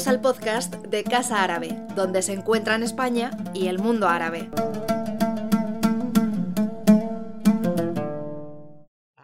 Bienvenidos 0.00 0.16
al 0.16 0.32
podcast 0.32 0.74
de 0.86 1.04
Casa 1.04 1.42
Árabe, 1.42 1.76
donde 1.94 2.22
se 2.22 2.32
encuentran 2.32 2.82
España 2.82 3.32
y 3.52 3.66
el 3.66 3.78
mundo 3.78 4.08
árabe. 4.08 4.48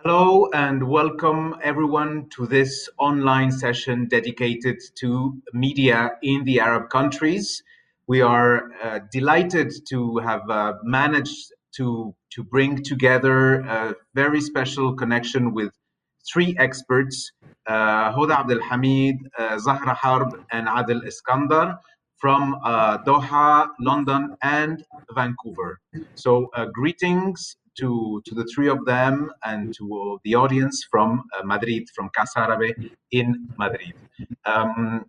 Hello 0.05 0.51
and 0.53 0.83
welcome 0.83 1.55
everyone 1.63 2.29
to 2.37 2.47
this 2.47 2.91
online 2.99 3.51
session 3.51 4.07
dedicated 4.09 4.77
to 5.01 5.33
media 5.55 6.19
in 6.21 6.45
the 6.45 6.61
Arab 6.61 6.91
countries. 6.91 7.65
We 8.07 8.21
are 8.21 8.65
uh, 8.83 9.01
delighted 9.11 9.73
to 9.89 10.19
have 10.19 10.43
uh, 10.51 10.75
managed 10.85 11.55
to, 11.79 12.15
to 12.35 12.45
bring 12.45 12.83
together 12.83 13.63
a 13.63 13.95
very 14.15 14.43
special 14.43 14.95
connection 14.95 15.55
with 15.55 15.73
three 16.31 16.55
experts 16.59 17.33
uh, 17.67 18.13
Hoda 18.13 18.41
Abdel 18.41 18.61
Hamid, 18.63 19.17
uh, 19.39 19.59
Zahra 19.59 19.95
Harb, 19.95 20.45
and 20.53 20.69
Adel 20.69 21.03
Iskandar 21.03 21.79
from 22.17 22.57
uh, 22.65 22.99
Doha, 22.99 23.69
London, 23.81 24.37
and 24.43 24.85
Vancouver. 25.15 25.81
So, 26.15 26.49
uh, 26.55 26.67
greetings 26.67 27.57
to, 27.79 28.23
to 28.25 28.35
the 28.35 28.45
three 28.55 28.69
of 28.69 28.85
them 28.87 29.31
and 29.45 29.75
to 29.75 30.19
the 30.25 30.35
audience 30.35 30.87
from 30.91 31.25
uh, 31.39 31.43
Madrid, 31.45 31.89
from 31.95 32.09
Casa 32.17 32.41
Árabe 32.41 32.91
in 33.11 33.49
Madrid. 33.59 33.95
Um, 34.47 35.05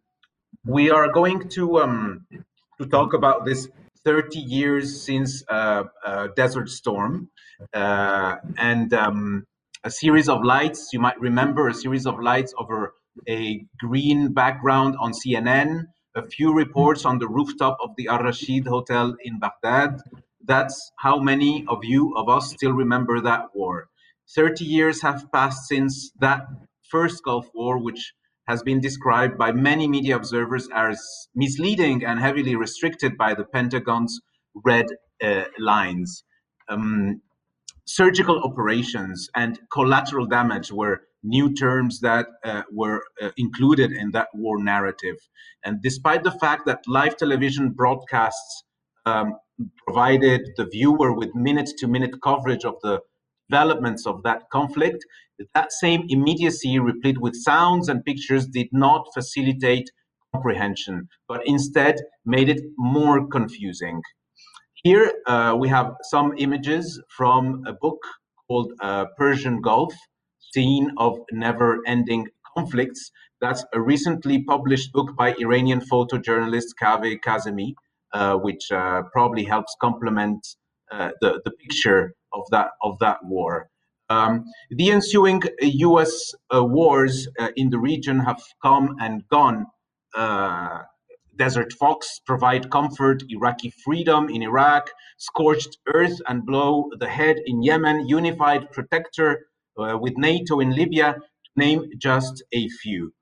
we 0.65 0.89
are 0.91 1.11
going 1.11 1.47
to, 1.49 1.79
um, 1.79 2.27
to 2.79 2.87
talk 2.87 3.13
about 3.13 3.45
this 3.45 3.69
30 4.03 4.39
years 4.39 5.01
since 5.01 5.43
uh, 5.47 5.83
Desert 6.35 6.69
Storm. 6.69 7.29
and 7.73 8.93
um, 8.93 9.45
a 9.87 9.89
series 9.89 10.27
of 10.27 10.43
lights. 10.43 10.89
You 10.91 10.99
might 10.99 11.17
remember 11.17 11.69
a 11.69 11.73
series 11.73 12.05
of 12.05 12.19
lights 12.19 12.53
over 12.59 12.93
a 13.25 13.65
green 13.79 14.33
background 14.33 14.97
on 14.99 15.13
CNN, 15.13 15.83
a 16.13 16.23
few 16.27 16.53
reports 16.53 17.05
on 17.05 17.19
the 17.19 17.27
rooftop 17.29 17.77
of 17.81 17.91
the 17.97 18.09
Al 18.09 18.21
Rashid 18.21 18.67
Hotel 18.67 19.15
in 19.23 19.39
Baghdad. 19.39 20.01
That's 20.45 20.91
how 20.97 21.19
many 21.19 21.63
of 21.69 21.85
you, 21.85 22.13
of 22.17 22.27
us, 22.27 22.51
still 22.51 22.73
remember 22.73 23.21
that 23.21 23.55
war. 23.55 23.87
30 24.35 24.65
years 24.65 25.01
have 25.03 25.31
passed 25.31 25.69
since 25.69 26.11
that 26.19 26.41
first 26.91 27.23
Gulf 27.23 27.47
War, 27.53 27.81
which 27.81 28.13
has 28.45 28.61
been 28.63 28.81
described 28.81 29.37
by 29.37 29.53
many 29.53 29.87
media 29.87 30.17
observers 30.17 30.67
as 30.75 30.99
misleading 31.33 32.03
and 32.03 32.19
heavily 32.19 32.57
restricted 32.57 33.17
by 33.17 33.33
the 33.33 33.45
Pentagon's 33.45 34.19
red 34.65 34.87
uh, 35.23 35.45
lines. 35.57 36.25
Um, 36.67 37.21
surgical 37.87 38.43
operations 38.43 39.29
and 39.35 39.59
collateral 39.71 40.25
damage 40.25 40.71
were 40.71 41.01
new 41.23 41.53
terms 41.53 41.99
that 42.01 42.27
uh, 42.43 42.61
were 42.71 43.01
uh, 43.21 43.29
included 43.37 43.91
in 43.91 44.11
that 44.11 44.27
war 44.33 44.61
narrative. 44.61 45.17
And 45.65 45.81
despite 45.81 46.23
the 46.23 46.31
fact 46.31 46.65
that 46.67 46.81
live 46.87 47.17
television 47.17 47.71
broadcasts 47.71 48.63
um, 49.05 49.35
provided 49.85 50.41
the 50.57 50.65
viewer 50.65 51.13
with 51.13 51.33
minute 51.33 51.71
to 51.79 51.87
minute 51.87 52.15
coverage 52.23 52.65
of 52.65 52.75
the 52.83 52.99
developments 53.49 54.05
of 54.05 54.21
that 54.23 54.43
conflict, 54.51 55.03
that 55.55 55.71
same 55.71 56.03
immediacy, 56.09 56.79
replete 56.79 57.19
with 57.21 57.35
sounds 57.35 57.87
and 57.89 58.03
pictures, 58.03 58.47
did 58.47 58.67
not 58.71 59.07
facilitate 59.13 59.89
comprehension, 60.33 61.07
but 61.27 61.41
instead 61.45 61.95
made 62.25 62.49
it 62.49 62.61
more 62.77 63.27
confusing. 63.27 64.01
Here 64.83 65.11
uh, 65.25 65.55
we 65.59 65.69
have 65.69 65.95
some 66.03 66.33
images 66.37 67.01
from 67.09 67.63
a 67.65 67.73
book 67.73 67.97
called 68.47 68.71
uh, 68.79 69.05
Persian 69.17 69.59
Gulf, 69.59 69.93
Scene 70.53 70.91
of 70.97 71.17
Never 71.31 71.79
Ending 71.87 72.27
Conflicts. 72.55 73.11
That's 73.41 73.65
a 73.73 73.81
recently 73.81 74.43
published 74.43 74.93
book 74.93 75.15
by 75.17 75.33
Iranian 75.39 75.81
photojournalist 75.81 76.75
Kaveh 76.79 77.17
Kazemi, 77.25 77.73
uh, 78.13 78.35
which 78.35 78.71
uh, 78.71 79.01
probably 79.11 79.45
helps 79.45 79.75
complement 79.81 80.45
uh, 80.91 81.09
the, 81.21 81.41
the 81.43 81.51
picture 81.51 82.13
of 82.31 82.43
that, 82.51 82.69
of 82.83 82.99
that 82.99 83.17
war. 83.23 83.69
Um, 84.09 84.45
the 84.69 84.91
ensuing 84.91 85.41
US 85.59 86.33
uh, 86.53 86.63
wars 86.63 87.27
in 87.55 87.71
the 87.71 87.79
region 87.79 88.19
have 88.19 88.41
come 88.61 88.95
and 89.01 89.27
gone 89.27 89.65
Desert 91.37 91.71
Fox 91.73 92.19
provide 92.25 92.69
comfort, 92.71 93.23
Iraqi 93.29 93.69
freedom 93.69 94.29
in 94.29 94.41
Iraq, 94.41 94.91
scorched 95.17 95.77
earth 95.87 96.19
and 96.27 96.45
blow 96.45 96.89
the 96.99 97.07
head 97.07 97.37
in 97.45 97.63
Yemen, 97.63 98.07
unified 98.07 98.71
protector 98.71 99.47
uh, 99.77 99.97
with 99.97 100.17
NATO 100.17 100.59
in 100.59 100.71
Libya, 100.71 101.13
to 101.13 101.51
name 101.55 101.89
just 101.97 102.43
a 102.51 102.67
few. 102.69 103.13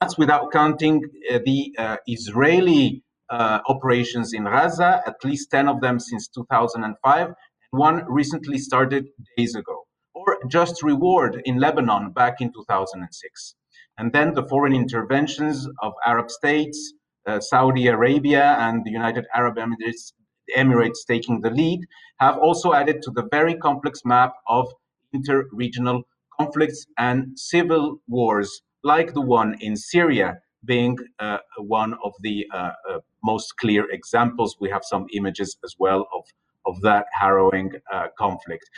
That's 0.00 0.18
without 0.18 0.52
counting 0.52 1.04
uh, 1.32 1.38
the 1.44 1.74
uh, 1.78 1.96
Israeli 2.06 3.02
uh, 3.30 3.60
operations 3.66 4.32
in 4.32 4.44
Gaza, 4.44 5.02
at 5.06 5.24
least 5.24 5.50
10 5.50 5.68
of 5.68 5.80
them 5.80 5.98
since 5.98 6.28
2005, 6.28 7.26
and 7.26 7.34
one 7.70 8.04
recently 8.08 8.58
started 8.58 9.06
days 9.36 9.54
ago. 9.54 9.86
Or 10.14 10.38
just 10.48 10.82
reward 10.82 11.40
in 11.46 11.58
Lebanon 11.58 12.12
back 12.12 12.40
in 12.40 12.52
2006. 12.52 13.54
And 13.96 14.12
then 14.12 14.34
the 14.34 14.42
foreign 14.42 14.74
interventions 14.74 15.66
of 15.80 15.92
Arab 16.04 16.30
states, 16.30 16.94
Saudi 17.40 17.86
Arabia 17.86 18.56
and 18.58 18.84
the 18.84 18.90
United 18.90 19.26
Arab 19.34 19.56
Emirates, 19.56 20.12
Emirates 20.56 21.06
taking 21.06 21.40
the 21.40 21.50
lead, 21.50 21.80
have 22.18 22.38
also 22.38 22.72
added 22.72 23.02
to 23.02 23.10
the 23.10 23.28
very 23.30 23.54
complex 23.54 24.00
map 24.04 24.32
of 24.48 24.68
inter-regional 25.12 26.02
conflicts 26.38 26.86
and 26.98 27.38
civil 27.38 28.00
wars, 28.08 28.62
like 28.82 29.14
the 29.14 29.20
one 29.20 29.56
in 29.60 29.76
Syria, 29.76 30.38
being 30.64 30.96
uh, 31.18 31.38
one 31.58 31.94
of 32.04 32.12
the 32.20 32.46
uh, 32.54 32.70
uh 32.88 32.98
most 33.24 33.56
clear 33.58 33.88
examples. 33.90 34.56
We 34.60 34.70
have 34.70 34.84
some 34.84 35.06
images 35.12 35.56
as 35.64 35.74
well 35.78 36.08
of, 36.16 36.24
of 36.66 36.80
that 36.82 37.06
harrowing 37.12 37.70
uh, 37.92 38.08
conflict. 38.18 38.68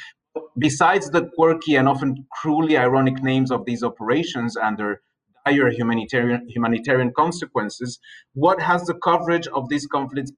Besides 0.58 1.10
the 1.10 1.30
quirky 1.36 1.76
and 1.76 1.88
often 1.88 2.26
cruelly 2.32 2.76
ironic 2.76 3.22
names 3.22 3.50
of 3.50 3.64
these 3.64 3.82
operations 3.82 4.56
and 4.56 4.76
their 4.76 5.00
dire 5.46 5.70
humanitarian 5.70 6.48
humanitarian 6.48 7.12
consequences. 7.12 7.98
What 8.34 8.60
has 8.60 8.84
the 8.84 8.94
coverage 8.94 9.46
of 9.48 9.68
these 9.68 9.86
conflicts 9.86 10.32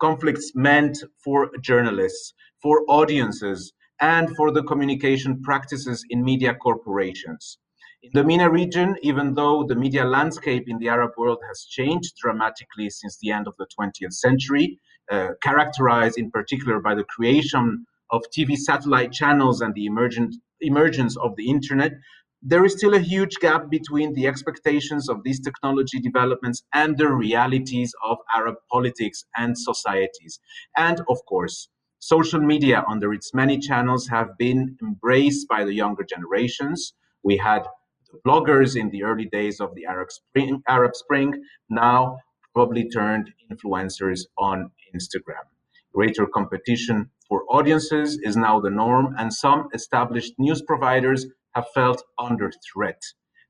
conflicts 0.00 0.52
meant 0.54 0.98
for 1.22 1.50
journalists, 1.60 2.34
for 2.62 2.82
audiences, 2.88 3.72
and 4.00 4.34
for 4.36 4.50
the 4.50 4.62
communication 4.62 5.42
practices 5.42 6.04
in 6.10 6.24
media 6.24 6.54
corporations? 6.54 7.58
In 8.02 8.10
the 8.14 8.24
MENA 8.24 8.48
region, 8.50 8.96
even 9.02 9.34
though 9.34 9.64
the 9.66 9.74
media 9.74 10.04
landscape 10.04 10.64
in 10.68 10.78
the 10.78 10.88
Arab 10.88 11.12
world 11.18 11.38
has 11.48 11.66
changed 11.66 12.14
dramatically 12.16 12.88
since 12.88 13.18
the 13.18 13.30
end 13.30 13.46
of 13.46 13.54
the 13.58 13.66
20th 13.78 14.14
century, 14.14 14.80
uh, 15.10 15.30
characterized 15.42 16.16
in 16.16 16.30
particular 16.30 16.80
by 16.80 16.94
the 16.94 17.04
creation 17.04 17.84
of 18.10 18.22
TV 18.36 18.56
satellite 18.56 19.12
channels 19.12 19.60
and 19.60 19.74
the 19.74 19.84
emergent, 19.84 20.34
emergence 20.60 21.16
of 21.18 21.36
the 21.36 21.50
internet, 21.50 21.92
there 22.42 22.64
is 22.64 22.72
still 22.72 22.94
a 22.94 23.00
huge 23.00 23.36
gap 23.36 23.68
between 23.70 24.14
the 24.14 24.26
expectations 24.26 25.08
of 25.08 25.22
these 25.24 25.40
technology 25.40 26.00
developments 26.00 26.62
and 26.72 26.96
the 26.96 27.08
realities 27.08 27.92
of 28.02 28.16
Arab 28.34 28.54
politics 28.72 29.24
and 29.36 29.58
societies. 29.58 30.40
And 30.76 31.00
of 31.08 31.18
course, 31.28 31.68
social 31.98 32.40
media 32.40 32.82
under 32.88 33.12
its 33.12 33.34
many 33.34 33.58
channels 33.58 34.08
have 34.08 34.38
been 34.38 34.76
embraced 34.82 35.48
by 35.48 35.64
the 35.64 35.74
younger 35.74 36.02
generations. 36.02 36.94
We 37.22 37.36
had 37.36 37.64
the 38.10 38.18
bloggers 38.26 38.74
in 38.74 38.88
the 38.90 39.04
early 39.04 39.26
days 39.26 39.60
of 39.60 39.74
the 39.74 39.84
Arab 39.84 40.10
Spring, 40.10 40.62
Arab 40.66 40.96
Spring 40.96 41.34
now 41.68 42.18
probably 42.54 42.88
turned 42.88 43.30
influencers 43.52 44.20
on 44.38 44.70
Instagram. 44.96 45.44
Greater 45.94 46.26
competition 46.26 47.10
for 47.28 47.44
audiences 47.50 48.18
is 48.22 48.36
now 48.36 48.60
the 48.60 48.70
norm, 48.70 49.14
and 49.18 49.32
some 49.32 49.68
established 49.74 50.34
news 50.38 50.62
providers 50.62 51.26
have 51.54 51.66
felt 51.74 52.02
under 52.18 52.52
threat, 52.72 53.00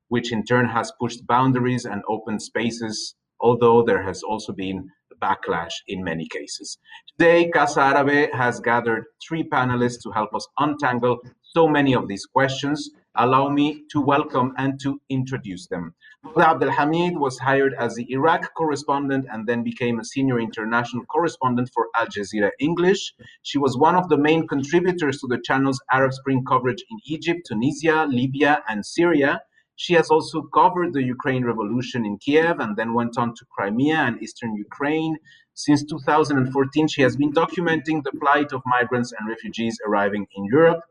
which 0.07 0.31
in 0.31 0.43
turn 0.43 0.67
has 0.67 0.91
pushed 0.99 1.25
boundaries 1.27 1.85
and 1.85 2.01
opened 2.09 2.41
spaces, 2.41 3.15
although 3.39 3.83
there 3.83 4.03
has 4.03 4.23
also 4.23 4.53
been 4.53 4.89
backlash 5.21 5.73
in 5.87 6.03
many 6.03 6.27
cases. 6.27 6.77
Today, 7.17 7.49
Casa 7.49 7.79
Árabe 7.79 8.33
has 8.33 8.59
gathered 8.59 9.05
three 9.25 9.43
panelists 9.43 10.01
to 10.03 10.11
help 10.11 10.33
us 10.33 10.47
untangle 10.57 11.19
so 11.53 11.67
many 11.67 11.93
of 11.93 12.07
these 12.07 12.25
questions. 12.25 12.91
Allow 13.15 13.49
me 13.49 13.83
to 13.91 13.99
welcome 13.99 14.53
and 14.57 14.79
to 14.83 15.01
introduce 15.09 15.67
them. 15.67 15.93
Abdel 16.37 16.71
Hamid 16.71 17.17
was 17.17 17.37
hired 17.39 17.73
as 17.77 17.93
the 17.95 18.09
Iraq 18.09 18.53
correspondent 18.53 19.25
and 19.29 19.45
then 19.45 19.61
became 19.61 19.99
a 19.99 20.05
senior 20.05 20.39
international 20.39 21.03
correspondent 21.05 21.69
for 21.73 21.87
Al 21.95 22.07
Jazeera 22.07 22.51
English. 22.59 23.13
She 23.41 23.57
was 23.57 23.77
one 23.77 23.95
of 23.95 24.07
the 24.07 24.17
main 24.17 24.47
contributors 24.47 25.19
to 25.19 25.27
the 25.27 25.41
channel's 25.43 25.81
Arab 25.91 26.13
Spring 26.13 26.45
coverage 26.47 26.81
in 26.89 26.97
Egypt, 27.05 27.41
Tunisia, 27.47 28.07
Libya, 28.09 28.63
and 28.69 28.85
Syria. 28.85 29.41
She 29.75 29.93
has 29.95 30.09
also 30.09 30.43
covered 30.43 30.93
the 30.93 31.03
Ukraine 31.03 31.43
revolution 31.43 32.05
in 32.05 32.17
Kiev 32.17 32.61
and 32.61 32.77
then 32.77 32.93
went 32.93 33.17
on 33.17 33.35
to 33.35 33.45
Crimea 33.53 33.97
and 33.97 34.23
eastern 34.23 34.55
Ukraine. 34.55 35.17
Since 35.53 35.83
2014, 35.83 36.87
she 36.87 37.01
has 37.01 37.17
been 37.17 37.33
documenting 37.33 38.03
the 38.03 38.17
plight 38.21 38.53
of 38.53 38.61
migrants 38.65 39.11
and 39.11 39.27
refugees 39.27 39.77
arriving 39.85 40.27
in 40.33 40.45
Europe. 40.45 40.83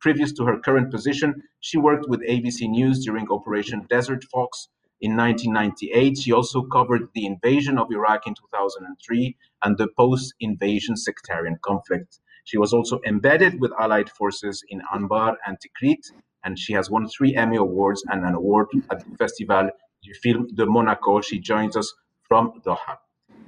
Previous 0.00 0.32
to 0.34 0.44
her 0.44 0.58
current 0.60 0.90
position, 0.92 1.42
she 1.60 1.78
worked 1.78 2.08
with 2.08 2.20
ABC 2.20 2.68
News 2.68 3.04
during 3.04 3.30
Operation 3.30 3.86
Desert 3.90 4.24
Fox 4.24 4.68
in 5.00 5.16
1998. 5.16 6.18
She 6.18 6.32
also 6.32 6.62
covered 6.62 7.08
the 7.14 7.26
invasion 7.26 7.78
of 7.78 7.88
Iraq 7.90 8.26
in 8.26 8.34
2003 8.34 9.36
and 9.64 9.76
the 9.76 9.88
post-invasion 9.96 10.96
sectarian 10.96 11.58
conflict. 11.64 12.20
She 12.44 12.58
was 12.58 12.72
also 12.72 13.00
embedded 13.06 13.60
with 13.60 13.72
Allied 13.78 14.08
forces 14.10 14.62
in 14.68 14.80
Anbar 14.94 15.34
and 15.46 15.58
Tikrit, 15.58 16.12
and 16.44 16.58
she 16.58 16.72
has 16.72 16.90
won 16.90 17.08
three 17.08 17.34
Emmy 17.34 17.56
Awards 17.56 18.04
and 18.08 18.24
an 18.24 18.34
award 18.34 18.68
at 18.90 19.00
the 19.00 19.06
Festival 19.18 19.68
du 20.02 20.14
Film 20.22 20.46
de 20.54 20.64
Monaco. 20.64 21.20
She 21.20 21.40
joins 21.40 21.76
us 21.76 21.92
from 22.22 22.52
Doha. 22.64 22.96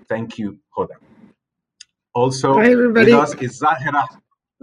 Thank 0.09 0.39
you, 0.39 0.59
Hoda. 0.77 0.97
Also 2.13 2.55
Hi, 2.55 2.73
everybody. 2.73 3.13
with 3.13 3.23
us 3.23 3.35
is 3.37 3.59
Zahra. 3.59 4.05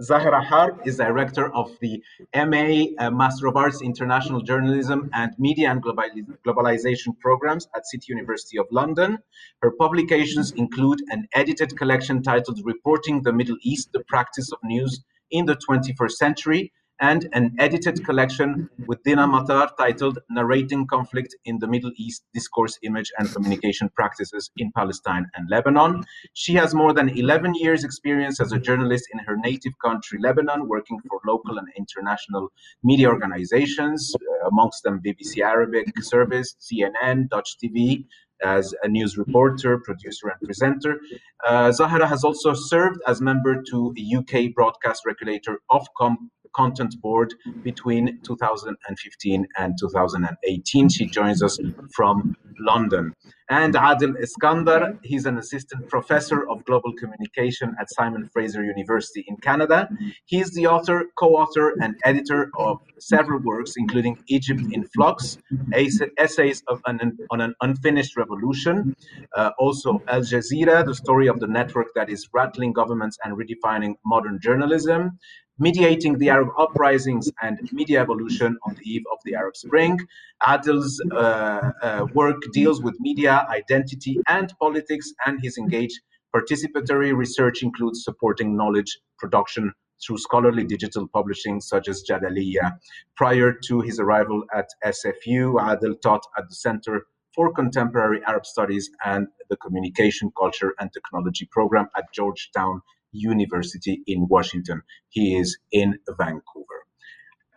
Zahra 0.00 0.40
Harb 0.40 0.80
is 0.86 0.98
director 0.98 1.52
of 1.54 1.76
the 1.80 2.00
MA 2.32 2.84
uh, 2.98 3.10
Master 3.10 3.48
of 3.48 3.56
Arts 3.56 3.82
International 3.82 4.40
Journalism 4.40 5.10
and 5.12 5.32
Media 5.38 5.72
and 5.72 5.82
Globali- 5.82 6.24
Globalization 6.46 7.18
programs 7.18 7.66
at 7.74 7.84
City 7.84 8.06
University 8.10 8.58
of 8.58 8.66
London. 8.70 9.18
Her 9.60 9.72
publications 9.72 10.52
include 10.52 11.00
an 11.10 11.26
edited 11.34 11.76
collection 11.76 12.22
titled 12.22 12.60
Reporting 12.64 13.22
the 13.22 13.32
Middle 13.32 13.56
East: 13.62 13.90
The 13.92 14.04
Practice 14.04 14.52
of 14.52 14.60
News 14.62 15.04
in 15.32 15.46
the 15.46 15.56
21st 15.56 16.12
Century 16.12 16.72
and 17.00 17.28
an 17.32 17.54
edited 17.58 18.04
collection 18.04 18.68
with 18.86 19.02
Dina 19.04 19.26
Matar 19.26 19.70
titled 19.76 20.18
Narrating 20.30 20.86
Conflict 20.86 21.34
in 21.44 21.58
the 21.58 21.66
Middle 21.66 21.92
East 21.96 22.24
Discourse, 22.34 22.78
Image, 22.82 23.10
and 23.18 23.32
Communication 23.32 23.88
Practices 23.90 24.50
in 24.56 24.72
Palestine 24.72 25.26
and 25.34 25.48
Lebanon. 25.48 26.04
She 26.34 26.54
has 26.54 26.74
more 26.74 26.92
than 26.92 27.08
11 27.08 27.54
years' 27.54 27.84
experience 27.84 28.40
as 28.40 28.52
a 28.52 28.58
journalist 28.58 29.06
in 29.12 29.20
her 29.20 29.36
native 29.36 29.72
country, 29.84 30.18
Lebanon, 30.20 30.68
working 30.68 30.98
for 31.08 31.20
local 31.26 31.58
and 31.58 31.68
international 31.76 32.48
media 32.82 33.08
organizations, 33.08 34.12
uh, 34.14 34.48
amongst 34.48 34.82
them 34.82 35.00
BBC 35.04 35.42
Arabic 35.42 35.86
Service, 36.02 36.56
CNN, 36.60 37.28
Dutch 37.28 37.56
TV, 37.62 38.04
as 38.42 38.74
a 38.82 38.88
news 38.88 39.18
reporter, 39.18 39.78
producer, 39.78 40.28
and 40.28 40.40
presenter. 40.42 41.00
Uh, 41.46 41.72
Zahra 41.72 42.06
has 42.06 42.24
also 42.24 42.54
served 42.54 43.00
as 43.06 43.20
member 43.20 43.62
to 43.70 43.94
UK 44.16 44.54
broadcast 44.54 45.02
regulator 45.06 45.60
Ofcom 45.70 46.16
content 46.54 46.94
board 47.02 47.34
between 47.62 48.18
2015 48.22 49.46
and 49.56 49.74
2018. 49.78 50.88
She 50.88 51.06
joins 51.06 51.42
us 51.42 51.58
from 51.94 52.36
London. 52.60 53.14
And 53.50 53.74
Adel 53.76 54.12
Iskandar, 54.14 54.98
he's 55.02 55.24
an 55.24 55.38
assistant 55.38 55.88
professor 55.88 56.48
of 56.50 56.64
global 56.66 56.92
communication 56.92 57.74
at 57.80 57.90
Simon 57.90 58.28
Fraser 58.30 58.62
University 58.62 59.24
in 59.26 59.36
Canada. 59.38 59.88
He 60.26 60.40
is 60.40 60.50
the 60.50 60.66
author, 60.66 61.04
co 61.18 61.36
author, 61.36 61.74
and 61.80 61.96
editor 62.04 62.50
of 62.58 62.78
several 62.98 63.40
works, 63.40 63.74
including 63.78 64.18
Egypt 64.26 64.60
in 64.72 64.84
Flux, 64.88 65.38
essays 65.72 66.62
an, 66.86 67.18
on 67.30 67.40
an 67.40 67.54
unfinished 67.62 68.18
revolution, 68.18 68.94
uh, 69.34 69.50
also 69.58 70.02
Al 70.08 70.20
Jazeera, 70.20 70.84
the 70.84 70.94
story 70.94 71.26
of 71.26 71.40
the 71.40 71.46
network 71.46 71.86
that 71.94 72.10
is 72.10 72.28
rattling 72.34 72.74
governments 72.74 73.16
and 73.24 73.34
redefining 73.34 73.94
modern 74.04 74.38
journalism, 74.42 75.18
mediating 75.58 76.18
the 76.18 76.28
Arab 76.28 76.48
uprisings 76.58 77.30
and 77.42 77.58
media 77.72 78.00
evolution 78.00 78.56
on 78.64 78.74
the 78.74 78.90
eve 78.90 79.04
of 79.12 79.18
the 79.24 79.34
Arab 79.34 79.56
Spring. 79.56 79.98
Adel's 80.46 81.02
uh, 81.12 81.72
uh, 81.82 82.06
work 82.14 82.40
deals 82.52 82.82
with 82.82 82.98
media, 83.00 83.46
identity, 83.50 84.20
and 84.28 84.52
politics, 84.60 85.12
and 85.26 85.40
his 85.42 85.58
engaged 85.58 86.00
participatory 86.34 87.16
research 87.16 87.62
includes 87.62 88.04
supporting 88.04 88.56
knowledge 88.56 88.98
production 89.18 89.72
through 90.04 90.18
scholarly 90.18 90.64
digital 90.64 91.08
publishing 91.08 91.60
such 91.60 91.88
as 91.88 92.04
Jadaliyya. 92.08 92.78
Prior 93.16 93.52
to 93.66 93.80
his 93.80 93.98
arrival 93.98 94.44
at 94.54 94.68
SFU, 94.84 95.60
Adel 95.60 95.96
taught 95.96 96.24
at 96.36 96.48
the 96.48 96.54
Center 96.54 97.06
for 97.34 97.52
Contemporary 97.52 98.20
Arab 98.26 98.46
Studies 98.46 98.90
and 99.04 99.28
the 99.48 99.56
Communication, 99.56 100.30
Culture, 100.38 100.74
and 100.78 100.92
Technology 100.92 101.46
program 101.50 101.88
at 101.96 102.04
Georgetown 102.12 102.82
University 103.12 104.02
in 104.06 104.28
Washington. 104.28 104.82
He 105.08 105.36
is 105.36 105.58
in 105.72 105.98
Vancouver. 106.08 106.86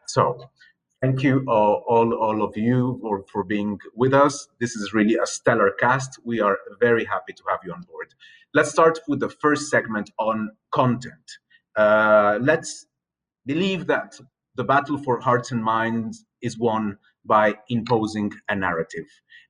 So, 0.08 0.50
thank 1.02 1.24
you 1.24 1.44
uh, 1.48 1.52
all, 1.52 2.14
all 2.14 2.44
of 2.44 2.58
you 2.58 3.00
for, 3.02 3.24
for 3.32 3.44
being 3.44 3.80
with 3.96 4.14
us. 4.14 4.48
This 4.60 4.76
is 4.76 4.94
really 4.94 5.16
a 5.16 5.26
stellar 5.26 5.72
cast. 5.80 6.20
We 6.24 6.42
are 6.42 6.58
very 6.80 7.06
happy 7.06 7.34
to 7.34 7.44
have 7.50 7.60
you 7.66 7.74
on 7.74 7.82
board. 7.84 8.14
Let's 8.54 8.72
start 8.72 9.00
with 9.08 9.20
the 9.20 9.30
first 9.30 9.70
segment 9.70 10.12
on 10.20 10.52
content. 10.72 11.40
Uh, 11.76 12.38
let's 12.42 12.86
believe 13.46 13.88
that 13.88 14.14
the 14.56 14.64
battle 14.64 14.98
for 14.98 15.20
hearts 15.22 15.52
and 15.52 15.64
minds 15.64 16.26
is 16.42 16.58
won 16.58 16.98
by 17.24 17.56
imposing 17.70 18.32
a 18.50 18.56
narrative. 18.56 19.06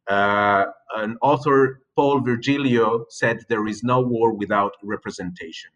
Uh, 0.08 0.66
an 0.96 1.18
author, 1.22 1.82
Paul 1.96 2.22
Virilio, 2.22 3.06
said 3.10 3.40
there 3.50 3.66
is 3.68 3.82
no 3.84 4.02
war 4.02 4.34
without 4.34 4.74
representation 4.84 5.72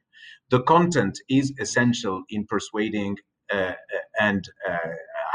the 0.49 0.61
content 0.61 1.19
is 1.29 1.53
essential 1.59 2.23
in 2.29 2.45
persuading 2.45 3.17
uh, 3.53 3.73
and 4.19 4.47
uh, 4.67 4.77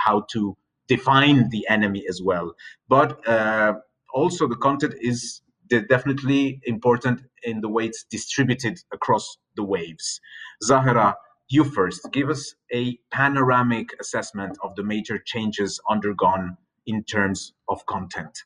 how 0.05 0.25
to 0.33 0.57
define 0.89 1.49
the 1.51 1.67
enemy 1.69 2.05
as 2.09 2.21
well. 2.23 2.53
But 2.89 3.27
uh, 3.29 3.75
also, 4.13 4.49
the 4.49 4.57
content 4.57 4.95
is 5.01 5.43
definitely 5.89 6.61
important 6.65 7.23
in 7.45 7.61
the 7.61 7.69
way 7.69 7.87
it's 7.87 8.05
distributed 8.11 8.79
across 8.93 9.37
the 9.57 9.63
waves. 9.63 10.21
Zahra, 10.65 11.15
you 11.49 11.65
first. 11.65 12.09
Give 12.13 12.31
us 12.31 12.55
a 12.73 12.99
panoramic 13.13 13.91
assessment 14.01 14.59
of 14.63 14.75
the 14.75 14.83
major 14.83 15.19
changes 15.19 15.81
undergone 15.89 16.57
in 16.87 17.05
terms 17.05 17.53
of 17.69 17.85
content. 17.87 18.45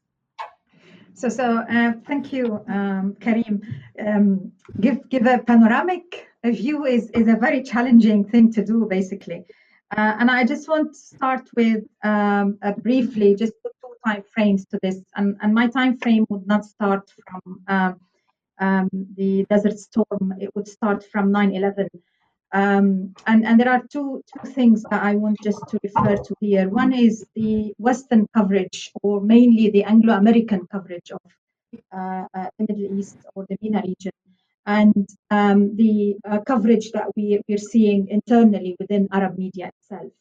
So, 1.14 1.28
so 1.28 1.58
uh, 1.58 1.92
thank 2.06 2.32
you, 2.32 2.64
um, 2.68 3.16
Karim. 3.20 3.62
Um, 4.04 4.52
give 4.80 5.08
give 5.08 5.26
a 5.26 5.38
panoramic 5.38 6.26
view 6.52 6.84
is 6.84 7.10
is 7.10 7.28
a 7.28 7.36
very 7.36 7.62
challenging 7.62 8.24
thing 8.24 8.52
to 8.52 8.64
do, 8.64 8.86
basically. 8.88 9.44
Uh, 9.96 10.16
and 10.18 10.30
I 10.30 10.44
just 10.44 10.68
want 10.68 10.92
to 10.92 10.98
start 10.98 11.48
with 11.56 11.84
um, 12.02 12.58
uh, 12.62 12.72
briefly 12.72 13.34
just 13.34 13.52
two 13.62 13.94
time 14.04 14.24
frames 14.34 14.66
to 14.66 14.78
this, 14.82 15.00
and, 15.16 15.36
and 15.40 15.54
my 15.54 15.68
time 15.68 15.98
frame 15.98 16.26
would 16.28 16.46
not 16.46 16.64
start 16.64 17.10
from 17.26 17.60
um, 17.68 18.00
um, 18.58 18.88
the 19.16 19.46
Desert 19.50 19.78
Storm; 19.78 20.34
it 20.40 20.50
would 20.54 20.68
start 20.68 21.04
from 21.04 21.32
9/11. 21.32 21.88
Um, 22.52 23.14
and, 23.26 23.44
and 23.44 23.58
there 23.58 23.68
are 23.68 23.82
two, 23.90 24.22
two 24.32 24.48
things 24.52 24.84
that 24.84 25.02
I 25.02 25.16
want 25.16 25.38
just 25.42 25.60
to 25.68 25.78
refer 25.82 26.16
to 26.16 26.34
here. 26.40 26.68
One 26.68 26.92
is 26.92 27.26
the 27.34 27.74
Western 27.78 28.28
coverage, 28.32 28.92
or 29.02 29.20
mainly 29.20 29.70
the 29.70 29.82
Anglo 29.82 30.14
American 30.14 30.68
coverage 30.70 31.10
of 31.10 31.20
uh, 31.92 32.26
uh, 32.32 32.46
the 32.56 32.66
Middle 32.68 32.96
East 32.98 33.16
or 33.34 33.44
the 33.48 33.56
MENA 33.60 33.82
region, 33.84 34.12
and 34.66 35.08
um, 35.30 35.76
the 35.76 36.16
uh, 36.28 36.40
coverage 36.46 36.90
that 36.92 37.06
we, 37.16 37.40
we're 37.48 37.58
seeing 37.58 38.08
internally 38.08 38.76
within 38.78 39.08
Arab 39.12 39.38
media 39.38 39.70
itself. 39.78 40.12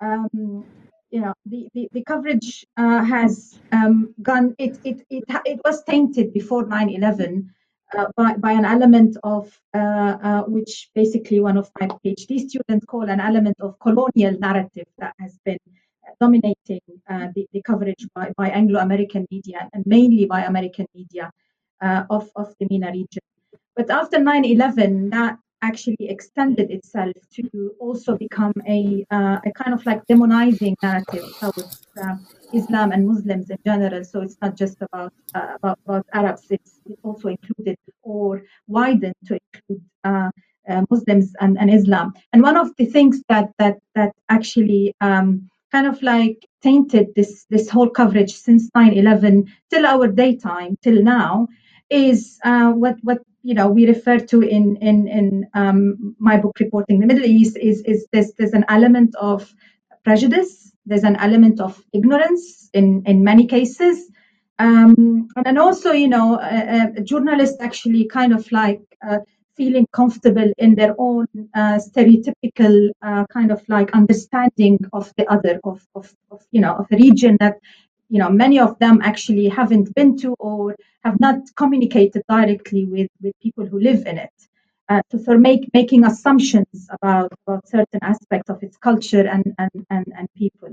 Um, 0.00 0.64
you 1.10 1.20
know, 1.20 1.34
the, 1.46 1.68
the, 1.74 1.88
the 1.92 2.02
coverage 2.02 2.66
uh, 2.76 3.04
has 3.04 3.58
um, 3.72 4.14
gone, 4.20 4.54
it, 4.58 4.78
it, 4.84 5.06
it, 5.10 5.24
it 5.44 5.60
was 5.64 5.84
tainted 5.84 6.32
before 6.32 6.66
9 6.66 6.88
11 6.90 7.50
uh, 7.96 8.06
by, 8.16 8.34
by 8.36 8.52
an 8.52 8.64
element 8.64 9.16
of 9.22 9.56
uh, 9.74 9.78
uh, 9.78 10.42
which 10.44 10.90
basically 10.94 11.38
one 11.38 11.56
of 11.56 11.70
my 11.80 11.86
PhD 11.86 12.48
students 12.48 12.84
call 12.86 13.08
an 13.08 13.20
element 13.20 13.56
of 13.60 13.78
colonial 13.78 14.36
narrative 14.40 14.86
that 14.98 15.14
has 15.20 15.38
been 15.44 15.58
dominating 16.20 16.80
uh, 17.08 17.28
the, 17.34 17.46
the 17.52 17.62
coverage 17.62 18.06
by, 18.14 18.32
by 18.36 18.48
Anglo-American 18.48 19.26
media 19.30 19.68
and 19.72 19.86
mainly 19.86 20.24
by 20.24 20.42
American 20.42 20.86
media 20.94 21.30
of, 22.10 22.30
of 22.34 22.54
the 22.58 22.66
MENA 22.70 22.90
region. 22.90 23.22
But 23.76 23.90
after 23.90 24.18
9-11, 24.18 25.10
that 25.10 25.38
actually 25.62 26.08
extended 26.16 26.70
itself 26.70 27.16
to 27.36 27.74
also 27.80 28.16
become 28.16 28.52
a, 28.68 29.04
uh, 29.10 29.38
a 29.48 29.50
kind 29.60 29.72
of 29.72 29.84
like 29.86 30.00
demonizing 30.06 30.74
narrative 30.82 31.26
towards 31.40 31.86
uh, 32.02 32.16
Islam 32.52 32.92
and 32.92 33.06
Muslims 33.12 33.50
in 33.50 33.58
general. 33.64 34.04
So 34.04 34.20
it's 34.20 34.36
not 34.42 34.56
just 34.56 34.76
about 34.86 35.12
uh, 35.34 35.54
about, 35.56 35.78
about 35.84 36.06
Arabs; 36.12 36.44
it's, 36.50 36.80
it's, 36.86 37.00
also 37.02 37.28
included 37.28 37.76
or 38.02 38.42
widened 38.66 39.16
to 39.26 39.38
include 39.42 39.84
uh, 40.04 40.30
uh, 40.68 40.82
Muslims 40.90 41.32
and, 41.40 41.58
and 41.58 41.68
Islam. 41.78 42.12
And 42.32 42.42
one 42.42 42.56
of 42.56 42.68
the 42.78 42.86
things 42.86 43.22
that 43.30 43.46
that 43.58 43.76
that 43.94 44.12
actually 44.28 44.94
um, 45.00 45.48
kind 45.72 45.86
of 45.86 46.02
like 46.02 46.38
tainted 46.62 47.06
this 47.16 47.46
this 47.50 47.68
whole 47.68 47.90
coverage 48.00 48.34
since 48.46 48.70
9/11 48.76 49.48
till 49.70 49.84
our 49.86 50.06
daytime 50.22 50.76
till 50.82 51.02
now 51.02 51.48
is 51.90 52.38
uh, 52.44 52.70
what 52.72 52.96
what 53.02 53.18
you 53.42 53.54
know 53.54 53.68
we 53.68 53.86
refer 53.86 54.18
to 54.18 54.40
in 54.42 54.76
in 54.76 55.08
in 55.08 55.46
um, 55.54 56.16
my 56.18 56.36
book 56.36 56.58
reporting 56.58 57.00
the 57.00 57.06
Middle 57.06 57.24
East 57.24 57.56
is 57.58 57.82
is 57.82 58.06
there's 58.12 58.32
there's 58.38 58.52
an 58.52 58.64
element 58.68 59.14
of 59.16 59.52
prejudice, 60.04 60.72
there's 60.86 61.04
an 61.04 61.16
element 61.16 61.60
of 61.60 61.82
ignorance 61.92 62.70
in 62.72 63.02
in 63.06 63.22
many 63.24 63.46
cases, 63.46 64.10
um, 64.58 65.28
and 65.44 65.58
also 65.58 65.92
you 65.92 66.08
know 66.08 66.38
a, 66.40 66.92
a, 66.96 67.00
journalist 67.02 67.56
actually 67.60 68.06
kind 68.06 68.32
of 68.32 68.50
like 68.52 68.82
uh, 69.06 69.18
feeling 69.56 69.86
comfortable 69.92 70.52
in 70.58 70.74
their 70.74 70.94
own 70.98 71.26
uh, 71.54 71.78
stereotypical 71.78 72.88
uh, 73.02 73.24
kind 73.26 73.50
of 73.52 73.62
like 73.68 73.92
understanding 73.92 74.78
of 74.92 75.12
the 75.16 75.30
other 75.30 75.60
of, 75.64 75.86
of, 75.94 76.12
of 76.30 76.42
you 76.50 76.60
know 76.60 76.74
of 76.74 76.86
a 76.90 76.96
region 76.96 77.36
that 77.40 77.56
you 78.14 78.20
know 78.20 78.30
many 78.30 78.60
of 78.60 78.78
them 78.78 79.00
actually 79.02 79.48
haven't 79.48 79.92
been 79.96 80.16
to 80.22 80.34
or 80.38 80.76
have 81.02 81.18
not 81.18 81.38
communicated 81.56 82.22
directly 82.28 82.84
with 82.84 83.10
with 83.20 83.34
people 83.42 83.66
who 83.66 83.78
live 83.80 84.06
in 84.06 84.18
it. 84.26 84.36
Uh, 84.90 85.00
to 85.10 85.18
sort 85.18 85.36
of 85.38 85.42
make 85.42 85.62
making 85.72 86.04
assumptions 86.04 86.86
about 86.96 87.32
about 87.40 87.66
certain 87.66 88.00
aspects 88.02 88.48
of 88.50 88.62
its 88.62 88.76
culture 88.76 89.26
and 89.34 89.44
and 89.58 89.74
and, 89.90 90.06
and 90.18 90.28
people. 90.42 90.72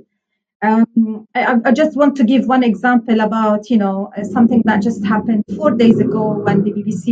Um, 0.62 1.28
I, 1.34 1.60
I, 1.70 1.72
just 1.72 1.98
want 1.98 2.16
to 2.18 2.24
give 2.24 2.46
one 2.56 2.64
example 2.72 3.22
about 3.22 3.70
you 3.72 3.80
know 3.84 4.12
uh, 4.16 4.24
something 4.36 4.62
that 4.66 4.84
just 4.84 5.04
happened 5.04 5.44
four 5.58 5.72
days 5.72 6.00
ago 6.00 6.26
when 6.46 6.64
the 6.66 6.72
BBC 6.78 7.08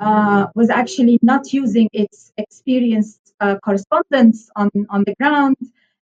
uh, 0.00 0.48
was 0.54 0.68
actually 0.68 1.18
not 1.22 1.52
using 1.52 1.88
its 1.92 2.32
experienced 2.36 3.32
uh, 3.40 3.56
correspondents 3.64 4.50
on 4.56 4.68
on 4.90 5.04
the 5.06 5.14
ground 5.20 5.56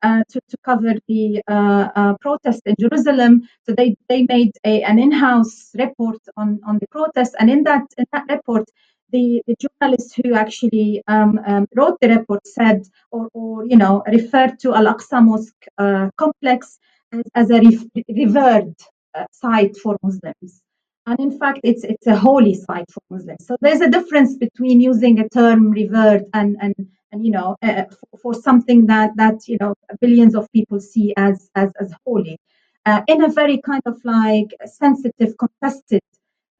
uh, 0.02 0.24
to, 0.30 0.40
to 0.50 0.58
cover 0.64 0.94
the 1.08 1.42
uh, 1.48 1.90
uh, 1.96 2.14
protest 2.22 2.62
in 2.66 2.76
Jerusalem. 2.80 3.48
So 3.64 3.74
they, 3.74 3.96
they 4.10 4.26
made 4.30 4.52
a, 4.66 4.84
an 4.84 5.00
in-house 5.00 5.72
report 5.76 6.20
on, 6.38 6.60
on 6.66 6.80
the 6.80 6.88
protest, 6.88 7.36
and 7.40 7.50
in 7.50 7.64
that 7.64 7.84
in 7.98 8.06
that 8.14 8.26
report, 8.30 8.70
the, 9.12 9.42
the 9.48 9.56
journalist 9.64 10.16
who 10.16 10.34
actually 10.34 11.02
um, 11.08 11.40
um, 11.46 11.68
wrote 11.76 11.98
the 12.02 12.10
report 12.10 12.46
said, 12.48 12.84
or, 13.12 13.30
or 13.34 13.66
you 13.66 13.78
know, 13.78 14.04
referred 14.08 14.60
to 14.60 14.76
Al 14.76 14.86
Aqsa 14.86 15.24
Mosque 15.24 15.66
uh, 15.78 16.10
complex 16.18 16.78
as, 17.12 17.24
as 17.36 17.52
a 17.52 17.62
revered 18.10 18.74
uh, 19.14 19.26
site 19.32 19.78
for 19.78 19.98
Muslims. 20.04 20.62
And 21.08 21.20
in 21.20 21.38
fact, 21.38 21.60
it's 21.64 21.84
it's 21.84 22.08
a 22.08 22.16
holy 22.16 22.56
site 22.56 22.90
for 22.92 23.02
Muslims. 23.12 23.46
So 23.46 23.56
there's 23.62 23.82
a 23.82 23.90
difference 23.90 24.36
between 24.38 24.82
using 24.82 25.20
a 25.20 25.30
term 25.30 25.70
revered 25.70 26.24
and 26.34 26.58
and 26.60 26.74
and 27.16 27.26
you 27.26 27.32
know 27.32 27.56
uh, 27.62 27.84
for, 28.12 28.18
for, 28.22 28.34
something 28.34 28.86
that 28.88 29.12
that 29.16 29.48
you 29.48 29.58
know 29.60 29.74
billions 30.02 30.36
of 30.36 30.52
people 30.52 30.80
see 30.80 31.14
as 31.18 31.50
as 31.56 31.70
as 31.80 31.94
holy, 32.06 32.38
uh, 32.86 33.02
in 33.08 33.24
a 33.24 33.30
very 33.30 33.60
kind 33.62 33.82
of 33.86 33.98
like 34.04 34.50
sensitive, 34.66 35.36
contested 35.38 36.02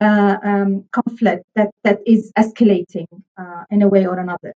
uh, 0.02 0.38
um, 0.44 0.86
conflict 0.92 1.44
that 1.56 1.72
that 1.84 2.00
is 2.06 2.32
escalating 2.38 3.08
uh, 3.38 3.64
in 3.70 3.82
a 3.82 3.88
way 3.88 4.06
or 4.08 4.20
another. 4.20 4.54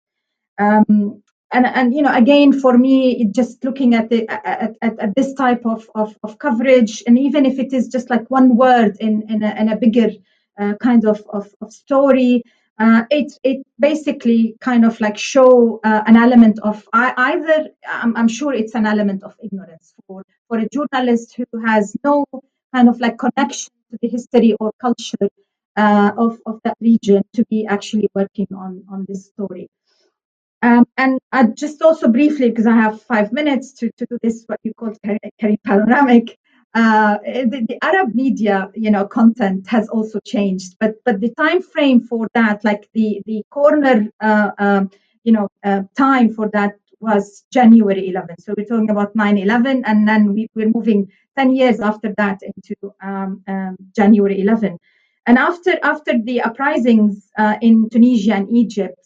Um, 0.58 1.22
and 1.52 1.66
and 1.66 1.94
you 1.94 2.02
know 2.02 2.14
again 2.14 2.52
for 2.60 2.76
me 2.76 3.24
just 3.30 3.64
looking 3.64 3.94
at 3.94 4.10
the 4.10 4.28
at, 4.28 4.74
at, 4.82 4.98
at 4.98 5.14
this 5.14 5.32
type 5.34 5.64
of, 5.64 5.88
of, 5.94 6.16
of 6.24 6.38
coverage 6.38 7.04
and 7.06 7.16
even 7.18 7.46
if 7.46 7.60
it 7.60 7.72
is 7.72 7.86
just 7.86 8.10
like 8.10 8.28
one 8.30 8.56
word 8.56 8.96
in 8.98 9.22
in 9.30 9.44
a, 9.44 9.54
in 9.54 9.68
a 9.68 9.76
bigger 9.76 10.10
uh, 10.58 10.74
kind 10.80 11.04
of, 11.04 11.22
of, 11.32 11.54
of 11.60 11.72
story 11.72 12.42
uh, 12.78 13.02
it 13.10 13.32
it 13.42 13.66
basically 13.78 14.56
kind 14.60 14.84
of 14.84 15.00
like 15.00 15.16
show 15.16 15.80
uh, 15.84 16.02
an 16.06 16.16
element 16.16 16.58
of 16.60 16.86
either 16.92 17.68
I'm, 17.88 18.16
I'm 18.16 18.28
sure 18.28 18.52
it's 18.52 18.74
an 18.74 18.86
element 18.86 19.22
of 19.22 19.34
ignorance 19.42 19.94
for 20.06 20.22
for 20.48 20.58
a 20.58 20.68
journalist 20.68 21.36
who 21.36 21.46
has 21.64 21.96
no 22.04 22.24
kind 22.74 22.88
of 22.88 23.00
like 23.00 23.18
connection 23.18 23.72
to 23.90 23.98
the 24.02 24.08
history 24.08 24.54
or 24.60 24.72
culture 24.80 25.28
uh, 25.76 26.12
of, 26.16 26.38
of 26.46 26.60
that 26.64 26.76
region 26.80 27.22
to 27.32 27.44
be 27.46 27.66
actually 27.66 28.08
working 28.14 28.46
on, 28.56 28.84
on 28.90 29.04
this 29.08 29.26
story. 29.26 29.68
Um, 30.62 30.86
and 30.96 31.18
I 31.32 31.44
just 31.44 31.82
also 31.82 32.08
briefly, 32.08 32.48
because 32.48 32.66
I 32.66 32.74
have 32.74 33.02
five 33.02 33.32
minutes 33.32 33.72
to, 33.74 33.90
to 33.98 34.06
do 34.06 34.18
this, 34.22 34.44
what 34.46 34.58
you 34.62 34.72
call 34.74 34.92
panoramic, 35.64 36.38
uh, 36.76 37.16
the, 37.24 37.64
the, 37.68 37.78
Arab 37.82 38.14
media, 38.14 38.70
you 38.74 38.90
know, 38.90 39.06
content 39.06 39.66
has 39.66 39.88
also 39.88 40.20
changed, 40.26 40.76
but 40.78 40.94
but 41.06 41.20
the 41.20 41.32
time 41.38 41.62
frame 41.62 42.00
for 42.00 42.28
that, 42.34 42.62
like 42.64 42.88
the 42.92 43.22
the 43.24 43.42
corner, 43.50 44.06
uh, 44.20 44.50
um, 44.58 44.90
you 45.24 45.32
know, 45.32 45.48
uh, 45.64 45.82
time 45.96 46.34
for 46.34 46.50
that 46.50 46.74
was 47.00 47.44
January 47.50 48.08
11. 48.08 48.38
So 48.40 48.54
we're 48.56 48.66
talking 48.66 48.90
about 48.90 49.14
9/11, 49.16 49.84
and 49.86 50.06
then 50.06 50.34
we, 50.34 50.50
we're 50.54 50.70
moving 50.74 51.10
10 51.38 51.54
years 51.54 51.80
after 51.80 52.12
that 52.18 52.40
into 52.42 52.94
um, 53.00 53.42
um, 53.48 53.76
January 53.94 54.40
11. 54.42 54.78
And 55.26 55.38
after 55.38 55.78
after 55.82 56.18
the 56.22 56.42
uprisings 56.42 57.30
uh, 57.38 57.56
in 57.62 57.88
Tunisia 57.88 58.34
and 58.34 58.50
Egypt, 58.54 59.00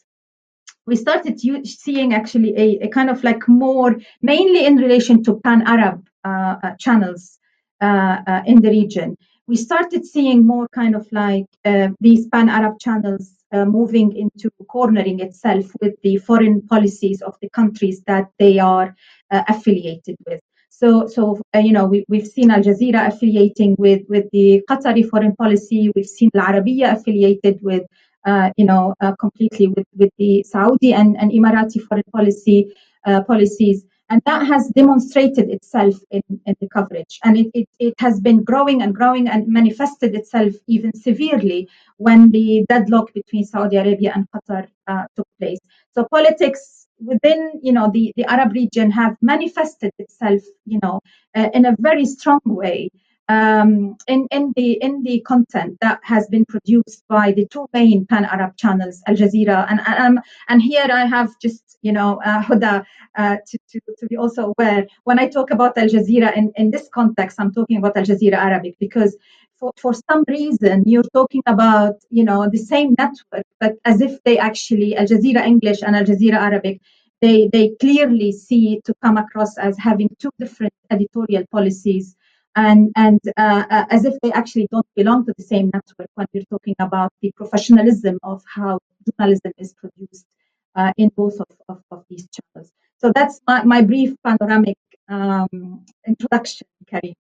we 0.87 0.97
started 0.97 1.39
seeing 1.39 2.15
actually 2.15 2.53
a, 2.57 2.87
a, 2.87 2.89
kind 2.89 3.11
of 3.11 3.23
like 3.23 3.47
more 3.47 3.97
mainly 4.23 4.67
in 4.67 4.77
relation 4.77 5.23
to 5.23 5.39
pan-Arab 5.45 6.05
uh, 6.25 6.57
uh, 6.65 6.75
channels 6.77 7.23
uh, 7.23 7.39
uh, 7.39 7.39
in 7.81 8.61
the 8.63 8.71
region. 8.71 9.17
We 9.47 9.57
started 9.57 10.07
seeing 10.07 10.47
more 10.47 10.69
kind 10.69 10.95
of 10.95 11.11
like 11.11 11.47
uh, 11.65 11.89
these 12.01 12.29
pan-Arab 12.29 12.79
channels 12.79 13.35
moving 13.53 14.15
into 14.17 14.49
cornering 14.69 15.19
itself 15.21 15.67
with 15.81 15.95
the 16.03 16.19
foreign 16.19 16.63
policies 16.63 17.21
of 17.21 17.35
the 17.43 17.49
countries 17.49 18.01
that 18.07 18.31
they 18.39 18.61
are 18.61 18.95
affiliated 19.31 20.17
with. 20.27 20.41
So, 20.81 21.09
so 21.09 21.39
uh, 21.55 21.59
you 21.59 21.73
know, 21.73 21.85
we, 21.85 22.05
we've 22.09 22.27
seen 22.27 22.51
Al 22.51 22.63
Jazeera 22.63 23.09
affiliating 23.09 23.77
with 23.79 24.03
with 24.09 24.31
the 24.33 24.63
Qatari 24.69 25.07
foreign 25.07 25.37
policy. 25.37 25.91
We've 25.95 26.07
seen 26.07 26.31
Al 26.35 26.47
Arabiya 26.47 26.95
affiliated 26.97 27.59
with, 27.61 27.83
uh, 28.25 28.51
you 28.57 28.65
know, 28.65 28.95
uh, 29.01 29.15
completely 29.17 29.67
with 29.67 29.87
with 29.95 30.11
the 30.17 30.43
Saudi 30.45 30.95
and, 30.95 31.19
and 31.19 31.33
Emirati 31.33 31.83
foreign 31.83 32.05
policy 32.13 32.73
uh, 33.05 33.23
policies. 33.25 33.85
And 34.11 34.21
that 34.27 34.47
has 34.47 34.69
demonstrated 34.75 35.51
itself 35.51 35.95
in, 36.11 36.23
in 36.45 36.57
the 36.61 36.69
coverage. 36.69 37.21
And 37.23 37.39
it, 37.39 37.47
it, 37.55 37.69
it 37.79 37.95
has 37.99 38.21
been 38.21 38.43
growing 38.43 38.83
and 38.83 38.93
growing 38.95 39.29
and 39.29 39.47
manifested 39.47 40.15
itself 40.17 40.53
even 40.67 40.93
severely 40.95 41.69
when 41.99 42.33
the 42.33 42.67
deadlock 42.69 43.15
between 43.15 43.45
Saudi 43.45 43.77
Arabia 43.77 44.13
and 44.17 44.27
Qatar 44.33 44.67
uh, 44.89 45.05
took 45.17 45.29
place. 45.39 45.61
So 45.95 46.07
politics 46.11 46.81
within 47.01 47.61
you 47.63 47.73
know 47.73 47.91
the, 47.93 48.13
the 48.17 48.25
arab 48.25 48.53
region 48.53 48.91
have 48.91 49.17
manifested 49.23 49.93
itself 49.99 50.43
you 50.67 50.79
know 50.83 51.01
uh, 51.35 51.49
in 51.55 51.65
a 51.65 51.75
very 51.79 52.05
strong 52.05 52.41
way 52.45 52.91
um, 53.31 53.97
in, 54.09 54.27
in 54.33 54.53
the 54.57 54.73
in 54.83 55.03
the 55.05 55.21
content 55.21 55.79
that 55.81 56.01
has 56.03 56.27
been 56.27 56.45
produced 56.47 57.05
by 57.09 57.31
the 57.31 57.47
two 57.47 57.67
main 57.73 58.05
pan 58.07 58.25
Arab 58.25 58.57
channels, 58.57 59.03
Al 59.07 59.15
Jazeera 59.15 59.67
and 59.71 59.81
um, 59.87 60.21
and 60.49 60.61
here 60.61 60.89
I 60.91 61.05
have 61.05 61.31
just 61.41 61.79
you 61.83 61.93
know 61.93 62.21
uh, 62.25 62.43
Hoda 62.43 62.85
uh, 63.17 63.37
to, 63.47 63.59
to 63.71 63.81
to 63.99 64.07
be 64.09 64.17
also 64.17 64.53
aware. 64.53 64.85
When 65.05 65.21
I 65.21 65.29
talk 65.29 65.53
about 65.53 65.79
Al 65.79 65.87
Jazeera 65.87 66.37
in 66.37 66.53
in 66.57 66.73
this 66.73 66.89
context 66.93 67.39
I'm 67.39 67.53
talking 67.55 67.77
about 67.77 67.97
Al 67.97 68.05
Jazeera 68.05 68.39
Arabic 68.49 68.75
because 68.81 69.17
for, 69.55 69.73
for 69.77 69.95
some 69.95 70.25
reason 70.27 70.83
you're 70.87 71.11
talking 71.15 71.43
about 71.47 71.95
you 72.11 72.25
know 72.25 72.49
the 72.51 72.59
same 72.59 72.97
network 72.99 73.47
but 73.61 73.75
as 73.85 74.01
if 74.01 74.21
they 74.25 74.39
actually 74.39 74.97
Al 74.97 75.07
Jazeera 75.07 75.47
English 75.47 75.83
and 75.83 75.95
Al 75.95 76.05
Jazeera 76.05 76.39
Arabic 76.49 76.81
they 77.21 77.49
they 77.53 77.69
clearly 77.81 78.33
see 78.33 78.81
to 78.85 78.93
come 79.03 79.19
across 79.19 79.57
as 79.59 79.79
having 79.79 80.09
two 80.19 80.33
different 80.41 80.75
editorial 80.91 81.45
policies 81.53 82.17
and 82.57 82.91
and 82.97 83.21
uh, 83.37 83.65
uh, 83.71 83.85
as 83.91 84.05
if 84.05 84.15
they 84.23 84.33
actually 84.33 84.69
don't 84.71 84.87
belong 84.97 85.25
to 85.27 85.35
the 85.37 85.43
same 85.43 85.71
network 85.73 86.09
when 86.15 86.27
we're 86.33 86.51
talking 86.51 86.75
about 86.79 87.13
the 87.23 87.33
professionalism 87.33 88.19
of 88.23 88.43
how 88.53 88.79
journalism 89.19 89.53
is 89.59 89.75
produced 89.75 90.27
uh, 90.75 90.93
in 90.97 91.11
both 91.17 91.41
of, 91.41 91.47
of, 91.69 91.83
of, 91.91 92.05
these 92.09 92.29
channels. 92.29 92.73
So 92.99 93.13
that's 93.15 93.41
my, 93.47 93.63
my 93.65 93.83
brief 93.83 94.15
panoramic 94.25 94.79
um, 95.09 95.85
introduction, 96.07 96.67
Karim. 96.87 97.15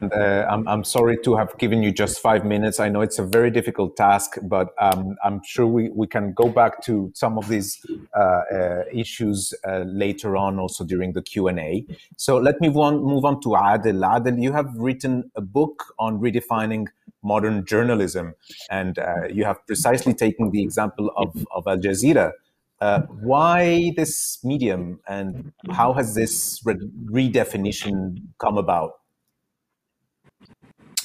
Uh, 0.00 0.46
I'm, 0.48 0.66
I'm 0.68 0.84
sorry 0.84 1.18
to 1.24 1.36
have 1.36 1.56
given 1.58 1.82
you 1.82 1.90
just 1.90 2.20
five 2.20 2.44
minutes. 2.44 2.78
I 2.78 2.88
know 2.88 3.00
it's 3.00 3.18
a 3.18 3.24
very 3.24 3.50
difficult 3.50 3.96
task, 3.96 4.36
but 4.42 4.68
um, 4.80 5.16
I'm 5.24 5.40
sure 5.44 5.66
we, 5.66 5.90
we 5.90 6.06
can 6.06 6.32
go 6.34 6.48
back 6.48 6.82
to 6.84 7.10
some 7.14 7.36
of 7.36 7.48
these 7.48 7.84
uh, 8.16 8.20
uh, 8.20 8.84
issues 8.92 9.52
uh, 9.66 9.84
later 9.86 10.36
on, 10.36 10.58
also 10.58 10.84
during 10.84 11.14
the 11.14 11.22
Q&A. 11.22 11.84
So 12.16 12.36
let 12.36 12.60
me 12.60 12.68
move 12.68 12.76
on, 12.78 13.02
move 13.02 13.24
on 13.24 13.40
to 13.42 13.56
Adel. 13.56 14.04
Adel, 14.04 14.38
you 14.38 14.52
have 14.52 14.72
written 14.76 15.30
a 15.34 15.40
book 15.40 15.92
on 15.98 16.20
redefining 16.20 16.86
modern 17.22 17.64
journalism, 17.64 18.34
and 18.70 18.98
uh, 18.98 19.26
you 19.28 19.44
have 19.44 19.66
precisely 19.66 20.14
taken 20.14 20.50
the 20.50 20.62
example 20.62 21.10
of, 21.16 21.44
of 21.50 21.66
Al 21.66 21.78
Jazeera. 21.78 22.32
Uh, 22.80 23.00
why 23.20 23.92
this 23.96 24.38
medium, 24.44 25.00
and 25.08 25.52
how 25.72 25.92
has 25.92 26.14
this 26.14 26.62
re- 26.64 26.76
redefinition 27.10 28.22
come 28.38 28.56
about? 28.56 28.97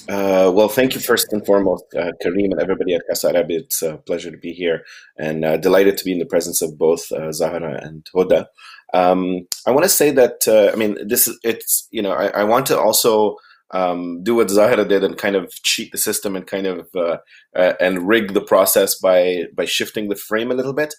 Uh, 0.06 0.52
well, 0.54 0.68
thank 0.68 0.94
you 0.94 1.00
first 1.00 1.32
and 1.32 1.44
foremost, 1.46 1.84
uh, 1.98 2.12
Karim 2.20 2.52
and 2.52 2.60
everybody 2.60 2.94
at 2.94 3.02
Casa 3.08 3.32
Árabe. 3.32 3.52
It's 3.52 3.80
a 3.80 3.96
pleasure 3.96 4.30
to 4.30 4.36
be 4.36 4.52
here 4.52 4.84
and 5.16 5.44
uh, 5.44 5.56
delighted 5.56 5.96
to 5.96 6.04
be 6.04 6.12
in 6.12 6.18
the 6.18 6.26
presence 6.26 6.60
of 6.60 6.76
both 6.76 7.10
uh, 7.10 7.32
Zahra 7.32 7.80
and 7.82 8.06
Hoda. 8.14 8.46
Um, 8.92 9.46
I 9.66 9.70
want 9.70 9.84
to 9.84 9.88
say 9.88 10.10
that, 10.10 10.46
uh, 10.46 10.70
I 10.72 10.76
mean, 10.76 10.98
this 11.08 11.26
is, 11.26 11.38
it's, 11.42 11.88
you 11.90 12.02
know, 12.02 12.12
I, 12.12 12.26
I 12.26 12.44
want 12.44 12.66
to 12.66 12.78
also 12.78 13.36
um, 13.70 14.22
do 14.22 14.34
what 14.34 14.50
Zahra 14.50 14.84
did 14.84 15.04
and 15.04 15.16
kind 15.16 15.36
of 15.36 15.50
cheat 15.62 15.90
the 15.90 15.98
system 15.98 16.36
and 16.36 16.46
kind 16.46 16.66
of, 16.66 16.86
uh, 16.94 17.16
and 17.80 18.06
rig 18.06 18.34
the 18.34 18.42
process 18.42 18.96
by, 19.00 19.44
by 19.56 19.64
shifting 19.64 20.08
the 20.10 20.16
frame 20.16 20.50
a 20.50 20.54
little 20.54 20.74
bit. 20.74 20.94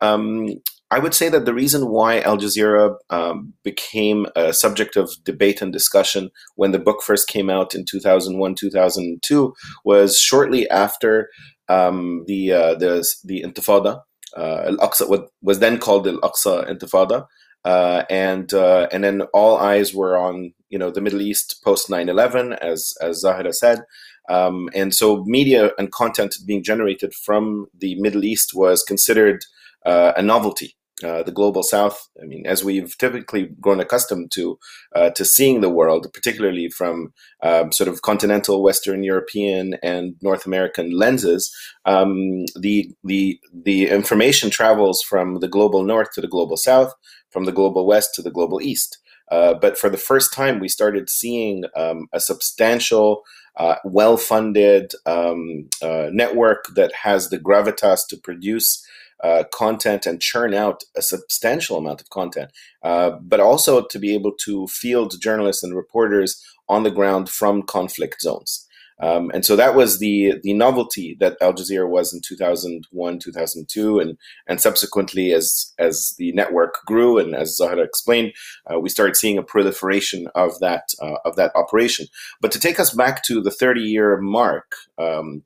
Um, 0.00 0.48
I 0.90 1.00
would 1.00 1.14
say 1.14 1.28
that 1.28 1.44
the 1.46 1.54
reason 1.54 1.88
why 1.88 2.20
Al 2.20 2.38
Jazeera 2.38 2.94
um, 3.10 3.54
became 3.64 4.26
a 4.36 4.52
subject 4.52 4.96
of 4.96 5.10
debate 5.24 5.60
and 5.60 5.72
discussion 5.72 6.30
when 6.54 6.70
the 6.70 6.78
book 6.78 7.02
first 7.02 7.26
came 7.28 7.50
out 7.50 7.74
in 7.74 7.84
2001, 7.84 8.54
2002 8.54 9.54
was 9.84 10.20
shortly 10.20 10.68
after 10.70 11.28
um, 11.68 12.24
the, 12.28 12.52
uh, 12.52 12.74
the, 12.76 13.04
the 13.24 13.42
Intifada. 13.42 14.00
Uh, 14.36 14.62
Al 14.66 14.76
Aqsa 14.76 15.28
was 15.42 15.58
then 15.58 15.78
called 15.78 16.04
the 16.04 16.12
Al 16.12 16.20
Aqsa 16.20 16.68
Intifada. 16.70 17.26
uh, 17.64 18.04
and 18.08 18.54
uh, 18.54 18.86
and 18.92 19.02
then 19.02 19.22
all 19.34 19.56
eyes 19.58 19.92
were 19.92 20.16
on 20.16 20.52
you 20.68 20.78
know 20.78 20.90
the 20.90 21.00
Middle 21.00 21.20
East 21.20 21.60
post 21.64 21.88
9/11, 21.88 22.56
as 22.58 22.94
as 23.02 23.20
Zahra 23.20 23.52
said, 23.52 23.80
um, 24.28 24.68
and 24.72 24.94
so 24.94 25.24
media 25.26 25.72
and 25.76 25.90
content 25.90 26.36
being 26.46 26.62
generated 26.62 27.12
from 27.12 27.66
the 27.76 28.00
Middle 28.00 28.24
East 28.24 28.52
was 28.54 28.84
considered 28.84 29.44
uh, 29.84 30.12
a 30.16 30.22
novelty. 30.22 30.75
Uh, 31.04 31.22
the 31.22 31.30
global 31.30 31.62
south. 31.62 32.08
I 32.22 32.24
mean, 32.24 32.46
as 32.46 32.64
we've 32.64 32.96
typically 32.96 33.50
grown 33.60 33.80
accustomed 33.80 34.30
to 34.30 34.58
uh, 34.94 35.10
to 35.10 35.26
seeing 35.26 35.60
the 35.60 35.68
world, 35.68 36.10
particularly 36.14 36.70
from 36.70 37.12
um, 37.42 37.70
sort 37.70 37.88
of 37.88 38.00
continental 38.00 38.62
Western 38.62 39.02
European 39.02 39.76
and 39.82 40.14
North 40.22 40.46
American 40.46 40.92
lenses, 40.92 41.54
um, 41.84 42.46
the 42.58 42.94
the 43.04 43.38
the 43.52 43.90
information 43.90 44.48
travels 44.48 45.02
from 45.02 45.40
the 45.40 45.48
global 45.48 45.82
north 45.82 46.12
to 46.12 46.22
the 46.22 46.28
global 46.28 46.56
south, 46.56 46.94
from 47.28 47.44
the 47.44 47.52
global 47.52 47.86
west 47.86 48.14
to 48.14 48.22
the 48.22 48.30
global 48.30 48.62
east. 48.62 48.96
Uh, 49.30 49.52
but 49.52 49.76
for 49.76 49.90
the 49.90 49.98
first 49.98 50.32
time, 50.32 50.60
we 50.60 50.68
started 50.68 51.10
seeing 51.10 51.64
um, 51.76 52.08
a 52.14 52.20
substantial, 52.20 53.22
uh, 53.56 53.76
well 53.84 54.16
funded 54.16 54.92
um, 55.04 55.68
uh, 55.82 56.08
network 56.10 56.66
that 56.74 56.92
has 56.92 57.28
the 57.28 57.38
gravitas 57.38 58.00
to 58.08 58.16
produce 58.16 58.82
uh, 59.22 59.44
content 59.52 60.06
and 60.06 60.20
churn 60.20 60.54
out 60.54 60.84
a 60.96 61.02
substantial 61.02 61.78
amount 61.78 62.00
of 62.00 62.10
content, 62.10 62.50
uh, 62.82 63.10
but 63.22 63.40
also 63.40 63.84
to 63.84 63.98
be 63.98 64.14
able 64.14 64.32
to 64.32 64.66
field 64.68 65.14
journalists 65.20 65.62
and 65.62 65.74
reporters 65.74 66.42
on 66.68 66.82
the 66.82 66.90
ground 66.90 67.28
from 67.28 67.62
conflict 67.62 68.20
zones. 68.20 68.66
Um, 68.98 69.30
and 69.34 69.44
so 69.44 69.56
that 69.56 69.74
was 69.74 69.98
the 69.98 70.34
the 70.42 70.54
novelty 70.54 71.16
that 71.20 71.36
Al 71.42 71.52
Jazeera 71.52 71.88
was 71.88 72.14
in 72.14 72.20
2001, 72.26 73.18
2002, 73.18 74.00
and 74.00 74.16
and 74.46 74.60
subsequently 74.60 75.32
as 75.32 75.74
as 75.78 76.14
the 76.16 76.32
network 76.32 76.78
grew 76.86 77.18
and 77.18 77.34
as 77.34 77.56
Zahra 77.56 77.82
explained, 77.82 78.32
uh, 78.72 78.80
we 78.80 78.88
started 78.88 79.16
seeing 79.16 79.36
a 79.36 79.42
proliferation 79.42 80.28
of 80.34 80.58
that 80.60 80.94
uh, 81.02 81.16
of 81.26 81.36
that 81.36 81.52
operation. 81.54 82.06
But 82.40 82.52
to 82.52 82.60
take 82.60 82.80
us 82.80 82.90
back 82.90 83.22
to 83.24 83.42
the 83.42 83.50
30 83.50 83.82
year 83.82 84.18
mark. 84.18 84.72
Um, 84.98 85.42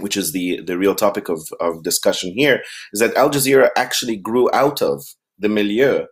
which 0.00 0.16
is 0.16 0.32
the, 0.32 0.60
the 0.66 0.78
real 0.78 0.94
topic 0.94 1.28
of, 1.28 1.40
of 1.60 1.82
discussion 1.82 2.32
here, 2.34 2.62
is 2.92 3.00
that 3.00 3.14
Al 3.16 3.30
Jazeera 3.30 3.70
actually 3.76 4.16
grew 4.16 4.50
out 4.52 4.82
of 4.82 5.02
the 5.38 5.48
milieu 5.48 6.06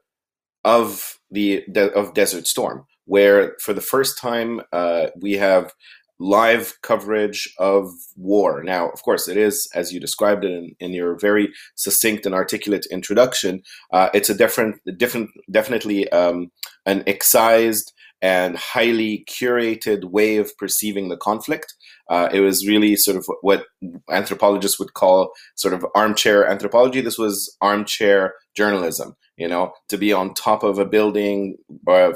of 0.64 1.18
the 1.30 1.64
of 1.94 2.14
Desert 2.14 2.46
Storm, 2.46 2.84
where 3.04 3.56
for 3.60 3.72
the 3.72 3.80
first 3.80 4.18
time 4.18 4.60
uh, 4.72 5.06
we 5.20 5.32
have 5.32 5.72
live 6.18 6.74
coverage 6.82 7.52
of 7.58 7.88
war. 8.16 8.62
Now, 8.62 8.88
of 8.90 9.02
course, 9.02 9.26
it 9.26 9.36
is, 9.36 9.68
as 9.74 9.92
you 9.92 9.98
described 9.98 10.44
it 10.44 10.52
in, 10.52 10.76
in 10.78 10.92
your 10.92 11.18
very 11.18 11.48
succinct 11.74 12.26
and 12.26 12.34
articulate 12.34 12.86
introduction, 12.92 13.62
uh, 13.92 14.08
it's 14.14 14.30
a 14.30 14.34
different, 14.34 14.76
different, 14.96 15.30
definitely 15.50 16.08
um, 16.12 16.52
an 16.86 17.02
excised 17.08 17.92
and 18.20 18.56
highly 18.56 19.24
curated 19.28 20.04
way 20.04 20.36
of 20.36 20.56
perceiving 20.58 21.08
the 21.08 21.16
conflict. 21.16 21.74
Uh, 22.08 22.28
it 22.32 22.40
was 22.40 22.66
really 22.66 22.96
sort 22.96 23.16
of 23.16 23.26
what 23.40 23.64
anthropologists 24.10 24.78
would 24.78 24.94
call 24.94 25.32
sort 25.54 25.74
of 25.74 25.86
armchair 25.94 26.46
anthropology. 26.46 27.00
This 27.00 27.18
was 27.18 27.56
armchair 27.60 28.34
journalism, 28.56 29.16
you 29.36 29.48
know, 29.48 29.72
to 29.88 29.96
be 29.96 30.12
on 30.12 30.34
top 30.34 30.62
of 30.62 30.78
a 30.78 30.84
building, 30.84 31.56
uh, 31.86 32.12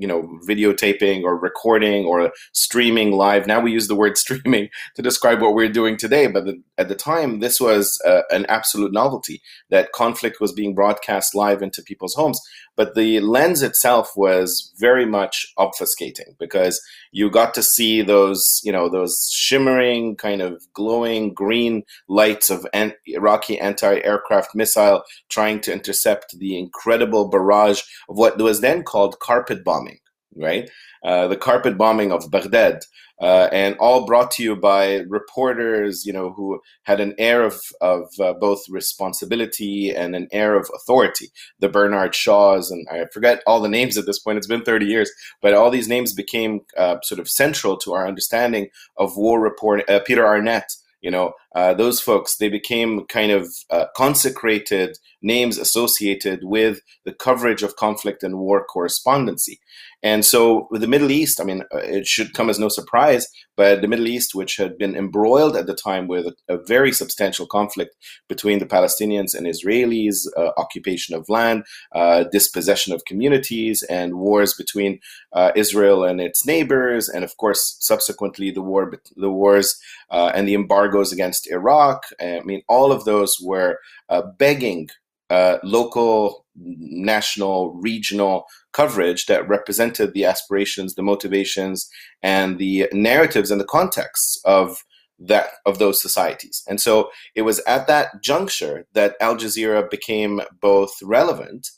you 0.00 0.08
know 0.08 0.26
videotaping 0.48 1.22
or 1.22 1.38
recording 1.38 2.06
or 2.06 2.32
streaming 2.52 3.12
live 3.12 3.46
now 3.46 3.60
we 3.60 3.70
use 3.70 3.86
the 3.86 3.94
word 3.94 4.16
streaming 4.24 4.68
to 4.96 5.02
describe 5.02 5.40
what 5.42 5.54
we're 5.54 5.68
doing 5.68 5.96
today 5.96 6.26
but 6.26 6.46
the, 6.46 6.60
at 6.80 6.88
the 6.88 6.94
time 6.94 7.40
this 7.40 7.60
was 7.60 8.00
uh, 8.06 8.22
an 8.30 8.46
absolute 8.46 8.92
novelty 8.92 9.42
that 9.68 9.92
conflict 9.92 10.40
was 10.40 10.52
being 10.52 10.74
broadcast 10.74 11.34
live 11.34 11.62
into 11.62 11.82
people's 11.82 12.14
homes. 12.14 12.40
But 12.76 12.94
the 12.94 13.20
lens 13.20 13.62
itself 13.62 14.12
was 14.16 14.72
very 14.78 15.04
much 15.04 15.46
obfuscating 15.58 16.38
because 16.38 16.80
you 17.12 17.30
got 17.30 17.52
to 17.54 17.62
see 17.62 18.00
those 18.00 18.60
you 18.64 18.72
know 18.72 18.88
those 18.88 19.28
shimmering 19.30 20.16
kind 20.16 20.40
of 20.40 20.62
glowing 20.72 21.34
green 21.34 21.82
lights 22.08 22.48
of 22.50 22.66
an- 22.72 22.94
iraqi 23.06 23.58
anti-aircraft 23.58 24.54
missile 24.54 25.02
trying 25.28 25.60
to 25.60 25.72
intercept 25.72 26.38
the 26.38 26.58
incredible 26.58 27.28
barrage 27.28 27.82
of 28.08 28.16
what 28.16 28.38
was 28.38 28.60
then 28.60 28.82
called 28.82 29.20
carpet 29.20 29.62
bombing 29.64 29.98
right? 30.36 30.70
Uh, 31.04 31.28
the 31.28 31.36
carpet 31.36 31.76
bombing 31.78 32.12
of 32.12 32.30
Baghdad, 32.30 32.84
uh, 33.20 33.48
and 33.52 33.76
all 33.78 34.06
brought 34.06 34.30
to 34.30 34.42
you 34.42 34.56
by 34.56 35.00
reporters, 35.08 36.06
you 36.06 36.12
know, 36.12 36.32
who 36.32 36.60
had 36.84 37.00
an 37.00 37.14
air 37.18 37.42
of 37.42 37.60
of 37.80 38.08
uh, 38.18 38.32
both 38.32 38.62
responsibility 38.70 39.90
and 39.90 40.16
an 40.16 40.26
air 40.32 40.56
of 40.56 40.70
authority. 40.74 41.28
The 41.58 41.68
Bernard 41.68 42.14
Shaws, 42.14 42.70
and 42.70 42.86
I 42.90 43.06
forget 43.12 43.42
all 43.46 43.60
the 43.60 43.68
names 43.68 43.98
at 43.98 44.06
this 44.06 44.18
point. 44.18 44.38
It's 44.38 44.46
been 44.46 44.64
thirty 44.64 44.86
years, 44.86 45.10
but 45.42 45.54
all 45.54 45.70
these 45.70 45.88
names 45.88 46.14
became 46.14 46.60
uh, 46.76 46.96
sort 47.02 47.20
of 47.20 47.28
central 47.28 47.76
to 47.78 47.92
our 47.92 48.06
understanding 48.06 48.68
of 48.96 49.16
war 49.16 49.40
reporting. 49.40 49.84
Uh, 49.88 50.00
Peter 50.06 50.26
Arnett. 50.26 50.70
You 51.02 51.10
know, 51.10 51.32
uh, 51.54 51.74
those 51.74 52.00
folks, 52.00 52.36
they 52.36 52.48
became 52.48 53.06
kind 53.06 53.32
of 53.32 53.48
consecrated 53.96 54.96
names 55.22 55.58
associated 55.58 56.40
with 56.42 56.80
the 57.04 57.12
coverage 57.12 57.62
of 57.62 57.76
conflict 57.76 58.22
and 58.22 58.38
war 58.38 58.64
correspondency. 58.64 59.60
And 60.02 60.24
so 60.24 60.68
the 60.70 60.86
Middle 60.86 61.10
East, 61.10 61.40
I 61.40 61.44
mean, 61.44 61.62
uh, 61.74 61.78
it 61.78 62.06
should 62.06 62.32
come 62.32 62.48
as 62.48 62.58
no 62.58 62.68
surprise, 62.68 63.26
but 63.56 63.82
the 63.82 63.88
Middle 63.88 64.06
East, 64.06 64.34
which 64.34 64.56
had 64.56 64.78
been 64.78 64.96
embroiled 64.96 65.56
at 65.56 65.66
the 65.66 65.74
time 65.74 66.08
with 66.08 66.26
a, 66.48 66.56
very 66.66 66.92
substantial 66.92 67.46
conflict 67.46 67.94
between 68.28 68.60
the 68.60 68.66
Palestinians 68.66 69.34
and 69.34 69.46
Israelis, 69.46 70.26
uh, 70.36 70.50
occupation 70.56 71.14
of 71.14 71.28
land, 71.28 71.64
uh, 71.94 72.24
dispossession 72.32 72.94
of 72.94 73.04
communities, 73.04 73.82
and 73.90 74.14
wars 74.14 74.54
between 74.54 75.00
uh, 75.32 75.52
Israel 75.54 76.04
and 76.04 76.20
its 76.20 76.46
neighbors, 76.46 77.08
and 77.08 77.24
of 77.24 77.36
course, 77.36 77.76
subsequently 77.80 78.50
the 78.50 78.62
war, 78.62 78.92
the 79.16 79.30
wars 79.30 79.78
uh, 80.10 80.30
and 80.34 80.48
the 80.48 80.54
embargoes 80.54 81.12
against 81.12 81.39
Iraq. 81.46 82.04
I 82.20 82.40
mean, 82.44 82.62
all 82.68 82.92
of 82.92 83.04
those 83.04 83.36
were 83.42 83.78
uh, 84.08 84.22
begging 84.38 84.88
uh, 85.30 85.58
local, 85.62 86.44
national, 86.56 87.74
regional 87.74 88.44
coverage 88.72 89.26
that 89.26 89.48
represented 89.48 90.12
the 90.12 90.24
aspirations, 90.24 90.94
the 90.94 91.02
motivations, 91.02 91.88
and 92.22 92.58
the 92.58 92.88
narratives 92.92 93.50
and 93.50 93.60
the 93.60 93.64
contexts 93.64 94.40
of 94.44 94.82
that 95.20 95.50
of 95.66 95.78
those 95.78 96.00
societies. 96.00 96.62
And 96.66 96.80
so 96.80 97.10
it 97.34 97.42
was 97.42 97.60
at 97.60 97.86
that 97.86 98.22
juncture 98.22 98.86
that 98.94 99.16
Al 99.20 99.36
Jazeera 99.36 99.88
became 99.88 100.40
both 100.60 100.94
relevant 101.02 101.68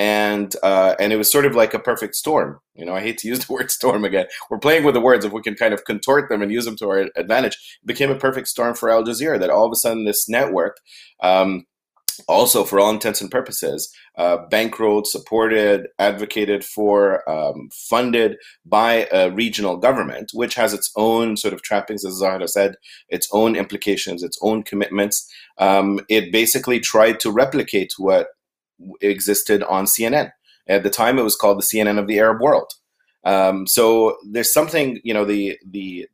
and 0.00 0.56
uh, 0.62 0.94
and 0.98 1.12
it 1.12 1.16
was 1.16 1.30
sort 1.30 1.44
of 1.44 1.54
like 1.54 1.74
a 1.74 1.78
perfect 1.78 2.14
storm. 2.14 2.58
You 2.74 2.86
know, 2.86 2.94
I 2.94 3.00
hate 3.00 3.18
to 3.18 3.28
use 3.28 3.40
the 3.46 3.52
word 3.52 3.70
storm 3.70 4.02
again. 4.02 4.26
We're 4.50 4.58
playing 4.58 4.84
with 4.84 4.94
the 4.94 5.00
words 5.00 5.26
if 5.26 5.32
we 5.32 5.42
can 5.42 5.54
kind 5.54 5.74
of 5.74 5.84
contort 5.84 6.30
them 6.30 6.40
and 6.40 6.50
use 6.50 6.64
them 6.64 6.76
to 6.76 6.88
our 6.88 7.10
advantage. 7.16 7.78
It 7.82 7.86
became 7.86 8.10
a 8.10 8.18
perfect 8.18 8.48
storm 8.48 8.74
for 8.74 8.90
Al 8.90 9.04
Jazeera 9.04 9.38
that 9.38 9.50
all 9.50 9.66
of 9.66 9.72
a 9.72 9.76
sudden 9.76 10.06
this 10.06 10.26
network. 10.26 10.78
Um, 11.22 11.66
also, 12.28 12.64
for 12.64 12.78
all 12.78 12.90
intents 12.90 13.22
and 13.22 13.30
purposes, 13.30 13.90
uh, 14.18 14.38
bankrolled, 14.52 15.06
supported, 15.06 15.88
advocated 15.98 16.62
for, 16.62 17.28
um, 17.30 17.70
funded 17.88 18.36
by 18.66 19.08
a 19.10 19.30
regional 19.30 19.78
government, 19.78 20.30
which 20.34 20.54
has 20.54 20.74
its 20.74 20.90
own 20.96 21.38
sort 21.38 21.54
of 21.54 21.62
trappings, 21.62 22.04
as 22.04 22.14
Zahra 22.14 22.46
said, 22.46 22.74
its 23.08 23.26
own 23.32 23.56
implications, 23.56 24.22
its 24.22 24.38
own 24.42 24.62
commitments. 24.62 25.26
Um, 25.56 26.00
it 26.10 26.30
basically 26.30 26.78
tried 26.78 27.20
to 27.20 27.30
replicate 27.30 27.92
what 27.96 28.28
existed 29.00 29.62
on 29.64 29.84
CNN. 29.84 30.30
At 30.68 30.82
the 30.82 30.90
time, 30.90 31.18
it 31.18 31.22
was 31.22 31.36
called 31.36 31.58
the 31.58 31.62
CNN 31.62 31.98
of 31.98 32.06
the 32.06 32.18
Arab 32.18 32.40
world. 32.40 32.70
Um, 33.24 33.66
so 33.66 34.16
there's 34.30 34.52
something, 34.52 35.00
you 35.04 35.12
know, 35.12 35.24
the 35.24 35.58
the 35.68 36.08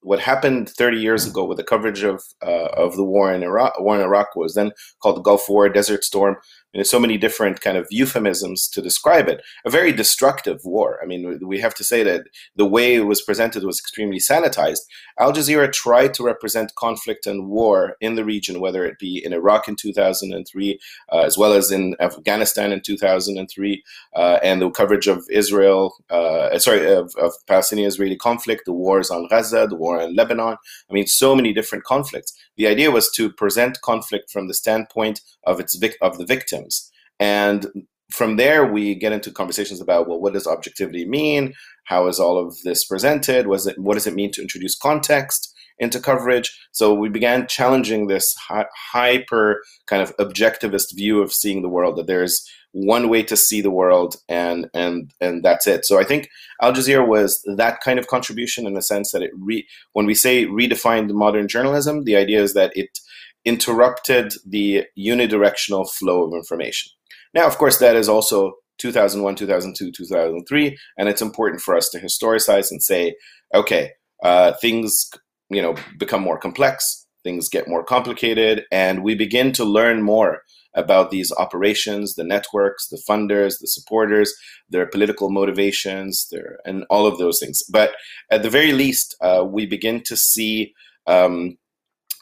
what 0.00 0.20
happened 0.20 0.70
30 0.70 0.98
years 0.98 1.26
ago 1.26 1.44
with 1.44 1.58
the 1.58 1.64
coverage 1.64 2.02
of 2.02 2.22
uh, 2.42 2.68
of 2.76 2.96
the 2.96 3.04
war 3.04 3.32
in 3.32 3.42
Iraq, 3.42 3.78
war 3.80 3.94
in 3.96 4.00
Iraq 4.00 4.34
was 4.34 4.54
then 4.54 4.72
called 5.02 5.16
the 5.16 5.22
Gulf 5.22 5.48
War, 5.48 5.68
Desert 5.68 6.04
Storm, 6.04 6.36
there's 6.74 6.90
so 6.90 7.00
many 7.00 7.16
different 7.16 7.60
kind 7.60 7.76
of 7.76 7.86
euphemisms 7.90 8.68
to 8.68 8.82
describe 8.82 9.28
it. 9.28 9.42
A 9.64 9.70
very 9.70 9.92
destructive 9.92 10.60
war. 10.64 10.98
I 11.02 11.06
mean, 11.06 11.40
we 11.42 11.60
have 11.60 11.74
to 11.76 11.84
say 11.84 12.02
that 12.02 12.26
the 12.56 12.66
way 12.66 12.96
it 12.96 13.06
was 13.06 13.22
presented 13.22 13.64
was 13.64 13.78
extremely 13.78 14.18
sanitized. 14.18 14.80
Al 15.18 15.32
Jazeera 15.32 15.72
tried 15.72 16.14
to 16.14 16.22
represent 16.22 16.74
conflict 16.74 17.26
and 17.26 17.48
war 17.48 17.96
in 18.00 18.14
the 18.14 18.24
region, 18.24 18.60
whether 18.60 18.84
it 18.84 18.98
be 18.98 19.24
in 19.24 19.32
Iraq 19.32 19.66
in 19.66 19.76
2003, 19.76 20.78
uh, 21.10 21.18
as 21.18 21.38
well 21.38 21.52
as 21.52 21.70
in 21.70 21.96
Afghanistan 22.00 22.70
in 22.70 22.80
2003, 22.80 23.82
uh, 24.14 24.38
and 24.42 24.60
the 24.60 24.70
coverage 24.70 25.06
of 25.06 25.24
Israel, 25.30 25.94
uh, 26.10 26.58
sorry, 26.58 26.92
of, 26.92 27.14
of 27.16 27.32
Palestinian-Israeli 27.46 28.16
conflict, 28.16 28.62
the 28.66 28.72
wars 28.72 29.10
on 29.10 29.26
Gaza, 29.28 29.66
the 29.68 29.76
war 29.76 30.00
in 30.00 30.14
Lebanon. 30.14 30.56
I 30.90 30.92
mean, 30.92 31.06
so 31.06 31.34
many 31.34 31.52
different 31.52 31.84
conflicts. 31.84 32.32
The 32.58 32.66
idea 32.66 32.90
was 32.90 33.10
to 33.12 33.32
present 33.32 33.80
conflict 33.80 34.30
from 34.30 34.48
the 34.48 34.54
standpoint 34.54 35.20
of 35.44 35.60
its 35.60 35.76
vic- 35.76 35.96
of 36.02 36.18
the 36.18 36.26
victims, 36.26 36.90
and 37.18 37.66
from 38.10 38.36
there 38.36 38.66
we 38.66 38.94
get 38.94 39.12
into 39.12 39.30
conversations 39.30 39.80
about 39.80 40.08
well, 40.08 40.20
what 40.20 40.34
does 40.34 40.46
objectivity 40.46 41.06
mean? 41.08 41.54
How 41.84 42.08
is 42.08 42.20
all 42.20 42.38
of 42.38 42.56
this 42.64 42.84
presented? 42.84 43.46
Was 43.46 43.66
it 43.66 43.78
what 43.78 43.94
does 43.94 44.06
it 44.06 44.14
mean 44.14 44.32
to 44.32 44.42
introduce 44.42 44.76
context? 44.76 45.54
into 45.78 46.00
coverage. 46.00 46.56
So 46.72 46.92
we 46.92 47.08
began 47.08 47.46
challenging 47.46 48.06
this 48.06 48.34
hi- 48.48 48.66
hyper 48.92 49.62
kind 49.86 50.02
of 50.02 50.16
objectivist 50.16 50.94
view 50.94 51.22
of 51.22 51.32
seeing 51.32 51.62
the 51.62 51.68
world 51.68 51.96
that 51.96 52.06
there's 52.06 52.44
one 52.72 53.08
way 53.08 53.22
to 53.22 53.36
see 53.36 53.60
the 53.60 53.70
world 53.70 54.16
and 54.28 54.68
and 54.74 55.12
and 55.20 55.42
that's 55.42 55.66
it. 55.66 55.84
So 55.84 55.98
I 55.98 56.04
think 56.04 56.28
Al 56.60 56.72
Jazeera 56.72 57.06
was 57.06 57.42
that 57.56 57.80
kind 57.80 57.98
of 57.98 58.06
contribution 58.06 58.66
in 58.66 58.74
the 58.74 58.82
sense 58.82 59.12
that 59.12 59.22
it 59.22 59.30
re 59.34 59.66
when 59.92 60.06
we 60.06 60.14
say 60.14 60.46
redefined 60.46 61.12
modern 61.12 61.48
journalism, 61.48 62.04
the 62.04 62.16
idea 62.16 62.42
is 62.42 62.54
that 62.54 62.72
it 62.76 62.98
interrupted 63.44 64.34
the 64.46 64.84
unidirectional 64.98 65.90
flow 65.90 66.24
of 66.24 66.34
information. 66.34 66.92
Now, 67.34 67.46
of 67.46 67.56
course, 67.56 67.78
that 67.78 67.96
is 67.96 68.08
also 68.08 68.54
2001, 68.78 69.36
2002, 69.36 69.92
2003, 69.92 70.78
and 70.96 71.08
it's 71.08 71.22
important 71.22 71.62
for 71.62 71.76
us 71.76 71.88
to 71.90 71.98
historicize 71.98 72.70
and 72.70 72.82
say, 72.82 73.14
okay, 73.54 73.92
uh, 74.22 74.52
things 74.60 75.08
you 75.50 75.62
know 75.62 75.74
become 75.98 76.22
more 76.22 76.38
complex, 76.38 77.06
things 77.24 77.48
get 77.48 77.68
more 77.68 77.82
complicated, 77.84 78.64
and 78.70 79.02
we 79.02 79.14
begin 79.14 79.52
to 79.52 79.64
learn 79.64 80.02
more 80.02 80.42
about 80.74 81.10
these 81.10 81.32
operations, 81.32 82.14
the 82.14 82.24
networks, 82.24 82.88
the 82.88 83.02
funders, 83.08 83.54
the 83.60 83.66
supporters, 83.66 84.32
their 84.68 84.86
political 84.86 85.30
motivations, 85.30 86.28
their 86.30 86.58
and 86.64 86.84
all 86.90 87.06
of 87.06 87.18
those 87.18 87.38
things. 87.40 87.62
But 87.70 87.92
at 88.30 88.42
the 88.42 88.50
very 88.50 88.72
least, 88.72 89.16
uh, 89.20 89.44
we 89.48 89.66
begin 89.66 90.02
to 90.04 90.16
see 90.16 90.74
um, 91.06 91.56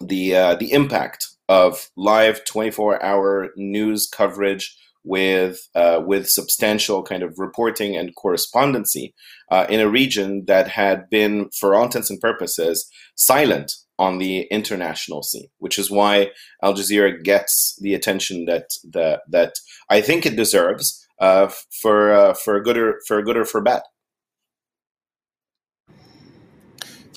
the 0.01 0.37
uh, 0.37 0.55
the 0.57 0.73
impact 0.73 1.27
of 1.49 1.91
live 1.97 2.45
24 2.45 3.03
hour 3.03 3.51
news 3.57 4.09
coverage 4.09 4.77
with 5.05 5.69
uh, 5.75 6.03
with 6.05 6.29
substantial 6.29 7.03
kind 7.03 7.23
of 7.23 7.39
reporting 7.39 7.97
and 7.97 8.15
correspondency 8.17 9.15
uh, 9.51 9.65
in 9.69 9.81
a 9.81 9.89
region 9.89 10.45
that 10.47 10.69
had 10.69 11.09
been, 11.09 11.49
for 11.59 11.75
all 11.75 11.85
intents 11.85 12.11
and 12.11 12.21
purposes, 12.21 12.91
silent 13.15 13.73
on 13.99 14.19
the 14.19 14.43
international 14.51 15.23
scene, 15.23 15.49
which 15.59 15.79
is 15.79 15.91
why 15.91 16.31
Al 16.63 16.75
Jazeera 16.75 17.23
gets 17.23 17.79
the 17.81 17.95
attention 17.95 18.45
that 18.47 18.69
that 18.93 19.23
that 19.29 19.55
I 19.91 20.01
think 20.01 20.27
it 20.27 20.37
deserves 20.37 21.07
uh, 21.21 21.51
for 21.81 22.13
uh, 22.13 22.35
for 22.35 22.61
good 22.61 22.77
or 22.77 23.01
for 23.07 23.23
good 23.23 23.37
or 23.37 23.45
for 23.45 23.61
bad. 23.61 23.83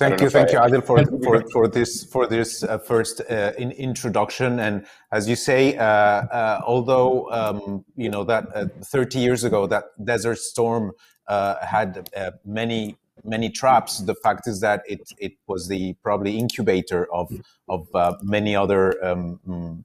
Thank 0.00 0.22
you, 0.22 0.30
thank 0.30 0.48
I, 0.48 0.52
you, 0.52 0.60
Adel, 0.62 0.80
for, 0.80 1.04
for, 1.22 1.44
for 1.52 1.68
this 1.68 2.04
for 2.04 2.26
this 2.26 2.62
uh, 2.62 2.78
first 2.78 3.20
uh, 3.30 3.52
in 3.58 3.70
introduction. 3.72 4.58
And 4.58 4.86
as 5.12 5.28
you 5.28 5.36
say, 5.36 5.76
uh, 5.76 5.84
uh 5.84 6.62
although 6.66 7.30
um, 7.30 7.84
you 7.96 8.08
know 8.08 8.24
that 8.24 8.44
uh, 8.54 8.68
30 8.82 9.18
years 9.18 9.44
ago 9.44 9.66
that 9.66 9.84
Desert 10.02 10.38
Storm 10.38 10.92
uh, 11.28 11.56
had 11.64 12.08
many 12.46 12.96
many 13.24 13.50
traps, 13.50 13.98
the 13.98 14.14
fact 14.14 14.46
is 14.46 14.60
that 14.60 14.82
it 14.86 15.00
it 15.18 15.32
was 15.46 15.68
the 15.68 15.94
probably 16.02 16.38
incubator 16.38 17.12
of 17.12 17.32
of 17.68 17.88
many 18.22 18.56
other 18.56 19.02
um, 19.04 19.40
mm, 19.46 19.84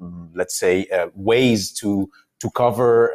mm, 0.00 0.30
let's 0.34 0.58
say 0.58 0.86
ways 1.14 1.72
to 1.72 2.10
to 2.40 2.50
cover 2.50 3.14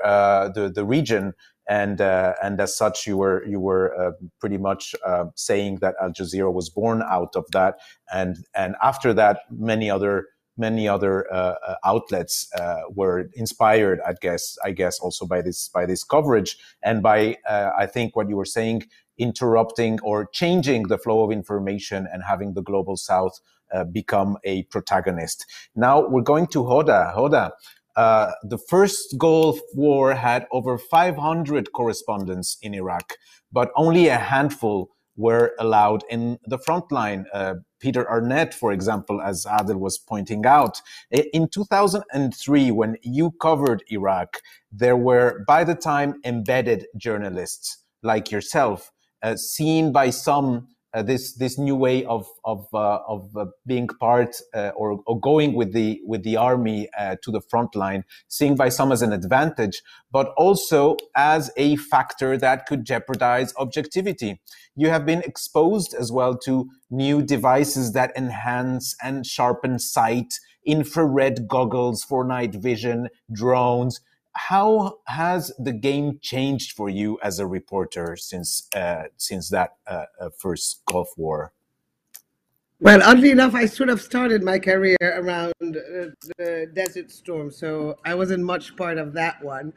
the 0.55 0.69
the 0.69 0.85
region. 0.85 1.33
And 1.69 2.01
uh, 2.01 2.33
and 2.43 2.59
as 2.59 2.75
such, 2.75 3.07
you 3.07 3.15
were 3.15 3.45
you 3.45 3.57
were 3.57 3.97
uh, 3.97 4.11
pretty 4.41 4.57
much 4.57 4.93
uh, 5.05 5.27
saying 5.35 5.77
that 5.77 5.95
Al 6.01 6.09
Jazeera 6.09 6.51
was 6.51 6.69
born 6.69 7.01
out 7.01 7.37
of 7.37 7.45
that, 7.53 7.75
and 8.13 8.45
and 8.53 8.75
after 8.81 9.13
that, 9.13 9.39
many 9.49 9.89
other 9.89 10.27
many 10.57 10.87
other 10.87 11.31
uh, 11.33 11.55
uh, 11.67 11.75
outlets 11.83 12.47
uh, 12.59 12.81
were 12.89 13.29
inspired, 13.33 13.99
I 14.05 14.13
guess, 14.21 14.57
I 14.63 14.71
guess 14.71 14.99
also 14.99 15.25
by 15.25 15.41
this 15.41 15.69
by 15.69 15.85
this 15.85 16.03
coverage. 16.03 16.57
And 16.83 17.01
by 17.01 17.37
I 17.49 17.85
think 17.85 18.15
what 18.15 18.29
you 18.29 18.35
were 18.35 18.45
saying, 18.45 18.83
interrupting 19.27 19.99
or 20.03 20.17
changing 20.41 20.81
the 20.91 20.97
flow 20.97 21.23
of 21.23 21.31
information 21.31 22.07
and 22.11 22.21
having 22.31 22.53
the 22.53 22.61
global 22.61 22.95
South 22.97 23.35
become 23.91 24.37
a 24.43 24.55
protagonist. 24.73 25.45
Now 25.75 25.95
we're 26.07 26.29
going 26.33 26.47
to 26.47 26.59
Hoda. 26.59 27.15
Hoda, 27.17 27.51
uh, 27.95 28.31
the 28.43 28.57
first 28.57 29.17
Gulf 29.17 29.59
War 29.73 30.13
had 30.13 30.47
over 30.51 30.77
500 30.77 31.71
correspondents 31.73 32.57
in 32.61 32.73
Iraq, 32.73 33.13
but 33.51 33.71
only 33.75 34.07
a 34.07 34.17
handful 34.17 34.89
were 35.15 35.53
allowed 35.59 36.03
in 36.09 36.39
the 36.45 36.57
front 36.57 36.91
line. 36.91 37.25
Uh, 37.33 37.55
Peter 37.79 38.09
Arnett, 38.09 38.53
for 38.53 38.71
example, 38.71 39.21
as 39.21 39.45
Adel 39.45 39.77
was 39.77 39.99
pointing 39.99 40.45
out, 40.45 40.81
in 41.11 41.47
2003, 41.47 42.71
when 42.71 42.97
you 43.03 43.31
covered 43.39 43.83
Iraq, 43.91 44.37
there 44.71 44.97
were, 44.97 45.43
by 45.47 45.63
the 45.63 45.75
time, 45.75 46.15
embedded 46.25 46.87
journalists 46.97 47.83
like 48.01 48.31
yourself, 48.31 48.89
uh, 48.89 48.92
seen 49.35 49.91
by 49.91 50.09
some 50.09 50.67
uh, 50.93 51.01
this 51.01 51.33
this 51.33 51.57
new 51.57 51.75
way 51.75 52.05
of 52.05 52.27
of 52.45 52.67
uh, 52.73 52.99
of 53.07 53.35
uh, 53.35 53.45
being 53.65 53.87
part 53.87 54.35
uh, 54.53 54.71
or, 54.75 55.01
or 55.07 55.19
going 55.19 55.53
with 55.53 55.73
the 55.73 55.99
with 56.05 56.23
the 56.23 56.37
army 56.37 56.87
uh, 56.97 57.15
to 57.23 57.31
the 57.31 57.41
front 57.41 57.75
line, 57.75 58.03
seen 58.27 58.55
by 58.55 58.69
some 58.69 58.91
as 58.91 59.01
an 59.01 59.11
advantage, 59.11 59.81
but 60.11 60.33
also 60.37 60.95
as 61.15 61.51
a 61.57 61.75
factor 61.77 62.37
that 62.37 62.65
could 62.67 62.85
jeopardize 62.85 63.53
objectivity. 63.57 64.39
You 64.75 64.89
have 64.89 65.05
been 65.05 65.21
exposed 65.21 65.93
as 65.93 66.11
well 66.11 66.37
to 66.45 66.69
new 66.89 67.21
devices 67.21 67.93
that 67.93 68.11
enhance 68.15 68.95
and 69.01 69.25
sharpen 69.25 69.79
sight, 69.79 70.39
infrared 70.65 71.47
goggles 71.47 72.03
for 72.03 72.23
night 72.23 72.53
vision, 72.55 73.09
drones 73.31 73.99
how 74.33 74.99
has 75.05 75.51
the 75.59 75.71
game 75.71 76.19
changed 76.21 76.71
for 76.73 76.89
you 76.89 77.19
as 77.21 77.39
a 77.39 77.47
reporter 77.47 78.15
since 78.15 78.67
uh, 78.75 79.03
since 79.17 79.49
that 79.49 79.75
uh, 79.87 80.05
uh, 80.19 80.29
first 80.37 80.81
Gulf 80.85 81.09
War? 81.17 81.53
Well, 82.79 83.01
oddly 83.01 83.31
enough, 83.31 83.55
I 83.55 83.65
sort 83.65 83.89
of 83.89 84.01
started 84.01 84.43
my 84.43 84.59
career 84.59 84.97
around 85.01 85.53
uh, 85.61 86.11
the 86.37 86.69
Desert 86.73 87.11
Storm, 87.11 87.49
so 87.49 87.95
I 88.03 88.13
wasn't 88.15 88.43
much 88.43 88.75
part 88.75 88.97
of 88.97 89.13
that 89.13 89.41
one. 89.41 89.71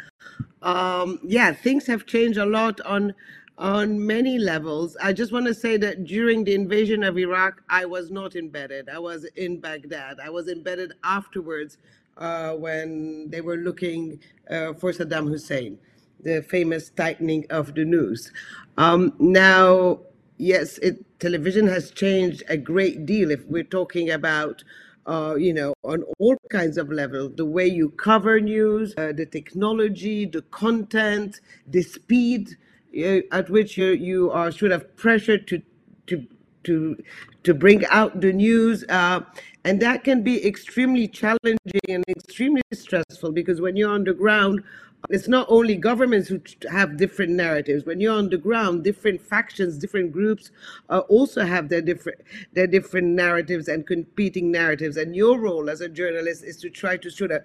Um, 0.63 1.21
yeah, 1.23 1.53
things 1.53 1.87
have 1.87 2.07
changed 2.07 2.39
a 2.39 2.47
lot 2.47 2.81
on 2.81 3.15
on 3.59 4.05
many 4.05 4.39
levels. 4.39 4.97
I 5.03 5.13
just 5.13 5.33
want 5.33 5.47
to 5.47 5.55
say 5.55 5.77
that 5.79 6.05
during 6.05 6.45
the 6.45 6.55
invasion 6.55 7.03
of 7.03 7.17
Iraq, 7.17 7.63
I 7.71 7.87
was 7.87 8.11
not 8.11 8.37
embedded. 8.37 8.89
I 8.89 8.99
was 8.99 9.25
in 9.37 9.61
Baghdad. 9.61 10.19
I 10.23 10.29
was 10.29 10.49
embedded 10.49 10.93
afterwards 11.05 11.79
uh, 12.19 12.53
when 12.53 13.29
they 13.31 13.41
were 13.41 13.57
looking 13.57 14.21
uh, 14.51 14.73
for 14.75 14.93
Saddam 14.93 15.29
Hussein, 15.29 15.79
the 16.23 16.43
famous 16.43 16.91
tightening 16.91 17.47
of 17.51 17.75
the 17.75 17.85
noose. 17.85 18.31
Um, 18.79 19.13
now, 19.19 20.01
yes, 20.39 20.79
it, 20.79 21.05
television 21.21 21.67
has 21.67 21.91
changed 21.91 22.43
a 22.49 22.57
great 22.57 23.07
deal 23.07 23.31
if 23.31 23.45
we're 23.47 23.65
talking 23.65 24.11
about. 24.11 24.65
Uh, 25.07 25.37
you 25.37 25.55
know, 25.55 25.73
on 25.85 26.03
all 26.19 26.37
kinds 26.51 26.77
of 26.77 26.91
levels, 26.91 27.33
the 27.37 27.45
way 27.45 27.65
you 27.65 27.91
cover 27.91 28.41
news, 28.41 28.93
uh, 28.99 29.13
the 29.13 29.25
technology, 29.25 30.27
the 30.27 30.43
content, 30.51 31.41
the 31.69 31.81
speed 31.81 32.57
uh, 32.99 33.21
at 33.31 33.49
which 33.49 33.79
you, 33.79 33.91
you 33.93 34.31
are 34.33 34.51
sort 34.51 34.73
of 34.73 34.97
pressured 34.97 35.47
to 35.47 35.63
to 36.09 36.27
to 36.65 36.97
to 37.47 37.55
bring 37.55 37.87
out 37.87 38.21
the 38.21 38.33
news 38.33 38.85
uh, 38.89 39.21
and 39.65 39.81
that 39.81 40.03
can 40.03 40.23
be 40.23 40.45
extremely 40.45 41.07
challenging 41.07 41.89
and 41.89 42.05
extremely 42.09 42.63
stressful 42.73 43.31
because 43.31 43.61
when 43.61 43.77
you're 43.77 43.91
on 43.91 44.03
the 44.03 44.13
ground 44.13 44.63
it's 45.11 45.29
not 45.29 45.47
only 45.49 45.77
governments 45.77 46.29
who 46.29 46.41
have 46.69 46.97
different 46.97 47.31
narratives. 47.31 47.85
When 47.85 48.01
you're 48.01 48.17
on 48.17 48.29
the 48.29 48.39
ground 48.39 48.83
different 48.83 49.21
factions 49.21 49.79
different 49.79 50.11
groups 50.11 50.51
uh, 50.91 51.01
also 51.09 51.45
have 51.45 51.69
their 51.69 51.83
different 51.83 52.21
their 52.53 52.67
different 52.67 53.09
narratives 53.09 53.69
and 53.69 53.87
competing 53.87 54.51
narratives. 54.51 54.97
And 54.97 55.15
your 55.15 55.39
role 55.39 55.71
as 55.71 55.81
a 55.81 55.89
journalist 55.89 56.43
is 56.43 56.57
to 56.63 56.71
try 56.71 56.97
to 56.97 57.11
sort 57.11 57.31
of 57.31 57.43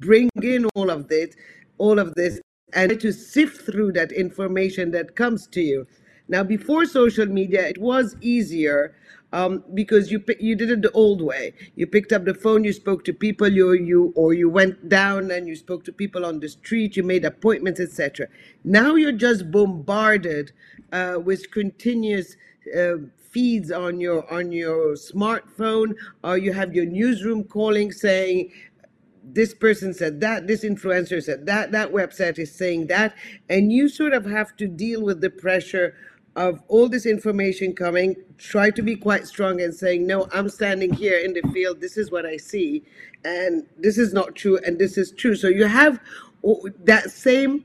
bring 0.00 0.30
in 0.42 0.64
all 0.74 0.88
of 0.88 1.08
this 1.08 1.34
all 1.76 1.98
of 1.98 2.14
this 2.14 2.40
and 2.72 2.98
to 2.98 3.12
sift 3.12 3.66
through 3.66 3.92
that 3.92 4.12
information 4.12 4.90
that 4.92 5.14
comes 5.14 5.46
to 5.48 5.60
you 5.60 5.86
now, 6.28 6.42
before 6.42 6.86
social 6.86 7.26
media, 7.26 7.66
it 7.68 7.78
was 7.78 8.16
easier 8.20 8.96
um, 9.32 9.62
because 9.74 10.10
you 10.10 10.22
you 10.40 10.56
did 10.56 10.70
it 10.70 10.82
the 10.82 10.90
old 10.92 11.20
way. 11.20 11.52
You 11.76 11.86
picked 11.86 12.12
up 12.12 12.24
the 12.24 12.34
phone, 12.34 12.64
you 12.64 12.72
spoke 12.72 13.04
to 13.04 13.12
people, 13.12 13.48
you 13.48 13.72
you 13.72 14.12
or 14.16 14.34
you 14.34 14.48
went 14.48 14.88
down 14.88 15.30
and 15.30 15.46
you 15.46 15.54
spoke 15.56 15.84
to 15.84 15.92
people 15.92 16.24
on 16.24 16.40
the 16.40 16.48
street, 16.48 16.96
you 16.96 17.02
made 17.02 17.24
appointments, 17.24 17.80
etc. 17.80 18.26
Now 18.64 18.96
you're 18.96 19.12
just 19.12 19.50
bombarded 19.50 20.52
uh, 20.92 21.18
with 21.22 21.50
continuous. 21.50 22.36
Uh, 22.76 22.96
feeds 23.30 23.70
on 23.70 24.00
your 24.00 24.32
on 24.32 24.50
your 24.50 24.94
smartphone 24.94 25.92
or 26.24 26.38
you 26.38 26.54
have 26.54 26.74
your 26.74 26.86
newsroom 26.86 27.44
calling 27.44 27.92
saying 27.92 28.50
this 29.32 29.54
person 29.54 29.92
said 29.92 30.20
that, 30.20 30.46
this 30.46 30.64
influencer 30.64 31.22
said 31.22 31.46
that, 31.46 31.72
that 31.72 31.92
website 31.92 32.38
is 32.38 32.52
saying 32.52 32.86
that, 32.86 33.14
and 33.48 33.72
you 33.72 33.88
sort 33.88 34.12
of 34.12 34.24
have 34.24 34.56
to 34.56 34.66
deal 34.66 35.02
with 35.02 35.20
the 35.20 35.30
pressure 35.30 35.94
of 36.36 36.62
all 36.68 36.88
this 36.88 37.06
information 37.06 37.74
coming, 37.74 38.14
try 38.36 38.70
to 38.70 38.82
be 38.82 38.94
quite 38.94 39.26
strong 39.26 39.62
and 39.62 39.74
saying, 39.74 40.06
no, 40.06 40.28
I'm 40.32 40.50
standing 40.50 40.92
here 40.92 41.18
in 41.18 41.32
the 41.32 41.42
field. 41.52 41.80
This 41.80 41.96
is 41.96 42.10
what 42.10 42.26
I 42.26 42.36
see. 42.36 42.84
And 43.24 43.66
this 43.78 43.96
is 43.96 44.12
not 44.12 44.36
true. 44.36 44.58
And 44.64 44.78
this 44.78 44.98
is 44.98 45.10
true. 45.12 45.34
So 45.34 45.48
you 45.48 45.66
have 45.66 45.98
that 46.84 47.10
same 47.10 47.64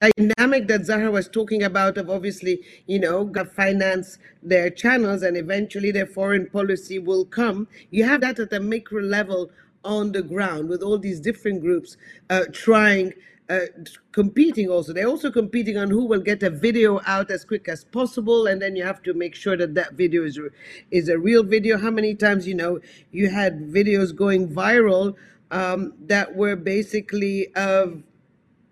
dynamic 0.00 0.66
that 0.68 0.84
Zahra 0.84 1.10
was 1.10 1.28
talking 1.28 1.62
about 1.62 1.96
of 1.98 2.10
obviously, 2.10 2.60
you 2.86 2.98
know, 2.98 3.32
finance 3.54 4.18
their 4.42 4.68
channels 4.68 5.22
and 5.22 5.36
eventually 5.36 5.92
their 5.92 6.06
foreign 6.06 6.46
policy 6.46 6.98
will 6.98 7.24
come. 7.24 7.68
You 7.90 8.04
have 8.04 8.20
that 8.22 8.40
at 8.40 8.50
the 8.50 8.60
micro 8.60 9.00
level 9.00 9.50
on 9.84 10.12
the 10.12 10.22
ground 10.22 10.68
with 10.68 10.82
all 10.82 10.98
these 10.98 11.20
different 11.20 11.60
groups 11.60 11.96
uh, 12.28 12.44
trying 12.52 13.12
uh, 13.52 13.66
competing 14.12 14.70
also. 14.70 14.92
They're 14.92 15.08
also 15.08 15.30
competing 15.30 15.76
on 15.76 15.90
who 15.90 16.06
will 16.06 16.20
get 16.20 16.42
a 16.42 16.50
video 16.50 17.00
out 17.06 17.30
as 17.30 17.44
quick 17.44 17.68
as 17.68 17.84
possible 17.84 18.46
and 18.46 18.62
then 18.62 18.76
you 18.76 18.84
have 18.84 19.02
to 19.02 19.12
make 19.14 19.34
sure 19.34 19.56
that 19.56 19.74
that 19.74 19.92
video 19.94 20.24
is 20.24 20.38
is 20.90 21.08
a 21.08 21.18
real 21.18 21.42
video. 21.42 21.76
How 21.76 21.90
many 21.90 22.14
times 22.14 22.46
you 22.46 22.54
know 22.54 22.80
you 23.10 23.28
had 23.28 23.60
videos 23.78 24.14
going 24.14 24.48
viral 24.48 25.14
um, 25.50 25.92
that 26.06 26.34
were 26.34 26.56
basically 26.56 27.54
of 27.54 28.02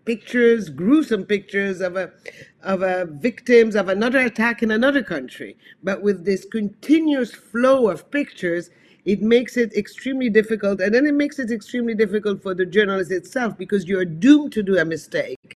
pictures 0.04 0.70
gruesome 0.70 1.24
pictures 1.24 1.80
of 1.80 1.96
a 1.96 2.10
of 2.62 2.82
a 2.82 3.04
victims 3.04 3.76
of 3.76 3.88
another 3.88 4.20
attack 4.20 4.62
in 4.62 4.70
another 4.70 5.02
country. 5.02 5.56
But 5.82 6.02
with 6.02 6.24
this 6.24 6.44
continuous 6.44 7.32
flow 7.32 7.88
of 7.88 8.10
pictures 8.10 8.70
it 9.10 9.22
makes 9.22 9.56
it 9.56 9.76
extremely 9.76 10.30
difficult. 10.30 10.80
And 10.80 10.94
then 10.94 11.04
it 11.04 11.14
makes 11.14 11.40
it 11.40 11.50
extremely 11.50 11.94
difficult 11.94 12.40
for 12.40 12.54
the 12.54 12.64
journalist 12.64 13.10
itself 13.10 13.58
because 13.58 13.86
you're 13.86 14.04
doomed 14.04 14.52
to 14.52 14.62
do 14.62 14.78
a 14.78 14.84
mistake. 14.84 15.58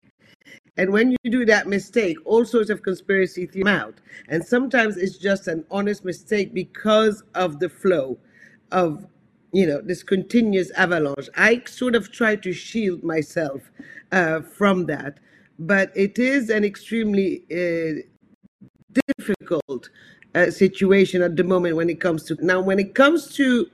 And 0.78 0.92
when 0.94 1.12
you 1.12 1.18
do 1.30 1.44
that 1.48 1.68
mistake, 1.68 2.18
all 2.24 2.46
sorts 2.46 2.70
of 2.70 2.82
conspiracy 2.82 3.48
come 3.48 3.68
out. 3.68 3.96
And 4.30 4.42
sometimes 4.42 4.96
it's 4.96 5.18
just 5.18 5.50
an 5.50 5.66
honest 5.70 6.06
mistake 6.06 6.54
because 6.54 7.24
of 7.36 7.60
the 7.60 7.68
flow 7.68 8.18
of, 8.72 9.06
you 9.52 9.68
know, 9.68 9.82
this 9.82 10.02
continuous 10.02 10.72
avalanche. 10.72 11.28
I 11.36 11.62
sort 11.66 11.96
of 11.96 12.10
try 12.10 12.38
to 12.38 12.54
shield 12.54 13.04
myself 13.04 13.70
uh, 14.14 14.40
from 14.40 14.86
that. 14.86 15.20
But 15.60 15.92
it 15.94 16.18
is 16.18 16.50
an 16.50 16.64
extremely 16.64 17.44
uh, 17.52 18.00
difficult 19.18 19.90
uh, 20.36 20.50
situation 20.50 21.22
at 21.22 21.36
the 21.36 21.44
moment 21.44 21.76
when 21.76 21.90
it 21.90 22.00
comes 22.00 22.24
to 22.24 22.38
now 22.42 22.62
when 22.62 22.80
it 22.80 22.96
comes 22.96 23.34
to 23.34 23.70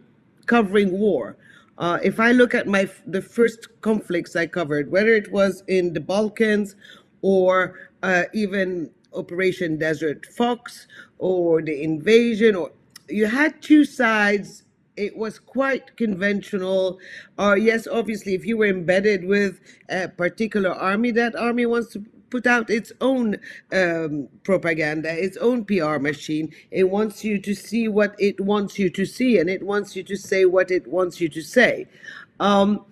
covering 0.46 0.91
war 0.91 1.38
uh, 1.78 2.00
if 2.04 2.20
i 2.20 2.32
look 2.32 2.54
at 2.54 2.67
my 2.67 2.89
the 3.06 3.22
first 3.22 3.67
conflicts 3.82 4.36
i 4.36 4.46
covered 4.46 4.91
whether 4.91 5.13
it 5.13 5.32
was 5.32 5.63
in 5.67 5.93
the 5.93 6.00
balkans 6.00 6.76
or 7.22 7.80
uh, 8.04 8.24
even 8.34 8.89
operation 9.13 9.78
desert 9.78 10.26
fox 10.26 10.88
or 11.20 11.62
the 11.62 11.84
invasion 11.84 12.56
or 12.56 12.72
you 13.10 13.26
had 13.26 13.62
two 13.62 13.86
sides 13.86 14.63
it 14.98 15.15
was 15.15 15.39
quite 15.39 15.96
conventional. 15.96 17.00
Uh, 17.38 17.56
yes, 17.58 17.88
obviously, 17.88 18.34
if 18.34 18.46
you 18.46 18.58
were 18.58 18.65
embedded 18.65 19.24
with 19.24 19.62
a 19.89 20.10
particular 20.10 20.72
army, 20.72 21.12
that 21.12 21.36
army 21.36 21.65
wants 21.65 21.93
to 21.93 22.04
put 22.30 22.48
out 22.48 22.70
its 22.70 22.92
own 23.02 23.38
um, 23.72 24.28
propaganda, 24.44 25.12
its 25.12 25.38
own 25.38 25.66
PR 25.66 25.98
machine. 26.00 26.54
It 26.72 26.90
wants 26.90 27.24
you 27.24 27.40
to 27.40 27.54
see 27.54 27.88
what 27.88 28.16
it 28.20 28.40
wants 28.40 28.78
you 28.80 28.90
to 28.92 29.06
see, 29.06 29.40
and 29.40 29.50
it 29.50 29.63
wants 29.63 29.96
you 29.96 30.04
to 30.04 30.16
say 30.16 30.46
what 30.46 30.72
it 30.72 30.88
wants 30.88 31.22
you 31.22 31.30
to 31.30 31.42
say. 31.42 31.88
Um, 32.40 32.86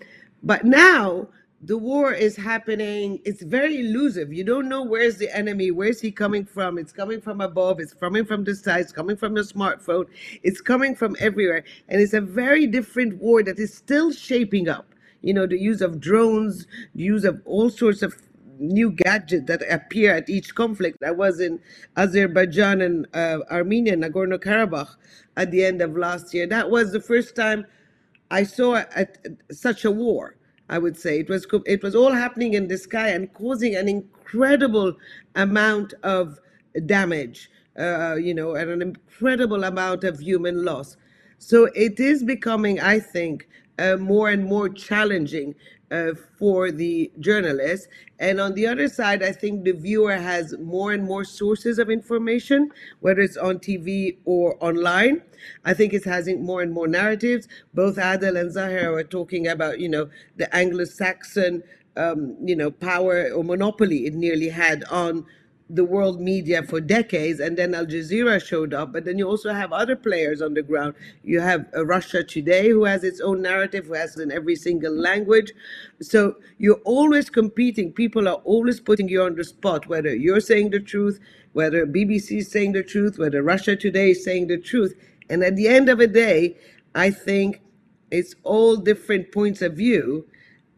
but 0.43 0.63
now 0.65 1.27
the 1.61 1.77
war 1.77 2.11
is 2.11 2.35
happening. 2.35 3.19
It's 3.25 3.41
very 3.41 3.79
elusive. 3.79 4.31
You 4.31 4.43
don't 4.43 4.69
know 4.69 4.83
where's 4.83 5.17
the 5.17 5.35
enemy, 5.35 5.71
where's 5.71 5.99
he 5.99 6.11
coming 6.11 6.45
from. 6.45 6.77
It's 6.77 6.91
coming 6.91 7.21
from 7.21 7.41
above, 7.41 7.79
it's 7.79 7.93
coming 7.93 8.25
from 8.25 8.43
the 8.43 8.55
side, 8.55 8.81
it's 8.81 8.91
coming 8.91 9.17
from 9.17 9.35
your 9.35 9.45
smartphone, 9.45 10.05
it's 10.43 10.61
coming 10.61 10.95
from 10.95 11.15
everywhere. 11.19 11.63
And 11.89 12.01
it's 12.01 12.13
a 12.13 12.21
very 12.21 12.67
different 12.67 13.17
war 13.21 13.43
that 13.43 13.59
is 13.59 13.73
still 13.73 14.11
shaping 14.11 14.69
up 14.69 14.87
you 15.25 15.33
know, 15.33 15.47
the 15.47 15.59
use 15.59 15.81
of 15.81 15.99
drones, 15.99 16.67
the 16.93 17.03
use 17.03 17.23
of 17.23 17.41
all 17.45 17.71
sorts 17.71 18.03
of 18.03 18.15
new 18.59 18.91
gadget 18.91 19.47
that 19.47 19.61
appear 19.71 20.15
at 20.15 20.29
each 20.29 20.55
conflict. 20.55 21.03
I 21.03 21.11
was 21.11 21.39
in 21.39 21.59
Azerbaijan 21.97 22.81
and 22.81 23.07
uh, 23.13 23.39
Armenia, 23.51 23.95
Nagorno 23.95 24.37
Karabakh, 24.37 24.95
at 25.37 25.51
the 25.51 25.63
end 25.63 25.81
of 25.81 25.97
last 25.97 26.33
year. 26.33 26.47
That 26.47 26.69
was 26.69 26.91
the 26.91 27.01
first 27.01 27.35
time 27.35 27.65
I 28.31 28.43
saw 28.43 28.75
a, 28.75 28.85
a, 28.95 29.53
such 29.53 29.85
a 29.85 29.91
war. 29.91 30.37
I 30.69 30.79
would 30.79 30.97
say 30.97 31.19
it 31.19 31.29
was 31.29 31.45
it 31.65 31.83
was 31.83 31.95
all 31.95 32.11
happening 32.11 32.53
in 32.55 32.67
the 32.67 32.77
sky 32.77 33.09
and 33.09 33.31
causing 33.33 33.75
an 33.75 33.87
incredible 33.87 34.95
amount 35.35 35.93
of 36.01 36.39
damage, 36.87 37.51
uh, 37.79 38.15
you 38.15 38.33
know, 38.33 38.55
and 38.55 38.69
an 38.71 38.81
incredible 38.81 39.63
amount 39.63 40.03
of 40.03 40.19
human 40.19 40.65
loss. 40.65 40.97
So 41.37 41.65
it 41.75 41.99
is 41.99 42.23
becoming, 42.23 42.79
I 42.79 42.99
think, 42.99 43.47
uh, 43.77 43.97
more 43.97 44.29
and 44.29 44.45
more 44.45 44.69
challenging 44.69 45.53
uh, 45.91 46.13
for 46.37 46.71
the 46.71 47.11
journalist. 47.19 47.87
And 48.19 48.39
on 48.39 48.53
the 48.53 48.67
other 48.67 48.87
side, 48.87 49.21
I 49.21 49.31
think 49.31 49.63
the 49.63 49.73
viewer 49.73 50.15
has 50.15 50.57
more 50.59 50.93
and 50.93 51.03
more 51.03 51.23
sources 51.23 51.79
of 51.79 51.89
information, 51.89 52.71
whether 53.01 53.21
it's 53.21 53.37
on 53.37 53.59
TV 53.59 54.17
or 54.25 54.57
online. 54.63 55.21
I 55.63 55.73
think 55.73 55.93
it's 55.93 56.05
having 56.05 56.43
more 56.43 56.61
and 56.61 56.71
more 56.71 56.87
narratives. 56.87 57.47
Both 57.73 57.97
Adel 57.97 58.37
and 58.37 58.51
Zahra 58.51 58.91
were 58.91 59.03
talking 59.03 59.47
about, 59.47 59.79
you 59.79 59.89
know, 59.89 60.09
the 60.37 60.53
Anglo-Saxon, 60.55 61.63
um, 61.97 62.35
you 62.43 62.55
know, 62.55 62.71
power 62.71 63.29
or 63.31 63.43
monopoly 63.43 64.05
it 64.05 64.13
nearly 64.13 64.49
had 64.49 64.83
on 64.85 65.25
the 65.69 65.83
world 65.83 66.21
media 66.21 66.61
for 66.63 66.79
decades, 66.79 67.39
and 67.39 67.57
then 67.57 67.73
Al 67.73 67.85
Jazeera 67.85 68.43
showed 68.43 68.73
up. 68.73 68.93
But 68.93 69.05
then 69.05 69.17
you 69.17 69.27
also 69.27 69.51
have 69.51 69.73
other 69.73 69.95
players 69.95 70.41
on 70.41 70.53
the 70.53 70.61
ground. 70.61 70.93
You 71.23 71.39
have 71.39 71.65
uh, 71.75 71.85
Russia 71.85 72.23
Today, 72.23 72.69
who 72.69 72.85
has 72.85 73.03
its 73.03 73.19
own 73.19 73.41
narrative, 73.41 73.87
who 73.87 73.93
has 73.93 74.15
it 74.17 74.23
in 74.23 74.31
every 74.31 74.55
single 74.55 74.93
language. 74.93 75.51
So 76.01 76.35
you're 76.59 76.81
always 76.85 77.29
competing. 77.29 77.93
People 77.93 78.27
are 78.27 78.41
always 78.45 78.79
putting 78.79 79.09
you 79.09 79.23
on 79.23 79.35
the 79.35 79.43
spot, 79.43 79.87
whether 79.87 80.15
you're 80.15 80.39
saying 80.39 80.69
the 80.69 80.79
truth, 80.79 81.19
whether 81.53 81.85
BBC 81.87 82.39
is 82.39 82.51
saying 82.51 82.73
the 82.73 82.83
truth, 82.83 83.17
whether 83.17 83.41
Russia 83.41 83.75
Today 83.75 84.11
is 84.11 84.23
saying 84.23 84.47
the 84.47 84.57
truth. 84.59 84.93
And 85.29 85.43
at 85.43 85.55
the 85.55 85.67
end 85.67 85.89
of 85.89 85.97
the 85.97 86.07
day, 86.07 86.57
I 86.93 87.09
think 87.09 87.61
it's 88.11 88.35
all 88.43 88.75
different 88.77 89.31
points 89.31 89.61
of 89.63 89.73
view 89.73 90.27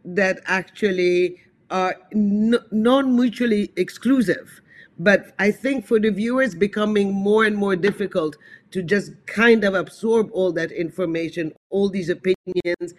that 0.05 0.39
actually 0.45 1.41
are 1.69 1.95
non 2.13 3.15
mutually 3.15 3.73
exclusive 3.75 4.61
but 4.99 5.33
I 5.37 5.51
think 5.51 5.85
for 5.85 5.99
the 5.99 6.09
viewers, 6.09 6.55
becoming 6.55 7.13
more 7.13 7.45
and 7.45 7.55
more 7.55 7.75
difficult 7.75 8.37
to 8.71 8.81
just 8.81 9.11
kind 9.25 9.63
of 9.63 9.73
absorb 9.73 10.29
all 10.31 10.51
that 10.53 10.71
information, 10.71 11.53
all 11.69 11.89
these 11.89 12.09
opinions, 12.09 12.93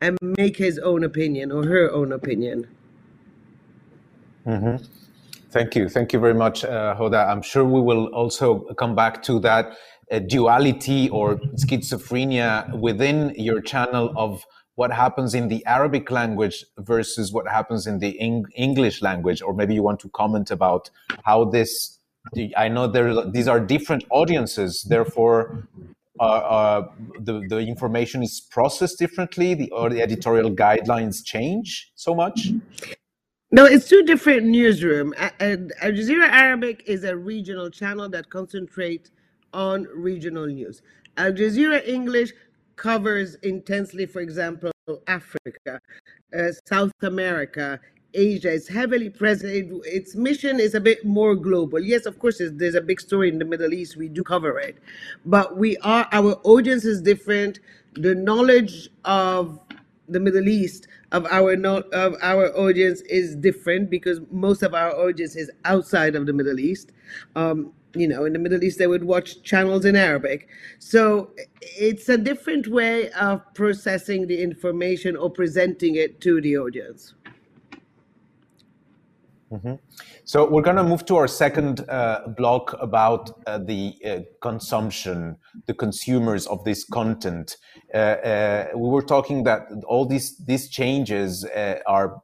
and 0.00 0.18
make 0.22 0.56
his 0.56 0.78
own 0.78 1.04
opinion 1.04 1.52
or 1.52 1.64
her 1.64 1.90
own 1.90 2.12
opinion. 2.12 2.66
Mm-hmm. 4.46 4.84
Thank 5.50 5.76
you. 5.76 5.88
Thank 5.88 6.12
you 6.12 6.18
very 6.18 6.34
much, 6.34 6.64
uh, 6.64 6.96
Hoda. 6.96 7.28
I'm 7.28 7.42
sure 7.42 7.64
we 7.64 7.80
will 7.80 8.06
also 8.06 8.60
come 8.74 8.94
back 8.94 9.22
to 9.24 9.38
that 9.40 9.76
uh, 10.10 10.18
duality 10.20 11.10
or 11.10 11.36
schizophrenia 11.56 12.78
within 12.80 13.34
your 13.36 13.60
channel 13.60 14.12
of 14.16 14.44
what 14.74 14.92
happens 14.92 15.34
in 15.34 15.48
the 15.48 15.64
Arabic 15.66 16.10
language 16.10 16.64
versus 16.78 17.32
what 17.32 17.46
happens 17.46 17.86
in 17.86 17.98
the 17.98 18.18
Eng- 18.20 18.46
English 18.54 19.02
language, 19.02 19.42
or 19.42 19.52
maybe 19.52 19.74
you 19.74 19.82
want 19.82 20.00
to 20.00 20.08
comment 20.10 20.50
about 20.50 20.90
how 21.24 21.44
this. 21.44 21.98
I 22.56 22.68
know 22.68 22.86
there 22.86 23.24
these 23.30 23.48
are 23.48 23.60
different 23.60 24.04
audiences, 24.10 24.82
therefore. 24.88 25.68
Uh, 26.20 26.24
uh, 26.24 26.88
the, 27.20 27.42
the 27.48 27.58
information 27.58 28.22
is 28.22 28.42
processed 28.50 28.98
differently, 28.98 29.54
the, 29.54 29.70
or 29.72 29.88
the 29.88 30.00
editorial 30.00 30.50
guidelines 30.50 31.24
change 31.24 31.90
so 31.96 32.14
much? 32.14 32.52
No, 33.50 33.64
it's 33.64 33.88
two 33.88 34.02
different 34.02 34.44
newsroom. 34.44 35.14
Al 35.18 35.92
Jazeera 35.92 36.28
Arabic 36.28 36.84
is 36.86 37.04
a 37.04 37.16
regional 37.16 37.70
channel 37.70 38.08
that 38.10 38.30
concentrates 38.30 39.10
on 39.52 39.88
regional 39.94 40.46
news. 40.46 40.80
Al 41.16 41.32
Jazeera 41.32 41.86
English 41.86 42.32
covers 42.82 43.36
intensely, 43.36 44.06
for 44.06 44.20
example, 44.20 44.72
Africa, 45.06 45.80
uh, 46.36 46.48
South 46.68 46.92
America, 47.02 47.78
Asia. 48.12 48.52
It's 48.52 48.66
heavily 48.66 49.08
present. 49.08 49.52
It, 49.52 49.70
its 49.84 50.16
mission 50.16 50.58
is 50.58 50.74
a 50.74 50.80
bit 50.80 51.04
more 51.04 51.36
global. 51.36 51.78
Yes, 51.78 52.06
of 52.06 52.18
course, 52.18 52.42
there's 52.44 52.74
a 52.74 52.80
big 52.80 53.00
story 53.00 53.28
in 53.28 53.38
the 53.38 53.44
Middle 53.44 53.72
East. 53.72 53.96
We 53.96 54.08
do 54.08 54.24
cover 54.24 54.58
it, 54.58 54.78
but 55.24 55.56
we 55.56 55.76
are 55.78 56.08
our 56.10 56.32
audience 56.42 56.84
is 56.84 57.00
different. 57.00 57.60
The 57.94 58.16
knowledge 58.16 58.88
of 59.04 59.60
the 60.08 60.18
Middle 60.18 60.48
East 60.48 60.88
of 61.12 61.24
our 61.26 61.52
of 61.52 62.16
our 62.20 62.46
audience 62.56 63.00
is 63.02 63.36
different 63.36 63.90
because 63.90 64.20
most 64.32 64.64
of 64.64 64.74
our 64.74 64.92
audience 64.92 65.36
is 65.36 65.52
outside 65.64 66.16
of 66.16 66.26
the 66.26 66.32
Middle 66.32 66.58
East. 66.58 66.90
Um, 67.36 67.72
you 67.94 68.08
know, 68.08 68.24
in 68.24 68.32
the 68.32 68.38
Middle 68.38 68.62
East, 68.62 68.78
they 68.78 68.86
would 68.86 69.04
watch 69.04 69.42
channels 69.42 69.84
in 69.84 69.96
Arabic. 69.96 70.48
So 70.78 71.30
it's 71.60 72.08
a 72.08 72.18
different 72.18 72.66
way 72.68 73.10
of 73.12 73.42
processing 73.54 74.26
the 74.26 74.42
information 74.42 75.16
or 75.16 75.30
presenting 75.30 75.96
it 75.96 76.20
to 76.22 76.40
the 76.40 76.56
audience. 76.58 77.14
Mm-hmm. 79.52 79.74
So 80.24 80.48
we're 80.48 80.62
going 80.62 80.76
to 80.76 80.84
move 80.84 81.04
to 81.06 81.16
our 81.16 81.28
second 81.28 81.84
uh, 81.90 82.28
block 82.38 82.74
about 82.80 83.42
uh, 83.46 83.58
the 83.58 83.94
uh, 84.04 84.20
consumption, 84.40 85.36
the 85.66 85.74
consumers 85.74 86.46
of 86.46 86.64
this 86.64 86.84
content. 86.84 87.58
Uh, 87.92 87.96
uh, 87.96 88.68
we 88.74 88.88
were 88.88 89.02
talking 89.02 89.44
that 89.44 89.66
all 89.86 90.06
these 90.06 90.38
these 90.38 90.70
changes 90.70 91.44
uh, 91.44 91.80
are 91.86 92.22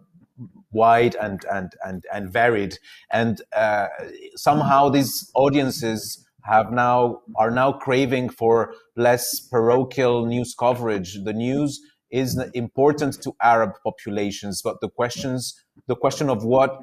wide 0.72 1.16
and 1.16 1.44
and 1.50 1.72
and 1.84 2.04
and 2.12 2.32
varied, 2.32 2.78
and 3.10 3.42
uh, 3.54 3.88
somehow 4.36 4.88
these 4.88 5.30
audiences 5.34 6.24
have 6.44 6.72
now 6.72 7.20
are 7.36 7.50
now 7.50 7.72
craving 7.72 8.28
for 8.30 8.74
less 8.96 9.40
parochial 9.40 10.26
news 10.26 10.54
coverage. 10.58 11.18
The 11.24 11.32
news 11.32 11.80
is 12.10 12.40
important 12.54 13.22
to 13.22 13.34
Arab 13.42 13.72
populations, 13.84 14.62
but 14.62 14.80
the 14.80 14.88
questions 14.88 15.54
the 15.86 15.96
question 15.96 16.28
of 16.30 16.44
what 16.44 16.82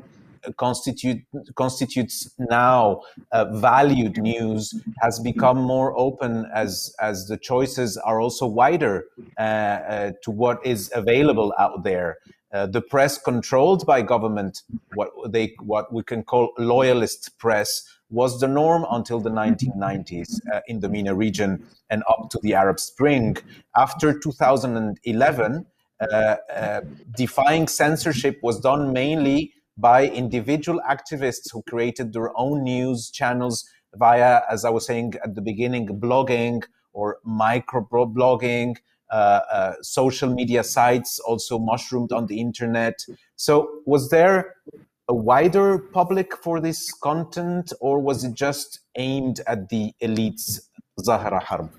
constitute 0.57 1.21
constitutes 1.55 2.29
now 2.37 3.01
uh, 3.31 3.45
valued 3.55 4.17
news 4.17 4.73
has 5.01 5.19
become 5.19 5.57
more 5.57 5.97
open 5.97 6.45
as 6.53 6.93
as 6.99 7.25
the 7.27 7.37
choices 7.37 7.97
are 7.97 8.19
also 8.21 8.45
wider 8.45 9.05
uh, 9.37 9.41
uh, 9.41 10.11
to 10.23 10.31
what 10.31 10.63
is 10.65 10.91
available 10.93 11.53
out 11.57 11.83
there. 11.83 12.17
Uh, 12.53 12.65
the 12.65 12.81
press 12.81 13.17
controlled 13.17 13.85
by 13.85 14.01
government, 14.01 14.61
what 14.93 15.09
they 15.27 15.53
what 15.59 15.91
we 15.91 16.03
can 16.03 16.23
call 16.23 16.53
loyalist 16.57 17.37
press, 17.37 17.83
was 18.09 18.39
the 18.39 18.47
norm 18.47 18.85
until 18.91 19.19
the 19.19 19.29
1990s 19.29 20.39
uh, 20.53 20.61
in 20.67 20.79
the 20.79 20.87
MENA 20.87 21.13
region 21.13 21.65
and 21.89 22.03
up 22.09 22.29
to 22.29 22.39
the 22.43 22.53
Arab 22.53 22.79
Spring. 22.79 23.35
After 23.75 24.17
2011, 24.17 25.65
uh, 25.99 26.81
defying 27.15 27.67
censorship 27.67 28.39
was 28.43 28.59
done 28.59 28.93
mainly 28.93 29.53
by 29.77 30.07
individual 30.07 30.81
activists 30.89 31.51
who 31.51 31.61
created 31.63 32.13
their 32.13 32.37
own 32.37 32.63
news 32.63 33.09
channels 33.09 33.67
via, 33.95 34.41
as 34.49 34.65
I 34.65 34.69
was 34.69 34.85
saying 34.85 35.15
at 35.23 35.35
the 35.35 35.41
beginning, 35.41 35.87
blogging 35.87 36.63
or 36.93 37.19
microblogging, 37.27 38.75
uh, 38.75 38.79
uh, 38.79 38.79
Uh, 39.11 39.41
uh, 39.51 39.73
social 39.81 40.29
media 40.29 40.63
sites 40.63 41.19
also 41.19 41.59
mushroomed 41.59 42.11
on 42.11 42.25
the 42.25 42.39
internet. 42.39 43.05
So, 43.35 43.81
was 43.85 44.09
there 44.09 44.55
a 45.07 45.13
wider 45.13 45.77
public 45.77 46.35
for 46.37 46.59
this 46.59 46.91
content, 46.91 47.71
or 47.79 47.99
was 47.99 48.23
it 48.23 48.33
just 48.33 48.79
aimed 48.95 49.41
at 49.45 49.69
the 49.69 49.93
elites, 50.01 50.61
Zahra 50.99 51.39
Harb? 51.39 51.69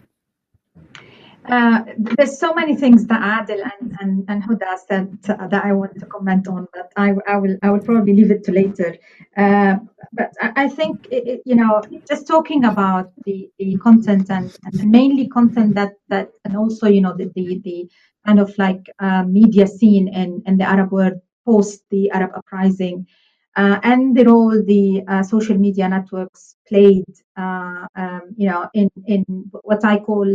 Uh, 1.49 1.85
there's 1.97 2.39
so 2.39 2.53
many 2.55 2.75
things 2.75 3.07
that 3.07 3.23
Adel 3.43 3.63
and, 3.63 3.97
and, 4.01 4.25
and 4.29 4.43
Hoda 4.43 4.77
said 4.89 5.17
that 5.23 5.65
I 5.65 5.73
want 5.73 5.99
to 6.01 6.07
comment 6.07 6.49
on, 6.49 6.67
but 6.73 6.93
I, 6.97 7.15
I 7.27 7.37
will 7.37 7.57
I 7.63 7.71
will 7.71 7.81
probably 7.81 8.15
leave 8.15 8.33
it 8.33 8.43
to 8.45 8.53
later. 8.53 8.97
Uh, 9.37 9.77
but 10.13 10.33
I, 10.41 10.65
I 10.65 10.69
think 10.69 11.07
it, 11.11 11.43
you 11.45 11.55
know 11.55 11.83
just 12.09 12.27
talking 12.27 12.65
about 12.65 13.13
the, 13.25 13.49
the 13.59 13.77
content 13.79 14.29
and, 14.31 14.57
and 14.65 14.91
mainly 14.91 15.29
content 15.29 15.75
that 15.77 15.93
that 16.09 16.31
and 16.45 16.57
also 16.57 16.89
you 16.89 17.01
know 17.01 17.15
the 17.17 17.31
the, 17.37 17.61
the 17.63 17.89
kind 18.27 18.41
of 18.41 18.57
like 18.59 18.85
uh, 18.99 19.23
media 19.23 19.69
scene 19.69 20.09
in, 20.09 20.43
in 20.47 20.59
the 20.59 20.65
Arab 20.65 20.91
world 20.91 21.21
post 21.45 21.83
the 21.91 22.11
Arab 22.11 22.33
uprising. 22.35 23.07
Uh, 23.55 23.81
and 23.85 24.15
the 24.15 24.25
role 24.25 24.63
the 24.67 25.03
uh, 25.09 25.23
social 25.23 25.57
media 25.57 25.89
networks 25.89 26.57
played, 26.69 27.07
uh, 27.39 27.87
um, 27.97 28.35
you 28.37 28.47
know, 28.47 28.69
in 28.75 28.91
in 29.07 29.25
what 29.63 29.83
I 29.83 29.99
call 29.99 30.29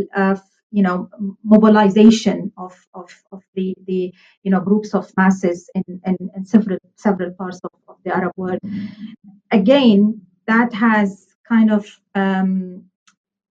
you 0.71 0.83
know 0.83 1.09
mobilization 1.43 2.51
of, 2.57 2.73
of, 2.93 3.09
of 3.31 3.43
the, 3.55 3.75
the 3.85 4.13
you 4.43 4.51
know 4.51 4.61
groups 4.61 4.93
of 4.93 5.11
masses 5.17 5.69
in, 5.75 6.01
in, 6.05 6.17
in 6.35 6.45
several 6.45 6.77
several 6.95 7.31
parts 7.31 7.59
of, 7.63 7.71
of, 7.87 7.97
the 8.03 8.15
Arab 8.15 8.31
world. 8.35 8.59
Again, 9.51 10.21
that 10.47 10.73
has 10.73 11.27
kind 11.47 11.71
of 11.71 11.85
um, 12.15 12.85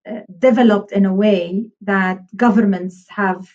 uh, 0.08 0.20
developed 0.38 0.92
in 0.92 1.04
a 1.04 1.14
way 1.14 1.70
that 1.82 2.20
governments 2.36 3.04
have 3.08 3.46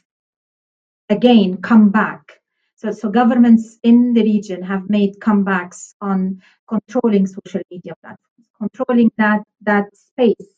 again 1.10 1.62
come 1.62 1.89
back. 1.89 2.39
So, 2.76 2.91
so 2.91 3.10
governments 3.10 3.80
in 3.82 4.13
the 4.13 4.23
region 4.23 4.62
have 4.62 4.89
made 4.89 5.19
comebacks 5.19 5.93
on 6.02 6.41
controlling 6.67 7.28
social 7.28 7.62
media 7.71 7.93
platforms, 8.02 8.47
controlling 8.60 9.10
that 9.17 9.43
that 9.62 9.86
space 9.95 10.54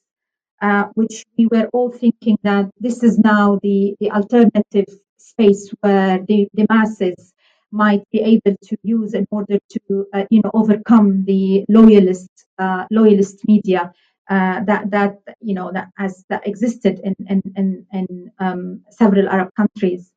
uh, 0.61 0.85
which 0.93 1.25
we 1.37 1.47
were 1.47 1.67
all 1.73 1.91
thinking 1.91 2.37
that 2.43 2.69
this 2.79 3.03
is 3.03 3.17
now 3.19 3.59
the, 3.61 3.95
the 3.99 4.11
alternative 4.11 4.87
space 5.17 5.71
where 5.81 6.19
the, 6.27 6.47
the 6.53 6.65
masses 6.69 7.33
might 7.71 8.03
be 8.11 8.19
able 8.21 8.55
to 8.63 8.77
use 8.83 9.13
in 9.13 9.27
order 9.31 9.59
to 9.69 10.05
uh, 10.13 10.23
you 10.29 10.41
know 10.41 10.51
overcome 10.53 11.25
the 11.25 11.65
loyalist 11.67 12.29
uh, 12.57 12.85
loyalist 12.89 13.45
media 13.47 13.91
uh, 14.29 14.63
that 14.63 14.89
that 14.91 15.19
you 15.41 15.53
know 15.53 15.71
that 15.71 15.89
has 15.97 16.23
that 16.29 16.47
existed 16.47 16.99
in 17.03 17.15
in 17.27 17.41
in, 17.55 17.85
in 17.91 18.31
um, 18.39 18.81
several 18.89 19.27
Arab 19.29 19.49
countries. 19.55 20.11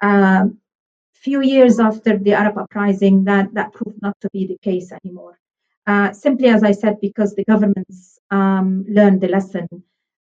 Um, 0.00 0.58
few 1.12 1.40
years 1.42 1.78
after 1.78 2.18
the 2.18 2.32
Arab 2.32 2.58
uprising, 2.58 3.24
that 3.24 3.52
that 3.54 3.72
proved 3.72 4.00
not 4.02 4.16
to 4.20 4.28
be 4.32 4.46
the 4.46 4.58
case 4.62 4.90
anymore. 5.04 5.38
Uh, 5.86 6.12
simply 6.12 6.48
as 6.48 6.62
I 6.62 6.72
said, 6.72 7.00
because 7.00 7.34
the 7.34 7.44
governments 7.44 8.18
um, 8.32 8.84
learned 8.88 9.20
the 9.20 9.28
lesson 9.28 9.68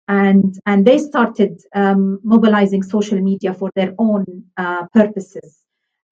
and, 0.07 0.59
and 0.65 0.85
they 0.85 0.97
started 0.97 1.61
um, 1.73 2.19
mobilizing 2.23 2.83
social 2.83 3.19
media 3.21 3.53
for 3.53 3.71
their 3.75 3.93
own 3.97 4.25
uh, 4.57 4.85
purposes. 4.93 5.57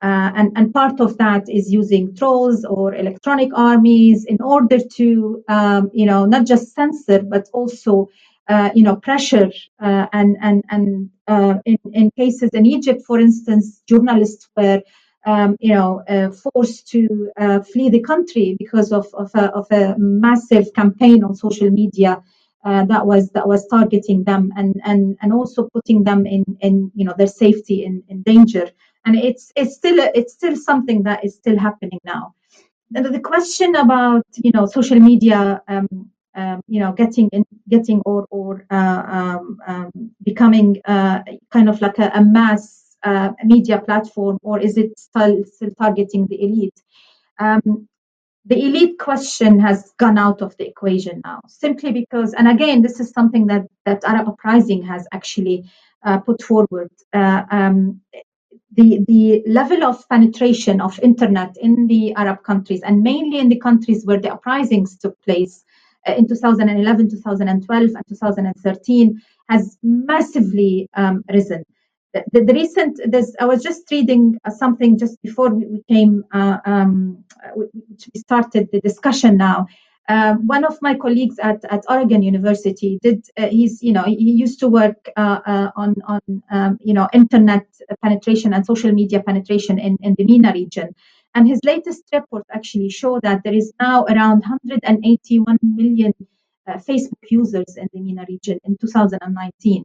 Uh, 0.02 0.32
and, 0.36 0.54
and 0.56 0.74
part 0.74 1.02
of 1.02 1.18
that 1.18 1.44
is 1.50 1.70
using 1.70 2.16
trolls 2.16 2.64
or 2.64 2.96
electronic 2.96 3.50
armies 3.54 4.24
in 4.24 4.42
order 4.42 4.80
to, 4.96 5.44
um, 5.50 5.90
you 5.94 6.06
know, 6.06 6.26
not 6.26 6.46
just 6.46 6.74
censor, 6.74 7.22
but 7.22 7.50
also, 7.52 8.08
uh, 8.48 8.70
you 8.74 8.84
know, 8.84 8.96
pressure. 8.96 9.52
Uh, 9.82 10.06
and 10.14 10.38
and, 10.42 10.64
and 10.70 11.10
uh, 11.28 11.56
in, 11.66 11.78
in 11.92 12.10
cases 12.12 12.50
in 12.54 12.66
Egypt, 12.66 13.02
for 13.06 13.20
instance, 13.20 13.82
journalists 13.90 14.48
were 14.56 14.82
um, 15.26 15.58
you 15.60 15.74
know, 15.74 16.02
uh, 16.08 16.32
forced 16.32 16.88
to 16.90 17.32
uh, 17.38 17.60
flee 17.62 17.90
the 17.90 18.02
country 18.02 18.56
because 18.58 18.92
of, 18.92 19.08
of, 19.14 19.32
a, 19.36 19.46
of 19.52 19.68
a 19.72 19.96
massive 19.98 20.74
campaign 20.74 21.24
on 21.24 21.36
social 21.36 21.70
media 21.70 22.24
uh, 22.66 22.86
that 22.86 23.06
was 23.06 23.30
that 23.30 23.48
was 23.48 23.66
targeting 23.68 24.24
them 24.24 24.52
and 24.58 24.82
and 24.84 25.18
and 25.22 25.32
also 25.32 25.70
putting 25.74 26.04
them 26.04 26.26
in 26.26 26.44
in 26.60 26.92
you 26.94 27.06
know 27.06 27.14
their 27.18 27.28
safety 27.28 27.86
in, 27.86 28.04
in 28.10 28.22
danger. 28.24 28.70
And 29.06 29.16
it's 29.16 29.52
it's 29.56 29.76
still 29.76 29.98
it's 30.14 30.34
still 30.34 30.56
something 30.56 31.04
that 31.04 31.24
is 31.24 31.36
still 31.36 31.58
happening 31.58 32.00
now. 32.04 32.36
And 32.94 33.06
the 33.06 33.20
question 33.20 33.76
about 33.76 34.26
you 34.36 34.52
know 34.54 34.66
social 34.66 35.00
media 35.00 35.62
um, 35.68 35.88
um, 36.36 36.62
you 36.68 36.82
know 36.82 36.92
getting 36.92 37.30
in 37.32 37.46
getting 37.70 38.02
or 38.06 38.28
or 38.30 38.66
uh, 38.70 39.04
um, 39.08 39.58
um 39.66 39.92
becoming 40.24 40.82
uh, 40.86 41.20
kind 41.52 41.70
of 41.70 41.82
like 41.82 41.98
a, 42.00 42.12
a 42.14 42.24
mass 42.24 42.79
uh, 43.04 43.32
media 43.44 43.80
platform, 43.80 44.38
or 44.42 44.60
is 44.60 44.78
it 44.78 44.98
still, 44.98 45.44
still 45.46 45.72
targeting 45.78 46.28
the 46.28 46.44
elite? 46.44 46.82
Um, 47.40 47.88
the 48.46 48.66
elite 48.66 48.98
question 48.98 49.60
has 49.60 49.94
gone 49.98 50.18
out 50.18 50.42
of 50.42 50.56
the 50.58 50.68
equation 50.68 51.22
now, 51.24 51.42
simply 51.48 51.92
because, 51.92 52.34
and 52.34 52.48
again, 52.48 52.82
this 52.82 53.00
is 53.00 53.12
something 53.12 53.46
that, 53.48 53.68
that 53.86 54.04
Arab 54.04 54.28
Uprising 54.28 54.82
has 54.84 55.08
actually 55.12 55.70
uh, 56.04 56.18
put 56.20 56.42
forward. 56.42 56.90
Uh, 57.14 57.44
um, 57.52 58.02
the, 58.72 59.04
the 59.08 59.44
level 59.48 59.84
of 59.84 60.08
penetration 60.10 60.80
of 60.80 61.00
internet 61.00 61.56
in 61.58 61.88
the 61.88 62.14
Arab 62.14 62.44
countries, 62.44 62.82
and 62.84 63.04
mainly 63.04 63.40
in 63.40 63.50
the 63.50 63.60
countries 63.60 64.06
where 64.06 64.20
the 64.20 64.32
uprisings 64.32 64.98
took 64.98 65.20
place 65.22 65.64
uh, 66.08 66.14
in 66.14 66.28
2011, 66.28 67.10
2012, 67.10 67.90
and 67.96 68.08
2013, 68.08 69.22
has 69.50 69.78
massively 69.84 70.88
um, 70.94 71.24
risen 71.32 71.64
the, 72.14 72.42
the, 72.44 72.54
recent 72.54 73.00
i 73.40 73.46
was 73.46 73.62
just 73.62 73.90
reading 73.92 74.38
uh, 74.46 74.50
something 74.50 74.98
just 74.98 75.22
before 75.22 75.50
we, 75.50 75.84
came 75.88 76.24
uh, 76.34 76.58
um, 76.66 77.24
we 77.56 78.20
started 78.20 78.70
the 78.72 78.80
discussion 78.82 79.38
now. 79.38 79.68
Uh, 80.08 80.34
one 80.38 80.66
of 80.66 80.76
my 80.82 80.96
colleagues 80.96 81.38
at, 81.38 81.64
at 81.70 81.84
Oregon 81.88 82.24
University 82.24 82.98
did 83.04 83.24
uh, 83.38 83.48
he's 83.48 83.84
you 83.84 83.94
know 83.94 84.04
he 84.04 84.32
used 84.32 84.60
to 84.60 84.68
work 84.68 85.08
uh, 85.18 85.40
uh, 85.46 85.72
on 85.76 85.96
on 86.08 86.22
um, 86.50 86.78
you 86.82 86.96
know 86.96 87.08
internet 87.14 87.68
penetration 88.02 88.54
and 88.54 88.66
social 88.66 88.92
media 88.92 89.22
penetration 89.22 89.78
in, 89.78 89.98
in 90.02 90.16
the 90.18 90.26
MENA 90.26 90.54
region. 90.54 90.96
And 91.36 91.48
his 91.48 91.60
latest 91.64 92.06
report 92.12 92.44
actually 92.52 92.90
showed 92.90 93.22
that 93.22 93.44
there 93.44 93.54
is 93.54 93.72
now 93.80 94.06
around 94.06 94.40
181 94.40 95.60
million 95.62 96.12
Facebook 96.68 97.30
users 97.30 97.78
in 97.78 97.88
the 97.94 98.02
MENA 98.02 98.26
region 98.28 98.60
in 98.64 98.78
2019 98.78 99.84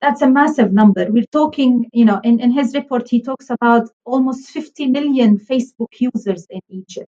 that's 0.00 0.22
a 0.22 0.28
massive 0.28 0.72
number. 0.72 1.06
We're 1.10 1.32
talking, 1.32 1.88
you 1.92 2.04
know, 2.04 2.20
in, 2.22 2.40
in 2.40 2.50
his 2.50 2.74
report, 2.74 3.08
he 3.08 3.22
talks 3.22 3.50
about 3.50 3.88
almost 4.04 4.48
50 4.50 4.86
million 4.86 5.38
Facebook 5.38 5.88
users 5.98 6.46
in 6.50 6.60
Egypt. 6.68 7.08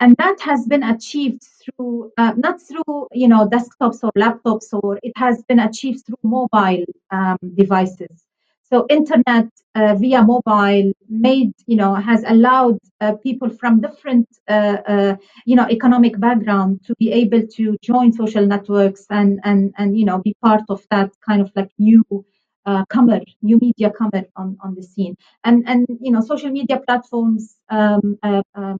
And 0.00 0.16
that 0.18 0.40
has 0.40 0.64
been 0.66 0.84
achieved 0.84 1.42
through, 1.42 2.12
uh, 2.16 2.32
not 2.36 2.60
through, 2.62 3.08
you 3.12 3.26
know, 3.26 3.48
desktops 3.48 4.04
or 4.04 4.12
laptops, 4.16 4.66
or 4.72 4.98
it 5.02 5.12
has 5.16 5.42
been 5.48 5.58
achieved 5.58 6.06
through 6.06 6.18
mobile 6.22 6.84
um, 7.10 7.38
devices. 7.54 8.27
So 8.70 8.86
internet 8.90 9.46
uh, 9.74 9.94
via 9.94 10.22
mobile 10.22 10.92
made, 11.08 11.52
you 11.66 11.76
know, 11.76 11.94
has 11.94 12.22
allowed 12.26 12.78
uh, 13.00 13.14
people 13.22 13.48
from 13.48 13.80
different, 13.80 14.28
uh, 14.48 14.76
uh, 14.86 15.16
you 15.46 15.56
know, 15.56 15.66
economic 15.70 16.18
background 16.20 16.80
to 16.86 16.94
be 16.98 17.10
able 17.12 17.46
to 17.56 17.76
join 17.82 18.12
social 18.12 18.46
networks 18.46 19.06
and 19.10 19.40
and 19.44 19.72
and 19.78 19.98
you 19.98 20.04
know 20.04 20.18
be 20.18 20.34
part 20.42 20.62
of 20.68 20.84
that 20.90 21.10
kind 21.26 21.40
of 21.40 21.50
like 21.56 21.70
new 21.78 22.04
uh, 22.66 22.84
comer, 22.90 23.20
new 23.42 23.58
media 23.60 23.90
comer 23.90 24.24
on, 24.36 24.56
on 24.62 24.74
the 24.74 24.82
scene. 24.82 25.16
And 25.44 25.64
and 25.66 25.86
you 26.00 26.12
know, 26.12 26.20
social 26.20 26.50
media 26.50 26.80
platforms 26.86 27.56
um, 27.70 28.18
uh, 28.22 28.42
um, 28.54 28.78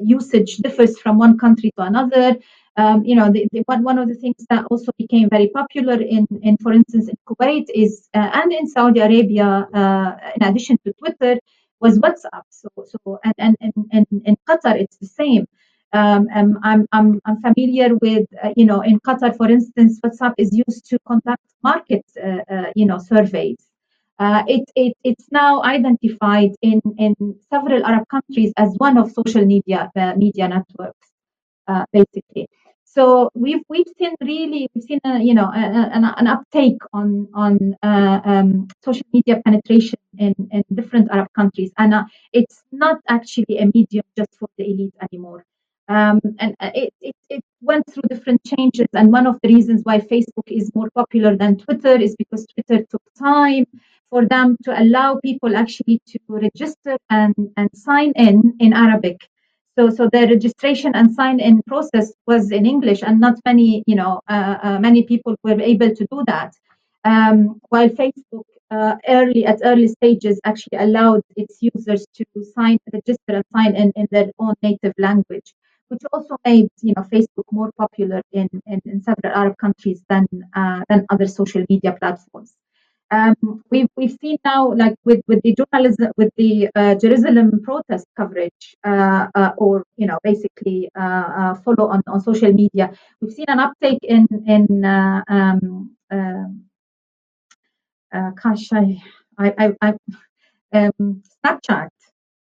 usage 0.00 0.56
differs 0.58 0.98
from 0.98 1.18
one 1.18 1.38
country 1.38 1.70
to 1.76 1.82
another. 1.84 2.36
Um, 2.78 3.04
you 3.04 3.16
know, 3.16 3.28
the, 3.28 3.48
the, 3.50 3.62
one, 3.66 3.98
of 3.98 4.06
the 4.06 4.14
things 4.14 4.46
that 4.50 4.64
also 4.70 4.92
became 4.96 5.28
very 5.28 5.48
popular 5.48 6.00
in, 6.00 6.28
in 6.42 6.56
for 6.58 6.72
instance, 6.72 7.08
in 7.08 7.16
Kuwait 7.28 7.66
is, 7.74 8.08
uh, 8.14 8.30
and 8.34 8.52
in 8.52 8.68
Saudi 8.68 9.00
Arabia, 9.00 9.66
uh, 9.74 10.12
in 10.36 10.46
addition 10.46 10.78
to 10.84 10.92
Twitter, 10.92 11.40
was 11.80 11.98
WhatsApp. 11.98 12.42
So, 12.50 12.68
so 12.86 13.18
and, 13.36 13.56
and, 13.60 13.74
and, 13.90 14.06
in 14.24 14.36
Qatar, 14.48 14.80
it's 14.80 14.96
the 14.98 15.06
same. 15.06 15.44
Um, 15.92 16.28
um, 16.32 16.58
I'm, 16.62 16.86
I'm, 16.92 17.20
I'm 17.24 17.40
familiar 17.40 17.96
with, 17.96 18.26
uh, 18.44 18.52
you 18.56 18.64
know, 18.64 18.82
in 18.82 19.00
Qatar, 19.00 19.36
for 19.36 19.50
instance, 19.50 19.98
WhatsApp 20.00 20.34
is 20.38 20.52
used 20.52 20.86
to 20.90 21.00
conduct 21.00 21.42
market, 21.64 22.04
uh, 22.22 22.38
uh, 22.48 22.72
you 22.76 22.86
know, 22.86 22.98
surveys. 22.98 23.58
Uh, 24.20 24.44
it, 24.46 24.70
it, 24.76 24.92
it's 25.02 25.26
now 25.32 25.64
identified 25.64 26.50
in, 26.62 26.80
in 26.98 27.14
several 27.50 27.84
Arab 27.84 28.06
countries 28.08 28.52
as 28.56 28.72
one 28.76 28.98
of 28.98 29.10
social 29.10 29.44
media 29.44 29.90
media 30.16 30.46
networks, 30.46 31.08
basically. 31.92 32.48
So 32.94 33.30
we've 33.34 33.62
we've 33.68 33.90
seen 33.98 34.14
really 34.20 34.68
we've 34.74 34.84
seen 34.84 35.00
a, 35.04 35.18
you 35.20 35.34
know 35.34 35.50
an, 35.54 36.04
an 36.04 36.26
uptake 36.26 36.80
on 36.92 37.28
on 37.34 37.76
uh, 37.82 38.20
um, 38.24 38.66
social 38.82 39.06
media 39.12 39.42
penetration 39.44 39.98
in, 40.16 40.34
in 40.50 40.64
different 40.74 41.10
Arab 41.10 41.28
countries, 41.34 41.70
and 41.76 41.92
uh, 41.92 42.04
it's 42.32 42.62
not 42.72 42.96
actually 43.08 43.58
a 43.58 43.66
medium 43.74 44.04
just 44.16 44.32
for 44.38 44.48
the 44.56 44.64
elite 44.64 44.94
anymore. 45.06 45.44
Um, 45.88 46.20
and 46.38 46.54
uh, 46.60 46.70
it, 46.74 46.92
it, 47.00 47.14
it 47.30 47.44
went 47.62 47.84
through 47.90 48.08
different 48.08 48.42
changes. 48.44 48.88
And 48.92 49.12
one 49.12 49.26
of 49.26 49.38
the 49.42 49.48
reasons 49.48 49.80
why 49.84 49.98
Facebook 50.00 50.48
is 50.48 50.74
more 50.74 50.90
popular 50.94 51.36
than 51.36 51.56
Twitter 51.56 51.94
is 52.00 52.14
because 52.16 52.46
Twitter 52.46 52.84
took 52.90 53.02
time 53.18 53.64
for 54.10 54.26
them 54.26 54.56
to 54.64 54.82
allow 54.82 55.18
people 55.20 55.56
actually 55.56 56.00
to 56.08 56.18
register 56.28 56.96
and, 57.10 57.34
and 57.56 57.70
sign 57.74 58.12
in 58.16 58.54
in 58.60 58.72
Arabic. 58.72 59.18
So, 59.78 59.90
so 59.90 60.08
the 60.12 60.26
registration 60.26 60.96
and 60.96 61.14
sign 61.14 61.38
in 61.38 61.62
process 61.62 62.12
was 62.26 62.50
in 62.50 62.66
English, 62.66 63.02
and 63.04 63.20
not 63.20 63.38
many, 63.44 63.84
you 63.86 63.94
know, 63.94 64.20
uh, 64.28 64.56
uh, 64.60 64.78
many 64.80 65.04
people 65.04 65.36
were 65.44 65.60
able 65.60 65.94
to 65.94 66.06
do 66.10 66.24
that. 66.26 66.52
Um, 67.04 67.60
while 67.68 67.88
Facebook 67.88 68.42
uh, 68.72 68.96
early 69.06 69.46
at 69.46 69.60
early 69.62 69.86
stages 69.86 70.40
actually 70.44 70.78
allowed 70.78 71.22
its 71.36 71.58
users 71.60 72.04
to 72.16 72.24
sign, 72.56 72.78
register, 72.92 73.34
and 73.38 73.44
sign 73.54 73.76
in 73.76 73.92
in 73.94 74.08
their 74.10 74.30
own 74.40 74.54
native 74.62 74.94
language 74.98 75.54
which 75.88 76.02
also 76.12 76.36
made 76.44 76.68
you 76.82 76.92
know 76.96 77.02
Facebook 77.02 77.48
more 77.50 77.70
popular 77.78 78.20
in, 78.32 78.48
in, 78.66 78.80
in 78.84 79.02
several 79.02 79.32
Arab 79.32 79.56
countries 79.58 80.02
than 80.08 80.26
uh, 80.54 80.82
than 80.88 81.06
other 81.10 81.26
social 81.26 81.64
media 81.68 81.96
platforms. 82.00 82.52
Um, 83.10 83.64
we've 83.70 83.88
we've 83.96 84.16
seen 84.20 84.36
now 84.44 84.74
like 84.74 84.94
with 85.04 85.22
with 85.26 85.40
the 85.42 85.54
journalism 85.54 86.12
with 86.16 86.30
the 86.36 86.68
uh, 86.74 86.94
Jerusalem 86.94 87.62
protest 87.62 88.06
coverage 88.16 88.76
uh, 88.84 89.28
uh 89.34 89.52
or 89.56 89.84
you 89.96 90.06
know 90.06 90.18
basically 90.22 90.90
uh, 90.94 91.28
uh, 91.38 91.54
follow 91.54 91.88
on, 91.88 92.02
on 92.06 92.20
social 92.20 92.52
media, 92.52 92.92
we've 93.20 93.32
seen 93.32 93.46
an 93.48 93.60
uptake 93.60 94.00
in 94.02 94.26
in 94.46 94.84
um, 94.84 95.96
um 96.10 96.64
gosh 98.12 98.72
I 98.72 99.00
I, 99.38 99.54
I, 99.58 99.74
I 99.80 99.94
um, 100.72 101.22
Snapchat 101.44 101.88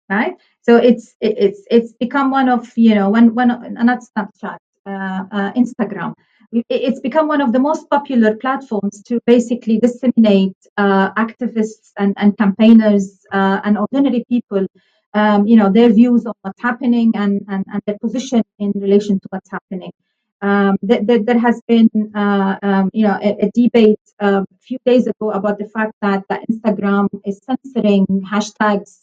right? 0.08 0.34
So 0.62 0.76
it's 0.76 1.14
it's 1.20 1.62
it's 1.70 1.92
become 1.92 2.30
one 2.30 2.48
of 2.48 2.76
you 2.76 2.94
know 2.94 3.08
one 3.10 3.34
one 3.34 3.48
not 3.74 4.00
snapchat 4.00 4.58
uh, 4.86 5.24
uh, 5.30 5.52
instagram 5.52 6.14
it's 6.52 7.00
become 7.00 7.28
one 7.28 7.40
of 7.40 7.52
the 7.52 7.58
most 7.58 7.88
popular 7.90 8.36
platforms 8.36 9.02
to 9.02 9.20
basically 9.26 9.78
disseminate 9.78 10.56
uh, 10.76 11.12
activists 11.14 11.92
and, 11.98 12.14
and 12.16 12.36
campaigners 12.38 13.20
uh, 13.32 13.60
and 13.64 13.76
ordinary 13.78 14.24
people 14.28 14.66
um, 15.14 15.46
you 15.46 15.56
know 15.56 15.70
their 15.70 15.90
views 15.90 16.26
on 16.26 16.34
what's 16.42 16.62
happening 16.62 17.12
and, 17.14 17.42
and, 17.48 17.64
and 17.72 17.82
their 17.86 17.98
position 17.98 18.42
in 18.58 18.72
relation 18.76 19.18
to 19.20 19.28
what's 19.30 19.50
happening. 19.50 19.92
Um, 20.40 20.76
th- 20.86 21.06
th- 21.06 21.24
there 21.24 21.38
has 21.38 21.60
been 21.66 21.90
uh, 22.14 22.56
um, 22.62 22.90
you 22.92 23.04
know 23.04 23.18
a, 23.22 23.46
a 23.46 23.50
debate 23.54 24.00
um, 24.20 24.44
a 24.54 24.58
few 24.60 24.78
days 24.86 25.06
ago 25.06 25.30
about 25.32 25.58
the 25.58 25.68
fact 25.68 25.94
that, 26.02 26.22
that 26.28 26.42
instagram 26.50 27.08
is 27.24 27.40
censoring 27.44 28.06
hashtags 28.30 29.00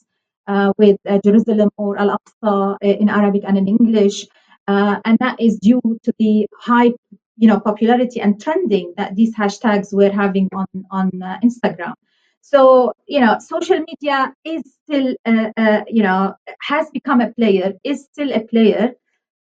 uh, 0.47 0.71
with 0.77 0.97
uh, 1.09 1.19
Jerusalem 1.23 1.69
or 1.77 1.97
Al 1.97 2.17
Aqsa 2.17 2.75
uh, 2.75 2.77
in 2.81 3.09
Arabic 3.09 3.43
and 3.47 3.57
in 3.57 3.67
English, 3.67 4.27
and 4.67 5.17
that 5.19 5.35
is 5.39 5.59
due 5.59 5.81
to 6.03 6.13
the 6.19 6.47
high, 6.59 6.91
you 7.37 7.47
know, 7.47 7.59
popularity 7.59 8.21
and 8.21 8.41
trending 8.41 8.93
that 8.97 9.15
these 9.15 9.35
hashtags 9.35 9.93
were 9.93 10.11
having 10.11 10.49
on 10.53 10.67
on 10.91 11.21
uh, 11.21 11.39
Instagram. 11.43 11.93
So 12.41 12.93
you 13.07 13.19
know, 13.21 13.37
social 13.39 13.79
media 13.79 14.33
is 14.43 14.61
still, 14.83 15.15
uh, 15.25 15.49
uh, 15.57 15.81
you 15.87 16.03
know, 16.03 16.35
has 16.61 16.89
become 16.91 17.21
a 17.21 17.31
player, 17.33 17.73
is 17.83 18.05
still 18.05 18.31
a 18.31 18.41
player, 18.41 18.91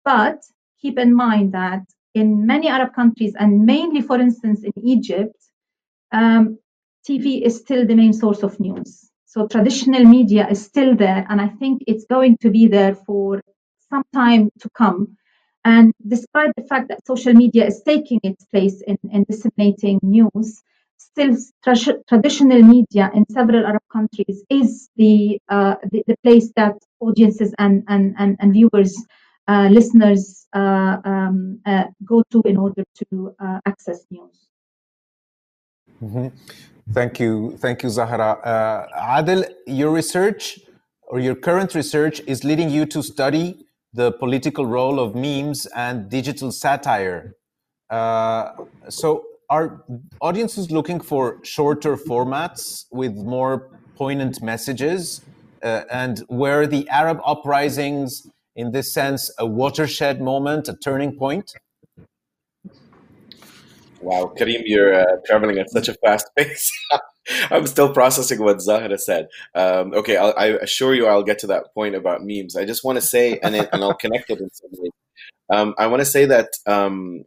but 0.03 0.43
keep 0.81 0.97
in 0.99 1.13
mind 1.13 1.53
that 1.53 1.83
in 2.13 2.45
many 2.45 2.67
Arab 2.67 2.93
countries, 2.93 3.33
and 3.37 3.65
mainly, 3.65 4.01
for 4.01 4.19
instance, 4.19 4.63
in 4.63 4.73
Egypt, 4.83 5.35
um, 6.11 6.57
TV 7.07 7.41
is 7.45 7.57
still 7.57 7.85
the 7.85 7.95
main 7.95 8.13
source 8.13 8.43
of 8.43 8.59
news. 8.59 9.09
So 9.25 9.47
traditional 9.47 10.03
media 10.03 10.47
is 10.49 10.63
still 10.63 10.95
there, 10.95 11.25
and 11.29 11.39
I 11.39 11.49
think 11.49 11.83
it's 11.87 12.05
going 12.05 12.37
to 12.41 12.49
be 12.49 12.67
there 12.67 12.95
for 12.95 13.41
some 13.89 14.03
time 14.13 14.49
to 14.61 14.69
come. 14.71 15.17
And 15.67 15.93
despite 16.07 16.51
the 16.55 16.63
fact 16.63 16.87
that 16.87 17.05
social 17.05 17.33
media 17.33 17.65
is 17.65 17.81
taking 17.83 18.21
its 18.23 18.45
place 18.45 18.81
in, 18.87 18.97
in 19.11 19.25
disseminating 19.29 19.99
news, 20.01 20.63
still 20.95 21.35
tra- 21.61 21.99
traditional 22.07 22.61
media 22.63 23.11
in 23.13 23.25
several 23.29 23.65
Arab 23.65 23.81
countries 23.91 24.45
is 24.49 24.89
the, 24.95 25.37
uh, 25.49 25.75
the, 25.91 26.05
the, 26.07 26.15
place 26.23 26.53
that 26.55 26.75
audiences 27.01 27.53
and, 27.59 27.83
and, 27.89 28.15
and, 28.17 28.37
and 28.39 28.53
viewers, 28.53 28.95
uh, 29.49 29.67
listeners 29.69 30.47
uh, 30.55 30.99
um, 31.03 31.59
uh, 31.65 31.83
go 32.05 32.23
to 32.31 32.41
in 32.45 32.55
order 32.55 32.85
to 32.99 33.35
uh, 33.37 33.59
access 33.65 34.05
news. 34.09 34.47
Mm-hmm. 36.01 36.27
Thank 36.93 37.19
you. 37.19 37.57
Thank 37.57 37.83
you, 37.83 37.89
Zahra. 37.89 38.31
Uh, 38.39 39.17
Adel, 39.19 39.43
your 39.65 39.91
research 39.91 40.61
or 41.01 41.19
your 41.19 41.35
current 41.35 41.75
research 41.75 42.21
is 42.25 42.45
leading 42.45 42.69
you 42.69 42.85
to 42.85 43.03
study 43.03 43.66
the 43.97 44.11
political 44.11 44.65
role 44.65 44.99
of 44.99 45.15
memes 45.15 45.65
and 45.75 46.07
digital 46.07 46.51
satire. 46.51 47.35
Uh, 47.89 48.51
so, 48.89 49.23
are 49.49 49.83
audiences 50.21 50.69
looking 50.71 50.99
for 50.99 51.39
shorter 51.43 51.97
formats 51.97 52.85
with 52.91 53.15
more 53.15 53.71
poignant 53.95 54.41
messages? 54.41 55.21
Uh, 55.63 55.81
and 55.91 56.23
were 56.29 56.67
the 56.67 56.87
Arab 56.89 57.19
uprisings, 57.25 58.27
in 58.55 58.71
this 58.71 58.93
sense, 58.93 59.31
a 59.39 59.47
watershed 59.47 60.21
moment, 60.21 60.67
a 60.67 60.75
turning 60.75 61.17
point? 61.17 61.51
Wow, 64.01 64.31
Karim, 64.37 64.61
you're 64.65 64.93
uh, 64.93 65.05
traveling 65.25 65.57
at 65.57 65.71
such 65.71 65.87
a 65.89 65.95
fast 65.95 66.27
pace. 66.37 66.71
I'm 67.51 67.67
still 67.67 67.93
processing 67.93 68.41
what 68.41 68.61
Zahra 68.61 68.97
said. 68.97 69.27
Um, 69.55 69.93
okay, 69.93 70.17
I'll, 70.17 70.33
i 70.37 70.47
assure 70.47 70.93
you 70.93 71.07
I'll 71.07 71.23
get 71.23 71.39
to 71.39 71.47
that 71.47 71.73
point 71.73 71.95
about 71.95 72.21
memes. 72.23 72.55
I 72.55 72.65
just 72.65 72.83
want 72.83 72.97
to 72.97 73.01
say, 73.01 73.39
and, 73.39 73.55
it, 73.55 73.69
and 73.71 73.83
I'll 73.83 73.93
connect 73.93 74.29
it 74.29 74.39
in 74.39 74.49
some 74.51 74.69
way. 74.73 74.89
Um, 75.49 75.75
I 75.77 75.87
want 75.87 76.01
to 76.01 76.05
say 76.05 76.25
that 76.25 76.49
um, 76.65 77.23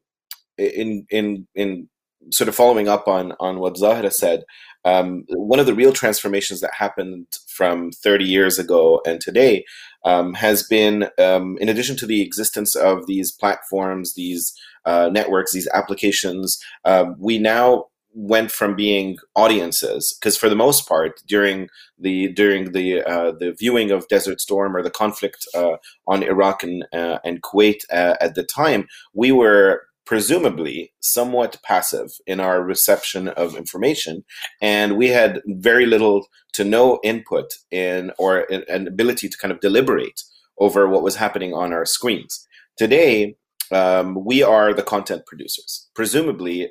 in 0.58 1.06
in 1.10 1.46
in 1.54 1.88
sort 2.30 2.48
of 2.48 2.54
following 2.54 2.88
up 2.88 3.08
on 3.08 3.32
on 3.40 3.58
what 3.58 3.76
Zahra 3.76 4.10
said, 4.10 4.44
um, 4.84 5.24
one 5.28 5.58
of 5.58 5.66
the 5.66 5.74
real 5.74 5.92
transformations 5.92 6.60
that 6.60 6.74
happened 6.74 7.26
from 7.48 7.90
30 7.92 8.24
years 8.24 8.58
ago 8.58 9.02
and 9.06 9.20
today 9.20 9.64
um, 10.04 10.34
has 10.34 10.62
been, 10.62 11.08
um, 11.18 11.58
in 11.60 11.68
addition 11.68 11.96
to 11.96 12.06
the 12.06 12.22
existence 12.22 12.74
of 12.74 13.06
these 13.06 13.30
platforms, 13.32 14.14
these 14.14 14.54
uh, 14.86 15.10
networks, 15.12 15.52
these 15.52 15.68
applications, 15.74 16.58
uh, 16.86 17.06
we 17.18 17.38
now 17.38 17.84
went 18.12 18.50
from 18.50 18.74
being 18.74 19.18
audiences 19.36 20.16
because 20.18 20.36
for 20.36 20.48
the 20.48 20.56
most 20.56 20.88
part 20.88 21.20
during 21.26 21.68
the 21.98 22.32
during 22.32 22.72
the 22.72 23.02
uh, 23.02 23.32
the 23.32 23.54
viewing 23.58 23.90
of 23.90 24.08
Desert 24.08 24.40
Storm 24.40 24.76
or 24.76 24.82
the 24.82 24.90
conflict 24.90 25.46
uh, 25.54 25.76
on 26.06 26.22
Iraq 26.22 26.62
and 26.62 26.84
uh, 26.92 27.18
and 27.24 27.42
Kuwait 27.42 27.82
uh, 27.92 28.16
at 28.20 28.34
the 28.34 28.42
time 28.42 28.88
we 29.14 29.30
were 29.32 29.84
presumably 30.04 30.92
somewhat 30.98 31.58
passive 31.62 32.10
in 32.26 32.40
our 32.40 32.62
reception 32.62 33.28
of 33.28 33.54
information 33.54 34.24
and 34.60 34.96
we 34.96 35.08
had 35.08 35.40
very 35.46 35.86
little 35.86 36.26
to 36.52 36.64
no 36.64 36.98
input 37.04 37.54
in 37.70 38.10
or 38.18 38.40
an 38.68 38.88
ability 38.88 39.28
to 39.28 39.38
kind 39.38 39.52
of 39.52 39.60
deliberate 39.60 40.22
over 40.58 40.88
what 40.88 41.02
was 41.02 41.16
happening 41.16 41.54
on 41.54 41.72
our 41.72 41.84
screens. 41.84 42.46
Today 42.76 43.36
um, 43.72 44.24
we 44.24 44.42
are 44.42 44.72
the 44.74 44.82
content 44.82 45.26
producers. 45.26 45.88
Presumably 45.94 46.70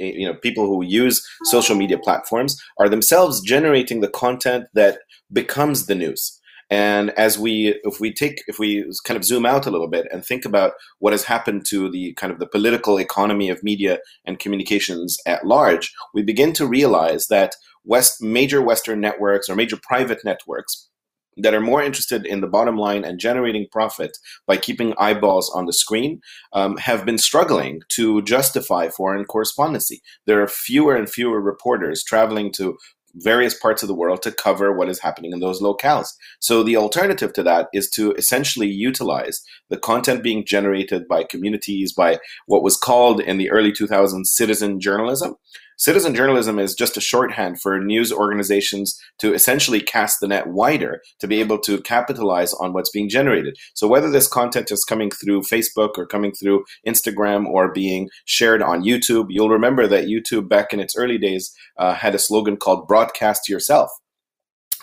eh, 0.00 0.12
you 0.20 0.26
know 0.26 0.34
people 0.34 0.66
who 0.66 0.84
use 0.84 1.26
social 1.44 1.76
media 1.76 1.98
platforms 1.98 2.60
are 2.78 2.88
themselves 2.88 3.40
generating 3.40 4.00
the 4.00 4.08
content 4.08 4.66
that 4.74 4.98
becomes 5.32 5.86
the 5.86 5.94
news. 5.94 6.38
And 6.70 7.10
as 7.18 7.38
we, 7.38 7.78
if 7.84 8.00
we 8.00 8.14
take, 8.14 8.42
if 8.46 8.58
we 8.58 8.90
kind 9.04 9.18
of 9.18 9.24
zoom 9.24 9.44
out 9.44 9.66
a 9.66 9.70
little 9.70 9.88
bit 9.88 10.06
and 10.10 10.24
think 10.24 10.46
about 10.46 10.72
what 11.00 11.12
has 11.12 11.24
happened 11.24 11.66
to 11.66 11.90
the 11.90 12.14
kind 12.14 12.32
of 12.32 12.38
the 12.38 12.46
political 12.46 12.98
economy 12.98 13.50
of 13.50 13.62
media 13.62 13.98
and 14.24 14.38
communications 14.38 15.18
at 15.26 15.46
large, 15.46 15.92
we 16.14 16.22
begin 16.22 16.54
to 16.54 16.66
realize 16.66 17.26
that 17.26 17.56
West, 17.84 18.22
major 18.22 18.62
Western 18.62 19.02
networks 19.02 19.50
or 19.50 19.54
major 19.54 19.76
private 19.82 20.20
networks 20.24 20.88
that 21.36 21.54
are 21.54 21.60
more 21.60 21.82
interested 21.82 22.26
in 22.26 22.40
the 22.40 22.46
bottom 22.46 22.76
line 22.76 23.04
and 23.04 23.18
generating 23.18 23.66
profit 23.70 24.18
by 24.46 24.56
keeping 24.56 24.94
eyeballs 24.98 25.50
on 25.54 25.66
the 25.66 25.72
screen 25.72 26.20
um, 26.52 26.76
have 26.76 27.04
been 27.04 27.18
struggling 27.18 27.80
to 27.88 28.22
justify 28.22 28.88
foreign 28.88 29.24
correspondency. 29.24 30.02
There 30.26 30.42
are 30.42 30.48
fewer 30.48 30.94
and 30.94 31.08
fewer 31.08 31.40
reporters 31.40 32.04
traveling 32.04 32.52
to 32.52 32.76
various 33.16 33.54
parts 33.54 33.82
of 33.82 33.88
the 33.88 33.94
world 33.94 34.22
to 34.22 34.32
cover 34.32 34.72
what 34.72 34.88
is 34.88 35.00
happening 35.00 35.32
in 35.32 35.40
those 35.40 35.60
locales. 35.60 36.08
So 36.40 36.62
the 36.62 36.76
alternative 36.76 37.32
to 37.34 37.42
that 37.42 37.68
is 37.72 37.90
to 37.90 38.12
essentially 38.12 38.68
utilize 38.68 39.42
the 39.68 39.76
content 39.76 40.22
being 40.22 40.44
generated 40.46 41.06
by 41.08 41.24
communities, 41.24 41.92
by 41.92 42.18
what 42.46 42.62
was 42.62 42.76
called 42.76 43.20
in 43.20 43.38
the 43.38 43.50
early 43.50 43.72
2000s 43.72 44.26
citizen 44.26 44.80
journalism, 44.80 45.34
Citizen 45.82 46.14
journalism 46.14 46.60
is 46.60 46.76
just 46.76 46.96
a 46.96 47.00
shorthand 47.00 47.60
for 47.60 47.80
news 47.80 48.12
organizations 48.12 48.96
to 49.18 49.34
essentially 49.34 49.80
cast 49.80 50.20
the 50.20 50.28
net 50.28 50.46
wider 50.46 51.02
to 51.18 51.26
be 51.26 51.40
able 51.40 51.58
to 51.58 51.80
capitalize 51.80 52.54
on 52.54 52.72
what's 52.72 52.92
being 52.92 53.08
generated. 53.08 53.56
So, 53.74 53.88
whether 53.88 54.08
this 54.08 54.28
content 54.28 54.70
is 54.70 54.84
coming 54.84 55.10
through 55.10 55.40
Facebook 55.40 55.98
or 55.98 56.06
coming 56.06 56.30
through 56.40 56.62
Instagram 56.86 57.46
or 57.48 57.72
being 57.72 58.10
shared 58.26 58.62
on 58.62 58.84
YouTube, 58.84 59.26
you'll 59.30 59.48
remember 59.48 59.88
that 59.88 60.04
YouTube 60.04 60.48
back 60.48 60.72
in 60.72 60.78
its 60.78 60.94
early 60.96 61.18
days 61.18 61.52
uh, 61.76 61.94
had 61.94 62.14
a 62.14 62.20
slogan 62.20 62.58
called 62.58 62.86
Broadcast 62.86 63.48
Yourself 63.48 63.90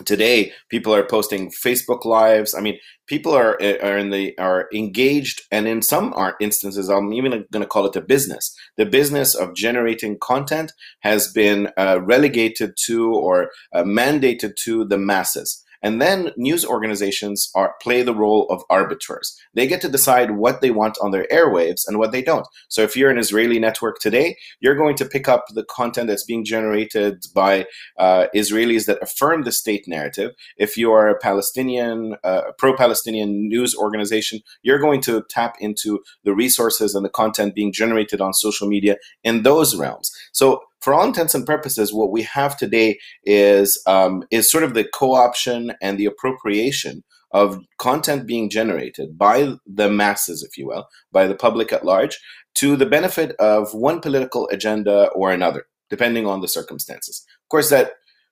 today 0.05 0.51
people 0.69 0.93
are 0.93 1.05
posting 1.05 1.51
facebook 1.51 2.05
lives. 2.05 2.53
I 2.53 2.61
mean 2.61 2.79
people 3.07 3.33
are 3.33 3.53
are 3.83 3.97
in 3.97 4.09
the 4.09 4.37
are 4.37 4.69
engaged 4.73 5.41
and 5.51 5.67
in 5.67 5.81
some 5.81 6.13
instances 6.39 6.89
i'm 6.89 7.13
even 7.13 7.45
going 7.51 7.63
to 7.63 7.67
call 7.67 7.85
it 7.85 7.95
a 7.95 8.01
business. 8.01 8.55
The 8.77 8.85
business 8.85 9.35
of 9.35 9.55
generating 9.55 10.17
content 10.19 10.73
has 11.01 11.31
been 11.31 11.69
uh, 11.77 11.99
relegated 12.01 12.73
to 12.85 13.13
or 13.13 13.49
uh, 13.73 13.83
mandated 13.83 14.55
to 14.65 14.85
the 14.85 14.97
masses 14.97 15.63
and 15.81 16.01
then 16.01 16.31
news 16.37 16.65
organizations 16.65 17.49
are 17.55 17.75
play 17.81 18.01
the 18.01 18.13
role 18.13 18.47
of 18.49 18.63
arbiters. 18.69 19.35
They 19.53 19.67
get 19.67 19.81
to 19.81 19.89
decide 19.89 20.31
what 20.31 20.61
they 20.61 20.71
want 20.71 20.97
on 21.01 21.11
their 21.11 21.27
airwaves 21.31 21.81
and 21.87 21.97
what 21.97 22.11
they 22.11 22.21
don't. 22.21 22.47
So 22.67 22.81
if 22.81 22.95
you're 22.95 23.09
an 23.09 23.17
Israeli 23.17 23.59
network 23.59 23.99
today, 23.99 24.37
you're 24.59 24.75
going 24.75 24.95
to 24.97 25.05
pick 25.05 25.27
up 25.27 25.45
the 25.53 25.63
content 25.63 26.07
that's 26.07 26.25
being 26.25 26.45
generated 26.45 27.23
by 27.33 27.65
uh, 27.97 28.27
Israelis 28.35 28.85
that 28.85 29.01
affirm 29.01 29.43
the 29.43 29.51
state 29.51 29.85
narrative. 29.87 30.31
If 30.57 30.77
you 30.77 30.91
are 30.91 31.07
a 31.09 31.17
Palestinian, 31.17 32.15
uh, 32.23 32.51
pro-Palestinian 32.57 33.47
news 33.47 33.75
organization, 33.75 34.39
you're 34.61 34.79
going 34.79 35.01
to 35.01 35.23
tap 35.29 35.55
into 35.59 35.99
the 36.23 36.33
resources 36.33 36.95
and 36.95 37.05
the 37.05 37.09
content 37.09 37.55
being 37.55 37.71
generated 37.71 38.21
on 38.21 38.33
social 38.33 38.67
media 38.67 38.97
in 39.23 39.43
those 39.43 39.75
realms. 39.75 40.11
So 40.31 40.61
for 40.81 40.93
all 40.93 41.05
intents 41.05 41.35
and 41.35 41.45
purposes, 41.45 41.93
what 41.93 42.11
we 42.11 42.23
have 42.23 42.57
today 42.57 42.99
is 43.23 43.81
um, 43.85 44.23
is 44.31 44.51
sort 44.51 44.63
of 44.63 44.73
the 44.73 44.85
co-option 44.93 45.73
and 45.81 45.97
the 45.97 46.05
appropriation 46.05 47.03
of 47.31 47.59
content 47.77 48.25
being 48.25 48.49
generated 48.49 49.17
by 49.17 49.53
the 49.67 49.89
masses, 49.89 50.41
if 50.43 50.57
you 50.57 50.65
will, 50.65 50.87
by 51.11 51.27
the 51.27 51.35
public 51.35 51.71
at 51.71 51.85
large, 51.85 52.17
to 52.55 52.75
the 52.75 52.85
benefit 52.85 53.35
of 53.39 53.73
one 53.73 53.99
political 53.99 54.47
agenda 54.49 55.09
or 55.09 55.31
another, 55.31 55.65
depending 55.89 56.25
on 56.25 56.41
the 56.41 56.47
circumstances. 56.47 57.23
Of 57.45 57.49
course, 57.49 57.69
that 57.69 57.91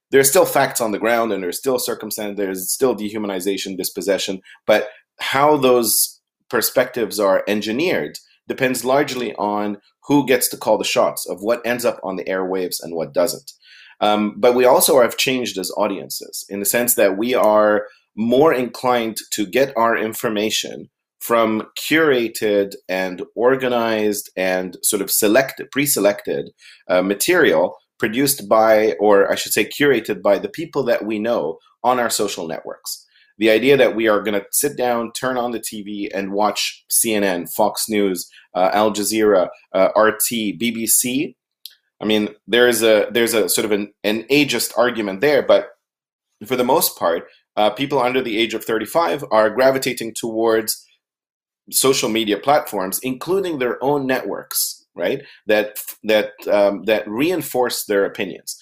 there's 0.09 0.29
still 0.29 0.45
facts 0.45 0.81
on 0.81 0.91
the 0.91 0.99
ground, 0.99 1.31
and 1.31 1.43
there's 1.43 1.59
still 1.59 1.79
circumstance, 1.79 2.37
there's 2.37 2.71
still 2.71 2.95
dehumanization, 2.95 3.77
dispossession, 3.77 4.41
but 4.65 4.89
how 5.19 5.57
those 5.57 6.21
perspectives 6.49 7.19
are 7.19 7.43
engineered 7.47 8.17
depends 8.47 8.85
largely 8.85 9.33
on 9.35 9.77
who 10.07 10.25
gets 10.25 10.47
to 10.49 10.57
call 10.57 10.77
the 10.77 10.83
shots 10.83 11.27
of 11.29 11.41
what 11.41 11.65
ends 11.65 11.85
up 11.85 11.99
on 12.03 12.15
the 12.15 12.23
airwaves 12.25 12.77
and 12.81 12.95
what 12.95 13.13
doesn't. 13.13 13.51
Um, 13.99 14.35
but 14.37 14.55
we 14.55 14.65
also 14.65 15.01
have 15.01 15.17
changed 15.17 15.57
as 15.57 15.71
audiences 15.75 16.45
in 16.49 16.59
the 16.59 16.65
sense 16.65 16.95
that 16.95 17.17
we 17.17 17.33
are 17.33 17.87
more 18.15 18.53
inclined 18.53 19.17
to 19.31 19.45
get 19.45 19.73
our 19.75 19.97
information 19.97 20.89
from 21.19 21.63
curated 21.77 22.73
and 22.87 23.23
organized 23.35 24.29
and 24.37 24.77
sort 24.83 25.01
of 25.01 25.11
selected, 25.11 25.69
pre-selected 25.71 26.51
uh, 26.87 27.01
material 27.01 27.75
produced 27.99 28.47
by, 28.47 28.93
or 28.99 29.31
I 29.31 29.35
should 29.35 29.51
say, 29.51 29.65
curated 29.65 30.21
by 30.21 30.37
the 30.37 30.49
people 30.49 30.83
that 30.85 31.05
we 31.05 31.17
know 31.17 31.57
on 31.83 31.99
our 31.99 32.09
social 32.09 32.47
networks 32.47 33.06
the 33.37 33.49
idea 33.49 33.77
that 33.77 33.95
we 33.95 34.07
are 34.07 34.21
going 34.21 34.39
to 34.39 34.45
sit 34.51 34.77
down, 34.77 35.11
turn 35.11 35.37
on 35.37 35.51
the 35.51 35.59
TV, 35.59 36.09
and 36.13 36.31
watch 36.31 36.85
CNN, 36.89 37.47
Fox 37.55 37.87
News, 37.87 38.27
uh, 38.55 38.69
Al 38.73 38.91
Jazeera, 38.91 39.49
uh, 39.73 39.89
RT, 39.95 40.59
BBC. 40.59 41.35
I 42.01 42.05
mean, 42.05 42.29
there's 42.47 42.81
a 42.83 43.07
there's 43.11 43.33
a 43.33 43.49
sort 43.49 43.65
of 43.65 43.71
an, 43.71 43.93
an 44.03 44.23
ageist 44.31 44.77
argument 44.77 45.21
there, 45.21 45.41
but 45.41 45.69
for 46.45 46.55
the 46.55 46.63
most 46.63 46.97
part, 46.97 47.27
uh, 47.55 47.71
people 47.71 47.99
under 47.99 48.21
the 48.21 48.37
age 48.37 48.53
of 48.53 48.63
35 48.63 49.23
are 49.31 49.49
gravitating 49.49 50.13
towards 50.19 50.85
social 51.71 52.09
media 52.09 52.37
platforms, 52.37 52.99
including 53.03 53.59
their 53.59 53.83
own 53.83 54.05
networks, 54.05 54.85
right? 54.95 55.23
That 55.47 55.77
that 56.03 56.31
um, 56.49 56.83
that 56.83 57.07
reinforce 57.07 57.85
their 57.85 58.05
opinions. 58.05 58.57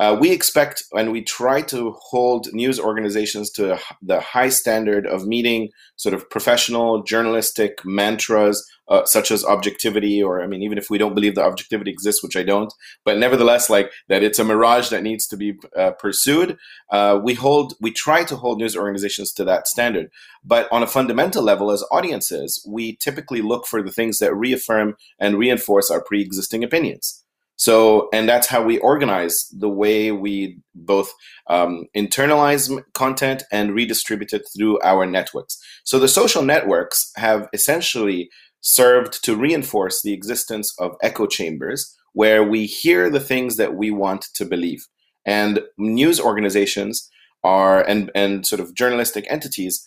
Uh, 0.00 0.16
we 0.18 0.32
expect 0.32 0.82
and 0.92 1.12
we 1.12 1.22
try 1.22 1.60
to 1.60 1.94
hold 2.00 2.50
news 2.54 2.80
organizations 2.80 3.50
to 3.50 3.78
the 4.00 4.18
high 4.18 4.48
standard 4.48 5.06
of 5.06 5.26
meeting 5.26 5.68
sort 5.96 6.14
of 6.14 6.28
professional 6.30 7.02
journalistic 7.02 7.84
mantras 7.84 8.66
uh, 8.88 9.04
such 9.04 9.30
as 9.30 9.44
objectivity 9.44 10.22
or 10.22 10.42
i 10.42 10.46
mean 10.46 10.62
even 10.62 10.78
if 10.78 10.88
we 10.88 10.96
don't 10.96 11.14
believe 11.14 11.34
that 11.34 11.44
objectivity 11.44 11.90
exists 11.90 12.22
which 12.22 12.34
i 12.34 12.42
don't 12.42 12.72
but 13.04 13.18
nevertheless 13.18 13.68
like 13.68 13.92
that 14.08 14.22
it's 14.22 14.38
a 14.38 14.44
mirage 14.44 14.88
that 14.88 15.02
needs 15.02 15.26
to 15.26 15.36
be 15.36 15.52
uh, 15.76 15.90
pursued 15.92 16.56
uh, 16.90 17.20
we 17.22 17.34
hold 17.34 17.74
we 17.80 17.90
try 17.90 18.24
to 18.24 18.36
hold 18.36 18.58
news 18.58 18.76
organizations 18.76 19.32
to 19.32 19.44
that 19.44 19.68
standard. 19.68 20.10
But 20.44 20.68
on 20.72 20.82
a 20.82 20.86
fundamental 20.86 21.42
level 21.42 21.70
as 21.70 21.84
audiences 21.90 22.64
we 22.66 22.96
typically 22.96 23.42
look 23.42 23.66
for 23.66 23.82
the 23.82 23.92
things 23.92 24.18
that 24.18 24.34
reaffirm 24.34 24.96
and 25.18 25.38
reinforce 25.38 25.90
our 25.90 26.02
pre-existing 26.02 26.64
opinions 26.64 27.22
so, 27.60 28.08
and 28.10 28.26
that's 28.26 28.46
how 28.46 28.62
we 28.62 28.78
organize 28.78 29.46
the 29.52 29.68
way 29.68 30.12
we 30.12 30.56
both 30.74 31.12
um, 31.46 31.84
internalize 31.94 32.82
content 32.94 33.42
and 33.52 33.74
redistribute 33.74 34.32
it 34.32 34.46
through 34.56 34.80
our 34.80 35.04
networks. 35.04 35.58
So, 35.84 35.98
the 35.98 36.08
social 36.08 36.42
networks 36.42 37.12
have 37.16 37.50
essentially 37.52 38.30
served 38.62 39.22
to 39.24 39.36
reinforce 39.36 40.00
the 40.00 40.14
existence 40.14 40.74
of 40.78 40.96
echo 41.02 41.26
chambers 41.26 41.94
where 42.14 42.42
we 42.42 42.64
hear 42.64 43.10
the 43.10 43.20
things 43.20 43.58
that 43.58 43.74
we 43.74 43.90
want 43.90 44.24
to 44.36 44.46
believe. 44.46 44.86
And 45.26 45.60
news 45.76 46.18
organizations 46.18 47.10
are, 47.44 47.86
and, 47.86 48.10
and 48.14 48.46
sort 48.46 48.60
of 48.60 48.74
journalistic 48.74 49.26
entities 49.28 49.84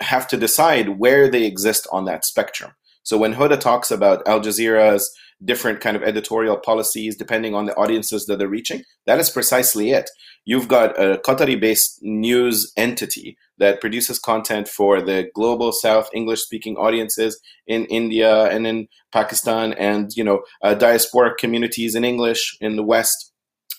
have 0.00 0.26
to 0.28 0.38
decide 0.38 0.98
where 0.98 1.30
they 1.30 1.44
exist 1.44 1.86
on 1.92 2.06
that 2.06 2.24
spectrum. 2.24 2.72
So 3.04 3.16
when 3.16 3.34
Hoda 3.34 3.58
talks 3.58 3.90
about 3.90 4.26
Al 4.26 4.40
Jazeera's 4.40 5.10
different 5.42 5.80
kind 5.80 5.96
of 5.96 6.02
editorial 6.02 6.56
policies 6.56 7.16
depending 7.16 7.54
on 7.54 7.66
the 7.66 7.74
audiences 7.74 8.26
that 8.26 8.38
they're 8.38 8.48
reaching. 8.48 8.82
That 9.06 9.18
is 9.18 9.30
precisely 9.30 9.90
it. 9.90 10.08
You've 10.44 10.68
got 10.68 10.98
a 11.00 11.18
Qatari-based 11.18 12.00
news 12.02 12.72
entity 12.76 13.36
that 13.58 13.80
produces 13.80 14.18
content 14.18 14.68
for 14.68 15.00
the 15.00 15.28
global 15.34 15.72
South 15.72 16.08
English-speaking 16.12 16.76
audiences 16.76 17.40
in 17.66 17.86
India 17.86 18.44
and 18.46 18.66
in 18.66 18.88
Pakistan, 19.12 19.72
and 19.74 20.10
you 20.16 20.24
know 20.24 20.42
uh, 20.62 20.74
diasporic 20.74 21.38
communities 21.38 21.94
in 21.94 22.04
English 22.04 22.56
in 22.60 22.76
the 22.76 22.82
West. 22.82 23.32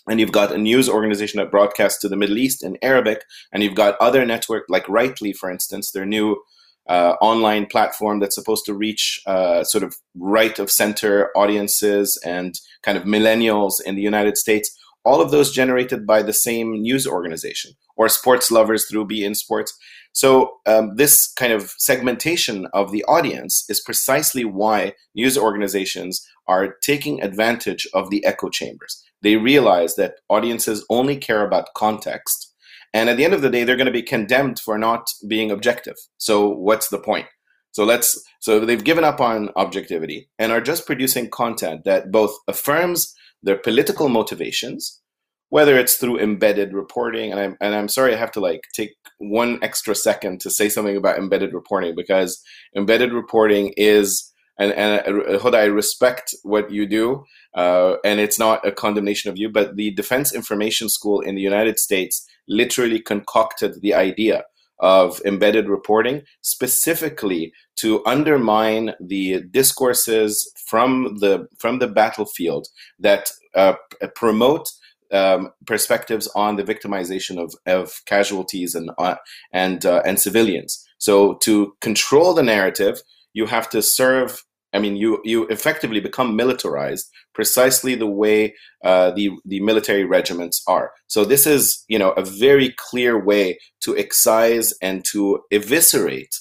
And 0.07 0.19
you've 0.19 0.31
got 0.31 0.51
a 0.51 0.57
news 0.57 0.87
organization 0.87 1.39
that 1.39 1.51
broadcasts 1.51 1.99
to 2.01 2.09
the 2.09 2.15
Middle 2.15 2.37
East 2.37 2.63
in 2.63 2.77
Arabic, 2.81 3.23
and 3.51 3.63
you've 3.63 3.75
got 3.75 3.97
other 3.99 4.25
network 4.25 4.63
like 4.69 4.87
Rightly, 4.87 5.33
for 5.33 5.49
instance, 5.49 5.91
their 5.91 6.05
new 6.05 6.41
uh, 6.87 7.13
online 7.21 7.65
platform 7.65 8.19
that's 8.19 8.35
supposed 8.35 8.65
to 8.65 8.73
reach 8.73 9.21
uh, 9.25 9.63
sort 9.63 9.83
of 9.83 9.95
right 10.15 10.59
of 10.59 10.71
center 10.71 11.29
audiences 11.35 12.19
and 12.25 12.55
kind 12.83 12.97
of 12.97 13.03
millennials 13.05 13.73
in 13.85 13.95
the 13.95 14.01
United 14.01 14.37
States. 14.37 14.69
All 15.03 15.21
of 15.21 15.31
those 15.31 15.51
generated 15.51 16.07
by 16.07 16.23
the 16.23 16.33
same 16.33 16.81
news 16.81 17.05
organization 17.05 17.71
or 17.95 18.09
sports 18.09 18.51
lovers 18.51 18.85
through 18.87 19.07
beIN 19.07 19.35
Sports. 19.35 19.77
So 20.13 20.53
um, 20.65 20.95
this 20.95 21.31
kind 21.33 21.53
of 21.53 21.73
segmentation 21.77 22.67
of 22.73 22.91
the 22.91 23.03
audience 23.03 23.65
is 23.69 23.81
precisely 23.81 24.45
why 24.45 24.93
news 25.13 25.37
organizations 25.37 26.25
are 26.47 26.75
taking 26.81 27.21
advantage 27.21 27.87
of 27.93 28.09
the 28.09 28.25
echo 28.25 28.49
chambers. 28.49 29.03
They 29.21 29.35
realize 29.35 29.95
that 29.95 30.15
audiences 30.29 30.85
only 30.89 31.17
care 31.17 31.45
about 31.45 31.73
context 31.75 32.53
and 32.95 33.09
at 33.09 33.17
the 33.17 33.25
end 33.25 33.33
of 33.33 33.41
the 33.41 33.49
day, 33.49 33.65
they're 33.65 33.75
going 33.75 33.87
to 33.87 33.91
be 33.91 34.01
condemned 34.01 34.57
for 34.57 34.77
not 34.77 35.05
being 35.27 35.51
objective. 35.51 35.97
So 36.17 36.47
what's 36.47 36.87
the 36.87 36.97
point? 36.97 37.25
So 37.71 37.83
let's 37.83 38.17
so 38.39 38.61
they've 38.61 38.85
given 38.85 39.03
up 39.03 39.19
on 39.19 39.49
objectivity 39.57 40.29
and 40.39 40.53
are 40.53 40.61
just 40.61 40.85
producing 40.85 41.29
content 41.29 41.83
that 41.83 42.09
both 42.09 42.33
affirms 42.47 43.13
their 43.43 43.57
political 43.57 44.07
motivations, 44.07 45.01
whether 45.49 45.77
it's 45.77 45.97
through 45.97 46.19
embedded 46.19 46.73
reporting. 46.73 47.33
And 47.33 47.41
I'm 47.41 47.57
and 47.59 47.75
I'm 47.75 47.89
sorry 47.89 48.13
I 48.13 48.17
have 48.17 48.31
to 48.31 48.39
like 48.39 48.61
take 48.73 48.91
one 49.17 49.59
extra 49.61 49.93
second 49.93 50.39
to 50.39 50.49
say 50.49 50.69
something 50.69 50.95
about 50.95 51.17
embedded 51.17 51.53
reporting 51.53 51.95
because 51.95 52.41
embedded 52.77 53.11
reporting 53.11 53.73
is 53.75 54.31
and 54.57 54.71
and 54.71 55.01
Hoda, 55.41 55.55
I 55.55 55.65
respect 55.65 56.33
what 56.43 56.71
you 56.71 56.87
do, 56.87 57.25
uh, 57.55 57.95
and 58.05 58.21
it's 58.21 58.39
not 58.39 58.65
a 58.65 58.71
condemnation 58.71 59.29
of 59.29 59.37
you, 59.37 59.49
but 59.49 59.75
the 59.75 59.91
Defense 59.91 60.33
Information 60.33 60.87
School 60.87 61.19
in 61.19 61.35
the 61.35 61.41
United 61.41 61.77
States 61.77 62.25
literally 62.47 62.99
concocted 62.99 63.81
the 63.81 63.93
idea 63.93 64.43
of 64.79 65.21
embedded 65.25 65.69
reporting 65.69 66.21
specifically 66.41 67.53
to 67.77 68.05
undermine 68.05 68.93
the 68.99 69.41
discourses 69.51 70.51
from 70.67 71.17
the 71.19 71.47
from 71.57 71.79
the 71.79 71.87
battlefield 71.87 72.67
that 72.99 73.31
uh, 73.55 73.75
promote 74.15 74.69
um, 75.11 75.51
perspectives 75.65 76.27
on 76.35 76.55
the 76.55 76.63
victimization 76.63 77.41
of, 77.41 77.53
of 77.65 77.93
casualties 78.05 78.75
and 78.75 78.91
uh, 78.97 79.15
and 79.53 79.85
uh, 79.85 80.01
and 80.05 80.19
civilians. 80.19 80.85
So 80.97 81.35
to 81.43 81.75
control 81.81 82.33
the 82.33 82.43
narrative, 82.43 83.01
you 83.33 83.45
have 83.45 83.69
to 83.69 83.81
serve. 83.81 84.43
I 84.75 84.79
mean, 84.79 84.97
you 84.97 85.21
you 85.23 85.47
effectively 85.47 85.99
become 85.99 86.35
militarized, 86.35 87.09
precisely 87.33 87.95
the 87.95 88.07
way 88.07 88.55
uh, 88.83 89.11
the 89.11 89.31
the 89.45 89.61
military 89.61 90.03
regiments 90.03 90.61
are. 90.67 90.91
So 91.07 91.23
this 91.23 91.47
is 91.47 91.83
you 91.87 91.97
know 91.97 92.11
a 92.11 92.23
very 92.23 92.73
clear 92.77 93.17
way 93.17 93.57
to 93.81 93.97
excise 93.97 94.73
and 94.81 95.05
to 95.11 95.39
eviscerate 95.51 96.35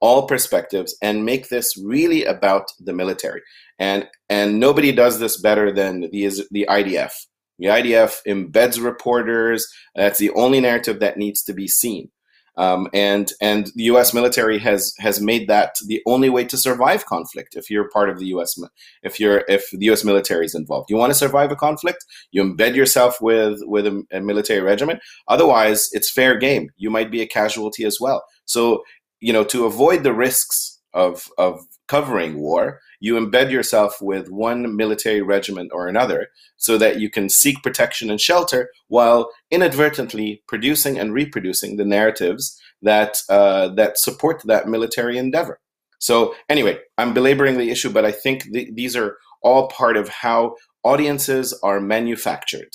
all 0.00 0.26
perspectives 0.26 0.96
and 1.02 1.24
make 1.24 1.48
this 1.48 1.76
really 1.82 2.24
about 2.24 2.66
the 2.78 2.92
military. 2.92 3.42
And 3.78 4.06
and 4.28 4.60
nobody 4.60 4.92
does 4.92 5.18
this 5.18 5.40
better 5.40 5.72
than 5.72 6.02
the 6.12 6.30
the 6.50 6.66
IDF. 6.68 7.12
The 7.58 7.66
IDF 7.66 8.18
embeds 8.26 8.82
reporters. 8.82 9.66
That's 9.96 10.18
the 10.18 10.30
only 10.30 10.60
narrative 10.60 11.00
that 11.00 11.16
needs 11.16 11.42
to 11.44 11.52
be 11.52 11.66
seen. 11.66 12.10
Um, 12.58 12.88
and 12.92 13.32
and 13.40 13.68
the 13.76 13.84
U.S. 13.84 14.12
military 14.12 14.58
has 14.58 14.92
has 14.98 15.20
made 15.20 15.48
that 15.48 15.76
the 15.86 16.02
only 16.06 16.28
way 16.28 16.44
to 16.46 16.56
survive 16.56 17.06
conflict. 17.06 17.54
If 17.54 17.70
you're 17.70 17.88
part 17.88 18.10
of 18.10 18.18
the 18.18 18.26
U.S. 18.26 18.58
if 19.04 19.20
you're 19.20 19.44
if 19.48 19.70
the 19.70 19.86
U.S. 19.86 20.04
military 20.04 20.44
is 20.44 20.56
involved, 20.56 20.90
you 20.90 20.96
want 20.96 21.10
to 21.10 21.18
survive 21.18 21.52
a 21.52 21.56
conflict, 21.56 22.04
you 22.32 22.42
embed 22.42 22.74
yourself 22.74 23.20
with 23.20 23.60
with 23.62 23.86
a, 23.86 24.02
a 24.12 24.20
military 24.20 24.60
regiment. 24.60 25.00
Otherwise, 25.28 25.88
it's 25.92 26.10
fair 26.10 26.36
game. 26.36 26.70
You 26.76 26.90
might 26.90 27.12
be 27.12 27.22
a 27.22 27.26
casualty 27.26 27.84
as 27.84 27.98
well. 28.00 28.24
So 28.44 28.82
you 29.20 29.32
know 29.32 29.44
to 29.44 29.64
avoid 29.64 30.02
the 30.02 30.12
risks 30.12 30.80
of 30.92 31.28
of 31.38 31.60
covering 31.86 32.40
war, 32.40 32.80
you 33.00 33.14
embed 33.14 33.50
yourself 33.50 34.00
with 34.00 34.28
one 34.28 34.76
military 34.76 35.22
regiment 35.22 35.70
or 35.72 35.88
another 35.88 36.28
so 36.56 36.76
that 36.78 37.00
you 37.00 37.10
can 37.10 37.28
seek 37.28 37.62
protection 37.62 38.10
and 38.10 38.20
shelter 38.20 38.70
while 38.88 39.30
inadvertently 39.50 40.42
producing 40.48 40.98
and 40.98 41.12
reproducing 41.12 41.76
the 41.76 41.84
narratives 41.84 42.60
that 42.82 43.18
uh, 43.28 43.68
that 43.68 43.98
support 43.98 44.42
that 44.44 44.68
military 44.68 45.18
endeavor. 45.18 45.60
So 45.98 46.34
anyway, 46.48 46.78
I'm 46.96 47.14
belaboring 47.14 47.58
the 47.58 47.70
issue, 47.70 47.90
but 47.90 48.04
I 48.04 48.12
think 48.12 48.44
th- 48.52 48.74
these 48.74 48.96
are 48.96 49.16
all 49.42 49.68
part 49.68 49.96
of 49.96 50.08
how 50.08 50.56
audiences 50.84 51.58
are 51.62 51.80
manufactured. 51.80 52.70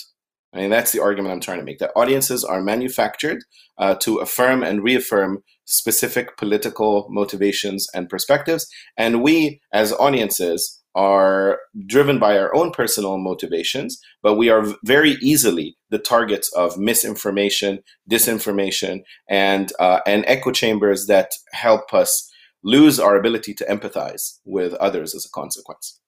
I 0.54 0.58
mean, 0.58 0.70
that's 0.70 0.92
the 0.92 1.02
argument 1.02 1.34
I'm 1.34 1.40
trying 1.40 1.60
to 1.60 1.66
make. 1.66 1.80
That 1.80 1.94
audiences 1.96 2.44
are 2.44 2.62
manufactured 2.62 3.40
uh, 3.78 3.96
to 4.02 4.18
affirm 4.18 4.62
and 4.62 4.84
reaffirm 4.84 5.44
specific 5.66 6.38
political 6.38 7.08
motivations 7.10 7.88
and 7.94 8.10
perspectives. 8.10 8.68
And 8.98 9.24
we, 9.24 9.62
as 9.74 9.94
audiences, 9.94 10.84
are 10.96 11.60
driven 11.88 12.20
by 12.20 12.38
our 12.38 12.54
own 12.56 12.72
personal 12.72 13.18
motivations, 13.18 14.00
but 14.22 14.36
we 14.36 14.50
are 14.50 14.64
very 14.84 15.18
easily 15.22 15.76
the 15.90 15.98
targets 15.98 16.52
of 16.54 16.78
misinformation, 16.78 17.80
disinformation, 18.10 19.02
and 19.28 19.72
uh, 19.80 20.00
and 20.06 20.24
echo 20.28 20.52
chambers 20.52 21.08
that 21.08 21.32
help 21.52 21.94
us 21.94 22.30
lose 22.64 23.00
our 23.00 23.18
ability 23.18 23.54
to 23.56 23.66
empathize 23.66 24.40
with 24.46 24.74
others 24.76 25.16
as 25.16 25.26
a 25.26 25.30
consequence. 25.30 26.00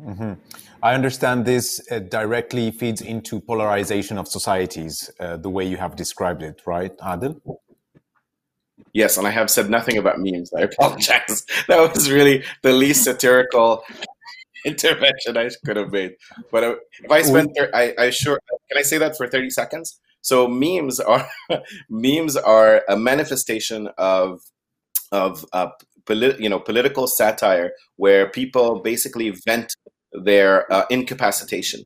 Mm-hmm. 0.00 0.34
I 0.82 0.94
understand 0.94 1.44
this 1.44 1.80
uh, 1.90 2.00
directly 2.00 2.70
feeds 2.70 3.00
into 3.00 3.40
polarization 3.40 4.18
of 4.18 4.28
societies, 4.28 5.10
uh, 5.20 5.36
the 5.36 5.48
way 5.48 5.64
you 5.64 5.76
have 5.76 5.96
described 5.96 6.42
it, 6.42 6.60
right, 6.66 6.92
Adel? 7.02 7.40
Yes, 8.94 9.18
and 9.18 9.26
I 9.26 9.30
have 9.30 9.50
said 9.50 9.68
nothing 9.68 9.98
about 9.98 10.18
memes. 10.18 10.52
I 10.56 10.62
apologize. 10.62 11.44
That 11.68 11.80
was 11.94 12.10
really 12.10 12.44
the 12.62 12.72
least 12.72 13.04
satirical 13.04 13.84
intervention 14.64 15.36
I 15.36 15.50
could 15.66 15.76
have 15.76 15.92
made. 15.92 16.12
But 16.52 16.64
uh, 16.64 16.76
if 17.02 17.10
I 17.10 17.22
spend, 17.22 17.50
I, 17.74 17.94
I 17.98 18.10
sure 18.10 18.40
can 18.70 18.78
I 18.78 18.82
say 18.82 18.98
that 18.98 19.16
for 19.16 19.26
thirty 19.28 19.50
seconds? 19.50 20.00
So 20.22 20.48
memes 20.48 21.00
are 21.00 21.28
memes 21.90 22.36
are 22.36 22.82
a 22.88 22.96
manifestation 22.96 23.88
of 23.98 24.40
of 25.10 25.44
uh, 25.52 25.68
polit- 26.06 26.40
you 26.40 26.48
know 26.48 26.60
political 26.60 27.06
satire 27.06 27.72
where 27.96 28.28
people 28.30 28.80
basically 28.80 29.30
vent 29.44 29.74
their 30.12 30.72
uh, 30.72 30.84
incapacitation 30.88 31.82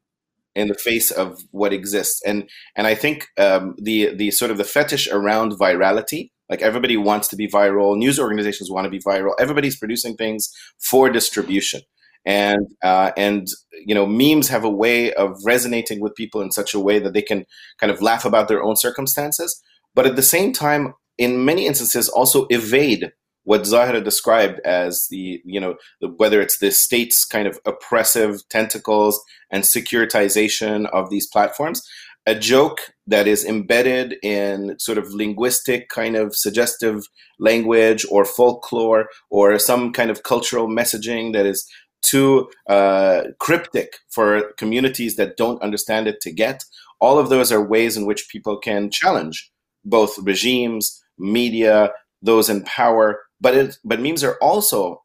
in 0.55 0.69
the 0.69 0.75
face 0.75 1.11
of 1.11 1.41
what 1.53 1.73
exists 1.73 2.21
and 2.27 2.49
and 2.75 2.87
i 2.87 2.95
think 2.95 3.29
um, 3.39 3.75
the 3.79 4.15
the 4.15 4.31
sort 4.31 4.51
of 4.51 4.59
the 4.59 4.65
fetish 4.65 5.09
around 5.09 5.53
virality 5.53 6.31
like 6.49 6.63
everybody 6.63 6.97
wants 6.97 7.29
to 7.29 7.37
be 7.37 7.49
viral. 7.49 7.97
News 7.97 8.19
organizations 8.19 8.71
want 8.71 8.85
to 8.85 8.91
be 8.91 9.01
viral. 9.01 9.33
Everybody's 9.39 9.77
producing 9.77 10.17
things 10.17 10.51
for 10.79 11.11
distribution. 11.11 11.83
And 12.25 12.67
uh, 12.83 13.13
and 13.17 13.47
you 13.73 13.95
know 13.95 14.07
memes 14.07 14.49
have 14.49 14.65
a 14.65 14.71
way 14.71 15.13
of 15.15 15.39
resonating 15.45 16.01
with 16.01 16.15
people 16.15 16.43
in 16.43 16.51
such 16.51 16.75
a 16.75 16.81
way 16.81 16.99
that 16.99 17.15
they 17.15 17.23
can 17.23 17.47
kind 17.79 17.91
of 17.91 18.03
laugh 18.03 18.25
about 18.25 18.49
their 18.49 18.63
own 18.63 18.77
circumstances. 18.77 19.63
But 19.95 20.07
at 20.07 20.17
the 20.17 20.23
same 20.23 20.53
time 20.53 20.95
in 21.17 21.45
many 21.45 21.67
instances 21.67 22.09
also 22.09 22.47
evade 22.51 23.13
what 23.49 23.65
Zahra 23.65 24.03
described 24.03 24.61
as 24.67 25.07
the, 25.11 25.41
you 25.43 25.59
know, 25.59 25.77
the, 26.03 26.09
whether 26.19 26.39
it's 26.39 26.59
the 26.59 26.71
state's 26.71 27.25
kind 27.25 27.49
of 27.49 27.59
oppressive 27.65 28.47
tentacles 28.51 29.19
and 29.51 29.65
securitization 29.65 30.87
of 30.91 31.09
these 31.09 31.27
platforms, 31.27 31.81
a 32.29 32.35
joke 32.35 32.81
that 33.07 33.27
is 33.27 33.43
embedded 33.43 34.17
in 34.23 34.79
sort 34.79 34.99
of 34.99 35.15
linguistic 35.15 35.89
kind 35.89 36.15
of 36.15 36.37
suggestive 36.37 37.05
language 37.39 38.05
or 38.11 38.27
folklore 38.27 39.07
or 39.31 39.59
some 39.59 39.95
kind 39.95 40.11
of 40.11 40.25
cultural 40.25 40.69
messaging 40.69 41.33
that 41.33 41.47
is 41.47 41.67
too 42.03 42.51
uh, 42.69 43.23
cryptic 43.41 43.95
for 44.11 44.53
communities 44.59 45.17
that 45.17 45.39
don't 45.39 45.63
understand 45.63 46.07
it 46.07 46.21
to 46.21 46.31
get. 46.31 46.63
All 47.01 47.19
of 47.19 47.31
those 47.31 47.51
are 47.51 47.65
ways 47.65 47.97
in 47.97 48.05
which 48.05 48.29
people 48.29 48.59
can 48.59 48.91
challenge 48.91 49.51
both 49.83 50.19
regimes, 50.19 51.03
media, 51.19 51.93
those 52.21 52.51
in 52.51 52.63
power, 52.65 53.23
but 53.41 53.55
it, 53.55 53.79
but 53.85 54.03
memes 54.03 54.23
are 54.23 54.37
also 54.43 55.03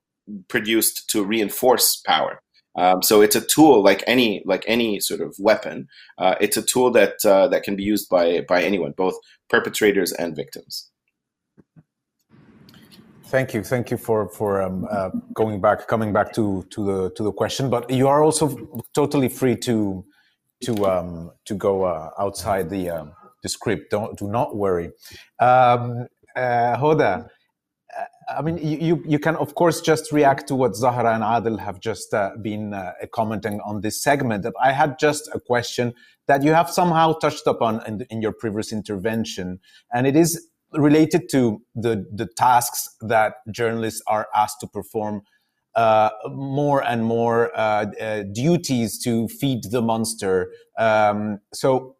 produced 0.49 1.09
to 1.11 1.23
reinforce 1.23 2.01
power. 2.05 2.42
Um, 2.75 3.03
so 3.03 3.21
it's 3.21 3.35
a 3.35 3.41
tool 3.41 3.83
like 3.83 4.03
any 4.07 4.41
like 4.45 4.63
any 4.67 4.99
sort 4.99 5.21
of 5.21 5.35
weapon. 5.39 5.87
Uh, 6.17 6.35
it's 6.41 6.57
a 6.57 6.61
tool 6.61 6.91
that 6.91 7.23
uh, 7.25 7.47
that 7.49 7.63
can 7.63 7.75
be 7.75 7.83
used 7.83 8.09
by 8.09 8.41
by 8.47 8.63
anyone, 8.63 8.93
both 8.97 9.15
perpetrators 9.49 10.11
and 10.11 10.35
victims. 10.35 10.89
Thank 13.25 13.53
you, 13.53 13.63
thank 13.63 13.89
you 13.89 13.97
for 13.97 14.29
for 14.29 14.61
um, 14.61 14.87
uh, 14.91 15.09
going 15.33 15.59
back, 15.59 15.87
coming 15.87 16.13
back 16.13 16.33
to 16.33 16.65
to 16.71 16.85
the 16.85 17.09
to 17.11 17.23
the 17.23 17.31
question. 17.31 17.69
But 17.69 17.89
you 17.89 18.07
are 18.07 18.23
also 18.23 18.57
totally 18.93 19.29
free 19.29 19.55
to 19.57 20.05
to 20.63 20.85
um, 20.85 21.31
to 21.45 21.55
go 21.55 21.83
uh, 21.83 22.09
outside 22.19 22.69
the 22.69 22.89
um, 22.89 23.13
the 23.41 23.49
script. 23.49 23.91
Don't 23.91 24.17
do 24.17 24.27
not 24.27 24.55
worry. 24.55 24.91
Um, 25.39 26.07
uh, 26.35 26.77
Hoda, 26.77 27.27
I 28.37 28.41
mean, 28.41 28.57
you, 28.57 29.03
you 29.05 29.19
can, 29.19 29.35
of 29.35 29.55
course, 29.55 29.81
just 29.81 30.11
react 30.11 30.47
to 30.47 30.55
what 30.55 30.75
Zahra 30.75 31.13
and 31.13 31.23
Adel 31.23 31.57
have 31.57 31.79
just 31.79 32.13
uh, 32.13 32.31
been 32.41 32.73
uh, 32.73 32.93
commenting 33.13 33.59
on 33.61 33.81
this 33.81 34.01
segment. 34.01 34.45
I 34.61 34.71
had 34.71 34.99
just 34.99 35.29
a 35.33 35.39
question 35.39 35.93
that 36.27 36.43
you 36.43 36.51
have 36.51 36.69
somehow 36.69 37.13
touched 37.13 37.47
upon 37.47 37.85
in, 37.85 38.05
in 38.09 38.21
your 38.21 38.33
previous 38.33 38.71
intervention, 38.71 39.59
and 39.93 40.07
it 40.07 40.15
is 40.15 40.49
related 40.73 41.29
to 41.29 41.61
the, 41.75 42.05
the 42.11 42.25
tasks 42.25 42.89
that 43.01 43.35
journalists 43.51 44.01
are 44.07 44.27
asked 44.35 44.59
to 44.61 44.67
perform 44.67 45.21
uh, 45.75 46.09
more 46.31 46.83
and 46.83 47.03
more 47.03 47.51
uh, 47.57 47.85
uh, 47.99 48.23
duties 48.31 48.99
to 49.03 49.27
feed 49.27 49.63
the 49.71 49.81
monster. 49.81 50.51
Um, 50.77 51.39
so, 51.53 51.95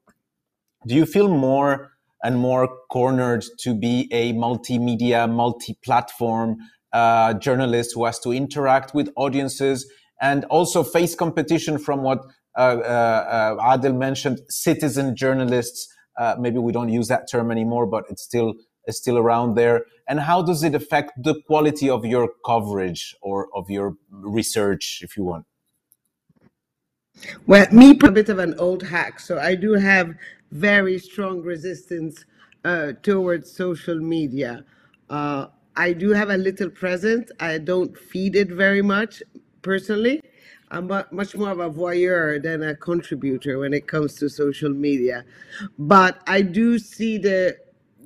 do 0.85 0.95
you 0.95 1.05
feel 1.05 1.27
more 1.27 1.92
and 2.23 2.37
more 2.37 2.67
cornered 2.89 3.43
to 3.59 3.73
be 3.73 4.07
a 4.11 4.33
multimedia, 4.33 5.29
multi-platform 5.29 6.57
uh, 6.93 7.33
journalist 7.33 7.91
who 7.93 8.05
has 8.05 8.19
to 8.19 8.31
interact 8.31 8.95
with 8.95 9.09
audiences 9.15 9.91
and 10.21 10.45
also 10.45 10.83
face 10.83 11.15
competition 11.15 11.77
from 11.77 12.01
what 12.01 12.19
uh, 12.55 12.61
uh, 12.61 13.55
uh 13.59 13.73
Adel 13.73 13.93
mentioned, 13.93 14.39
citizen 14.47 15.15
journalists. 15.15 15.87
Uh, 16.17 16.35
maybe 16.39 16.59
we 16.59 16.71
don't 16.71 16.89
use 16.89 17.07
that 17.07 17.27
term 17.29 17.51
anymore, 17.51 17.87
but 17.87 18.05
it's 18.09 18.23
still 18.23 18.53
it's 18.85 18.97
still 18.97 19.17
around 19.17 19.55
there. 19.55 19.85
And 20.07 20.19
how 20.19 20.41
does 20.41 20.63
it 20.63 20.75
affect 20.75 21.11
the 21.23 21.41
quality 21.47 21.89
of 21.89 22.05
your 22.05 22.29
coverage 22.45 23.15
or 23.21 23.47
of 23.55 23.69
your 23.69 23.95
research, 24.11 24.99
if 25.01 25.17
you 25.17 25.23
want? 25.23 25.45
Well, 27.47 27.67
me, 27.71 27.91
a 27.91 28.11
bit 28.11 28.29
of 28.29 28.39
an 28.39 28.55
old 28.59 28.83
hack, 28.83 29.19
so 29.19 29.39
I 29.39 29.55
do 29.55 29.73
have 29.73 30.15
very 30.53 30.99
strong 30.99 31.41
resistance 31.41 32.25
uh, 32.63 32.93
towards 33.01 33.51
social 33.51 33.99
media. 33.99 34.63
Uh, 35.09 35.47
I 35.75 35.93
do 35.93 36.11
have 36.11 36.29
a 36.29 36.37
little 36.37 36.69
presence. 36.69 37.31
I 37.39 37.57
don't 37.57 37.97
feed 37.97 38.35
it 38.35 38.49
very 38.49 38.83
much 38.83 39.23
personally. 39.63 40.21
I'm 40.69 40.87
much 41.11 41.35
more 41.35 41.49
of 41.49 41.59
a 41.59 41.69
voyeur 41.69 42.41
than 42.41 42.63
a 42.63 42.75
contributor 42.75 43.59
when 43.59 43.73
it 43.73 43.87
comes 43.87 44.15
to 44.15 44.29
social 44.29 44.69
media. 44.69 45.25
But 45.77 46.21
I 46.27 46.43
do 46.43 46.77
see 46.77 47.17
the 47.17 47.57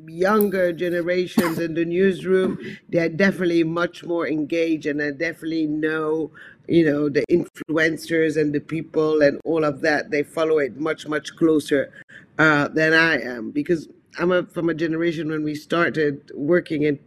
younger 0.07 0.71
generations 0.71 1.59
in 1.59 1.73
the 1.73 1.83
newsroom, 1.83 2.57
they're 2.87 3.09
definitely 3.09 3.63
much 3.63 4.05
more 4.05 4.27
engaged 4.27 4.85
and 4.85 5.01
I 5.01 5.11
definitely 5.11 5.67
know, 5.67 6.31
you 6.67 6.85
know, 6.85 7.09
the 7.09 7.25
influencers 7.29 8.39
and 8.39 8.53
the 8.53 8.61
people 8.61 9.21
and 9.21 9.41
all 9.43 9.65
of 9.65 9.81
that. 9.81 10.11
They 10.11 10.23
follow 10.23 10.59
it 10.59 10.79
much, 10.79 11.07
much 11.07 11.35
closer 11.35 11.91
uh, 12.37 12.67
than 12.69 12.93
I 12.93 13.21
am 13.21 13.51
because 13.51 13.87
I'm 14.19 14.31
a, 14.31 14.43
from 14.45 14.69
a 14.69 14.73
generation 14.73 15.29
when 15.29 15.43
we 15.43 15.55
started 15.55 16.31
working 16.35 16.83
in 16.83 16.99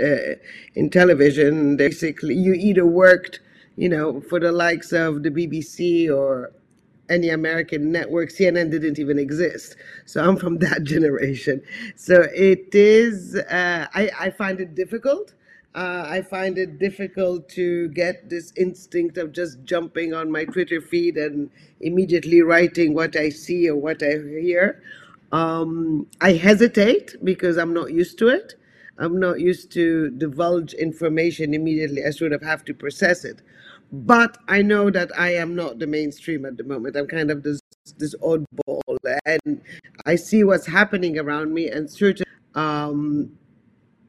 uh, 0.00 0.36
in 0.74 0.90
television. 0.90 1.76
Basically, 1.76 2.34
you 2.34 2.54
either 2.54 2.86
worked, 2.86 3.40
you 3.76 3.88
know, 3.88 4.20
for 4.22 4.40
the 4.40 4.52
likes 4.52 4.92
of 4.92 5.22
the 5.22 5.30
BBC 5.30 6.10
or 6.14 6.52
any 7.08 7.28
American 7.30 7.92
network. 7.92 8.30
CNN 8.30 8.70
didn't 8.70 8.98
even 8.98 9.18
exist. 9.18 9.76
So 10.06 10.22
I'm 10.22 10.36
from 10.36 10.58
that 10.60 10.84
generation. 10.84 11.62
So 11.96 12.26
it 12.34 12.74
is, 12.74 13.36
uh, 13.36 13.86
I, 13.94 14.10
I 14.18 14.30
find 14.30 14.60
it 14.60 14.74
difficult. 14.74 15.34
Uh, 15.74 16.04
I 16.06 16.20
find 16.20 16.58
it 16.58 16.78
difficult 16.78 17.48
to 17.50 17.88
get 17.88 18.28
this 18.28 18.52
instinct 18.56 19.16
of 19.16 19.32
just 19.32 19.64
jumping 19.64 20.12
on 20.12 20.30
my 20.30 20.44
Twitter 20.44 20.82
feed 20.82 21.16
and 21.16 21.50
immediately 21.80 22.42
writing 22.42 22.92
what 22.94 23.16
I 23.16 23.30
see 23.30 23.70
or 23.70 23.76
what 23.76 24.02
I 24.02 24.18
hear. 24.18 24.82
Um, 25.32 26.06
I 26.20 26.32
hesitate 26.32 27.16
because 27.24 27.56
I'm 27.56 27.72
not 27.72 27.90
used 27.92 28.18
to 28.18 28.28
it. 28.28 28.54
I'm 28.98 29.18
not 29.18 29.40
used 29.40 29.72
to 29.72 30.10
divulge 30.10 30.74
information 30.74 31.54
immediately. 31.54 32.04
I 32.04 32.10
sort 32.10 32.32
of 32.32 32.42
have 32.42 32.64
to 32.66 32.74
process 32.74 33.24
it. 33.24 33.40
But 33.92 34.36
I 34.48 34.60
know 34.60 34.90
that 34.90 35.10
I 35.18 35.34
am 35.34 35.54
not 35.54 35.78
the 35.78 35.86
mainstream 35.86 36.44
at 36.44 36.58
the 36.58 36.64
moment. 36.64 36.96
I'm 36.96 37.06
kind 37.06 37.30
of 37.30 37.42
this 37.42 37.60
this 37.98 38.14
oddball, 38.16 38.80
and 39.26 39.60
I 40.06 40.14
see 40.14 40.44
what's 40.44 40.66
happening 40.66 41.18
around 41.18 41.52
me, 41.52 41.68
and 41.68 41.90
certain 41.90 42.24
um, 42.54 43.32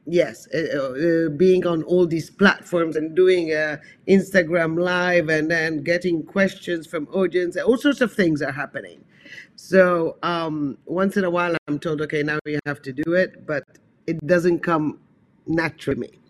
yes, 0.06 0.48
uh, 0.54 0.58
uh, 0.58 1.28
being 1.30 1.66
on 1.66 1.82
all 1.84 2.06
these 2.06 2.30
platforms 2.30 2.96
and 2.96 3.14
doing 3.14 3.52
a 3.52 3.80
Instagram 4.08 4.78
live 4.78 5.28
and 5.28 5.50
then 5.50 5.82
getting 5.82 6.22
questions 6.22 6.86
from 6.86 7.08
audience, 7.08 7.56
all 7.56 7.76
sorts 7.76 8.00
of 8.00 8.12
things 8.12 8.42
are 8.42 8.52
happening. 8.52 9.04
So 9.56 10.16
um, 10.22 10.78
once 10.86 11.16
in 11.16 11.24
a 11.24 11.30
while, 11.30 11.56
I'm 11.68 11.78
told, 11.78 12.00
okay, 12.02 12.22
now 12.22 12.38
you 12.44 12.58
have 12.66 12.82
to 12.82 12.92
do 12.92 13.14
it, 13.14 13.46
but 13.46 13.64
it 14.06 14.24
doesn't 14.26 14.60
come 14.60 15.00
naturally. 15.46 16.20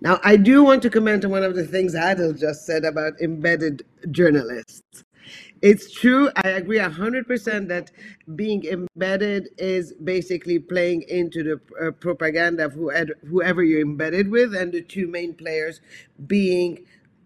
Now, 0.00 0.20
I 0.22 0.36
do 0.36 0.62
want 0.62 0.82
to 0.82 0.90
comment 0.90 1.24
on 1.24 1.30
one 1.30 1.42
of 1.42 1.54
the 1.54 1.64
things 1.64 1.94
Adel 1.94 2.32
just 2.32 2.66
said 2.66 2.84
about 2.84 3.14
embedded 3.20 3.84
journalists. 4.10 5.03
It's 5.62 5.90
true. 5.92 6.30
I 6.36 6.50
agree 6.50 6.78
100% 6.78 7.68
that 7.68 7.90
being 8.36 8.64
embedded 8.64 9.48
is 9.56 9.94
basically 9.94 10.58
playing 10.58 11.02
into 11.08 11.42
the 11.42 11.86
uh, 11.86 11.90
propaganda 11.92 12.66
of 12.66 12.72
whoever, 12.72 13.16
whoever 13.26 13.62
you're 13.62 13.80
embedded 13.80 14.30
with, 14.30 14.54
and 14.54 14.72
the 14.72 14.82
two 14.82 15.06
main 15.06 15.34
players 15.34 15.80
being 16.26 16.84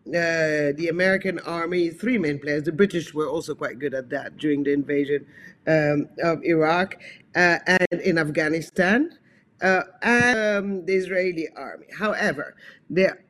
uh, 0.09 0.73
the 0.77 0.89
American 0.91 1.39
army, 1.41 1.91
three 1.91 2.17
main 2.17 2.39
players. 2.39 2.63
The 2.63 2.73
British 2.73 3.13
were 3.13 3.29
also 3.29 3.55
quite 3.55 3.79
good 3.79 3.95
at 3.95 4.09
that 4.11 4.37
during 4.39 4.63
the 4.63 4.73
invasion 4.73 5.27
um, 5.67 6.09
of 6.23 6.43
Iraq 6.45 6.97
uh, 7.35 7.59
and 7.67 8.01
in 8.01 8.19
Afghanistan 8.19 9.19
uh, 9.63 9.83
and 10.03 10.39
um, 10.39 10.87
the 10.87 10.95
Israeli 10.95 11.49
army. 11.57 11.87
However, 11.97 12.57
there 12.89 13.25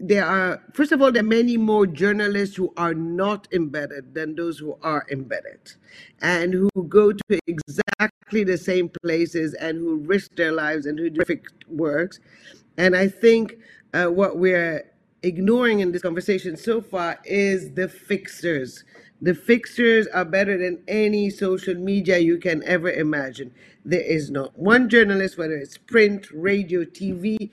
there 0.00 0.24
are 0.24 0.62
first 0.72 0.92
of 0.92 1.00
all 1.00 1.12
there 1.12 1.22
are 1.22 1.26
many 1.26 1.56
more 1.56 1.86
journalists 1.86 2.56
who 2.56 2.72
are 2.76 2.94
not 2.94 3.46
embedded 3.52 4.14
than 4.14 4.34
those 4.34 4.58
who 4.58 4.76
are 4.82 5.06
embedded 5.10 5.72
and 6.20 6.52
who 6.52 6.70
go 6.88 7.12
to 7.12 7.38
exactly 7.46 8.44
the 8.44 8.58
same 8.58 8.90
places 9.02 9.54
and 9.54 9.78
who 9.78 9.96
risk 9.98 10.34
their 10.36 10.52
lives 10.52 10.86
and 10.86 10.98
who 10.98 11.08
do 11.08 11.16
terrific 11.16 11.46
works 11.68 12.18
and 12.76 12.96
i 12.96 13.06
think 13.06 13.56
uh, 13.94 14.06
what 14.06 14.38
we're 14.38 14.84
ignoring 15.22 15.80
in 15.80 15.92
this 15.92 16.02
conversation 16.02 16.56
so 16.56 16.80
far 16.80 17.18
is 17.24 17.72
the 17.74 17.88
fixers 17.88 18.84
the 19.24 19.34
fixers 19.34 20.06
are 20.08 20.26
better 20.26 20.58
than 20.58 20.82
any 20.86 21.30
social 21.30 21.74
media 21.74 22.18
you 22.18 22.36
can 22.36 22.62
ever 22.64 22.90
imagine. 22.90 23.54
There 23.82 24.02
is 24.02 24.30
not 24.30 24.58
one 24.58 24.90
journalist, 24.90 25.38
whether 25.38 25.56
it's 25.56 25.78
print, 25.78 26.30
radio, 26.30 26.84
TV, 26.84 27.50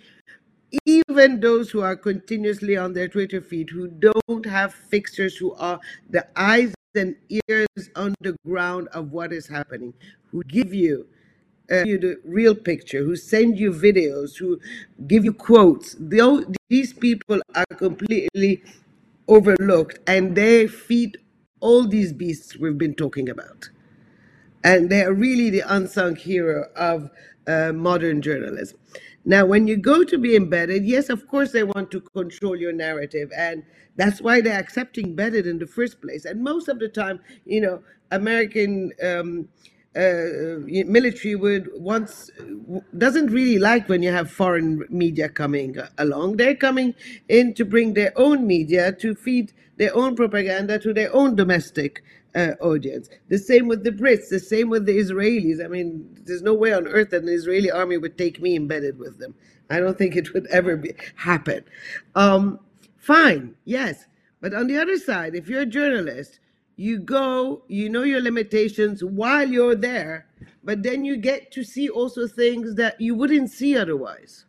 even 1.12 1.40
those 1.42 1.70
who 1.70 1.82
are 1.82 1.96
continuously 1.96 2.78
on 2.78 2.94
their 2.94 3.08
Twitter 3.08 3.42
feed, 3.42 3.70
who 3.70 3.88
don't 3.88 4.46
have 4.46 4.74
fixers, 4.74 5.36
who 5.36 5.54
are 5.56 5.80
the 6.10 6.26
eyes 6.36 6.74
and 6.96 7.16
ears 7.48 7.90
on 7.96 8.16
the 8.22 8.36
ground 8.46 8.88
of 8.94 9.12
what 9.12 9.34
is 9.34 9.48
happening, 9.48 9.94
who 10.32 10.42
give 10.44 10.74
you 10.74 11.06
uh, 11.72 11.84
you 11.86 11.98
the 11.98 12.20
real 12.26 12.56
picture, 12.56 13.04
who 13.04 13.16
send 13.16 13.58
you 13.60 13.72
videos, 13.72 14.38
who 14.38 14.60
give 15.08 15.24
you 15.24 15.34
quotes. 15.34 15.96
These 16.70 16.94
people 16.94 17.42
are 17.56 17.66
completely 17.78 18.64
overlooked 19.28 20.00
and 20.08 20.36
they 20.36 20.68
feed 20.68 21.18
all 21.60 21.88
these 21.88 22.12
beasts 22.12 22.58
we've 22.58 22.78
been 22.78 22.96
talking 22.96 23.30
about. 23.30 23.70
And 24.64 24.90
they 24.90 25.04
are 25.04 25.14
really 25.14 25.50
the 25.50 25.64
unsung 25.68 26.16
hero 26.16 26.68
of 26.76 27.10
uh, 27.48 27.72
modern 27.74 28.22
journalism. 28.22 28.78
Now, 29.24 29.46
when 29.46 29.68
you 29.68 29.78
go 29.78 30.04
to 30.04 30.18
be 30.18 30.36
embedded, 30.36 30.84
yes, 30.86 31.10
of 31.10 31.28
course, 31.28 31.52
they 31.52 31.64
want 31.64 31.92
to 31.92 32.02
control 32.02 32.56
your 32.56 32.74
narrative. 32.74 33.32
And 33.38 33.64
that's 33.96 34.22
why 34.22 34.42
they're 34.42 34.60
accepting 34.60 35.08
embedded 35.08 35.46
in 35.46 35.60
the 35.60 35.68
first 35.68 36.02
place. 36.02 36.26
And 36.26 36.44
most 36.44 36.68
of 36.68 36.80
the 36.80 36.90
time, 36.90 37.20
you 37.46 37.62
know, 37.62 37.84
American 38.12 38.92
um, 39.04 39.48
uh, 39.96 40.64
military 40.66 41.36
would 41.36 41.70
once 41.76 42.32
doesn't 42.98 43.28
really 43.28 43.60
like 43.60 43.90
when 43.90 44.02
you 44.02 44.12
have 44.12 44.32
foreign 44.32 44.86
media 44.90 45.28
coming 45.30 45.76
along. 45.98 46.38
They're 46.38 46.56
coming 46.56 46.96
in 47.28 47.54
to 47.56 47.66
bring 47.66 47.94
their 47.94 48.14
own 48.16 48.48
media 48.48 48.94
to 48.94 49.14
feed 49.14 49.52
their 49.78 49.96
own 49.96 50.16
propaganda 50.16 50.80
to 50.80 50.94
their 50.94 51.14
own 51.14 51.36
domestic 51.36 52.04
uh, 52.36 52.54
audience. 52.62 53.10
The 53.30 53.38
same 53.38 53.68
with 53.68 53.84
the 53.84 53.92
Brits. 53.92 54.30
The 54.30 54.40
same 54.40 54.70
with 54.70 54.86
the 54.86 54.98
Israelis. 54.98 55.64
I 55.64 55.68
mean, 55.68 56.08
there's 56.26 56.42
no 56.42 56.54
way 56.54 56.74
on 56.74 56.88
earth 56.88 57.12
that 57.12 57.24
an 57.24 57.30
Israeli 57.30 57.72
army 57.72 57.98
would 57.98 58.18
take 58.18 58.42
me 58.42 58.56
embedded 58.56 58.98
with 59.00 59.20
them. 59.20 59.36
I 59.70 59.80
don't 59.80 59.98
think 59.98 60.16
it 60.16 60.34
would 60.34 60.48
ever 60.48 60.76
be, 60.76 60.94
happen. 61.16 61.64
Um, 62.16 62.60
fine, 62.98 63.56
yes, 63.66 64.06
but 64.42 64.54
on 64.54 64.68
the 64.68 64.78
other 64.78 64.98
side, 64.98 65.36
if 65.36 65.48
you're 65.48 65.62
a 65.62 65.66
journalist 65.66 66.40
you 66.82 66.98
go, 67.00 67.64
you 67.68 67.90
know 67.90 68.02
your 68.02 68.22
limitations 68.22 69.04
while 69.04 69.48
you're 69.48 69.76
there, 69.76 70.26
but 70.64 70.82
then 70.82 71.06
you 71.06 71.16
get 71.16 71.52
to 71.52 71.64
see 71.64 71.88
also 71.90 72.28
things 72.28 72.74
that 72.76 73.00
you 73.00 73.14
wouldn't 73.14 73.52
see 73.52 73.78
otherwise. 73.78 74.46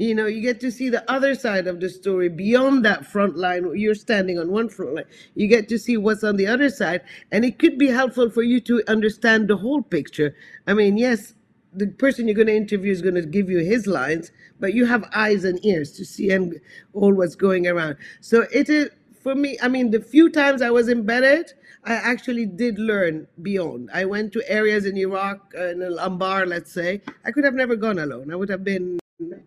You 0.00 0.14
know, 0.14 0.24
you 0.24 0.40
get 0.40 0.60
to 0.60 0.72
see 0.72 0.88
the 0.88 1.08
other 1.12 1.34
side 1.34 1.66
of 1.66 1.78
the 1.78 1.90
story 1.90 2.30
beyond 2.30 2.86
that 2.86 3.04
front 3.04 3.36
line. 3.36 3.70
You're 3.76 3.94
standing 3.94 4.38
on 4.38 4.50
one 4.50 4.70
front 4.70 4.94
line. 4.94 5.04
You 5.34 5.46
get 5.46 5.68
to 5.68 5.78
see 5.78 5.98
what's 5.98 6.24
on 6.24 6.38
the 6.38 6.46
other 6.46 6.70
side, 6.70 7.02
and 7.30 7.44
it 7.44 7.58
could 7.58 7.76
be 7.76 7.88
helpful 7.88 8.30
for 8.30 8.42
you 8.42 8.60
to 8.60 8.82
understand 8.88 9.48
the 9.48 9.58
whole 9.58 9.82
picture. 9.82 10.34
I 10.66 10.72
mean, 10.72 10.96
yes, 10.96 11.34
the 11.74 11.88
person 11.88 12.26
you're 12.26 12.34
going 12.34 12.46
to 12.46 12.56
interview 12.56 12.90
is 12.90 13.02
going 13.02 13.16
to 13.16 13.26
give 13.26 13.50
you 13.50 13.58
his 13.58 13.86
lines, 13.86 14.32
but 14.58 14.72
you 14.72 14.86
have 14.86 15.04
eyes 15.14 15.44
and 15.44 15.62
ears 15.66 15.92
to 15.98 16.06
see 16.06 16.30
and 16.30 16.58
all 16.94 17.12
what's 17.12 17.34
going 17.34 17.66
around. 17.66 17.96
So 18.22 18.46
it 18.50 18.70
is 18.70 18.88
for 19.22 19.34
me, 19.34 19.58
I 19.60 19.68
mean, 19.68 19.90
the 19.90 20.00
few 20.00 20.30
times 20.30 20.62
I 20.62 20.70
was 20.70 20.88
embedded, 20.88 21.52
I 21.84 21.92
actually 21.92 22.46
did 22.46 22.78
learn 22.78 23.26
beyond. 23.42 23.90
I 23.92 24.06
went 24.06 24.32
to 24.32 24.50
areas 24.50 24.86
in 24.86 24.96
Iraq, 24.96 25.52
uh, 25.58 25.68
in 25.68 25.80
Anbar, 25.80 26.46
let's 26.46 26.72
say. 26.72 27.02
I 27.26 27.32
could 27.32 27.44
have 27.44 27.52
never 27.52 27.76
gone 27.76 27.98
alone. 27.98 28.32
I 28.32 28.36
would 28.36 28.48
have 28.48 28.64
been 28.64 28.99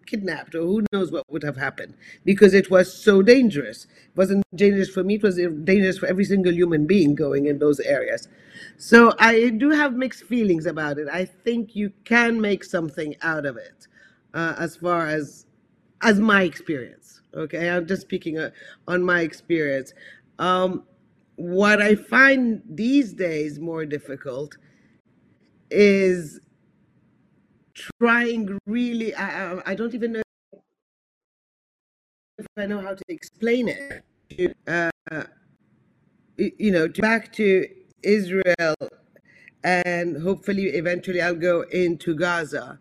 kidnapped 0.06 0.56
or 0.56 0.62
who 0.62 0.86
knows 0.92 1.12
what 1.12 1.30
would 1.32 1.44
have 1.44 1.58
happened 1.58 1.94
because 2.26 2.54
it 2.54 2.70
was 2.70 2.94
so 2.94 3.22
dangerous. 3.22 3.86
It 3.86 4.16
wasn't 4.16 4.44
dangerous 4.56 4.90
for 4.90 5.04
me, 5.04 5.16
it 5.16 5.24
was 5.24 5.36
dangerous 5.36 5.98
for 5.98 6.08
every 6.08 6.26
single 6.26 6.54
human 6.54 6.86
being 6.86 7.16
going 7.16 7.48
in 7.48 7.60
those 7.60 7.80
areas. 7.80 8.28
So 8.78 9.14
I 9.20 9.50
do 9.50 9.70
have 9.70 9.94
mixed 9.94 10.24
feelings 10.24 10.66
about 10.66 10.98
it. 10.98 11.08
I 11.12 11.26
think 11.26 11.76
you 11.76 11.92
can 12.06 12.40
make 12.40 12.64
something 12.64 13.16
out 13.22 13.46
of 13.46 13.58
it 13.58 13.88
uh, 14.34 14.56
as 14.58 14.76
far 14.78 15.08
as 15.08 15.46
as 16.02 16.20
my 16.20 16.44
experience. 16.44 17.22
Okay, 17.34 17.70
I'm 17.70 17.88
just 17.88 18.02
speaking 18.02 18.38
uh, 18.38 18.52
on 18.88 19.04
my 19.04 19.22
experience. 19.22 19.94
Um, 20.38 20.84
what 21.36 21.82
I 21.82 21.96
find 21.96 22.62
these 22.70 23.14
days 23.14 23.60
more 23.60 23.86
difficult 23.86 24.58
is 25.72 26.40
trying 27.76 28.58
really. 28.66 29.14
I, 29.16 29.60
I 29.72 29.76
don't 29.76 29.94
even 29.94 30.14
know 30.14 30.22
if 32.38 32.46
I 32.58 32.66
know 32.66 32.82
how 32.82 32.96
to 32.96 33.04
explain 33.10 33.68
it. 33.70 34.56
Uh, 34.68 34.90
you 36.38 36.72
know, 36.72 36.88
back 36.98 37.32
to 37.34 37.68
Israel, 38.02 38.76
and 39.64 40.22
hopefully, 40.22 40.66
eventually, 40.66 41.22
I'll 41.22 41.36
go 41.36 41.62
into 41.62 42.16
Gaza. 42.16 42.80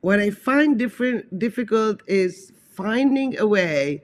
What 0.00 0.20
I 0.20 0.30
find 0.30 0.78
different 0.78 1.38
difficult 1.38 2.02
is 2.06 2.52
finding 2.74 3.38
a 3.38 3.46
way 3.46 4.02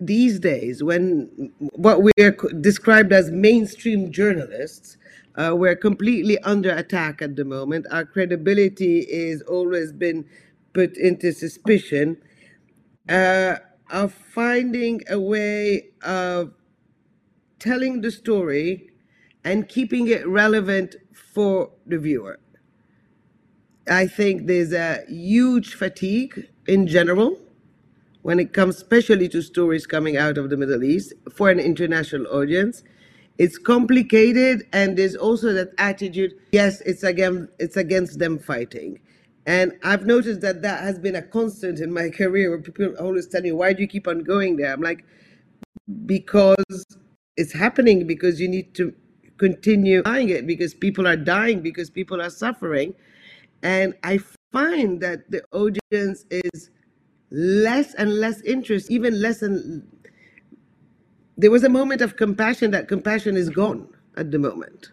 these 0.00 0.38
days 0.38 0.82
when 0.82 1.52
what 1.58 2.02
we 2.02 2.12
are 2.20 2.30
described 2.60 3.12
as 3.12 3.30
mainstream 3.30 4.12
journalists 4.12 4.96
Uh, 5.38 5.54
we're 5.56 5.76
completely 5.76 6.38
under 6.40 6.72
attack 6.72 7.22
at 7.22 7.36
the 7.36 7.46
moment. 7.46 7.86
Our 7.92 8.06
credibility 8.06 9.00
is 9.00 9.42
always 9.42 9.92
been 9.92 10.26
put 10.74 10.98
into 10.98 11.32
suspicion. 11.32 12.18
Uh, 13.08 13.56
of 13.90 14.12
finding 14.14 15.02
a 15.10 15.20
way 15.20 15.88
of 16.02 16.52
telling 17.58 18.02
the 18.02 18.10
story 18.10 18.90
and 19.44 19.68
keeping 19.68 20.08
it 20.08 20.26
relevant 20.28 20.96
for 21.14 21.70
the 21.86 21.98
viewer. 21.98 22.38
I 23.90 24.06
think 24.06 24.46
there's 24.46 24.72
a 24.72 25.04
huge 25.08 25.74
fatigue 25.74 26.48
in 26.66 26.86
general 26.86 27.40
when 28.22 28.40
it 28.40 28.52
comes 28.52 28.76
especially 28.76 29.28
to 29.30 29.42
stories 29.42 29.86
coming 29.86 30.16
out 30.16 30.38
of 30.38 30.50
the 30.50 30.56
Middle 30.56 30.84
East 30.84 31.14
for 31.34 31.50
an 31.50 31.60
international 31.60 32.26
audience. 32.28 32.82
It's 33.38 33.56
complicated 33.56 34.66
and 34.72 34.98
there's 34.98 35.14
also 35.14 35.52
that 35.52 35.70
attitude, 35.78 36.34
yes, 36.52 36.80
it's 36.82 37.04
again 37.04 37.48
it's 37.58 37.76
against 37.76 38.18
them 38.18 38.38
fighting. 38.38 38.98
And 39.46 39.72
I've 39.82 40.04
noticed 40.04 40.40
that 40.42 40.60
that 40.62 40.82
has 40.82 40.98
been 40.98 41.16
a 41.16 41.22
constant 41.22 41.80
in 41.80 41.92
my 41.92 42.10
career 42.20 42.50
where 42.50 42.60
people 42.60 42.94
always 43.00 43.28
tell 43.28 43.40
me, 43.40 43.52
why 43.52 43.72
do 43.72 43.82
you 43.82 43.88
keep 43.88 44.08
on 44.08 44.24
going 44.24 44.56
there? 44.56 44.72
I'm 44.72 44.82
like, 44.82 45.04
because 46.04 46.84
it's 47.36 47.52
happening 47.52 48.06
because 48.06 48.40
you 48.40 48.48
need 48.48 48.74
to 48.74 48.92
continue 49.38 50.02
buying 50.02 50.28
it 50.28 50.46
because 50.46 50.74
people 50.74 51.06
are 51.06 51.16
dying, 51.16 51.62
because 51.62 51.88
people 51.88 52.20
are 52.20 52.30
suffering. 52.30 52.94
And 53.62 53.94
I 54.02 54.18
find 54.52 55.00
that 55.00 55.30
the 55.30 55.42
audience 55.52 56.26
is 56.30 56.70
less 57.30 57.94
and 57.94 58.18
less 58.18 58.40
interest, 58.42 58.90
even 58.90 59.20
less 59.20 59.42
and 59.42 59.86
there 61.38 61.50
was 61.52 61.62
a 61.64 61.68
moment 61.68 62.02
of 62.02 62.16
compassion. 62.16 62.72
That 62.72 62.88
compassion 62.88 63.36
is 63.36 63.48
gone 63.48 63.88
at 64.16 64.30
the 64.32 64.38
moment. 64.38 64.90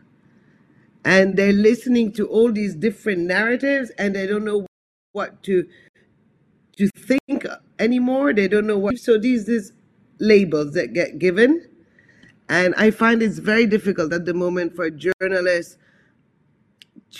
And 1.03 1.35
they're 1.35 1.51
listening 1.53 2.13
to 2.13 2.27
all 2.27 2.51
these 2.51 2.75
different 2.75 3.21
narratives 3.23 3.91
and 3.97 4.15
they 4.15 4.27
don't 4.27 4.45
know 4.45 4.65
what 5.11 5.43
to 5.43 5.67
to 6.77 6.89
think 6.97 7.45
anymore. 7.79 8.33
They 8.33 8.47
don't 8.47 8.67
know 8.67 8.77
what 8.77 8.97
so 8.99 9.17
these 9.17 9.45
these 9.45 9.73
labels 10.19 10.73
that 10.73 10.93
get 10.93 11.19
given. 11.19 11.67
And 12.47 12.75
I 12.75 12.91
find 12.91 13.23
it's 13.23 13.39
very 13.39 13.65
difficult 13.65 14.13
at 14.13 14.25
the 14.25 14.33
moment 14.33 14.75
for 14.75 14.89
journalists 14.91 15.77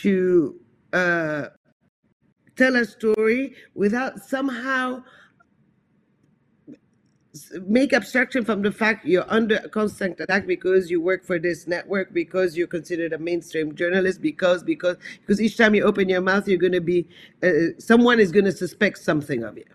to 0.02 0.60
uh, 0.94 1.48
tell 2.56 2.76
a 2.76 2.86
story 2.86 3.56
without 3.74 4.20
somehow 4.20 5.04
make 7.66 7.94
abstraction 7.94 8.46
from 8.46 8.62
the 8.62 8.72
fact 8.72 9.06
you're 9.06 9.26
under 9.28 9.60
constant 9.70 10.20
attack 10.20 10.48
because 10.48 10.90
you 10.90 11.02
work 11.02 11.26
for 11.26 11.38
this 11.38 11.68
network 11.68 12.14
because 12.14 12.56
you're 12.56 12.68
considered 12.68 13.14
a 13.14 13.18
mainstream 13.18 13.76
journalist 13.76 14.22
because 14.22 14.64
because 14.64 14.98
because 15.22 15.42
each 15.42 15.58
time 15.58 15.76
you 15.76 15.84
open 15.84 16.08
your 16.08 16.22
mouth 16.22 16.48
you're 16.48 16.58
going 16.58 16.72
to 16.72 16.82
be 16.82 17.08
uh, 17.44 17.78
someone 17.78 18.20
is 18.20 18.32
going 18.32 18.46
to 18.46 18.52
suspect 18.52 18.98
something 18.98 19.44
of 19.44 19.58
you. 19.58 19.66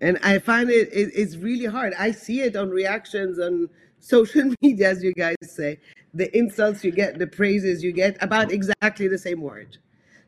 And 0.00 0.18
i 0.22 0.38
find 0.38 0.70
it, 0.70 0.88
it, 0.92 1.10
it's 1.14 1.36
really 1.36 1.64
hard. 1.64 1.92
I 1.98 2.12
see 2.12 2.42
it 2.42 2.56
on 2.56 2.70
reactions 2.70 3.38
on 3.38 3.68
social 3.98 4.52
media 4.62 4.90
as 4.90 5.02
you 5.02 5.12
guys 5.14 5.36
say. 5.42 5.78
The 6.14 6.36
insults 6.36 6.84
you 6.84 6.90
get 6.90 7.18
the 7.18 7.26
praises 7.26 7.82
you 7.82 7.92
get 7.92 8.22
about 8.22 8.52
exactly 8.52 9.08
the 9.08 9.18
same 9.18 9.40
word. 9.40 9.78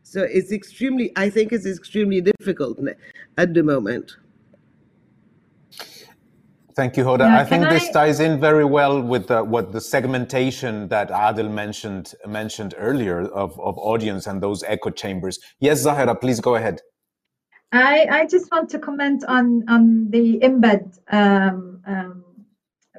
So 0.02 0.22
it's 0.22 0.50
extremely 0.50 1.12
i 1.16 1.28
think 1.28 1.52
it's 1.52 1.66
extremely 1.66 2.22
difficult 2.22 2.78
at 3.36 3.52
the 3.52 3.62
moment 3.62 4.16
Thank 6.76 6.96
you, 6.96 7.04
Hoda. 7.04 7.20
Yeah, 7.20 7.40
I 7.40 7.44
think 7.44 7.68
this 7.68 7.90
ties 7.90 8.20
in 8.20 8.40
very 8.40 8.64
well 8.64 9.00
with 9.00 9.28
the, 9.28 9.42
what 9.42 9.72
the 9.72 9.80
segmentation 9.80 10.88
that 10.88 11.10
Adel 11.10 11.48
mentioned 11.48 12.14
mentioned 12.26 12.74
earlier 12.78 13.22
of, 13.22 13.58
of 13.60 13.76
audience 13.78 14.26
and 14.26 14.42
those 14.42 14.62
echo 14.64 14.90
chambers. 14.90 15.38
Yes, 15.58 15.80
Zahra, 15.80 16.14
please 16.14 16.40
go 16.40 16.54
ahead. 16.54 16.80
I, 17.72 18.06
I 18.10 18.26
just 18.26 18.50
want 18.50 18.68
to 18.70 18.78
comment 18.78 19.24
on 19.26 19.64
on 19.68 20.10
the 20.10 20.38
embed 20.40 20.98
um, 21.12 21.80
um, 21.86 22.24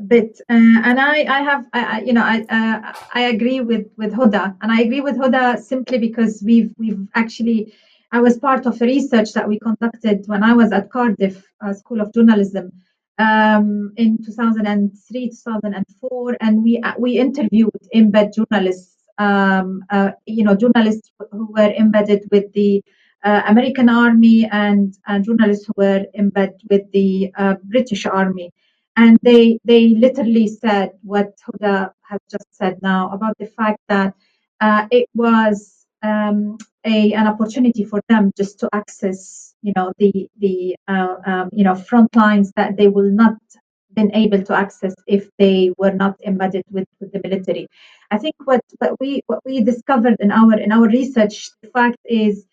bit, 0.08 0.40
uh, 0.50 0.54
and 0.54 1.00
I 1.00 1.24
I 1.24 1.42
have 1.42 1.66
I, 1.74 2.02
you 2.02 2.14
know 2.14 2.24
I 2.24 2.42
uh, 2.50 2.94
I 3.14 3.22
agree 3.22 3.62
with 3.62 3.88
with 3.98 4.14
Hoda, 4.14 4.56
and 4.62 4.72
I 4.72 4.82
agree 4.82 5.02
with 5.02 5.18
Hoda 5.18 5.60
simply 5.60 5.98
because 5.98 6.42
we've 6.46 6.74
we've 6.78 7.08
actually 7.16 7.74
I 8.12 8.20
was 8.22 8.38
part 8.38 8.66
of 8.66 8.82
a 8.82 8.86
research 8.86 9.34
that 9.34 9.48
we 9.48 9.60
conducted 9.60 10.24
when 10.28 10.44
I 10.44 10.54
was 10.54 10.72
at 10.72 10.90
Cardiff 10.90 11.46
uh, 11.62 11.74
School 11.74 12.02
of 12.02 12.14
Journalism 12.14 12.72
um, 13.18 13.93
in 13.97 14.18
2003, 14.24 15.30
2004, 15.30 16.38
and 16.41 16.64
we 16.64 16.80
uh, 16.82 16.93
we 16.97 17.18
interviewed 17.18 17.72
embed 17.93 18.34
journalists, 18.34 19.03
um, 19.18 19.84
uh, 19.89 20.12
you 20.26 20.43
know, 20.43 20.55
journalists 20.55 21.12
who 21.32 21.51
were 21.51 21.72
embedded 21.78 22.24
with 22.32 22.51
the 22.53 22.84
uh, 23.24 23.43
American 23.47 23.89
Army 23.89 24.47
and, 24.51 24.97
journalists 25.22 25.66
who 25.66 25.74
were 25.78 26.05
embedded 26.16 26.62
with 26.70 26.91
the 26.91 27.32
uh, 27.38 27.55
British 27.66 28.05
Army, 28.05 28.51
and 28.95 29.20
they 29.22 29.59
they 29.66 29.89
literally 29.89 30.47
said 30.47 30.91
what 31.03 31.34
Hoda 31.45 31.91
has 32.09 32.20
just 32.30 32.55
said 32.55 32.82
now 32.82 33.09
about 33.12 33.38
the 33.38 33.45
fact 33.45 33.80
that 33.89 34.14
uh, 34.62 34.88
it 34.91 35.07
was 35.14 35.86
um, 36.03 36.57
a 36.86 37.14
an 37.14 37.28
opportunity 37.28 37.84
for 37.84 38.02
them 38.10 38.32
just 38.36 38.60
to 38.60 38.70
access 38.74 39.54
you 39.62 39.74
know 39.76 39.92
the 39.98 40.30
the 40.40 40.76
uh, 40.88 41.16
um, 41.26 41.50
you 41.52 41.64
know 41.64 41.76
front 41.76 42.16
lines 42.16 42.52
that 42.56 42.78
they 42.78 42.88
will 42.88 43.12
not 43.12 43.38
been 43.94 44.14
able 44.16 44.42
to 44.42 44.54
access 44.54 44.94
if 45.08 45.30
they 45.38 45.72
were 45.78 45.92
not 45.92 46.16
embedded 46.26 46.64
with, 46.72 46.88
with 47.00 47.12
the 47.12 47.20
military. 47.24 47.68
I 48.10 48.18
think 48.18 48.36
what, 48.46 48.62
what 48.80 49.00
we 49.00 49.22
what 49.28 49.40
we 49.46 49.62
discovered 49.62 50.18
in 50.20 50.32
our 50.32 50.58
in 50.58 50.72
our 50.72 50.88
research, 50.88 51.50
the 51.62 51.70
fact 51.70 51.98
is 52.06 52.46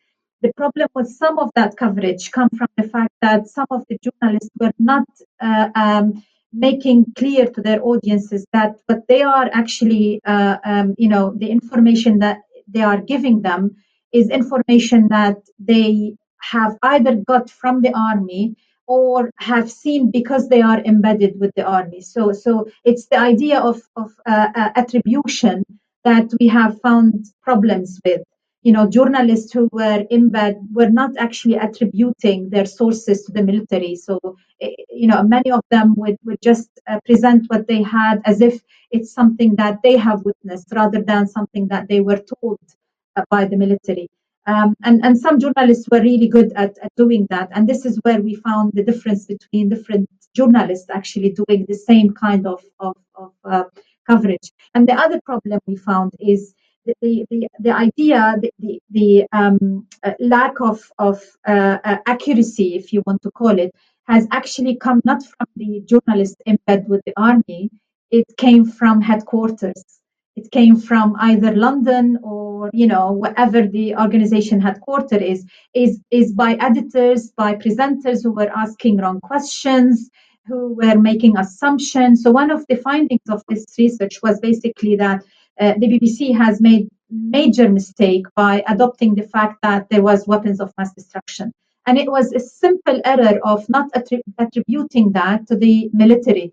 the 0.43 0.53
problem 0.57 0.89
with 0.95 1.09
some 1.09 1.39
of 1.39 1.51
that 1.55 1.77
coverage 1.77 2.31
come 2.31 2.49
from 2.51 2.69
the 2.77 2.89
fact 2.89 3.13
that 3.23 3.49
some 3.49 3.67
of 3.71 3.85
the 3.89 3.99
journalists 3.99 4.51
were 4.61 4.73
not 4.79 5.09
uh, 5.41 5.69
um, 5.75 6.23
making 6.53 7.07
clear 7.17 7.47
to 7.47 7.61
their 7.61 7.85
audiences 7.85 8.47
that 8.53 8.77
what 8.87 9.07
they 9.09 9.23
are 9.23 9.51
actually 9.53 10.21
uh, 10.25 10.59
um, 10.65 10.95
you 10.99 11.09
know 11.09 11.35
the 11.37 11.51
information 11.51 12.19
that 12.19 12.39
they 12.69 12.83
are 12.83 13.01
giving 13.01 13.43
them 13.43 13.77
is 14.13 14.31
information 14.31 15.09
that 15.09 15.37
they 15.59 16.17
have 16.41 16.77
either 16.83 17.17
got 17.27 17.51
from 17.51 17.83
the 17.83 17.93
army 17.95 18.57
or 18.87 19.31
have 19.37 19.71
seen 19.71 20.11
because 20.11 20.49
they 20.49 20.63
are 20.63 20.81
embedded 20.85 21.39
with 21.39 21.53
the 21.57 21.65
army. 21.65 22.01
So, 22.01 22.33
so 22.33 22.69
it's 22.85 23.07
the 23.07 23.19
idea 23.19 23.61
of, 23.61 23.83
of 23.97 24.11
uh, 24.27 24.49
uh, 24.55 24.71
attribution 24.77 25.63
that 26.05 26.33
we 26.41 26.49
have 26.49 26.81
found 26.81 27.27
problems 27.43 28.01
with. 28.05 28.23
You 28.63 28.73
know, 28.73 28.89
journalists 28.89 29.53
who 29.53 29.69
were 29.73 30.05
embedded 30.11 30.63
were 30.73 30.91
not 30.91 31.17
actually 31.19 31.55
attributing 31.55 32.51
their 32.51 32.65
sources 32.65 33.25
to 33.25 33.33
the 33.33 33.43
military. 33.43 33.95
So, 33.95 34.19
eh, 34.61 34.71
you 34.91 35.07
know, 35.07 35.23
many 35.23 35.51
of 35.51 35.63
them 35.71 35.95
would, 35.97 36.17
would 36.25 36.41
just 36.43 36.71
uh, 36.87 36.99
present 37.05 37.45
what 37.49 37.69
they 37.69 37.83
had 37.83 38.21
as 38.25 38.41
if 38.41 38.61
it's 38.91 39.13
something 39.13 39.55
that 39.57 39.81
they 39.83 39.97
have 39.97 40.25
witnessed 40.25 40.69
rather 40.75 41.03
than 41.03 41.29
something 41.29 41.69
that 41.69 41.89
they 41.89 42.01
were 42.01 42.23
told 42.41 42.59
by 43.31 43.45
the 43.45 43.57
military. 43.57 44.09
Um, 44.47 44.75
and, 44.83 45.05
and 45.05 45.19
some 45.19 45.39
journalists 45.39 45.87
were 45.91 46.01
really 46.01 46.27
good 46.27 46.53
at, 46.55 46.79
at 46.79 46.95
doing 46.97 47.27
that. 47.29 47.51
And 47.53 47.69
this 47.69 47.85
is 47.85 48.01
where 48.03 48.23
we 48.23 48.35
found 48.37 48.73
the 48.73 48.83
difference 48.83 49.27
between 49.27 49.69
different 49.69 50.09
journalists 50.35 50.89
actually 50.91 51.35
doing 51.35 51.67
the 51.69 51.75
same 51.75 52.15
kind 52.15 52.47
of, 52.47 52.65
of, 52.81 52.97
of 53.15 53.33
uh, 53.45 53.65
coverage. 54.09 54.51
And 54.75 54.89
the 54.89 54.95
other 54.95 55.21
problem 55.27 55.61
we 55.67 55.77
found 55.77 56.13
is 56.19 56.55
the, 56.87 57.27
the, 57.31 57.47
the, 57.61 57.73
idea, 57.73 58.37
the, 58.41 58.51
the, 58.59 58.81
the 58.91 59.27
um, 59.33 59.87
uh, 60.03 60.13
lack 60.19 60.61
of, 60.63 60.81
of 60.99 61.23
uh, 61.47 61.77
uh 61.85 61.99
accuracy, 62.07 62.75
if 62.75 62.93
you 62.95 63.03
want 63.07 63.21
to 63.23 63.31
call 63.31 63.59
it, 63.59 63.75
has 64.07 64.27
actually 64.31 64.77
come 64.77 65.03
not 65.05 65.23
from 65.23 65.47
the 65.57 65.83
journalist 65.85 66.37
embed 66.47 66.89
with 66.89 67.03
the 67.05 67.13
army, 67.19 67.71
it 68.11 68.25
came 68.39 68.65
from 68.65 69.03
headquarters 69.03 69.98
it 70.39 70.51
came 70.51 70.77
from 70.89 71.17
either 71.29 71.53
London 71.67 72.19
or 72.23 72.71
you 72.73 72.87
know 72.87 73.13
wherever 73.13 73.61
the 73.67 73.87
organization 74.05 74.61
headquarter 74.61 75.21
is 75.33 75.45
is 75.75 76.01
is 76.11 76.33
by 76.33 76.51
editors 76.69 77.31
by 77.43 77.51
presenters 77.55 78.23
who 78.23 78.33
were 78.33 78.53
asking 78.65 78.99
wrong 78.99 79.21
questions 79.21 80.11
who 80.49 80.75
were 80.75 80.99
making 80.99 81.37
assumptions. 81.37 82.23
So 82.23 82.31
one 82.31 82.51
of 82.51 82.65
the 82.69 82.77
findings 82.77 83.29
of 83.29 83.43
this 83.49 83.67
research 83.79 84.19
was 84.23 84.41
basically 84.41 84.97
that 84.97 85.23
uh, 85.61 85.75
the 85.79 85.89
BBC 85.93 86.35
has 86.35 86.61
made 86.61 86.89
major 87.11 87.69
mistake 87.69 88.25
by 88.35 88.65
adopting 88.67 89.15
the 89.15 89.29
fact 89.35 89.59
that 89.63 89.89
there 89.91 90.03
was 90.03 90.27
weapons 90.27 90.59
of 90.61 90.73
mass 90.79 90.93
destruction. 90.95 91.53
And 91.87 91.99
it 91.99 92.11
was 92.11 92.33
a 92.33 92.41
simple 92.41 93.01
error 93.05 93.39
of 93.45 93.69
not 93.69 93.93
attrib- 93.93 94.33
attributing 94.39 95.13
that 95.13 95.47
to 95.49 95.57
the 95.57 95.91
military 95.93 96.53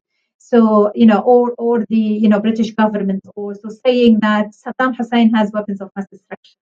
so, 0.50 0.92
you 0.94 1.08
know, 1.08 1.22
or 1.22 1.56
or 1.58 1.86
the 1.90 2.04
you 2.24 2.30
know 2.30 2.40
British 2.40 2.72
government 2.82 3.24
also 3.36 3.70
saying 3.86 4.20
that 4.22 4.48
Saddam 4.62 4.96
Hussein 4.96 5.34
has 5.34 5.52
weapons 5.52 5.82
of 5.82 5.90
mass 5.96 6.06
destruction, 6.12 6.58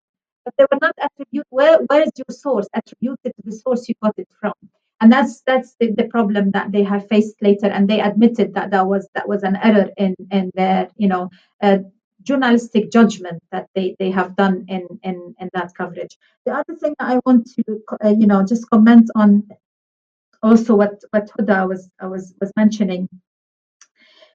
but 0.46 0.54
they 0.58 0.66
were 0.72 0.80
not 0.82 0.96
attribute. 1.02 1.48
Where 1.50 1.80
where 1.90 2.04
is 2.04 2.12
your 2.16 2.34
source? 2.34 2.68
Attributed 2.74 3.34
to 3.36 3.42
the 3.44 3.52
source 3.52 3.90
you 3.90 3.96
got 4.02 4.14
it 4.18 4.30
from, 4.40 4.54
and 5.02 5.12
that's 5.12 5.42
that's 5.42 5.76
the, 5.82 5.92
the 5.92 6.06
problem 6.06 6.52
that 6.52 6.72
they 6.72 6.84
have 6.84 7.10
faced 7.10 7.36
later, 7.42 7.68
and 7.68 7.90
they 7.90 8.00
admitted 8.00 8.54
that 8.54 8.72
that 8.72 8.88
was 8.88 9.10
that 9.16 9.28
was 9.28 9.44
an 9.44 9.58
error 9.58 9.90
in 9.98 10.16
in 10.32 10.50
their 10.56 10.88
you 10.96 11.10
know 11.10 11.30
uh, 11.62 11.80
journalistic 12.22 12.90
judgment 12.90 13.44
that 13.52 13.68
they, 13.76 13.98
they 14.00 14.12
have 14.12 14.38
done 14.38 14.64
in, 14.70 14.88
in, 15.04 15.36
in 15.42 15.50
that 15.54 15.74
coverage. 15.76 16.18
The 16.46 16.54
other 16.54 16.76
thing 16.76 16.96
that 17.00 17.12
I 17.12 17.20
want 17.26 17.50
to, 17.56 17.82
uh, 18.02 18.16
you 18.18 18.28
know, 18.28 18.46
just 18.46 18.70
comment 18.70 19.10
on 19.14 19.50
also 20.42 20.76
what, 20.76 21.04
what 21.12 21.30
Hoda 21.38 21.68
was, 21.68 21.90
was, 22.02 22.34
was 22.40 22.54
mentioning. 22.56 23.10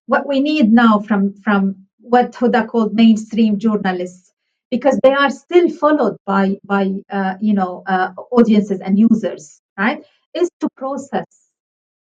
What 0.08 0.26
we 0.26 0.40
need 0.40 0.72
now 0.72 1.00
from, 1.00 1.34
from 1.44 1.86
what 2.00 2.32
Hoda 2.32 2.66
called 2.68 2.94
mainstream 2.94 3.58
journalists, 3.58 4.32
because 4.70 4.98
they 5.04 5.14
are 5.14 5.30
still 5.30 5.70
followed 5.70 6.16
by, 6.26 6.58
by 6.64 6.94
uh, 7.10 7.36
you 7.40 7.54
know, 7.54 7.84
uh, 7.86 8.12
audiences 8.32 8.80
and 8.80 8.98
users, 8.98 9.62
right, 9.78 10.02
is 10.34 10.50
to 10.60 10.68
process 10.76 11.26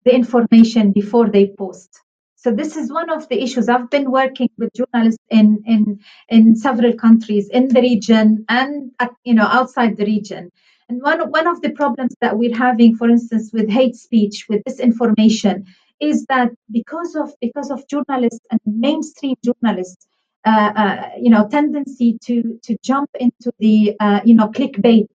the 0.05 0.15
information 0.15 0.93
before 0.93 1.29
they 1.31 1.49
post 1.59 2.01
so 2.45 2.53
this 2.53 2.77
is 2.77 2.93
one 2.93 3.09
of 3.11 3.27
the 3.31 3.43
issues. 3.43 3.71
I've 3.71 3.89
been 3.89 4.11
working 4.11 4.51
with 4.59 4.71
journalists 4.75 5.25
in 5.31 5.63
in 5.67 6.01
in 6.29 6.57
several 6.57 6.93
countries 6.93 7.49
in 7.49 7.69
the 7.69 7.81
region 7.81 8.45
and 8.51 8.93
you 9.25 9.33
know 9.33 9.47
outside 9.47 9.97
the 9.97 10.05
region. 10.05 10.51
And 10.91 11.01
one 11.01 11.21
one 11.31 11.47
of 11.47 11.63
the 11.63 11.71
problems 11.71 12.15
that 12.21 12.37
we're 12.37 12.55
having, 12.55 12.97
for 12.97 13.09
instance, 13.09 13.51
with 13.55 13.71
hate 13.71 13.97
speech, 13.97 14.45
with 14.51 14.63
disinformation, 14.69 15.65
is 16.09 16.27
that 16.27 16.51
because 16.71 17.15
of 17.17 17.33
because 17.41 17.71
of 17.71 17.87
journalists 17.89 18.45
and 18.51 18.61
mainstream 18.67 19.37
journalists, 19.45 20.07
uh, 20.45 20.73
uh, 20.83 21.11
you 21.19 21.31
know, 21.31 21.49
tendency 21.49 22.19
to 22.27 22.59
to 22.65 22.77
jump 22.83 23.11
into 23.21 23.53
the 23.59 23.97
uh, 24.01 24.21
you 24.25 24.35
know 24.35 24.49
clickbait 24.49 25.09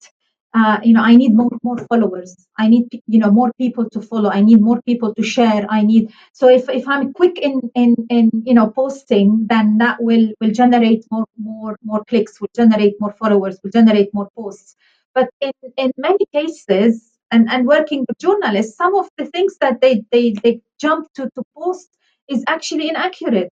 uh, 0.54 0.80
you 0.84 0.94
know 0.94 1.02
i 1.04 1.16
need 1.16 1.34
more 1.36 1.52
more 1.64 1.78
followers. 1.90 2.48
I 2.58 2.68
need 2.68 2.88
you 3.08 3.20
know 3.20 3.32
more 3.32 3.52
people 3.58 3.90
to 3.92 4.02
follow. 4.02 4.30
I 4.32 4.42
need 4.42 4.62
more 4.62 4.82
people 4.82 5.14
to 5.16 5.24
share. 5.24 5.66
I 5.70 5.84
need 5.84 6.12
so 6.34 6.50
if, 6.50 6.68
if 6.70 6.88
i'm 6.88 7.14
quick 7.14 7.38
in 7.38 7.62
in 7.76 7.96
in 8.10 8.32
you 8.46 8.54
know 8.56 8.70
posting 8.70 9.46
then 9.50 9.78
that 9.78 10.02
will 10.02 10.30
will 10.42 10.52
generate 10.52 11.06
more 11.12 11.26
more 11.38 11.78
more 11.84 12.04
clicks 12.06 12.42
will 12.42 12.54
generate 12.56 12.96
more 13.00 13.14
followers 13.14 13.60
will 13.64 13.72
generate 13.72 14.14
more 14.14 14.30
posts. 14.36 14.76
But 15.14 15.30
in 15.42 15.52
in 15.78 15.92
many 15.98 16.26
cases 16.34 17.09
and 17.32 17.50
and 17.50 17.68
working 17.68 18.06
with 18.08 18.18
journalists 18.20 18.78
some 18.78 18.96
of 18.96 19.10
the 19.18 19.26
things 19.26 19.58
that 19.62 19.82
they 19.82 20.04
they 20.12 20.34
they 20.44 20.62
jump 20.80 21.08
to 21.14 21.30
to 21.36 21.44
post 21.58 21.90
is 22.28 22.44
actually 22.48 22.90
inaccurate 22.90 23.54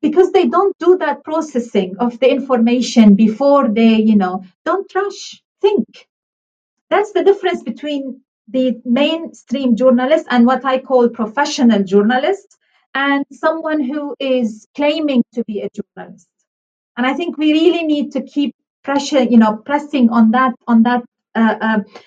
because 0.00 0.32
they 0.32 0.46
don't 0.46 0.76
do 0.78 0.96
that 0.98 1.24
processing 1.24 1.96
of 1.98 2.18
the 2.20 2.30
information 2.30 3.14
before 3.14 3.68
they 3.68 3.94
you 3.96 4.16
know 4.16 4.42
don't 4.64 4.94
rush 4.94 5.42
think 5.60 5.86
that's 6.90 7.12
the 7.12 7.24
difference 7.24 7.62
between 7.62 8.20
the 8.48 8.80
mainstream 8.84 9.76
journalist 9.76 10.26
and 10.30 10.46
what 10.46 10.64
I 10.64 10.78
call 10.78 11.08
professional 11.08 11.82
journalist 11.82 12.58
and 12.94 13.24
someone 13.32 13.82
who 13.82 14.14
is 14.20 14.66
claiming 14.76 15.24
to 15.34 15.42
be 15.44 15.62
a 15.62 15.70
journalist. 15.70 16.28
And 16.96 17.06
I 17.06 17.14
think 17.14 17.38
we 17.38 17.52
really 17.52 17.84
need 17.84 18.12
to 18.12 18.22
keep 18.22 18.54
pressure, 18.84 19.22
you 19.22 19.38
know, 19.38 19.56
pressing 19.64 20.10
on 20.10 20.32
that 20.32 20.54
on 20.66 20.82
that 20.82 21.02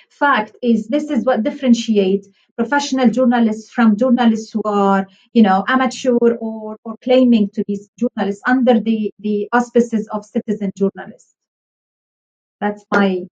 fact 0.10 0.56
is 0.62 0.88
this 0.88 1.10
is 1.10 1.26
what 1.26 1.44
differentiates 1.44 2.28
professional 2.58 3.10
journalists 3.10 3.70
from 3.70 3.98
journalists 3.98 4.52
who 4.52 4.62
are, 4.66 5.06
you 5.34 5.42
know, 5.42 5.66
amateur 5.68 6.16
or, 6.16 6.78
or 6.84 6.96
claiming 7.04 7.50
to 7.50 7.64
be 7.68 7.80
journalists 8.00 8.42
under 8.48 8.80
the, 8.80 9.12
the 9.20 9.50
auspices 9.52 10.08
of 10.12 10.24
citizen 10.26 10.72
journalists. 10.78 11.34
That's 12.62 12.86
my 12.94 13.28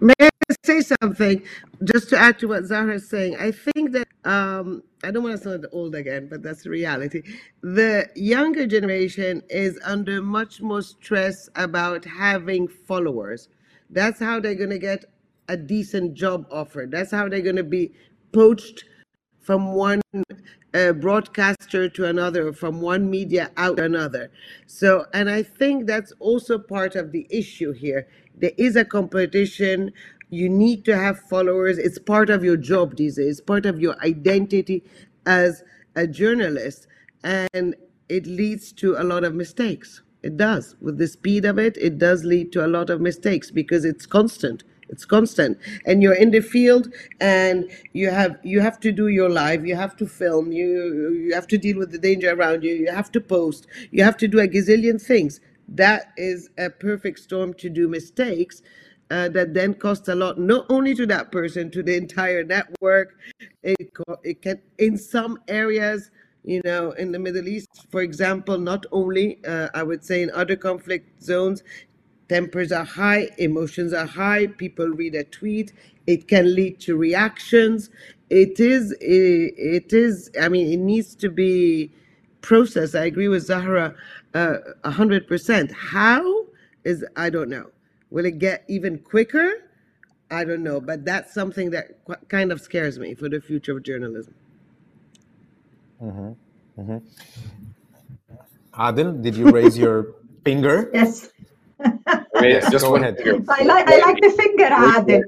May 0.00 0.14
I 0.20 0.30
say 0.64 0.80
something 0.80 1.42
just 1.84 2.08
to 2.10 2.18
add 2.18 2.38
to 2.38 2.48
what 2.48 2.64
Zahra 2.64 2.94
is 2.94 3.08
saying? 3.08 3.36
I 3.36 3.50
think 3.50 3.92
that 3.92 4.08
um, 4.24 4.82
I 5.04 5.10
don't 5.10 5.22
want 5.22 5.36
to 5.36 5.42
sound 5.42 5.66
old 5.72 5.94
again, 5.94 6.28
but 6.28 6.42
that's 6.42 6.62
the 6.62 6.70
reality. 6.70 7.22
The 7.62 8.08
younger 8.14 8.66
generation 8.66 9.42
is 9.50 9.78
under 9.84 10.22
much 10.22 10.62
more 10.62 10.82
stress 10.82 11.48
about 11.56 12.04
having 12.04 12.68
followers. 12.68 13.48
That's 13.90 14.20
how 14.20 14.40
they're 14.40 14.54
going 14.54 14.70
to 14.70 14.78
get 14.78 15.04
a 15.48 15.56
decent 15.56 16.14
job 16.14 16.46
offer. 16.50 16.86
That's 16.90 17.10
how 17.10 17.28
they're 17.28 17.40
going 17.40 17.56
to 17.56 17.64
be 17.64 17.92
poached 18.32 18.84
from 19.40 19.74
one 19.74 20.02
uh, 20.74 20.92
broadcaster 20.92 21.88
to 21.88 22.04
another, 22.06 22.52
from 22.52 22.80
one 22.80 23.08
media 23.08 23.50
out 23.56 23.76
to 23.76 23.84
another. 23.84 24.30
So, 24.66 25.06
and 25.14 25.30
I 25.30 25.42
think 25.44 25.86
that's 25.86 26.12
also 26.18 26.58
part 26.58 26.96
of 26.96 27.12
the 27.12 27.26
issue 27.30 27.72
here 27.72 28.08
there 28.36 28.52
is 28.58 28.76
a 28.76 28.84
competition. 28.84 29.92
You 30.28 30.48
need 30.48 30.84
to 30.86 30.96
have 30.96 31.18
followers. 31.18 31.78
It's 31.78 31.98
part 31.98 32.30
of 32.30 32.44
your 32.44 32.56
job 32.56 32.96
these 32.96 33.16
days, 33.16 33.40
part 33.40 33.66
of 33.66 33.80
your 33.80 33.96
identity 34.04 34.84
as 35.24 35.64
a 35.94 36.06
journalist. 36.06 36.86
And 37.24 37.74
it 38.08 38.26
leads 38.26 38.72
to 38.74 38.96
a 38.96 39.04
lot 39.04 39.24
of 39.24 39.34
mistakes. 39.34 40.02
It 40.26 40.36
does. 40.36 40.74
With 40.80 40.98
the 40.98 41.06
speed 41.06 41.44
of 41.44 41.56
it, 41.56 41.76
it 41.76 41.98
does 41.98 42.24
lead 42.24 42.50
to 42.54 42.66
a 42.66 42.72
lot 42.76 42.90
of 42.90 43.00
mistakes 43.00 43.52
because 43.52 43.84
it's 43.84 44.06
constant. 44.06 44.64
It's 44.88 45.04
constant. 45.04 45.56
And 45.84 46.02
you're 46.02 46.20
in 46.24 46.32
the 46.32 46.40
field 46.40 46.92
and 47.20 47.70
you 47.92 48.10
have 48.10 48.36
you 48.42 48.60
have 48.60 48.80
to 48.80 48.90
do 48.90 49.06
your 49.06 49.30
live 49.30 49.64
you 49.64 49.76
have 49.76 49.94
to 49.98 50.06
film. 50.06 50.50
You 50.50 50.70
you 51.26 51.32
have 51.32 51.46
to 51.46 51.58
deal 51.58 51.78
with 51.78 51.92
the 51.92 51.98
danger 51.98 52.30
around 52.34 52.64
you. 52.64 52.74
You 52.74 52.90
have 52.90 53.12
to 53.12 53.20
post. 53.20 53.68
You 53.92 54.02
have 54.02 54.16
to 54.16 54.26
do 54.26 54.40
a 54.40 54.48
gazillion 54.48 55.00
things. 55.00 55.40
That 55.68 56.12
is 56.16 56.50
a 56.58 56.70
perfect 56.70 57.20
storm 57.20 57.54
to 57.62 57.68
do 57.70 57.86
mistakes 57.86 58.62
uh, 59.10 59.28
that 59.28 59.54
then 59.54 59.74
cost 59.74 60.08
a 60.08 60.14
lot, 60.14 60.38
not 60.38 60.66
only 60.68 60.94
to 60.96 61.06
that 61.06 61.30
person, 61.30 61.70
to 61.70 61.82
the 61.84 61.96
entire 61.96 62.42
network. 62.42 63.16
It, 63.62 63.92
it 64.24 64.42
can, 64.42 64.60
in 64.78 64.98
some 64.98 65.38
areas, 65.46 66.10
you 66.46 66.62
know, 66.64 66.92
in 66.92 67.12
the 67.12 67.18
Middle 67.18 67.48
East, 67.48 67.86
for 67.90 68.00
example, 68.02 68.56
not 68.56 68.86
only, 68.92 69.44
uh, 69.44 69.68
I 69.74 69.82
would 69.82 70.04
say, 70.04 70.22
in 70.22 70.30
other 70.30 70.56
conflict 70.56 71.22
zones, 71.22 71.62
tempers 72.28 72.72
are 72.72 72.84
high, 72.84 73.28
emotions 73.38 73.92
are 73.92 74.06
high, 74.06 74.46
people 74.46 74.86
read 74.88 75.16
a 75.16 75.24
tweet, 75.24 75.72
it 76.06 76.28
can 76.28 76.54
lead 76.54 76.78
to 76.80 76.96
reactions. 76.96 77.90
It 78.30 78.60
is, 78.60 78.92
it, 79.00 79.54
it 79.58 79.92
is, 79.92 80.30
I 80.40 80.48
mean, 80.48 80.72
it 80.72 80.78
needs 80.78 81.16
to 81.16 81.28
be 81.28 81.92
processed. 82.42 82.94
I 82.94 83.06
agree 83.06 83.28
with 83.28 83.44
Zahra 83.44 83.94
uh, 84.34 84.58
a 84.84 84.90
hundred 84.90 85.26
percent. 85.26 85.72
How 85.72 86.46
is 86.84 87.04
I 87.16 87.30
don't 87.30 87.50
know. 87.50 87.70
Will 88.10 88.24
it 88.24 88.38
get 88.38 88.64
even 88.68 88.98
quicker? 88.98 89.50
I 90.30 90.44
don't 90.44 90.62
know, 90.62 90.80
but 90.80 91.04
that's 91.04 91.34
something 91.34 91.70
that 91.70 91.98
kind 92.28 92.52
of 92.52 92.60
scares 92.60 92.98
me 92.98 93.14
for 93.14 93.28
the 93.28 93.40
future 93.40 93.76
of 93.76 93.82
journalism. 93.82 94.34
Mm-hmm. 96.02 96.80
Mm-hmm. 96.80 96.98
Adel, 98.78 99.12
did 99.12 99.36
you 99.36 99.50
raise 99.50 99.78
your 99.78 100.14
finger? 100.44 100.90
Yes. 100.94 101.30
yes, 102.40 102.70
just 102.70 102.86
go 102.86 102.96
ahead. 102.96 103.18
I 103.20 103.62
like 103.64 103.86
I 103.86 103.98
like 103.98 104.16
the 104.22 104.30
finger, 104.30 104.70
Adel. 104.72 105.22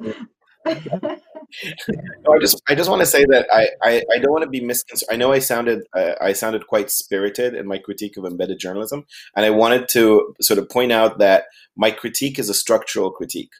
no, 2.25 2.33
I 2.35 2.39
just 2.41 2.62
I 2.69 2.75
just 2.75 2.89
want 2.89 3.01
to 3.01 3.07
say 3.07 3.25
that 3.27 3.47
I, 3.53 3.69
I, 3.83 4.03
I 4.14 4.19
don't 4.19 4.33
want 4.33 4.45
to 4.45 4.51
be 4.51 4.61
misconstrued. 4.61 5.12
I 5.12 5.16
know 5.16 5.33
I 5.33 5.39
sounded 5.41 5.83
uh, 5.95 6.14
I 6.21 6.33
sounded 6.33 6.66
quite 6.66 6.91
spirited 6.91 7.55
in 7.55 7.66
my 7.66 7.79
critique 7.79 8.16
of 8.16 8.25
embedded 8.25 8.59
journalism, 8.59 9.05
and 9.37 9.45
I 9.45 9.51
wanted 9.51 9.89
to 9.91 10.35
sort 10.41 10.59
of 10.59 10.69
point 10.69 10.93
out 10.93 11.19
that 11.19 11.45
my 11.77 11.91
critique 11.91 12.39
is 12.39 12.49
a 12.49 12.55
structural 12.55 13.11
critique. 13.11 13.53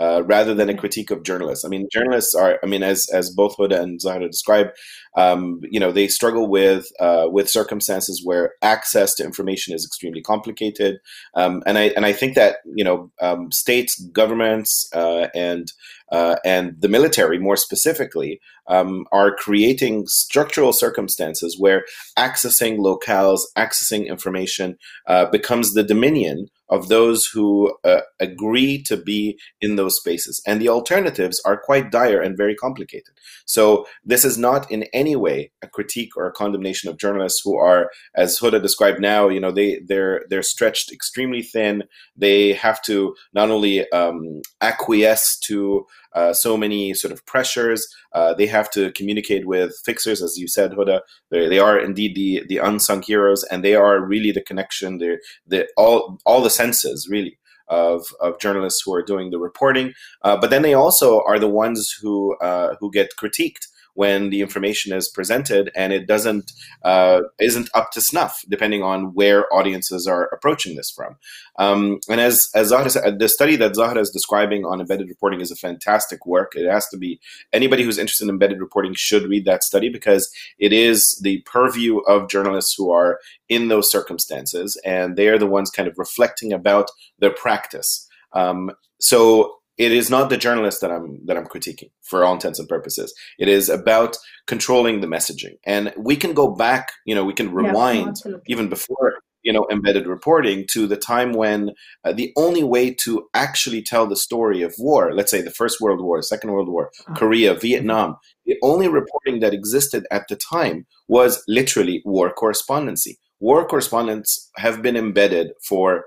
Uh, 0.00 0.22
rather 0.24 0.54
than 0.54 0.70
a 0.70 0.74
critique 0.74 1.10
of 1.10 1.22
journalists. 1.22 1.66
I 1.66 1.68
mean, 1.68 1.86
journalists 1.92 2.34
are, 2.34 2.58
I 2.64 2.66
mean, 2.66 2.82
as 2.82 3.06
as 3.12 3.28
both 3.28 3.58
Hoda 3.58 3.78
and 3.78 4.00
Zahra 4.00 4.26
described, 4.26 4.70
um, 5.18 5.60
you 5.70 5.78
know, 5.78 5.92
they 5.92 6.08
struggle 6.08 6.48
with 6.48 6.86
uh, 6.98 7.26
with 7.30 7.50
circumstances 7.50 8.22
where 8.24 8.52
access 8.62 9.14
to 9.16 9.24
information 9.24 9.74
is 9.74 9.84
extremely 9.84 10.22
complicated, 10.22 10.96
um, 11.34 11.62
and 11.66 11.76
I 11.76 11.88
and 11.94 12.06
I 12.06 12.14
think 12.14 12.36
that 12.36 12.56
you 12.74 12.84
know, 12.84 13.12
um, 13.20 13.52
states, 13.52 14.00
governments, 14.14 14.88
uh, 14.94 15.28
and 15.34 15.70
uh, 16.10 16.36
and 16.44 16.74
the 16.80 16.88
military, 16.88 17.38
more 17.38 17.56
specifically, 17.56 18.40
um, 18.68 19.04
are 19.12 19.34
creating 19.34 20.06
structural 20.06 20.72
circumstances 20.72 21.56
where 21.58 21.84
accessing 22.18 22.78
locales, 22.78 23.40
accessing 23.58 24.06
information 24.06 24.76
uh, 25.06 25.26
becomes 25.26 25.74
the 25.74 25.82
dominion 25.82 26.46
of 26.72 26.88
those 26.88 27.26
who 27.26 27.76
uh, 27.84 28.00
agree 28.18 28.82
to 28.82 28.96
be 28.96 29.38
in 29.60 29.76
those 29.76 29.96
spaces. 29.96 30.42
And 30.46 30.60
the 30.60 30.70
alternatives 30.70 31.40
are 31.44 31.60
quite 31.60 31.92
dire 31.92 32.20
and 32.20 32.36
very 32.36 32.54
complicated. 32.54 33.14
So, 33.44 33.86
this 34.04 34.24
is 34.24 34.38
not 34.38 34.70
in 34.70 34.84
any 34.94 35.14
way 35.14 35.52
a 35.62 35.68
critique 35.68 36.16
or 36.16 36.26
a 36.26 36.32
condemnation 36.32 36.88
of 36.88 36.98
journalists 36.98 37.42
who 37.44 37.56
are, 37.56 37.90
as 38.16 38.40
Hoda 38.40 38.60
described 38.60 39.00
now, 39.00 39.28
you 39.28 39.38
know, 39.38 39.52
they, 39.52 39.80
they're, 39.86 40.24
they're 40.30 40.42
stretched 40.42 40.90
extremely 40.90 41.42
thin. 41.42 41.84
They 42.16 42.54
have 42.54 42.80
to 42.82 43.14
not 43.34 43.50
only 43.50 43.90
um, 43.92 44.40
acquiesce 44.62 45.38
to 45.44 45.86
uh, 46.14 46.32
so 46.32 46.56
many 46.56 46.94
sort 46.94 47.12
of 47.12 47.24
pressures. 47.26 47.86
Uh, 48.12 48.34
they 48.34 48.46
have 48.46 48.70
to 48.70 48.92
communicate 48.92 49.46
with 49.46 49.74
fixers, 49.84 50.22
as 50.22 50.36
you 50.36 50.48
said, 50.48 50.72
Hoda. 50.72 51.00
They, 51.30 51.48
they 51.48 51.58
are 51.58 51.78
indeed 51.78 52.14
the 52.14 52.44
the 52.48 52.58
unsung 52.58 53.02
heroes, 53.02 53.44
and 53.44 53.64
they 53.64 53.74
are 53.74 54.00
really 54.00 54.32
the 54.32 54.42
connection. 54.42 54.98
They're 54.98 55.20
the 55.46 55.68
all 55.76 56.18
all 56.24 56.42
the 56.42 56.50
senses 56.50 57.08
really 57.10 57.38
of, 57.68 58.06
of 58.20 58.38
journalists 58.38 58.82
who 58.84 58.94
are 58.94 59.02
doing 59.02 59.30
the 59.30 59.38
reporting. 59.38 59.94
Uh, 60.22 60.36
but 60.36 60.50
then 60.50 60.62
they 60.62 60.74
also 60.74 61.22
are 61.26 61.38
the 61.38 61.48
ones 61.48 61.94
who 62.00 62.36
uh, 62.38 62.76
who 62.80 62.90
get 62.90 63.16
critiqued 63.18 63.66
when 63.94 64.30
the 64.30 64.40
information 64.40 64.92
is 64.92 65.08
presented 65.08 65.70
and 65.76 65.92
it 65.92 66.06
doesn't 66.06 66.52
uh, 66.82 67.20
isn't 67.38 67.68
up 67.74 67.90
to 67.92 68.00
snuff, 68.00 68.42
depending 68.48 68.82
on 68.82 69.14
where 69.14 69.52
audiences 69.52 70.06
are 70.06 70.28
approaching 70.32 70.76
this 70.76 70.90
from. 70.90 71.16
Um, 71.58 72.00
and 72.08 72.20
as 72.20 72.48
as 72.54 72.68
Zahra 72.68 72.90
said, 72.90 73.18
the 73.18 73.28
study 73.28 73.56
that 73.56 73.74
Zahra 73.74 74.00
is 74.00 74.10
describing 74.10 74.64
on 74.64 74.80
embedded 74.80 75.08
reporting 75.08 75.40
is 75.40 75.50
a 75.50 75.56
fantastic 75.56 76.24
work. 76.26 76.52
It 76.54 76.70
has 76.70 76.88
to 76.88 76.96
be 76.96 77.20
anybody 77.52 77.82
who's 77.82 77.98
interested 77.98 78.24
in 78.24 78.30
embedded 78.30 78.60
reporting 78.60 78.94
should 78.94 79.28
read 79.28 79.44
that 79.44 79.64
study 79.64 79.88
because 79.88 80.32
it 80.58 80.72
is 80.72 81.18
the 81.22 81.42
purview 81.42 81.98
of 82.00 82.28
journalists 82.28 82.74
who 82.76 82.90
are 82.90 83.18
in 83.48 83.68
those 83.68 83.90
circumstances, 83.90 84.80
and 84.84 85.16
they 85.16 85.28
are 85.28 85.38
the 85.38 85.46
ones 85.46 85.70
kind 85.70 85.88
of 85.88 85.98
reflecting 85.98 86.52
about 86.52 86.90
their 87.18 87.32
practice. 87.32 88.08
Um, 88.32 88.70
so 89.00 89.56
it 89.78 89.92
is 89.92 90.10
not 90.10 90.30
the 90.30 90.36
journalist 90.36 90.80
that 90.80 90.90
I'm 90.90 91.18
that 91.26 91.36
I'm 91.36 91.46
critiquing 91.46 91.90
for 92.02 92.24
all 92.24 92.34
intents 92.34 92.58
and 92.58 92.68
purposes. 92.68 93.14
It 93.38 93.48
is 93.48 93.68
about 93.68 94.16
controlling 94.46 95.00
the 95.00 95.06
messaging, 95.06 95.56
and 95.64 95.92
we 95.96 96.16
can 96.16 96.34
go 96.34 96.54
back. 96.54 96.92
You 97.06 97.14
know, 97.14 97.24
we 97.24 97.32
can 97.32 97.52
rewind 97.52 98.18
yeah, 98.24 98.36
even 98.46 98.68
before 98.68 99.14
you 99.42 99.52
know 99.52 99.66
embedded 99.70 100.06
reporting 100.06 100.66
to 100.72 100.86
the 100.86 100.96
time 100.96 101.32
when 101.32 101.70
uh, 102.04 102.12
the 102.12 102.32
only 102.36 102.62
way 102.62 102.92
to 103.04 103.28
actually 103.34 103.82
tell 103.82 104.06
the 104.06 104.16
story 104.16 104.62
of 104.62 104.74
war, 104.78 105.14
let's 105.14 105.30
say 105.30 105.40
the 105.40 105.50
First 105.50 105.80
World 105.80 106.02
War, 106.02 106.20
Second 106.22 106.52
World 106.52 106.68
War, 106.68 106.90
oh. 107.08 107.14
Korea, 107.14 107.54
Vietnam, 107.54 108.16
the 108.44 108.56
only 108.62 108.88
reporting 108.88 109.40
that 109.40 109.54
existed 109.54 110.06
at 110.10 110.28
the 110.28 110.36
time 110.36 110.86
was 111.08 111.42
literally 111.48 112.02
war 112.04 112.30
correspondency. 112.32 113.18
War 113.40 113.66
correspondents 113.66 114.50
have 114.56 114.82
been 114.82 114.96
embedded 114.96 115.52
for 115.66 116.04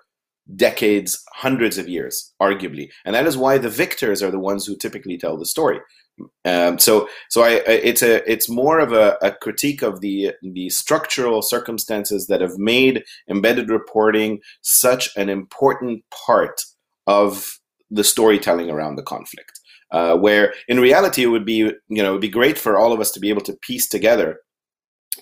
decades, 0.56 1.24
hundreds 1.34 1.78
of 1.78 1.90
years, 1.90 2.34
arguably, 2.42 2.90
and 3.06 3.16
that 3.16 3.26
is 3.26 3.38
why 3.38 3.58
the 3.58 3.70
victors 3.70 4.22
are 4.22 4.32
the 4.32 4.40
ones 4.40 4.66
who 4.66 4.76
typically 4.76 5.18
tell 5.18 5.38
the 5.38 5.46
story. 5.46 5.80
Um, 6.46 6.80
so, 6.80 7.10
so 7.30 7.44
I, 7.44 7.62
it's 7.68 8.02
a, 8.02 8.30
it's 8.32 8.50
more 8.50 8.80
of 8.80 8.94
a, 8.94 9.18
a, 9.22 9.32
critique 9.32 9.82
of 9.82 10.00
the 10.00 10.32
the 10.42 10.70
structural 10.70 11.42
circumstances 11.42 12.28
that 12.28 12.40
have 12.40 12.58
made 12.58 13.04
embedded 13.30 13.70
reporting 13.70 14.40
such 14.62 15.10
an 15.18 15.28
important 15.28 16.04
part 16.26 16.62
of 17.06 17.60
the 17.92 18.04
storytelling 18.04 18.70
around 18.70 18.96
the 18.96 19.04
conflict. 19.04 19.60
Uh, 19.92 20.18
where 20.18 20.54
in 20.68 20.80
reality 20.80 21.24
it 21.24 21.28
would 21.28 21.46
be, 21.46 21.58
you 21.58 21.74
know, 21.90 22.10
it 22.10 22.12
would 22.14 22.22
be 22.22 22.30
great 22.30 22.58
for 22.58 22.78
all 22.78 22.92
of 22.92 23.00
us 23.00 23.12
to 23.12 23.20
be 23.20 23.30
able 23.30 23.42
to 23.42 23.56
piece 23.62 23.88
together 23.88 24.40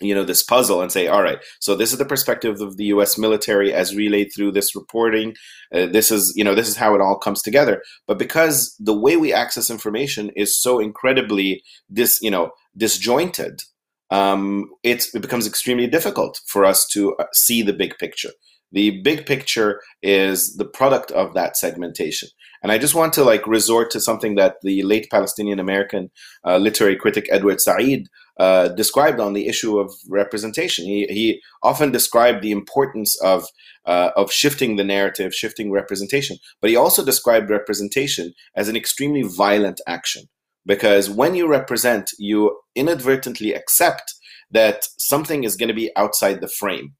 you 0.01 0.13
know 0.13 0.23
this 0.23 0.43
puzzle 0.43 0.81
and 0.81 0.91
say 0.91 1.07
all 1.07 1.21
right 1.21 1.39
so 1.59 1.75
this 1.75 1.91
is 1.91 1.97
the 1.97 2.05
perspective 2.05 2.61
of 2.61 2.77
the 2.77 2.85
us 2.85 3.17
military 3.17 3.73
as 3.73 3.95
relayed 3.95 4.31
through 4.33 4.51
this 4.51 4.75
reporting. 4.75 5.35
Uh, 5.73 5.85
this 5.85 6.11
is 6.11 6.33
you 6.35 6.43
know 6.43 6.55
this 6.55 6.67
is 6.67 6.77
how 6.77 6.95
it 6.95 7.01
all 7.01 7.17
comes 7.17 7.41
together. 7.41 7.81
But 8.07 8.19
because 8.19 8.75
the 8.79 8.97
way 8.97 9.17
we 9.17 9.33
access 9.33 9.69
information 9.69 10.31
is 10.35 10.59
so 10.61 10.79
incredibly 10.79 11.63
dis 11.91 12.19
you 12.21 12.31
know 12.31 12.51
disjointed 12.75 13.61
um, 14.09 14.69
it 14.83 15.07
becomes 15.19 15.47
extremely 15.47 15.87
difficult 15.87 16.39
for 16.45 16.65
us 16.65 16.85
to 16.89 17.15
uh, 17.15 17.25
see 17.33 17.63
the 17.63 17.73
big 17.73 17.97
picture. 17.97 18.29
The 18.71 19.01
big 19.01 19.25
picture 19.25 19.81
is 20.03 20.55
the 20.55 20.65
product 20.65 21.11
of 21.11 21.33
that 21.33 21.57
segmentation. 21.57 22.29
And 22.61 22.71
i 22.71 22.77
just 22.77 22.95
want 22.95 23.11
to 23.13 23.25
like 23.25 23.45
resort 23.45 23.91
to 23.91 23.99
something 23.99 24.35
that 24.35 24.55
the 24.63 24.83
late 24.83 25.07
palestinian 25.11 25.59
american 25.59 26.09
uh, 26.47 26.57
literary 26.57 26.95
critic 26.95 27.27
edward 27.29 27.59
said 27.59 28.07
uh, 28.37 28.69
described 28.69 29.19
on 29.19 29.33
the 29.33 29.47
issue 29.47 29.79
of 29.79 29.93
representation. 30.09 30.85
He, 30.85 31.05
he 31.07 31.41
often 31.61 31.91
described 31.91 32.41
the 32.41 32.51
importance 32.51 33.19
of 33.21 33.47
uh, 33.85 34.11
of 34.15 34.31
shifting 34.31 34.77
the 34.77 34.83
narrative, 34.83 35.33
shifting 35.33 35.69
representation, 35.69 36.37
but 36.61 36.69
he 36.69 36.75
also 36.75 37.03
described 37.03 37.49
representation 37.49 38.33
as 38.55 38.69
an 38.69 38.77
extremely 38.77 39.23
violent 39.23 39.81
action 39.85 40.23
because 40.65 41.09
when 41.09 41.35
you 41.35 41.47
represent, 41.47 42.11
you 42.17 42.59
inadvertently 42.75 43.53
accept 43.53 44.13
that 44.51 44.87
something 44.97 45.43
is 45.43 45.55
going 45.55 45.67
to 45.67 45.73
be 45.73 45.91
outside 45.95 46.39
the 46.39 46.47
frame. 46.47 46.93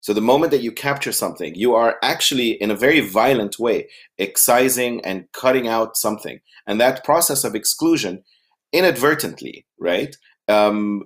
So 0.00 0.12
the 0.12 0.20
moment 0.20 0.50
that 0.50 0.62
you 0.62 0.72
capture 0.72 1.12
something, 1.12 1.54
you 1.54 1.74
are 1.74 1.96
actually 2.02 2.50
in 2.50 2.70
a 2.70 2.76
very 2.76 3.00
violent 3.00 3.58
way 3.58 3.88
excising 4.18 5.00
and 5.04 5.26
cutting 5.32 5.68
out 5.68 5.96
something. 5.96 6.40
And 6.66 6.80
that 6.80 7.04
process 7.04 7.44
of 7.44 7.54
exclusion 7.54 8.24
inadvertently, 8.72 9.66
right, 9.78 10.16
um, 10.48 11.04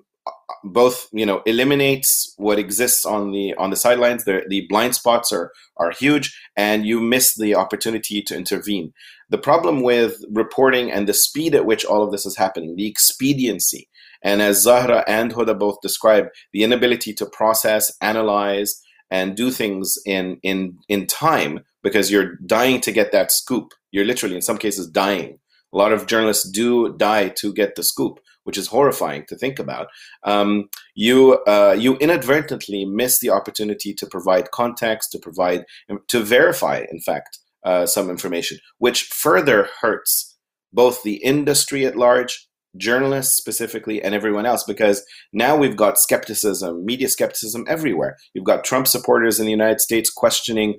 both 0.64 1.09
you 1.12 1.26
know 1.26 1.43
eliminates 1.47 2.34
what 2.37 2.59
exists 2.59 3.05
on 3.05 3.32
the 3.32 3.55
on 3.55 3.70
the 3.70 3.76
sidelines. 3.76 4.24
The, 4.24 4.43
the 4.49 4.66
blind 4.68 4.95
spots 4.95 5.32
are 5.32 5.53
are 5.76 5.91
huge 5.91 6.39
and 6.57 6.87
you 6.87 7.01
miss 7.01 7.34
the 7.34 7.55
opportunity 7.55 8.22
to 8.22 8.37
intervene. 8.37 8.93
The 9.28 9.39
problem 9.39 9.82
with 9.82 10.24
reporting 10.30 10.91
and 10.91 11.09
the 11.09 11.14
speed 11.14 11.55
at 11.55 11.66
which 11.66 11.84
all 11.84 12.03
of 12.03 12.12
this 12.12 12.26
is 12.26 12.37
happening 12.37 12.76
the 12.76 12.87
expediency 12.87 13.89
and 14.22 14.41
as 14.41 14.62
zahra 14.62 15.05
and 15.09 15.34
hoda 15.34 15.59
both 15.59 15.80
described 15.80 16.30
the 16.53 16.62
inability 16.62 17.12
to 17.14 17.26
process 17.26 17.93
analyze 18.01 18.80
and 19.11 19.37
do 19.37 19.51
things 19.51 19.99
in 20.05 20.39
in 20.43 20.78
in 20.89 21.07
time 21.07 21.61
because 21.82 22.11
you're 22.11 22.37
dying 22.47 22.80
to 22.80 22.93
get 22.93 23.12
that 23.12 23.30
scoop. 23.30 23.72
You're 23.93 24.05
literally 24.05 24.34
in 24.34 24.43
some 24.43 24.59
cases 24.59 24.89
dying. 24.89 25.39
A 25.72 25.76
lot 25.76 25.93
of 25.93 26.07
journalists 26.07 26.49
do 26.51 26.93
die 26.97 27.28
to 27.41 27.53
get 27.53 27.76
the 27.76 27.82
scoop 27.82 28.18
which 28.47 28.57
is 28.57 28.69
horrifying 28.69 29.25
to 29.27 29.37
think 29.37 29.59
about, 29.59 29.89
um, 30.23 30.69
you 30.95 31.35
uh, 31.47 31.75
you 31.77 31.97
inadvertently 31.97 32.85
miss 32.85 33.19
the 33.19 33.31
opportunity 33.31 33.93
to 33.93 34.07
provide 34.07 34.53
context, 34.53 35.11
to 35.13 35.19
provide 35.19 35.65
to 36.07 36.21
verify, 36.21 36.85
in 36.91 37.01
fact, 37.01 37.39
uh, 37.65 37.85
some 37.85 38.09
information, 38.09 38.59
which 38.79 39.03
further 39.03 39.69
hurts 39.81 40.37
both 40.73 41.03
the 41.03 41.17
industry 41.17 41.85
at 41.85 41.97
large, 41.97 42.49
journalists 42.77 43.37
specifically, 43.37 44.01
and 44.01 44.15
everyone 44.15 44.47
else, 44.47 44.63
because 44.63 45.05
now 45.33 45.57
we've 45.57 45.77
got 45.77 45.99
skepticism, 45.99 46.85
media 46.85 47.09
skepticism 47.09 47.65
everywhere. 47.69 48.17
You've 48.35 48.45
got 48.45 48.65
Trump 48.65 48.87
supporters 48.87 49.41
in 49.41 49.47
the 49.47 49.51
United 49.51 49.81
States 49.81 50.11
questioning 50.11 50.79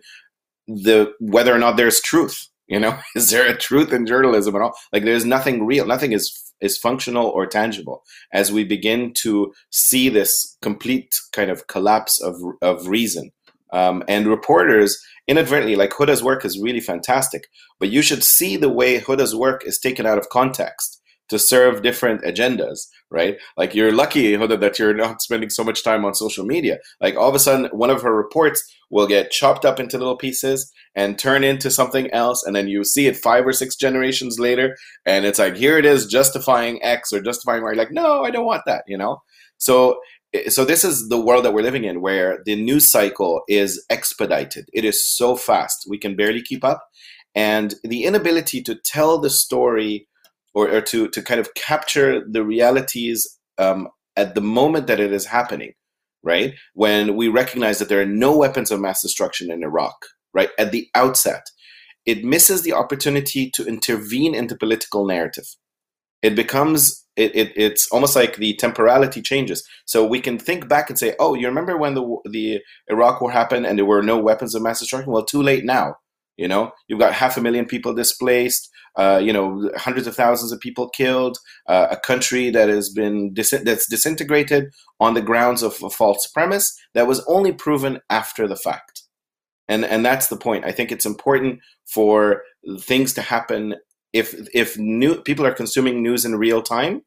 the 0.68 1.12
whether 1.20 1.54
or 1.54 1.60
not 1.60 1.76
there's 1.76 2.00
truth. 2.00 2.48
You 2.68 2.80
know, 2.80 2.98
is 3.16 3.30
there 3.30 3.48
a 3.48 3.58
truth 3.58 3.92
in 3.92 4.06
journalism 4.06 4.56
at 4.56 4.62
all? 4.62 4.74
Like, 4.94 5.04
there's 5.04 5.26
nothing 5.26 5.66
real. 5.66 5.86
Nothing 5.86 6.14
is 6.14 6.47
is 6.62 6.78
functional 6.78 7.28
or 7.28 7.46
tangible 7.46 8.04
as 8.34 8.52
we 8.52 8.64
begin 8.64 9.14
to 9.22 9.54
see 9.70 10.10
this 10.10 10.58
complete 10.62 11.16
kind 11.32 11.52
of 11.52 11.68
collapse 11.68 12.22
of, 12.22 12.36
of 12.62 12.88
reason. 12.88 13.32
Um, 13.74 14.04
and 14.08 14.28
reporters 14.28 14.98
inadvertently, 15.28 15.76
like 15.76 15.92
Hoda's 15.92 16.24
work 16.24 16.46
is 16.46 16.60
really 16.60 16.80
fantastic, 16.80 17.48
but 17.80 17.90
you 17.90 18.02
should 18.02 18.24
see 18.24 18.56
the 18.56 18.70
way 18.70 19.00
Hoda's 19.00 19.36
work 19.36 19.64
is 19.66 19.78
taken 19.78 20.06
out 20.06 20.18
of 20.18 20.30
context 20.30 21.02
to 21.30 21.38
serve 21.40 21.82
different 21.82 22.22
agendas, 22.24 22.88
right? 23.10 23.38
Like 23.58 23.76
you're 23.76 23.92
lucky, 23.92 24.34
Hoda, 24.34 24.60
that 24.60 24.80
you're 24.80 24.94
not 24.94 25.22
spending 25.22 25.50
so 25.50 25.64
much 25.64 25.84
time 25.84 26.06
on 26.06 26.14
social 26.14 26.46
media. 26.46 26.80
Like 27.02 27.16
all 27.16 27.30
of 27.30 27.36
a 27.36 27.40
sudden, 27.40 27.70
one 27.72 27.90
of 27.90 28.02
her 28.02 28.16
reports 28.16 28.64
will 28.90 29.08
get 29.08 29.32
chopped 29.32 29.66
up 29.66 29.80
into 29.80 29.98
little 29.98 30.18
pieces 30.18 30.72
and 30.96 31.20
turn 31.20 31.44
into 31.44 31.70
something 31.70 32.10
else, 32.12 32.44
and 32.44 32.56
then 32.56 32.68
you 32.68 32.84
see 32.84 33.08
it 33.08 33.18
five 33.18 33.46
or 33.46 33.54
six 33.54 33.76
generations 33.76 34.40
later, 34.40 34.76
and 35.06 35.26
it's 35.26 35.40
like 35.40 35.56
here 35.56 35.78
it 35.78 35.86
is 35.86 36.06
justifying 36.06 36.82
X 36.84 37.12
or 37.12 37.22
justifying 37.22 37.64
Y. 37.64 37.74
Like 37.74 37.92
no, 37.92 38.24
I 38.24 38.32
don't 38.32 38.46
want 38.46 38.64
that, 38.66 38.84
you 38.88 38.98
know. 38.98 39.22
So 39.58 40.00
eh, 40.34 40.50
so 40.50 40.66
this 40.66 40.84
is 40.84 41.10
the 41.10 41.20
world 41.20 41.46
that 41.46 41.54
we're 41.54 41.62
living 41.62 41.84
in 41.84 42.02
where 42.02 42.40
the 42.46 42.56
news 42.56 42.90
cycle 42.90 43.42
is 43.48 43.84
expedited 43.90 44.70
it 44.74 44.86
is 44.86 45.06
so 45.06 45.36
fast 45.36 45.86
we 45.90 45.98
can 45.98 46.16
barely 46.16 46.42
keep 46.42 46.64
up 46.64 46.88
and 47.36 47.76
the 47.84 48.04
inability 48.04 48.62
to 48.64 48.76
tell 48.76 49.20
the 49.20 49.30
story 49.30 50.08
or, 50.58 50.68
or 50.72 50.82
to, 50.82 51.08
to 51.10 51.22
kind 51.22 51.40
of 51.40 51.54
capture 51.54 52.26
the 52.28 52.44
realities 52.44 53.28
um, 53.60 53.88
at 54.16 54.34
the 54.34 54.42
moment 54.42 54.88
that 54.88 55.00
it 55.00 55.14
is 55.14 55.28
happening, 55.28 55.74
right? 56.24 56.56
When 56.74 57.16
we 57.16 57.28
recognize 57.28 57.78
that 57.78 57.90
there 57.90 58.02
are 58.02 58.08
no 58.08 58.36
weapons 58.36 58.72
of 58.72 58.80
mass 58.80 59.04
destruction 59.04 59.52
in 59.52 59.64
Iraq, 59.64 59.96
right? 60.34 60.50
At 60.58 60.72
the 60.72 60.88
outset, 60.96 61.44
it 62.08 62.26
misses 62.26 62.64
the 62.64 62.74
opportunity 62.74 63.52
to 63.52 63.68
intervene 63.68 64.34
in 64.34 64.48
the 64.48 64.58
political 64.58 65.06
narrative. 65.06 65.46
It 66.24 66.36
becomes 66.36 67.06
it, 67.16 67.36
it, 67.36 67.54
it's 67.56 67.88
almost 67.92 68.16
like 68.16 68.38
the 68.38 68.56
temporality 68.56 69.22
changes. 69.22 69.64
So 69.86 70.08
we 70.08 70.20
can 70.20 70.40
think 70.40 70.68
back 70.68 70.90
and 70.90 70.98
say, 70.98 71.16
"Oh, 71.20 71.36
you 71.36 71.48
remember 71.48 71.78
when 71.78 71.94
the 71.94 72.18
the 72.26 72.62
Iraq 72.88 73.22
War 73.22 73.32
happened 73.32 73.68
and 73.68 73.78
there 73.78 73.86
were 73.86 74.02
no 74.02 74.18
weapons 74.18 74.56
of 74.56 74.64
mass 74.64 74.80
destruction? 74.80 75.12
Well, 75.12 75.24
too 75.24 75.44
late 75.44 75.66
now. 75.66 75.98
You 76.38 76.48
know, 76.48 76.72
you've 76.88 77.00
got 77.00 77.14
half 77.14 77.38
a 77.38 77.42
million 77.42 77.66
people 77.66 77.94
displaced. 77.94 78.70
Uh, 78.96 79.20
you 79.24 79.32
know, 79.32 79.70
hundreds 79.76 80.08
of 80.08 80.16
thousands 80.16 80.52
of 80.52 80.60
people 80.60 80.90
killed, 80.90 81.38
uh, 81.68 81.88
a 81.92 81.98
country 81.98 82.50
that 82.50 82.68
has 82.68 82.90
been 82.90 83.32
dis- 83.32 83.62
that's 83.64 83.88
disintegrated 83.88 84.74
on 85.00 85.14
the 85.14 85.22
grounds 85.22 85.62
of 85.62 85.78
a 85.84 85.90
false 85.90 86.26
premise 86.28 86.76
that 86.96 87.06
was 87.06 87.24
only 87.28 87.52
proven 87.52 88.00
after 88.10 88.48
the 88.48 88.56
fact. 88.56 89.04
And 89.68 89.86
and 89.86 90.06
that's 90.06 90.28
the 90.28 90.38
point. 90.38 90.66
I 90.66 90.72
think 90.72 90.92
it's 90.92 91.06
important 91.06 91.60
for 91.86 92.42
things 92.80 93.14
to 93.14 93.22
happen 93.22 93.76
if 94.14 94.36
if 94.54 94.78
new 94.78 95.22
people 95.22 95.46
are 95.46 95.54
consuming 95.54 96.02
news 96.02 96.26
in 96.26 96.36
real 96.36 96.62
time, 96.62 97.02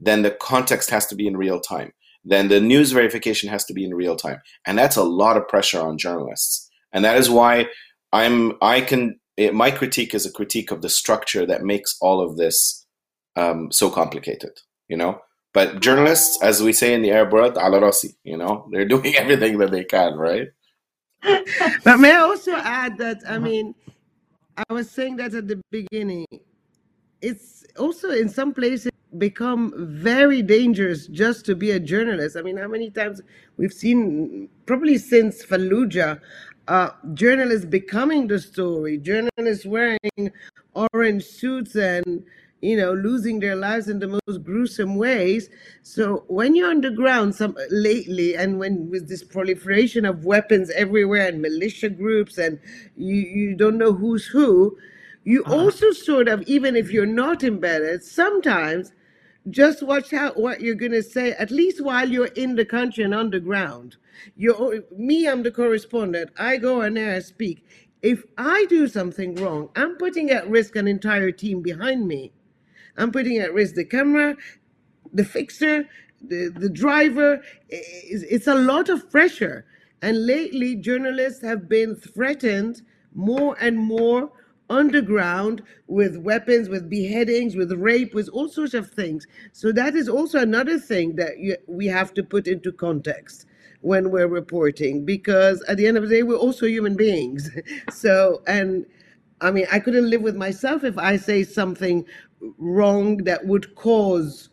then 0.00 0.22
the 0.22 0.30
context 0.30 0.90
has 0.90 1.06
to 1.06 1.14
be 1.14 1.26
in 1.26 1.36
real 1.36 1.60
time. 1.60 1.92
Then 2.24 2.48
the 2.48 2.60
news 2.60 2.92
verification 2.92 3.48
has 3.48 3.64
to 3.64 3.74
be 3.74 3.84
in 3.84 3.94
real 3.94 4.16
time. 4.16 4.40
And 4.66 4.78
that's 4.78 4.96
a 4.96 5.02
lot 5.02 5.36
of 5.36 5.48
pressure 5.48 5.80
on 5.80 5.98
journalists. 5.98 6.70
And 6.92 7.04
that 7.04 7.16
is 7.16 7.30
why 7.30 7.66
I'm 8.12 8.52
I 8.60 8.80
can 8.80 9.18
it, 9.36 9.54
my 9.54 9.70
critique 9.70 10.14
is 10.14 10.26
a 10.26 10.32
critique 10.32 10.70
of 10.70 10.82
the 10.82 10.88
structure 10.88 11.46
that 11.46 11.62
makes 11.62 11.96
all 12.00 12.20
of 12.20 12.36
this 12.36 12.86
um, 13.36 13.72
so 13.72 13.90
complicated. 13.90 14.52
You 14.88 14.96
know, 14.98 15.20
But 15.54 15.80
journalists, 15.80 16.42
as 16.42 16.62
we 16.62 16.72
say 16.72 16.92
in 16.92 17.02
the 17.02 17.12
Arab 17.12 17.32
world, 17.32 17.56
ala 17.56 17.80
rasi, 17.80 18.14
you 18.24 18.36
know, 18.36 18.68
they're 18.72 18.88
doing 18.88 19.14
everything 19.16 19.58
that 19.58 19.70
they 19.70 19.84
can, 19.84 20.14
right? 20.14 20.48
but 21.84 21.98
may 21.98 22.12
I 22.12 22.20
also 22.20 22.52
add 22.52 22.98
that 22.98 23.18
I 23.28 23.38
mean, 23.38 23.74
I 24.56 24.72
was 24.72 24.90
saying 24.90 25.16
that 25.16 25.34
at 25.34 25.48
the 25.48 25.60
beginning. 25.70 26.26
It's 27.20 27.64
also 27.78 28.10
in 28.10 28.28
some 28.28 28.52
places 28.52 28.90
become 29.18 29.72
very 29.76 30.42
dangerous 30.42 31.06
just 31.06 31.44
to 31.46 31.54
be 31.54 31.70
a 31.70 31.78
journalist. 31.78 32.36
I 32.36 32.42
mean, 32.42 32.56
how 32.56 32.66
many 32.66 32.90
times 32.90 33.20
we've 33.56 33.72
seen, 33.72 34.48
probably 34.66 34.98
since 34.98 35.44
Fallujah, 35.44 36.20
uh, 36.68 36.90
journalists 37.14 37.66
becoming 37.66 38.26
the 38.28 38.38
story, 38.38 38.98
journalists 38.98 39.66
wearing 39.66 40.32
orange 40.74 41.24
suits 41.24 41.74
and 41.74 42.24
you 42.60 42.76
know 42.76 42.92
losing 42.92 43.40
their 43.40 43.56
lives 43.56 43.88
in 43.88 43.98
the 43.98 44.06
most 44.26 44.44
gruesome 44.44 44.96
ways. 44.96 45.50
So 45.82 46.24
when 46.28 46.54
you're 46.54 46.70
on 46.70 46.80
the 46.80 46.90
ground, 46.90 47.34
some 47.34 47.56
lately, 47.70 48.36
and 48.36 48.58
when 48.58 48.88
with 48.90 49.08
this 49.08 49.24
proliferation 49.24 50.04
of 50.04 50.24
weapons 50.24 50.70
everywhere 50.70 51.26
and 51.28 51.42
militia 51.42 51.90
groups, 51.90 52.38
and 52.38 52.58
you 52.96 53.16
you 53.16 53.54
don't 53.56 53.78
know 53.78 53.92
who's 53.92 54.26
who, 54.26 54.76
you 55.24 55.42
Uh-huh. 55.44 55.54
also 55.54 55.90
sort 55.92 56.28
of 56.28 56.42
even 56.42 56.76
if 56.76 56.90
you're 56.92 57.06
not 57.06 57.42
embedded, 57.42 58.02
sometimes 58.04 58.92
just 59.50 59.82
watch 59.82 60.12
out 60.12 60.38
what 60.38 60.60
you're 60.60 60.74
going 60.74 60.92
to 60.92 61.02
say 61.02 61.32
at 61.32 61.50
least 61.50 61.84
while 61.84 62.08
you're 62.08 62.26
in 62.26 62.56
the 62.56 62.64
country 62.64 63.04
and 63.04 63.14
underground 63.14 63.96
you 64.36 64.84
me 64.96 65.28
i'm 65.28 65.42
the 65.42 65.50
correspondent. 65.50 66.30
I 66.38 66.58
go 66.58 66.82
on 66.82 66.94
there 66.94 67.14
and 67.14 67.24
speak. 67.24 67.64
If 68.02 68.24
i 68.38 68.66
do 68.68 68.88
something 68.88 69.34
wrong 69.36 69.70
i'm 69.76 69.96
putting 69.96 70.30
at 70.30 70.48
risk 70.48 70.76
an 70.76 70.88
entire 70.88 71.32
team 71.32 71.62
behind 71.62 72.08
me. 72.08 72.32
I'm 72.96 73.12
putting 73.12 73.38
at 73.38 73.54
risk 73.54 73.74
the 73.74 73.84
camera 73.84 74.36
the 75.12 75.24
fixer 75.24 75.86
the, 76.22 76.48
the 76.56 76.70
driver. 76.70 77.42
It's, 77.68 78.24
it's 78.24 78.46
a 78.46 78.54
lot 78.54 78.88
of 78.88 79.10
pressure. 79.10 79.66
And 80.02 80.26
lately 80.26 80.76
journalists 80.76 81.42
have 81.44 81.68
been 81.68 81.96
threatened 81.96 82.82
more 83.14 83.56
and 83.60 83.78
more 83.78 84.32
underground 84.72 85.62
with 85.86 86.16
weapons, 86.16 86.68
with 86.68 86.88
beheadings, 86.88 87.54
with 87.54 87.70
rape, 87.72 88.14
with 88.14 88.28
all 88.30 88.48
sorts 88.48 88.74
of 88.74 88.90
things. 88.90 89.26
So 89.52 89.70
that 89.72 89.94
is 89.94 90.08
also 90.08 90.40
another 90.40 90.78
thing 90.78 91.16
that 91.16 91.38
you, 91.38 91.56
we 91.66 91.86
have 91.86 92.14
to 92.14 92.22
put 92.22 92.48
into 92.48 92.72
context 92.72 93.46
when 93.82 94.10
we're 94.10 94.28
reporting, 94.28 95.04
because 95.04 95.62
at 95.62 95.76
the 95.76 95.86
end 95.86 95.96
of 95.96 96.04
the 96.04 96.08
day, 96.08 96.22
we're 96.22 96.36
also 96.36 96.66
human 96.66 96.96
beings. 96.96 97.50
So, 97.92 98.42
and 98.46 98.86
I 99.40 99.50
mean, 99.50 99.66
I 99.70 99.78
couldn't 99.78 100.08
live 100.08 100.22
with 100.22 100.36
myself 100.36 100.84
if 100.84 100.96
I 100.98 101.16
say 101.16 101.44
something 101.44 102.04
wrong 102.58 103.18
that 103.18 103.46
would 103.46 103.74
cause 103.74 104.48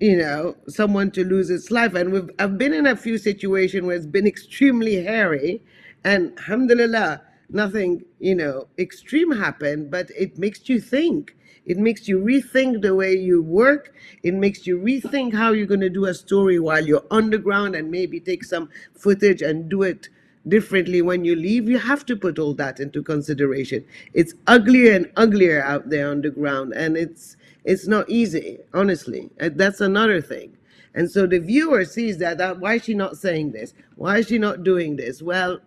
you 0.00 0.16
know 0.16 0.56
someone 0.68 1.10
to 1.10 1.24
lose 1.24 1.50
its 1.50 1.70
life 1.70 1.94
and 1.94 2.12
we've 2.12 2.30
i've 2.38 2.56
been 2.56 2.72
in 2.72 2.86
a 2.86 2.96
few 2.96 3.18
situations 3.18 3.84
where 3.84 3.96
it's 3.96 4.06
been 4.06 4.26
extremely 4.28 5.02
hairy 5.02 5.62
and 6.04 6.32
alhamdulillah 6.38 7.20
nothing 7.50 8.04
you 8.18 8.34
know 8.34 8.68
extreme 8.78 9.30
happened 9.30 9.90
but 9.90 10.10
it 10.10 10.38
makes 10.38 10.68
you 10.68 10.80
think. 10.80 11.34
It 11.66 11.76
makes 11.76 12.08
you 12.08 12.18
rethink 12.18 12.80
the 12.80 12.94
way 12.94 13.12
you 13.14 13.42
work. 13.42 13.92
It 14.22 14.32
makes 14.32 14.66
you 14.66 14.78
rethink 14.78 15.34
how 15.34 15.52
you're 15.52 15.66
going 15.66 15.80
to 15.80 15.90
do 15.90 16.06
a 16.06 16.14
story 16.14 16.58
while 16.58 16.84
you're 16.86 17.04
underground 17.10 17.74
and 17.74 17.90
maybe 17.90 18.20
take 18.20 18.42
some 18.42 18.70
footage 18.94 19.42
and 19.42 19.68
do 19.68 19.82
it 19.82 20.08
differently 20.48 21.02
when 21.02 21.26
you 21.26 21.36
leave. 21.36 21.68
You 21.68 21.78
have 21.78 22.06
to 22.06 22.16
put 22.16 22.38
all 22.38 22.54
that 22.54 22.80
into 22.80 23.02
consideration. 23.02 23.84
It's 24.14 24.34
uglier 24.46 24.94
and 24.94 25.10
uglier 25.16 25.62
out 25.62 25.90
there 25.90 26.10
on 26.10 26.22
the 26.22 26.30
ground 26.30 26.72
and 26.72 26.96
it's 26.96 27.36
it's 27.64 27.86
not 27.86 28.08
easy 28.08 28.58
honestly. 28.72 29.28
Uh, 29.38 29.50
that's 29.54 29.82
another 29.82 30.22
thing. 30.22 30.56
And 30.94 31.10
so 31.10 31.26
the 31.26 31.38
viewer 31.38 31.84
sees 31.84 32.16
that, 32.18 32.38
that 32.38 32.60
why 32.60 32.74
is 32.74 32.84
she 32.84 32.94
not 32.94 33.18
saying 33.18 33.52
this? 33.52 33.74
Why 33.96 34.18
is 34.18 34.28
she 34.28 34.38
not 34.38 34.64
doing 34.64 34.96
this? 34.96 35.20
Well 35.20 35.60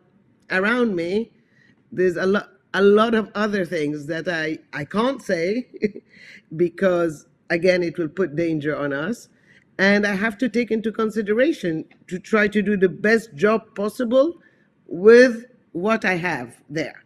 around 0.49 0.95
me 0.95 1.31
there's 1.91 2.17
a 2.17 2.25
lot 2.25 2.49
a 2.73 2.81
lot 2.81 3.13
of 3.13 3.29
other 3.35 3.65
things 3.65 4.05
that 4.07 4.27
i 4.27 4.57
i 4.73 4.85
can't 4.85 5.21
say 5.21 5.67
because 6.55 7.27
again 7.49 7.83
it 7.83 7.97
will 7.97 8.07
put 8.07 8.35
danger 8.35 8.75
on 8.75 8.93
us. 8.93 9.27
And 9.77 10.05
i 10.05 10.13
have 10.13 10.37
to 10.39 10.49
take 10.49 10.71
into 10.71 10.91
consideration 10.91 11.85
to 12.07 12.19
try 12.19 12.47
to 12.47 12.61
do 12.61 12.77
the 12.77 12.89
best 12.89 13.33
job 13.35 13.75
possible 13.75 14.39
with 14.87 15.45
what 15.71 16.05
i 16.05 16.15
have 16.15 16.61
there. 16.69 17.03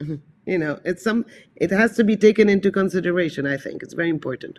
You 0.44 0.58
know 0.58 0.80
it's 0.84 1.04
some 1.04 1.24
it 1.54 1.70
has 1.70 1.94
to 1.98 2.02
be 2.02 2.16
taken 2.16 2.48
into 2.48 2.72
consideration 2.72 3.46
i 3.46 3.56
think. 3.56 3.82
It's 3.84 3.94
very 3.94 4.10
important. 4.10 4.58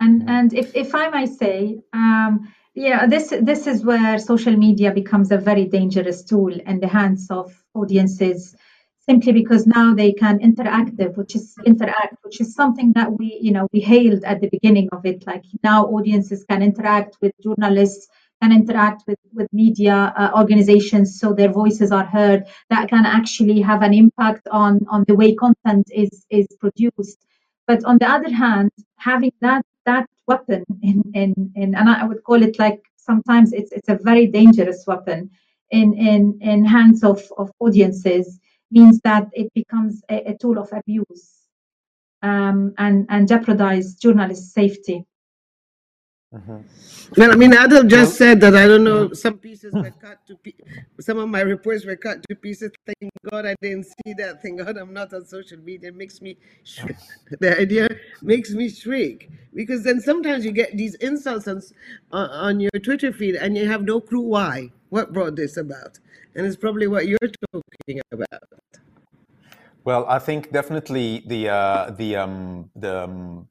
And 0.00 0.28
and 0.28 0.52
if, 0.54 0.74
if 0.74 0.94
I 0.94 1.10
may 1.10 1.26
say, 1.26 1.82
um, 1.92 2.52
yeah, 2.74 3.06
this 3.06 3.32
this 3.42 3.66
is 3.66 3.84
where 3.84 4.18
social 4.18 4.56
media 4.56 4.92
becomes 4.92 5.30
a 5.30 5.36
very 5.36 5.66
dangerous 5.66 6.24
tool 6.24 6.52
in 6.52 6.80
the 6.80 6.88
hands 6.88 7.30
of 7.30 7.62
audiences, 7.74 8.56
simply 9.10 9.32
because 9.32 9.66
now 9.66 9.92
they 10.00 10.12
can 10.12 10.38
interactive, 10.38 11.16
which 11.16 11.34
is 11.34 11.46
interact, 11.66 12.14
which 12.24 12.40
is 12.40 12.54
something 12.60 12.92
that 12.98 13.08
we 13.18 13.28
you 13.46 13.52
know 13.54 13.66
we 13.74 13.80
hailed 13.92 14.22
at 14.32 14.38
the 14.42 14.50
beginning 14.56 14.88
of 14.96 15.00
it. 15.10 15.18
Like 15.30 15.44
now 15.70 15.78
audiences 15.96 16.40
can 16.50 16.60
interact 16.70 17.12
with 17.22 17.32
journalists, 17.46 18.02
can 18.40 18.52
interact 18.60 19.00
with 19.08 19.20
with 19.38 19.48
media 19.52 19.96
uh, 20.20 20.30
organizations, 20.40 21.08
so 21.20 21.26
their 21.38 21.52
voices 21.62 21.90
are 21.98 22.08
heard. 22.16 22.40
That 22.72 22.84
can 22.92 23.04
actually 23.18 23.60
have 23.70 23.82
an 23.88 23.94
impact 24.04 24.44
on 24.62 24.72
on 24.94 25.00
the 25.08 25.16
way 25.20 25.30
content 25.44 25.86
is 26.04 26.12
is 26.40 26.46
produced. 26.64 27.20
But 27.68 27.80
on 27.90 27.96
the 28.02 28.08
other 28.16 28.32
hand, 28.44 28.70
having 29.10 29.34
that 29.46 29.64
that 29.90 30.06
weapon 30.28 30.62
in 30.88 30.98
in, 31.20 31.30
in 31.62 31.68
and 31.78 31.88
I 32.02 32.04
would 32.08 32.22
call 32.28 32.40
it 32.48 32.54
like 32.64 32.80
sometimes 33.08 33.48
it's 33.58 33.72
it's 33.76 33.90
a 33.94 33.98
very 34.10 34.26
dangerous 34.38 34.80
weapon 34.90 35.20
in 35.78 35.88
in 36.10 36.22
in 36.50 36.58
hands 36.76 37.00
of 37.10 37.18
of 37.40 37.50
audiences 37.64 38.26
means 38.70 39.00
that 39.04 39.28
it 39.32 39.52
becomes 39.54 40.02
a, 40.10 40.30
a 40.30 40.38
tool 40.38 40.58
of 40.58 40.72
abuse 40.72 41.40
um, 42.22 42.74
and 42.78 43.06
and 43.08 43.28
jeopardize 43.28 43.94
journalist 43.94 44.52
safety. 44.52 45.04
well 47.16 47.32
i 47.32 47.34
mean 47.34 47.52
adel 47.52 47.82
just 47.82 48.16
said 48.16 48.40
that 48.40 48.54
i 48.54 48.64
don't 48.68 48.84
know 48.84 49.12
some 49.12 49.36
pieces 49.36 49.74
were 49.74 49.90
cut 50.00 50.24
to 50.28 50.36
pe- 50.36 50.52
some 51.00 51.18
of 51.18 51.28
my 51.28 51.40
reports 51.40 51.84
were 51.84 51.96
cut 51.96 52.22
to 52.28 52.36
pieces. 52.36 52.70
Thank 52.86 53.12
god 53.28 53.46
i 53.46 53.54
didn't 53.60 53.84
see 53.84 54.14
that. 54.14 54.40
Thank 54.40 54.60
god 54.60 54.76
i'm 54.76 54.92
not 54.92 55.12
on 55.12 55.24
social 55.24 55.58
media. 55.58 55.88
It 55.88 55.96
makes 55.96 56.22
me 56.22 56.36
shriek. 56.62 56.96
the 57.40 57.58
idea 57.58 57.88
makes 58.22 58.50
me 58.50 58.68
shriek. 58.70 59.28
Because 59.52 59.82
then 59.82 60.00
sometimes 60.00 60.44
you 60.44 60.52
get 60.52 60.76
these 60.76 60.94
insults 60.96 61.48
on, 61.48 61.60
on 62.12 62.30
on 62.30 62.60
your 62.60 62.70
twitter 62.84 63.12
feed 63.12 63.34
and 63.34 63.56
you 63.56 63.66
have 63.66 63.82
no 63.82 64.00
clue 64.00 64.20
why 64.20 64.70
what 64.90 65.12
brought 65.12 65.34
this 65.36 65.56
about 65.56 65.98
and 66.34 66.46
it's 66.46 66.56
probably 66.56 66.86
what 66.86 67.06
you're 67.08 67.18
talking 67.52 68.00
about 68.12 68.50
Well, 69.84 70.04
I 70.08 70.18
think 70.18 70.52
definitely 70.52 71.24
the 71.26 71.48
uh, 71.48 71.90
the 71.92 72.16
um, 72.16 72.70
the 72.76 73.04
um, 73.04 73.48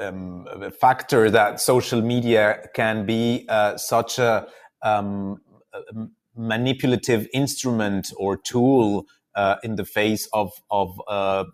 um, 0.00 0.70
factor 0.80 1.30
that 1.30 1.60
social 1.60 2.02
media 2.02 2.68
can 2.74 3.06
be 3.06 3.46
uh, 3.48 3.76
such 3.76 4.18
a 4.18 4.48
um, 4.82 5.40
uh, 5.72 6.06
manipulative 6.34 7.28
instrument 7.32 8.12
or 8.16 8.36
tool 8.36 9.06
uh, 9.34 9.56
in 9.62 9.76
the 9.76 9.84
face 9.84 10.28
of 10.32 10.50
of 10.70 11.00
uh, 11.08 11.44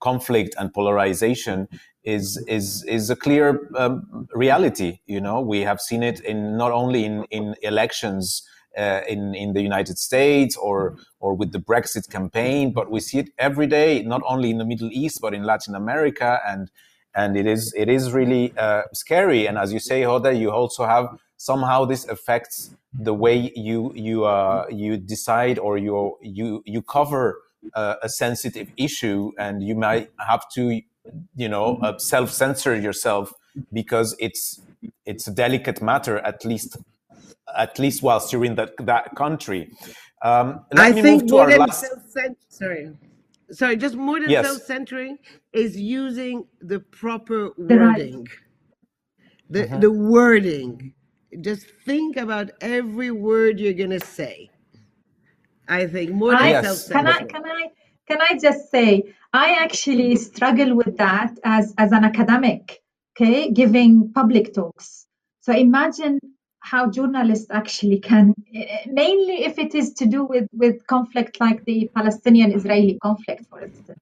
conflict 0.00 0.54
and 0.58 0.72
polarization 0.74 1.68
is 2.02 2.42
is 2.48 2.84
is 2.84 3.08
a 3.10 3.16
clear 3.16 3.68
um, 3.76 4.26
reality. 4.34 4.98
You 5.06 5.20
know, 5.20 5.40
we 5.40 5.60
have 5.60 5.80
seen 5.80 6.02
it 6.02 6.20
in 6.20 6.56
not 6.56 6.72
only 6.72 7.04
in 7.04 7.24
in 7.30 7.54
elections 7.62 8.42
uh, 8.76 9.00
in 9.08 9.34
in 9.34 9.52
the 9.52 9.62
United 9.62 9.98
States 9.98 10.56
or 10.56 10.96
or 11.20 11.34
with 11.34 11.52
the 11.52 11.58
Brexit 11.58 12.10
campaign, 12.10 12.72
but 12.72 12.90
we 12.90 13.00
see 13.00 13.18
it 13.18 13.30
every 13.38 13.66
day, 13.66 14.02
not 14.02 14.22
only 14.26 14.50
in 14.50 14.58
the 14.58 14.64
Middle 14.64 14.90
East 14.92 15.18
but 15.20 15.34
in 15.34 15.44
Latin 15.44 15.74
America, 15.74 16.40
and 16.46 16.70
and 17.14 17.36
it 17.36 17.46
is 17.46 17.72
it 17.76 17.88
is 17.88 18.12
really 18.12 18.52
uh, 18.58 18.82
scary. 18.92 19.46
And 19.46 19.58
as 19.58 19.72
you 19.72 19.80
say, 19.80 20.02
Hoda, 20.02 20.38
you 20.38 20.50
also 20.50 20.84
have 20.84 21.18
somehow 21.36 21.84
this 21.84 22.06
affects 22.06 22.70
the 22.92 23.14
way 23.14 23.52
you 23.54 23.92
you 23.94 24.24
uh, 24.24 24.66
you 24.70 24.96
decide 24.96 25.58
or 25.58 25.78
you 25.78 26.16
you 26.20 26.62
you 26.64 26.82
cover 26.82 27.40
uh, 27.74 27.96
a 28.02 28.08
sensitive 28.08 28.68
issue, 28.76 29.32
and 29.38 29.62
you 29.62 29.74
might 29.74 30.10
have 30.18 30.42
to 30.54 30.80
you 31.36 31.48
know 31.48 31.76
uh, 31.82 31.98
self 31.98 32.30
censor 32.30 32.74
yourself 32.74 33.32
because 33.72 34.16
it's 34.18 34.60
it's 35.06 35.28
a 35.28 35.30
delicate 35.32 35.80
matter 35.80 36.18
at 36.18 36.44
least 36.44 36.76
at 37.56 37.78
least 37.78 38.02
whilst 38.02 38.32
you're 38.32 38.44
in 38.44 38.54
that 38.56 38.72
that 38.86 39.14
country. 39.16 39.70
Um, 40.22 40.64
let 40.72 40.86
I 40.88 40.92
me 40.92 41.02
think 41.02 41.20
move 41.22 41.28
to 41.28 41.34
more 41.34 41.42
our 41.42 41.50
than 41.50 41.58
last. 41.60 41.80
self 41.80 42.02
sorry, 42.48 42.90
sorry, 43.50 43.76
just 43.76 43.94
more 43.94 44.20
than 44.20 44.30
Yes. 44.30 44.46
self-centering 44.46 45.18
is 45.52 45.76
using 45.76 46.46
the 46.60 46.80
proper 46.80 47.50
wording. 47.58 48.26
The 49.50 49.66
Mhm. 49.66 49.80
the 49.80 49.90
wording. 49.90 50.94
Just 51.40 51.66
think 51.84 52.16
about 52.16 52.50
every 52.60 53.10
word 53.10 53.60
you're 53.60 53.74
gonna 53.74 54.00
say. 54.00 54.50
I 55.68 55.86
think 55.86 56.12
more 56.12 56.32
than 56.32 56.42
I 56.42 56.50
Yes. 56.50 56.88
can 56.88 57.06
I 57.06 57.12
self-centering. 57.12 57.28
can 57.28 57.44
I 57.44 57.70
can 58.08 58.20
I 58.20 58.38
just 58.38 58.70
say 58.70 59.02
I 59.32 59.54
actually 59.54 60.16
struggle 60.16 60.74
with 60.76 60.96
that 60.96 61.38
as 61.44 61.74
as 61.78 61.92
an 61.92 62.04
academic, 62.04 62.82
okay, 63.12 63.50
giving 63.50 64.12
public 64.12 64.54
talks. 64.54 65.06
So 65.40 65.52
imagine 65.52 66.18
how 66.64 66.88
journalists 66.88 67.46
actually 67.50 67.98
can, 67.98 68.34
mainly 68.86 69.44
if 69.44 69.58
it 69.58 69.74
is 69.74 69.92
to 69.92 70.06
do 70.06 70.24
with, 70.24 70.48
with 70.52 70.86
conflict 70.86 71.38
like 71.38 71.62
the 71.66 71.90
Palestinian 71.94 72.52
Israeli 72.52 72.98
conflict, 73.02 73.44
for 73.50 73.60
instance, 73.60 74.00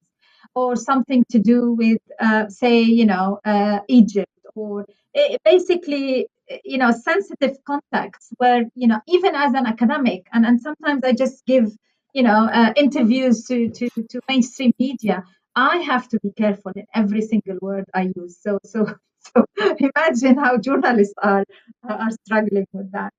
or 0.54 0.76
something 0.76 1.24
to 1.28 1.40
do 1.40 1.72
with, 1.72 2.00
uh, 2.20 2.48
say, 2.48 2.80
you 2.82 3.04
know, 3.04 3.40
uh, 3.44 3.80
Egypt, 3.88 4.30
or 4.54 4.86
eh, 5.16 5.36
basically, 5.44 6.28
you 6.64 6.78
know, 6.78 6.92
sensitive 6.92 7.56
contexts 7.66 8.30
where, 8.36 8.62
you 8.76 8.86
know, 8.86 9.00
even 9.08 9.34
as 9.34 9.54
an 9.54 9.66
academic, 9.66 10.28
and, 10.32 10.46
and 10.46 10.60
sometimes 10.60 11.02
I 11.02 11.14
just 11.14 11.44
give, 11.46 11.68
you 12.14 12.22
know, 12.22 12.46
uh, 12.46 12.72
interviews 12.76 13.44
to, 13.48 13.70
to, 13.70 13.88
to 14.10 14.20
mainstream 14.28 14.72
media, 14.78 15.24
I 15.56 15.78
have 15.78 16.08
to 16.10 16.20
be 16.20 16.30
careful 16.30 16.70
in 16.76 16.86
every 16.94 17.22
single 17.22 17.58
word 17.60 17.86
I 17.92 18.12
use. 18.14 18.38
So, 18.40 18.60
so, 18.64 18.94
so 19.36 19.44
imagine 19.78 20.36
how 20.36 20.56
journalists 20.58 21.14
are 21.22 21.44
are 21.88 22.10
struggling 22.24 22.66
with 22.72 22.90
that. 22.92 23.12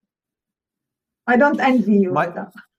I 1.28 1.38
don't 1.38 1.60
envy 1.60 1.98
you. 2.00 2.12
My, 2.12 2.32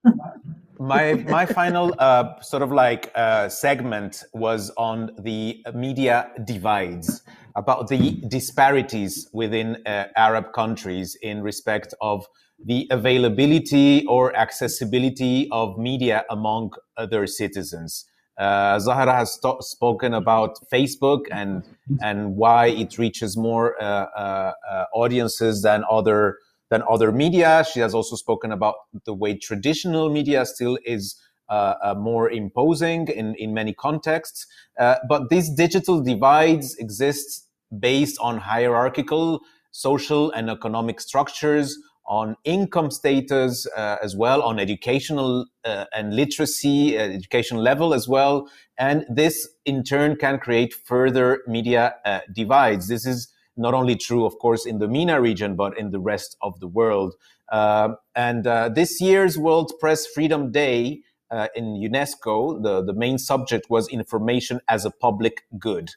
my 0.78 1.15
my 1.15 1.47
final 1.47 1.94
uh, 1.98 2.40
sort 2.40 2.62
of 2.62 2.73
like 2.73 3.11
uh, 3.15 3.48
segment 3.48 4.24
was 4.32 4.70
on 4.77 5.11
the 5.19 5.65
media 5.74 6.31
divides 6.44 7.23
about 7.56 7.89
the 7.89 8.23
disparities 8.28 9.28
within 9.32 9.77
uh, 9.86 10.05
Arab 10.16 10.52
countries 10.52 11.16
in 11.23 11.43
respect 11.43 11.94
of 12.01 12.27
the 12.65 12.86
availability 12.90 14.05
or 14.06 14.35
accessibility 14.36 15.48
of 15.52 15.78
media 15.78 16.24
among 16.31 16.70
their 17.11 17.27
citizens. 17.27 18.06
Uh, 18.39 18.78
Zahra 18.81 19.12
has 19.12 19.39
spoken 19.61 20.15
about 20.15 20.59
Facebook 20.73 21.27
and 21.31 21.62
and 22.02 22.36
why 22.36 22.66
it 22.66 22.98
reaches 22.98 23.36
more 23.36 23.81
uh, 23.81 23.85
uh, 23.85 24.52
uh, 24.70 24.85
audiences 24.93 25.62
than 25.62 25.85
other 25.89 26.39
than 26.70 26.82
other 26.89 27.12
media. 27.12 27.65
She 27.73 27.81
has 27.81 27.94
also 27.94 28.16
spoken 28.16 28.51
about 28.51 28.74
the 29.05 29.15
way 29.15 29.36
traditional 29.36 30.11
media 30.11 30.44
still 30.47 30.78
is 30.85 31.15
uh, 31.48 31.74
uh, 31.82 31.94
more 31.94 32.31
imposing 32.31 33.06
in 33.09 33.35
in 33.36 33.55
many 33.55 33.73
contexts. 33.73 34.47
but 35.09 35.28
these 35.31 35.48
digital 35.51 36.02
divides 36.02 36.74
exist 36.77 37.48
based 37.78 38.19
on 38.20 38.39
hierarchical 38.39 39.40
social 39.70 40.31
and 40.32 40.48
economic 40.48 41.01
structures 41.01 41.77
on 42.06 42.36
income 42.44 42.90
status 42.90 43.66
uh, 43.76 43.97
as 44.02 44.14
well, 44.14 44.43
on 44.43 44.59
educational 44.59 45.47
uh, 45.64 45.86
and 45.94 46.14
literacy, 46.14 46.98
uh, 46.98 47.02
education 47.02 47.59
level 47.59 47.94
as 47.94 48.06
well. 48.06 48.48
And 48.78 49.06
this 49.09 49.48
in 49.64 49.85
turn 49.85 50.16
can 50.16 50.39
create 50.39 50.74
further 50.74 51.43
media 51.47 51.94
uh, 52.05 52.20
divides. 52.32 52.89
This 52.89 53.06
is 53.06 53.32
not 53.56 53.72
only 53.72 53.97
true, 53.97 54.26
of 54.26 54.39
course, 54.39 54.66
in 54.66 54.78
the 54.78 54.89
MENA 54.89 55.20
region, 55.20 55.56
but 55.56 55.78
in 55.78 55.90
the 55.90 56.01
rest 56.01 56.36
of 56.43 56.59
the 56.60 56.68
world. 56.68 57.14
Um, 57.52 57.97
and 58.14 58.47
uh, 58.47 58.68
this 58.68 59.01
year's 59.01 59.39
World 59.39 59.72
Press 59.78 60.06
Freedom 60.06 60.51
Day 60.51 61.02
uh, 61.31 61.48
in 61.55 61.76
UNESCO, 61.76 62.62
the, 62.62 62.85
the 62.85 62.93
main 62.93 63.16
subject 63.16 63.70
was 63.70 63.89
information 63.89 64.60
as 64.68 64.85
a 64.85 64.90
public 64.90 65.44
good. 65.59 65.90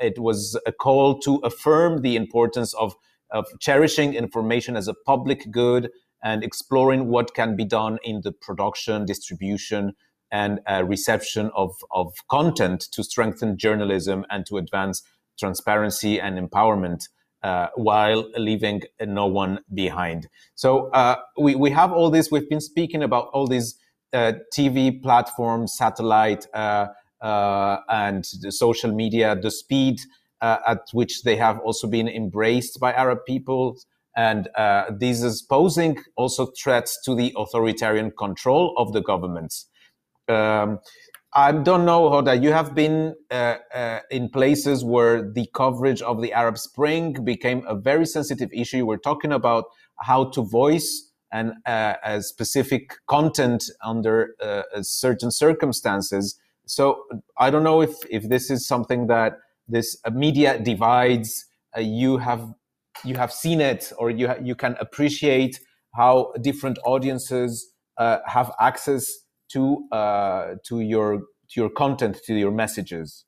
it 0.00 0.18
was 0.18 0.56
a 0.66 0.72
call 0.72 1.18
to 1.18 1.36
affirm 1.42 2.02
the 2.02 2.14
importance 2.14 2.74
of 2.74 2.94
of 3.34 3.46
cherishing 3.60 4.14
information 4.14 4.76
as 4.76 4.88
a 4.88 4.94
public 5.04 5.50
good 5.50 5.90
and 6.22 6.42
exploring 6.42 7.08
what 7.08 7.34
can 7.34 7.54
be 7.54 7.64
done 7.64 7.98
in 8.02 8.22
the 8.22 8.32
production, 8.32 9.04
distribution, 9.04 9.92
and 10.32 10.60
uh, 10.66 10.82
reception 10.84 11.50
of, 11.54 11.74
of 11.90 12.12
content 12.30 12.80
to 12.92 13.04
strengthen 13.04 13.58
journalism 13.58 14.24
and 14.30 14.46
to 14.46 14.56
advance 14.56 15.02
transparency 15.38 16.18
and 16.18 16.38
empowerment 16.38 17.08
uh, 17.42 17.68
while 17.74 18.24
leaving 18.36 18.80
no 19.02 19.26
one 19.26 19.58
behind. 19.74 20.28
So 20.54 20.88
uh, 20.92 21.16
we, 21.38 21.54
we 21.54 21.70
have 21.70 21.92
all 21.92 22.10
this, 22.10 22.30
we've 22.30 22.48
been 22.48 22.60
speaking 22.60 23.02
about 23.02 23.28
all 23.34 23.46
these 23.46 23.76
uh, 24.14 24.32
TV 24.56 25.02
platforms, 25.02 25.74
satellite, 25.76 26.46
uh, 26.54 26.86
uh, 27.20 27.78
and 27.88 28.24
the 28.40 28.50
social 28.50 28.94
media, 28.94 29.36
the 29.36 29.50
speed 29.50 30.00
uh, 30.44 30.58
at 30.72 30.82
which 30.92 31.22
they 31.22 31.36
have 31.36 31.58
also 31.66 31.86
been 31.96 32.08
embraced 32.08 32.78
by 32.78 32.92
Arab 32.92 33.20
peoples. 33.26 33.86
And 34.14 34.42
uh, 34.64 34.84
this 35.04 35.22
is 35.22 35.36
posing 35.56 35.92
also 36.16 36.42
threats 36.62 36.90
to 37.04 37.14
the 37.20 37.32
authoritarian 37.42 38.12
control 38.24 38.74
of 38.76 38.92
the 38.92 39.02
governments. 39.02 39.54
Um, 40.28 40.80
I 41.34 41.50
don't 41.68 41.84
know, 41.84 42.02
Hoda, 42.10 42.40
you 42.40 42.52
have 42.52 42.74
been 42.74 43.14
uh, 43.30 43.56
uh, 43.74 44.00
in 44.10 44.28
places 44.28 44.84
where 44.84 45.16
the 45.38 45.46
coverage 45.52 46.02
of 46.02 46.22
the 46.22 46.32
Arab 46.32 46.58
Spring 46.58 47.04
became 47.24 47.60
a 47.66 47.74
very 47.74 48.06
sensitive 48.06 48.50
issue. 48.52 48.86
We're 48.86 49.06
talking 49.10 49.32
about 49.32 49.64
how 50.08 50.20
to 50.34 50.42
voice 50.42 50.90
and 51.32 51.54
uh, 51.66 51.94
a 52.04 52.22
specific 52.22 52.82
content 53.08 53.64
under 53.84 54.36
uh, 54.40 54.62
certain 54.82 55.30
circumstances. 55.32 56.38
So 56.66 56.84
I 57.44 57.50
don't 57.50 57.64
know 57.64 57.80
if, 57.80 57.94
if 58.08 58.28
this 58.28 58.50
is 58.50 58.66
something 58.66 59.08
that 59.08 59.32
this 59.68 59.96
uh, 60.04 60.10
media 60.10 60.58
divides. 60.58 61.46
Uh, 61.76 61.80
you 61.80 62.18
have 62.18 62.54
you 63.04 63.16
have 63.16 63.32
seen 63.32 63.60
it, 63.60 63.92
or 63.98 64.10
you 64.10 64.28
ha- 64.28 64.38
you 64.42 64.54
can 64.54 64.76
appreciate 64.80 65.58
how 65.94 66.32
different 66.42 66.78
audiences 66.84 67.72
uh, 67.98 68.18
have 68.26 68.52
access 68.60 69.06
to 69.52 69.86
uh, 69.92 70.54
to 70.66 70.80
your 70.80 71.18
to 71.50 71.60
your 71.60 71.70
content, 71.70 72.18
to 72.24 72.34
your 72.34 72.50
messages. 72.50 73.24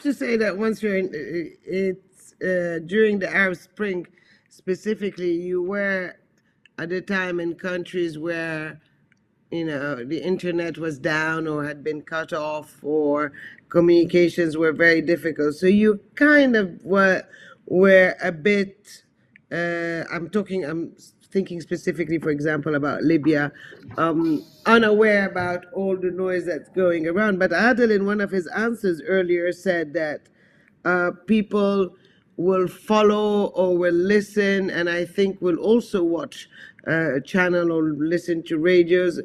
To 0.00 0.12
say 0.12 0.36
that 0.38 0.56
once 0.56 0.82
you're 0.82 0.96
in, 0.96 1.10
it's 1.12 2.32
uh, 2.42 2.80
during 2.86 3.18
the 3.18 3.28
Arab 3.32 3.56
Spring, 3.56 4.06
specifically, 4.48 5.32
you 5.32 5.62
were 5.62 6.14
at 6.78 6.88
the 6.88 7.00
time 7.02 7.38
in 7.40 7.54
countries 7.54 8.18
where 8.18 8.80
you 9.52 9.66
know, 9.66 10.02
the 10.02 10.18
internet 10.18 10.78
was 10.78 10.98
down 10.98 11.46
or 11.46 11.64
had 11.64 11.84
been 11.84 12.00
cut 12.00 12.32
off 12.32 12.78
or 12.82 13.32
communications 13.68 14.56
were 14.56 14.72
very 14.72 15.02
difficult. 15.02 15.54
So 15.54 15.66
you 15.66 16.00
kind 16.14 16.56
of 16.56 16.82
were, 16.82 17.22
were 17.66 18.16
a 18.22 18.32
bit, 18.32 19.04
uh, 19.52 20.04
I'm 20.10 20.30
talking, 20.30 20.64
I'm 20.64 20.96
thinking 21.30 21.60
specifically, 21.60 22.18
for 22.18 22.30
example, 22.30 22.76
about 22.76 23.02
Libya, 23.02 23.52
um, 23.98 24.42
unaware 24.64 25.28
about 25.28 25.66
all 25.74 25.98
the 25.98 26.10
noise 26.10 26.46
that's 26.46 26.70
going 26.70 27.06
around. 27.06 27.38
But 27.38 27.52
Adel, 27.52 27.90
in 27.90 28.06
one 28.06 28.22
of 28.22 28.30
his 28.30 28.46
answers 28.48 29.02
earlier, 29.06 29.52
said 29.52 29.92
that 29.92 30.30
uh, 30.86 31.10
people 31.26 31.94
will 32.38 32.66
follow 32.66 33.46
or 33.48 33.76
will 33.76 33.94
listen, 33.94 34.70
and 34.70 34.88
I 34.88 35.04
think 35.04 35.42
will 35.42 35.58
also 35.58 36.02
watch 36.02 36.48
uh, 36.86 37.20
channel 37.24 37.72
or 37.72 37.82
listen 37.82 38.42
to 38.44 38.58
radios 38.58 39.20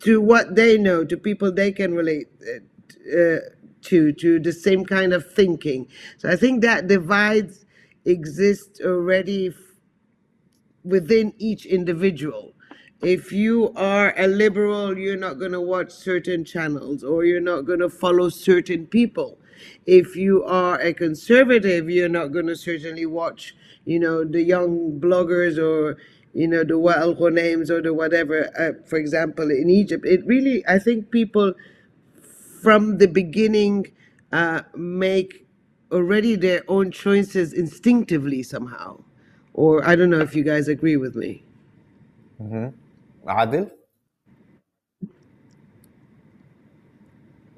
to 0.00 0.20
what 0.20 0.54
they 0.54 0.78
know, 0.78 1.04
to 1.04 1.16
people 1.16 1.52
they 1.52 1.72
can 1.72 1.94
relate 1.94 2.28
uh, 2.42 3.18
uh, 3.18 3.38
to, 3.82 4.12
to 4.12 4.38
the 4.38 4.52
same 4.52 4.84
kind 4.84 5.12
of 5.12 5.30
thinking. 5.32 5.88
So 6.18 6.30
I 6.30 6.36
think 6.36 6.62
that 6.62 6.86
divides 6.86 7.64
exist 8.04 8.80
already 8.84 9.54
within 10.84 11.32
each 11.38 11.66
individual. 11.66 12.54
If 13.02 13.32
you 13.32 13.72
are 13.74 14.14
a 14.16 14.26
liberal, 14.28 14.96
you're 14.96 15.16
not 15.16 15.38
going 15.38 15.52
to 15.52 15.60
watch 15.60 15.90
certain 15.90 16.44
channels 16.44 17.02
or 17.02 17.24
you're 17.24 17.40
not 17.40 17.62
going 17.62 17.80
to 17.80 17.88
follow 17.88 18.28
certain 18.28 18.86
people. 18.86 19.38
If 19.86 20.16
you 20.16 20.44
are 20.44 20.80
a 20.80 20.92
conservative, 20.94 21.90
you're 21.90 22.08
not 22.08 22.28
going 22.28 22.46
to 22.46 22.56
certainly 22.56 23.06
watch, 23.06 23.54
you 23.84 23.98
know, 23.98 24.24
the 24.24 24.42
young 24.42 25.00
bloggers 25.00 25.58
or 25.58 25.98
you 26.34 26.48
know, 26.48 26.64
the 26.64 26.74
Wa'al 26.74 27.32
names 27.32 27.70
or 27.70 27.82
the 27.82 27.92
whatever, 27.92 28.50
uh, 28.58 28.86
for 28.86 28.98
example, 28.98 29.50
in 29.50 29.68
Egypt, 29.68 30.04
it 30.06 30.26
really, 30.26 30.64
I 30.66 30.78
think 30.78 31.10
people 31.10 31.54
from 32.62 32.98
the 32.98 33.08
beginning 33.08 33.92
uh, 34.32 34.62
make 34.74 35.46
already 35.90 36.36
their 36.36 36.62
own 36.68 36.90
choices 36.90 37.52
instinctively 37.52 38.42
somehow. 38.42 39.02
Or 39.52 39.86
I 39.86 39.96
don't 39.96 40.10
know 40.10 40.20
if 40.20 40.34
you 40.34 40.42
guys 40.44 40.68
agree 40.68 40.96
with 40.96 41.14
me. 41.14 41.44
Mm-hmm. 42.42 43.28
Adel? 43.28 43.70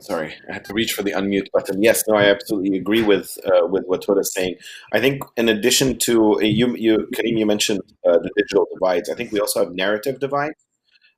Sorry, 0.04 0.34
I 0.50 0.52
had 0.52 0.66
to 0.66 0.74
reach 0.74 0.92
for 0.92 1.02
the 1.02 1.12
unmute 1.12 1.50
button. 1.50 1.82
Yes, 1.82 2.04
no, 2.06 2.14
I 2.14 2.24
absolutely 2.24 2.76
agree 2.76 3.00
with 3.00 3.38
uh, 3.46 3.66
with 3.66 3.84
what 3.86 4.18
is 4.18 4.34
saying. 4.34 4.56
I 4.92 5.00
think 5.00 5.22
in 5.38 5.48
addition 5.48 5.98
to 6.00 6.34
uh, 6.34 6.38
you, 6.40 6.76
you 6.76 7.08
Karim, 7.14 7.38
you 7.38 7.46
mentioned 7.46 7.80
uh, 8.06 8.18
the 8.18 8.30
digital 8.36 8.66
divides. 8.74 9.08
I 9.08 9.14
think 9.14 9.32
we 9.32 9.40
also 9.40 9.60
have 9.64 9.72
narrative 9.72 10.20
divides, 10.20 10.60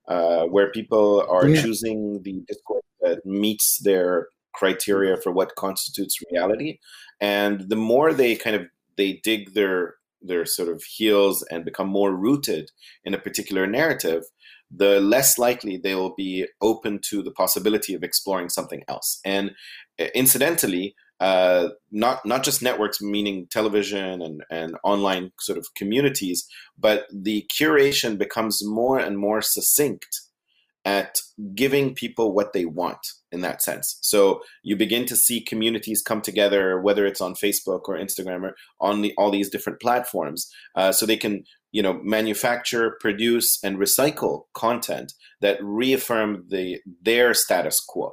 uh, 0.06 0.44
where 0.44 0.70
people 0.70 1.26
are 1.28 1.48
yeah. 1.48 1.62
choosing 1.62 2.22
the 2.22 2.44
discourse 2.46 2.84
that 3.00 3.26
meets 3.26 3.78
their 3.82 4.28
criteria 4.54 5.16
for 5.16 5.32
what 5.32 5.56
constitutes 5.56 6.20
reality, 6.30 6.78
and 7.20 7.68
the 7.68 7.80
more 7.92 8.12
they 8.12 8.36
kind 8.36 8.54
of 8.54 8.66
they 8.96 9.14
dig 9.24 9.54
their 9.54 9.96
their 10.22 10.46
sort 10.46 10.68
of 10.68 10.84
heels 10.84 11.42
and 11.50 11.64
become 11.64 11.88
more 11.88 12.14
rooted 12.14 12.70
in 13.04 13.14
a 13.14 13.18
particular 13.18 13.66
narrative, 13.66 14.22
the 14.70 15.00
less 15.00 15.38
likely 15.38 15.76
they 15.76 15.94
will 15.94 16.14
be 16.16 16.46
open 16.60 17.00
to 17.10 17.22
the 17.22 17.30
possibility 17.30 17.94
of 17.94 18.02
exploring 18.02 18.48
something 18.48 18.82
else. 18.88 19.20
And 19.24 19.52
uh, 20.00 20.06
incidentally, 20.14 20.94
uh, 21.18 21.68
not 21.90 22.26
not 22.26 22.44
just 22.44 22.62
networks, 22.62 23.00
meaning 23.00 23.46
television 23.50 24.20
and 24.20 24.42
and 24.50 24.76
online 24.84 25.32
sort 25.40 25.58
of 25.58 25.66
communities, 25.74 26.46
but 26.78 27.06
the 27.10 27.48
curation 27.58 28.18
becomes 28.18 28.62
more 28.64 28.98
and 28.98 29.18
more 29.18 29.40
succinct 29.40 30.22
at 30.84 31.18
giving 31.54 31.94
people 31.94 32.32
what 32.32 32.52
they 32.52 32.64
want 32.64 33.04
in 33.32 33.40
that 33.40 33.60
sense. 33.60 33.98
So 34.02 34.40
you 34.62 34.76
begin 34.76 35.04
to 35.06 35.16
see 35.16 35.40
communities 35.40 36.00
come 36.00 36.20
together, 36.20 36.80
whether 36.80 37.04
it's 37.04 37.20
on 37.20 37.34
Facebook 37.34 37.88
or 37.88 37.98
Instagram 37.98 38.44
or 38.44 38.54
on 38.80 39.02
the, 39.02 39.12
all 39.18 39.32
these 39.32 39.50
different 39.50 39.80
platforms, 39.80 40.48
uh, 40.76 40.92
so 40.92 41.04
they 41.04 41.16
can 41.16 41.42
you 41.72 41.82
know 41.82 42.00
manufacture, 42.02 42.96
produce, 43.00 43.58
and 43.62 43.78
recycle 43.78 44.42
content 44.54 45.12
that 45.40 45.58
reaffirm 45.62 46.44
the 46.48 46.80
their 47.02 47.34
status 47.34 47.80
quo. 47.86 48.12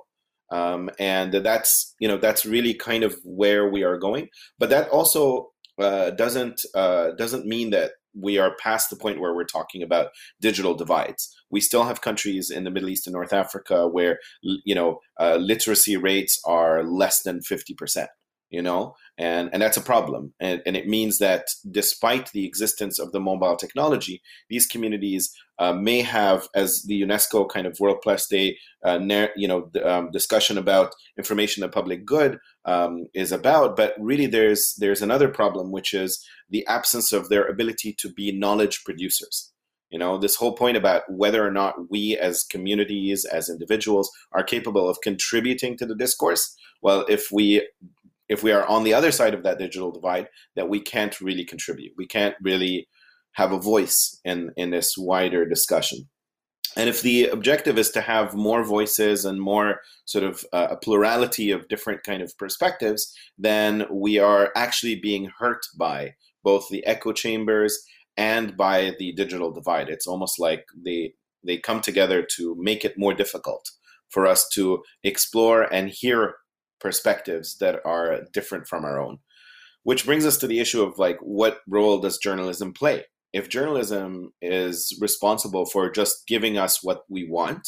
Um, 0.51 0.89
and 0.99 1.33
that's 1.33 1.95
you 1.99 2.07
know 2.07 2.17
that's 2.17 2.45
really 2.45 2.73
kind 2.73 3.03
of 3.03 3.15
where 3.23 3.69
we 3.69 3.83
are 3.83 3.97
going. 3.97 4.29
But 4.59 4.69
that 4.69 4.89
also 4.89 5.49
uh, 5.79 6.11
doesn't 6.11 6.61
uh, 6.75 7.11
doesn't 7.17 7.45
mean 7.45 7.71
that 7.71 7.91
we 8.15 8.37
are 8.37 8.55
past 8.61 8.89
the 8.89 8.95
point 8.95 9.19
where 9.19 9.33
we're 9.33 9.43
talking 9.43 9.81
about 9.81 10.09
digital 10.39 10.75
divides. 10.75 11.35
We 11.49 11.61
still 11.61 11.83
have 11.83 12.01
countries 12.01 12.51
in 12.51 12.63
the 12.63 12.69
Middle 12.69 12.89
East 12.89 13.07
and 13.07 13.13
North 13.13 13.33
Africa 13.33 13.87
where 13.87 14.19
you 14.41 14.75
know 14.75 14.99
uh, 15.19 15.37
literacy 15.39 15.97
rates 15.97 16.39
are 16.45 16.83
less 16.83 17.21
than 17.23 17.41
fifty 17.41 17.73
percent. 17.73 18.09
You 18.53 18.61
know, 18.61 18.95
and 19.17 19.49
and 19.51 19.63
that's 19.63 19.77
a 19.77 19.81
problem, 19.93 20.33
and 20.39 20.61
and 20.67 20.77
it 20.77 20.87
means 20.87 21.17
that 21.17 21.45
despite 21.71 22.31
the 22.33 22.45
existence 22.45 22.99
of 22.99 23.11
the 23.11 23.19
mobile 23.19 23.57
technology, 23.57 24.21
these 24.47 24.67
communities 24.67 25.33
uh, 25.57 25.73
may 25.73 26.01
have, 26.03 26.47
as 26.53 26.83
the 26.87 27.01
UNESCO 27.01 27.49
kind 27.49 27.65
of 27.65 27.79
World 27.79 28.01
Press 28.03 28.27
Day, 28.27 28.57
uh, 28.85 28.99
you 29.35 29.47
know, 29.47 29.71
um, 29.83 30.11
discussion 30.11 30.59
about 30.59 30.93
information 31.17 31.61
the 31.61 31.67
public 31.67 32.05
good 32.05 32.37
um, 32.65 33.07
is 33.15 33.31
about. 33.31 33.75
But 33.75 33.95
really, 33.99 34.27
there's 34.27 34.75
there's 34.77 35.01
another 35.01 35.29
problem, 35.29 35.71
which 35.71 35.91
is 35.91 36.23
the 36.47 36.63
absence 36.67 37.11
of 37.11 37.29
their 37.29 37.45
ability 37.47 37.95
to 38.01 38.13
be 38.13 38.31
knowledge 38.31 38.83
producers. 38.85 39.51
You 39.89 39.99
know, 39.99 40.19
this 40.19 40.35
whole 40.35 40.55
point 40.55 40.77
about 40.77 41.03
whether 41.09 41.45
or 41.45 41.51
not 41.51 41.89
we 41.89 42.17
as 42.17 42.43
communities, 42.43 43.25
as 43.25 43.49
individuals, 43.49 44.11
are 44.31 44.43
capable 44.43 44.87
of 44.87 45.01
contributing 45.01 45.75
to 45.77 45.87
the 45.87 45.95
discourse. 45.95 46.55
Well, 46.81 47.05
if 47.07 47.31
we 47.31 47.67
if 48.29 48.43
we 48.43 48.51
are 48.51 48.65
on 48.67 48.83
the 48.83 48.93
other 48.93 49.11
side 49.11 49.33
of 49.33 49.43
that 49.43 49.59
digital 49.59 49.91
divide, 49.91 50.27
that 50.55 50.69
we 50.69 50.79
can't 50.79 51.19
really 51.21 51.45
contribute. 51.45 51.93
We 51.97 52.07
can't 52.07 52.35
really 52.41 52.87
have 53.33 53.51
a 53.51 53.59
voice 53.59 54.19
in 54.23 54.51
in 54.57 54.71
this 54.71 54.95
wider 54.97 55.45
discussion. 55.45 56.09
And 56.75 56.89
if 56.89 57.01
the 57.01 57.27
objective 57.27 57.77
is 57.77 57.91
to 57.91 58.01
have 58.01 58.33
more 58.33 58.63
voices 58.63 59.25
and 59.25 59.39
more 59.39 59.81
sort 60.05 60.23
of 60.23 60.43
uh, 60.53 60.69
a 60.71 60.77
plurality 60.77 61.51
of 61.51 61.67
different 61.67 62.03
kind 62.03 62.23
of 62.23 62.35
perspectives, 62.37 63.15
then 63.37 63.85
we 63.91 64.17
are 64.17 64.51
actually 64.55 64.95
being 64.95 65.29
hurt 65.37 65.61
by 65.77 66.15
both 66.43 66.69
the 66.69 66.85
echo 66.85 67.11
chambers 67.13 67.79
and 68.17 68.57
by 68.57 68.93
the 68.97 69.13
digital 69.13 69.51
divide. 69.51 69.89
It's 69.89 70.07
almost 70.07 70.39
like 70.39 70.65
they 70.83 71.13
they 71.45 71.57
come 71.57 71.81
together 71.81 72.25
to 72.37 72.55
make 72.57 72.85
it 72.85 72.97
more 72.97 73.13
difficult 73.13 73.69
for 74.09 74.25
us 74.25 74.47
to 74.53 74.81
explore 75.03 75.63
and 75.73 75.89
hear 75.89 76.35
perspectives 76.79 77.57
that 77.59 77.79
are 77.85 78.21
different 78.33 78.67
from 78.67 78.85
our 78.85 78.99
own. 78.99 79.19
Which 79.83 80.05
brings 80.05 80.25
us 80.25 80.37
to 80.37 80.47
the 80.47 80.59
issue 80.59 80.81
of 80.81 80.97
like 80.97 81.17
what 81.21 81.59
role 81.67 81.99
does 81.99 82.17
journalism 82.17 82.73
play? 82.73 83.05
If 83.33 83.49
journalism 83.49 84.31
is 84.41 84.97
responsible 85.01 85.65
for 85.65 85.89
just 85.89 86.27
giving 86.27 86.57
us 86.57 86.83
what 86.83 87.03
we 87.09 87.27
want, 87.27 87.67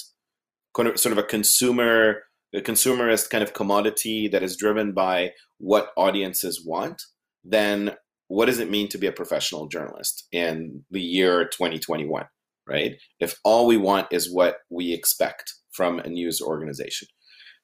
sort 0.75 1.05
of 1.05 1.17
a 1.17 1.23
consumer 1.23 2.23
a 2.53 2.61
consumerist 2.61 3.29
kind 3.29 3.43
of 3.43 3.53
commodity 3.53 4.29
that 4.29 4.41
is 4.41 4.55
driven 4.55 4.93
by 4.93 5.31
what 5.57 5.91
audiences 5.97 6.63
want, 6.65 7.01
then 7.43 7.95
what 8.27 8.45
does 8.45 8.59
it 8.59 8.69
mean 8.69 8.87
to 8.89 8.97
be 8.97 9.07
a 9.07 9.11
professional 9.11 9.67
journalist 9.67 10.27
in 10.31 10.83
the 10.91 11.01
year 11.01 11.45
2021 11.45 12.25
right 12.67 12.95
if 13.19 13.39
all 13.43 13.67
we 13.67 13.77
want 13.77 14.07
is 14.11 14.33
what 14.33 14.57
we 14.69 14.93
expect 14.93 15.53
from 15.71 15.99
a 15.99 16.09
news 16.09 16.41
organization 16.41 17.07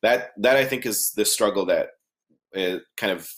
that 0.01 0.31
that 0.37 0.57
i 0.57 0.65
think 0.65 0.85
is 0.85 1.11
the 1.15 1.25
struggle 1.25 1.65
that 1.65 1.89
uh, 2.55 2.77
kind 2.97 3.11
of 3.13 3.29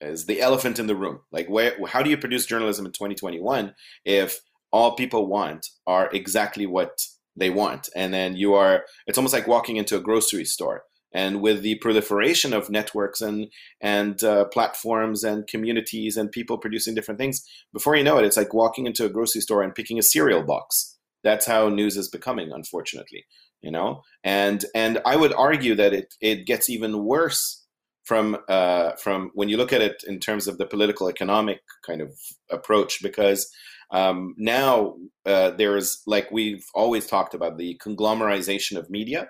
is 0.00 0.26
the 0.26 0.40
elephant 0.40 0.78
in 0.78 0.86
the 0.86 0.96
room. 0.96 1.20
Like 1.32 1.48
where 1.48 1.76
how 1.86 2.02
do 2.02 2.10
you 2.10 2.18
produce 2.18 2.46
journalism 2.46 2.86
in 2.86 2.92
2021 2.92 3.74
if 4.04 4.40
all 4.72 4.94
people 4.94 5.26
want 5.26 5.66
are 5.86 6.10
exactly 6.12 6.66
what 6.66 7.00
they 7.36 7.50
want? 7.50 7.88
And 7.94 8.12
then 8.12 8.36
you 8.36 8.54
are 8.54 8.84
it's 9.06 9.18
almost 9.18 9.34
like 9.34 9.46
walking 9.46 9.76
into 9.76 9.96
a 9.96 10.00
grocery 10.00 10.44
store. 10.44 10.84
And 11.12 11.40
with 11.40 11.62
the 11.62 11.76
proliferation 11.76 12.52
of 12.52 12.68
networks 12.68 13.20
and 13.22 13.46
and 13.80 14.22
uh, 14.22 14.46
platforms 14.46 15.24
and 15.24 15.46
communities 15.46 16.16
and 16.16 16.30
people 16.30 16.58
producing 16.58 16.94
different 16.94 17.18
things 17.18 17.42
before 17.72 17.96
you 17.96 18.04
know 18.04 18.18
it 18.18 18.24
it's 18.24 18.36
like 18.36 18.52
walking 18.52 18.86
into 18.86 19.06
a 19.06 19.10
grocery 19.10 19.40
store 19.40 19.62
and 19.62 19.74
picking 19.74 19.98
a 19.98 20.02
cereal 20.02 20.42
box. 20.42 20.98
That's 21.24 21.46
how 21.46 21.68
news 21.68 21.96
is 21.96 22.08
becoming 22.08 22.52
unfortunately 22.52 23.24
you 23.66 23.72
know 23.72 24.02
and 24.24 24.64
and 24.74 25.00
i 25.04 25.14
would 25.16 25.34
argue 25.34 25.74
that 25.74 25.92
it 25.92 26.14
it 26.20 26.46
gets 26.46 26.70
even 26.70 27.04
worse 27.04 27.64
from 28.04 28.36
uh, 28.48 28.92
from 29.02 29.32
when 29.34 29.48
you 29.48 29.56
look 29.56 29.72
at 29.72 29.82
it 29.82 30.04
in 30.06 30.20
terms 30.20 30.46
of 30.46 30.58
the 30.58 30.66
political 30.74 31.08
economic 31.08 31.58
kind 31.84 32.00
of 32.00 32.10
approach 32.52 33.02
because 33.02 33.50
um, 33.90 34.34
now 34.38 34.94
uh, 35.26 35.50
there's 35.50 36.02
like 36.06 36.30
we've 36.30 36.64
always 36.72 37.04
talked 37.06 37.34
about 37.34 37.58
the 37.58 37.80
conglomerization 37.84 38.76
of 38.76 38.88
media 38.88 39.28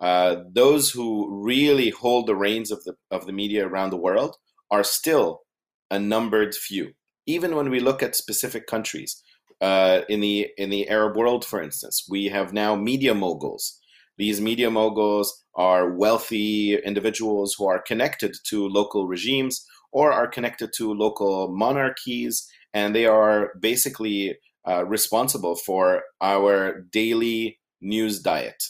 uh, 0.00 0.36
those 0.52 0.90
who 0.90 1.28
really 1.42 1.90
hold 1.90 2.26
the 2.26 2.36
reins 2.36 2.70
of 2.70 2.84
the 2.84 2.94
of 3.10 3.26
the 3.26 3.32
media 3.32 3.66
around 3.66 3.90
the 3.90 3.96
world 3.96 4.36
are 4.70 4.84
still 4.84 5.42
a 5.90 5.98
numbered 5.98 6.54
few. 6.54 6.92
Even 7.26 7.56
when 7.56 7.70
we 7.70 7.80
look 7.80 8.02
at 8.02 8.14
specific 8.14 8.66
countries, 8.66 9.22
uh, 9.60 10.02
in 10.08 10.20
the 10.20 10.48
in 10.56 10.70
the 10.70 10.88
Arab 10.88 11.16
world, 11.16 11.44
for 11.44 11.62
instance, 11.62 12.06
we 12.08 12.26
have 12.26 12.52
now 12.52 12.76
media 12.76 13.14
moguls. 13.14 13.78
These 14.18 14.40
media 14.40 14.70
moguls 14.70 15.44
are 15.54 15.90
wealthy 15.90 16.74
individuals 16.74 17.54
who 17.58 17.66
are 17.66 17.82
connected 17.82 18.34
to 18.48 18.68
local 18.68 19.06
regimes 19.06 19.66
or 19.92 20.12
are 20.12 20.26
connected 20.26 20.70
to 20.76 20.92
local 20.92 21.48
monarchies, 21.54 22.48
and 22.74 22.94
they 22.94 23.06
are 23.06 23.52
basically 23.60 24.36
uh, 24.68 24.84
responsible 24.84 25.54
for 25.54 26.02
our 26.20 26.82
daily 26.92 27.58
news 27.80 28.20
diet 28.20 28.64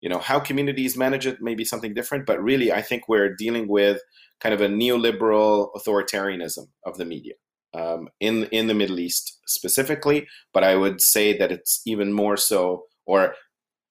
you 0.00 0.08
know 0.08 0.18
how 0.18 0.38
communities 0.38 0.96
manage 0.96 1.26
it 1.26 1.40
may 1.40 1.54
be 1.54 1.64
something 1.64 1.94
different 1.94 2.26
but 2.26 2.42
really 2.42 2.72
i 2.72 2.82
think 2.82 3.08
we're 3.08 3.34
dealing 3.34 3.66
with 3.66 4.00
kind 4.40 4.54
of 4.54 4.60
a 4.60 4.68
neoliberal 4.68 5.68
authoritarianism 5.74 6.68
of 6.84 6.96
the 6.98 7.04
media 7.04 7.34
um, 7.76 8.08
in 8.20 8.44
in 8.46 8.66
the 8.66 8.74
middle 8.74 8.98
east 8.98 9.38
specifically 9.46 10.26
but 10.52 10.64
i 10.64 10.74
would 10.74 11.00
say 11.00 11.36
that 11.36 11.52
it's 11.52 11.82
even 11.86 12.12
more 12.12 12.36
so 12.36 12.84
or 13.06 13.34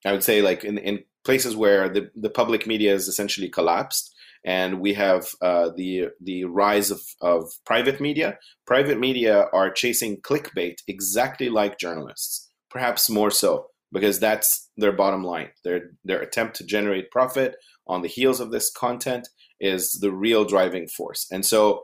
i 0.06 0.12
would 0.12 0.24
say 0.24 0.41
like 0.41 0.64
in, 0.64 0.78
in 0.78 1.03
places 1.24 1.56
where 1.56 1.90
the, 1.90 2.10
the 2.16 2.30
public 2.30 2.68
media 2.68 2.94
is 2.94 3.07
essentially 3.07 3.49
collapsed 3.49 4.12
and 4.48 4.80
we 4.80 4.94
have 4.94 5.28
uh, 5.41 5.70
the 5.76 6.10
the 6.22 6.45
rise 6.45 6.91
of, 6.91 7.02
of 7.22 7.52
private 7.66 7.99
media 7.99 8.38
private 8.68 8.99
media 8.99 9.48
are 9.53 9.72
chasing 9.72 10.22
clickbait 10.22 10.78
exactly 10.88 11.49
like 11.49 11.80
journalists 11.80 12.52
perhaps 12.70 13.10
more 13.10 13.32
so 13.32 13.68
because 13.95 14.20
that's 14.20 14.70
their 14.76 14.91
bottom 14.91 15.24
line. 15.24 15.49
Their 15.64 15.91
their 16.03 16.20
attempt 16.20 16.57
to 16.57 16.66
generate 16.66 17.10
profit 17.10 17.56
on 17.88 18.02
the 18.02 18.10
heels 18.10 18.41
of 18.41 18.52
this 18.52 18.70
content 18.70 19.30
is 19.62 19.99
the 20.02 20.12
real 20.12 20.44
driving 20.44 20.88
force. 20.88 21.28
And 21.32 21.45
so 21.45 21.84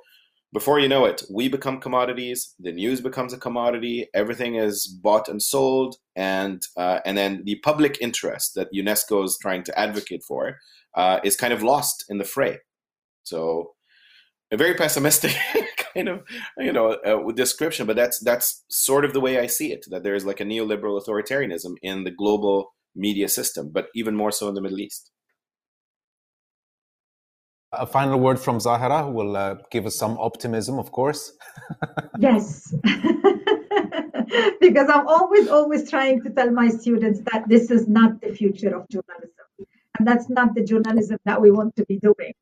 before 0.54 0.80
you 0.80 0.90
know 0.90 1.06
it, 1.06 1.24
we 1.30 1.48
become 1.48 1.80
commodities. 1.80 2.54
The 2.60 2.74
news 2.74 3.00
becomes 3.00 3.32
a 3.34 3.38
commodity. 3.38 4.08
Everything 4.14 4.56
is 4.56 4.86
bought 4.86 5.30
and 5.30 5.42
sold, 5.42 5.96
and 6.16 6.62
uh, 6.76 7.00
and 7.06 7.18
then 7.18 7.44
the 7.46 7.60
public 7.64 7.98
interest 8.02 8.54
that 8.56 8.74
UNESCO 8.74 9.24
is 9.24 9.38
trying 9.42 9.64
to 9.64 9.80
advocate 9.80 10.24
for 10.28 10.58
uh, 10.96 11.20
is 11.24 11.38
kind 11.38 11.54
of 11.54 11.64
lost 11.64 12.06
in 12.10 12.18
the 12.18 12.26
fray. 12.26 12.60
So, 13.24 13.72
a 14.52 14.58
very 14.58 14.74
pessimistic 14.74 15.36
kind 15.94 16.10
of 16.10 16.22
you 16.58 16.74
know 16.74 16.98
uh, 17.06 17.32
description, 17.32 17.88
but 17.88 17.96
that's 17.96 18.20
that's 18.20 18.66
sort 18.70 19.06
of 19.06 19.14
the 19.14 19.22
way 19.22 19.40
I 19.40 19.48
see 19.48 19.72
it. 19.72 19.86
That 19.90 20.04
there 20.04 20.16
is 20.16 20.26
like 20.26 20.42
a 20.42 20.46
neoliberal 20.46 21.02
authoritarianism 21.02 21.76
in 21.82 22.04
the 22.04 22.12
global 22.12 22.74
media 22.94 23.30
system, 23.30 23.72
but 23.72 23.88
even 23.96 24.18
more 24.18 24.32
so 24.32 24.50
in 24.50 24.56
the 24.56 24.62
Middle 24.62 24.82
East. 24.82 25.12
A 27.74 27.86
final 27.86 28.20
word 28.20 28.40
from 28.40 28.60
Zahra, 28.60 29.04
who 29.04 29.12
will 29.12 29.38
uh, 29.38 29.56
give 29.70 29.86
us 29.86 29.96
some 29.96 30.18
optimism, 30.18 30.78
of 30.78 30.92
course. 30.92 31.34
yes. 32.20 32.74
because 34.60 34.90
I'm 34.90 35.08
always, 35.08 35.48
always 35.48 35.90
trying 35.90 36.22
to 36.24 36.30
tell 36.32 36.52
my 36.52 36.68
students 36.68 37.22
that 37.32 37.48
this 37.48 37.72
is 37.72 37.88
not 37.88 38.20
the 38.22 38.34
future 38.34 38.76
of 38.76 38.90
journalism. 38.90 39.32
And 39.98 40.08
that's 40.08 40.30
not 40.30 40.54
the 40.54 40.64
journalism 40.64 41.18
that 41.26 41.42
we 41.42 41.52
want 41.52 41.76
to 41.78 41.86
be 41.86 41.98
doing 41.98 42.34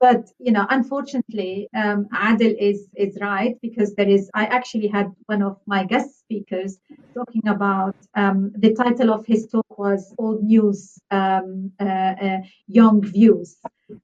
but 0.00 0.30
you 0.38 0.52
know 0.52 0.66
unfortunately 0.70 1.68
um, 1.74 2.06
adel 2.12 2.54
is 2.58 2.88
is 2.96 3.18
right 3.20 3.56
because 3.62 3.94
there 3.94 4.08
is 4.08 4.30
i 4.34 4.44
actually 4.46 4.86
had 4.86 5.10
one 5.26 5.42
of 5.42 5.56
my 5.66 5.84
guest 5.84 6.18
speakers 6.18 6.78
talking 7.14 7.46
about 7.48 7.96
um, 8.14 8.52
the 8.58 8.74
title 8.74 9.10
of 9.10 9.24
his 9.24 9.46
talk 9.46 9.78
was 9.78 10.14
old 10.18 10.42
news 10.42 10.98
um, 11.10 11.70
uh, 11.80 11.84
uh, 11.84 12.38
young 12.66 13.02
views. 13.02 13.56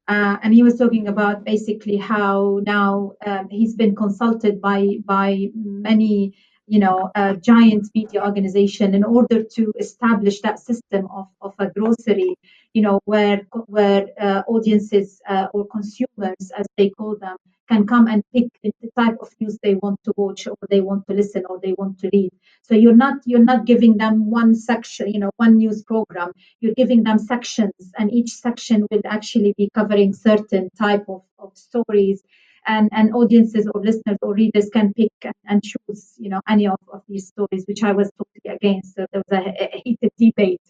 Uh, 0.07 0.37
and 0.43 0.55
he 0.55 0.63
was 0.63 0.79
talking 0.79 1.09
about 1.09 1.45
basically 1.45 1.97
how 1.97 2.61
now 2.65 3.13
um, 3.27 3.49
he's 3.51 3.75
been 3.75 3.95
consulted 3.95 4.61
by 4.61 4.99
by 5.05 5.49
many 5.55 6.33
you 6.69 6.79
know 6.79 7.11
a 7.17 7.37
giant 7.37 7.89
media 7.95 8.25
organization 8.25 8.95
in 8.95 9.05
order 9.05 9.43
to 9.43 9.73
establish 9.79 10.41
that 10.41 10.59
system 10.61 11.09
of, 11.11 11.27
of 11.41 11.53
a 11.59 11.67
grocery 11.71 12.37
you 12.75 12.83
know 12.83 13.01
where 13.05 13.43
where 13.67 14.07
uh, 14.21 14.43
audiences 14.49 15.21
uh, 15.29 15.47
or 15.55 15.67
consumers 15.69 16.51
as 16.57 16.67
they 16.77 16.91
call 16.91 17.17
them 17.17 17.37
can 17.69 17.87
come 17.87 18.07
and 18.09 18.23
pick 18.35 18.49
the 18.63 18.73
type 18.99 19.17
of 19.21 19.29
news 19.41 19.59
they 19.63 19.75
want 19.77 19.99
to 20.05 20.13
watch 20.17 20.47
or 20.47 20.57
they 20.71 20.81
want 20.81 21.07
to 21.07 21.15
listen 21.15 21.43
or 21.49 21.59
they 21.63 21.73
want 21.79 21.99
to 21.99 22.11
read 22.13 22.31
so 22.63 22.75
you're 22.75 22.97
not 23.05 23.17
you're 23.25 23.45
not 23.53 23.65
giving 23.67 23.97
them 23.97 24.31
one 24.31 24.55
section 24.55 25.09
you 25.13 25.19
know 25.21 25.31
one 25.37 25.57
news 25.57 25.83
program 25.85 26.31
you're 26.61 26.75
giving 26.77 27.03
them 27.05 27.19
sections 27.19 27.93
and 27.99 28.13
each 28.13 28.31
section 28.31 28.87
will 28.91 29.03
actually 29.07 29.55
be 29.57 29.69
covering 29.75 30.13
certain 30.13 30.69
type 30.79 31.05
of, 31.09 31.23
of 31.39 31.57
stories 31.57 32.23
and, 32.67 32.89
and 32.93 33.15
audiences 33.15 33.69
or 33.75 33.81
listeners 33.83 34.19
or 34.23 34.35
readers 34.35 34.69
can 34.73 34.93
pick 34.95 35.13
and 35.47 35.63
choose, 35.63 36.15
you 36.19 36.29
know, 36.29 36.41
any 36.49 36.67
of, 36.67 36.79
of 36.93 37.03
these 37.09 37.29
stories, 37.29 37.65
which 37.67 37.83
I 37.83 37.93
was 37.93 38.11
totally 38.17 38.57
against. 38.57 38.95
So 38.95 39.07
there 39.13 39.23
was 39.29 39.39
a, 39.45 39.65
a 39.77 39.83
heated 39.85 40.13
debate 40.19 40.61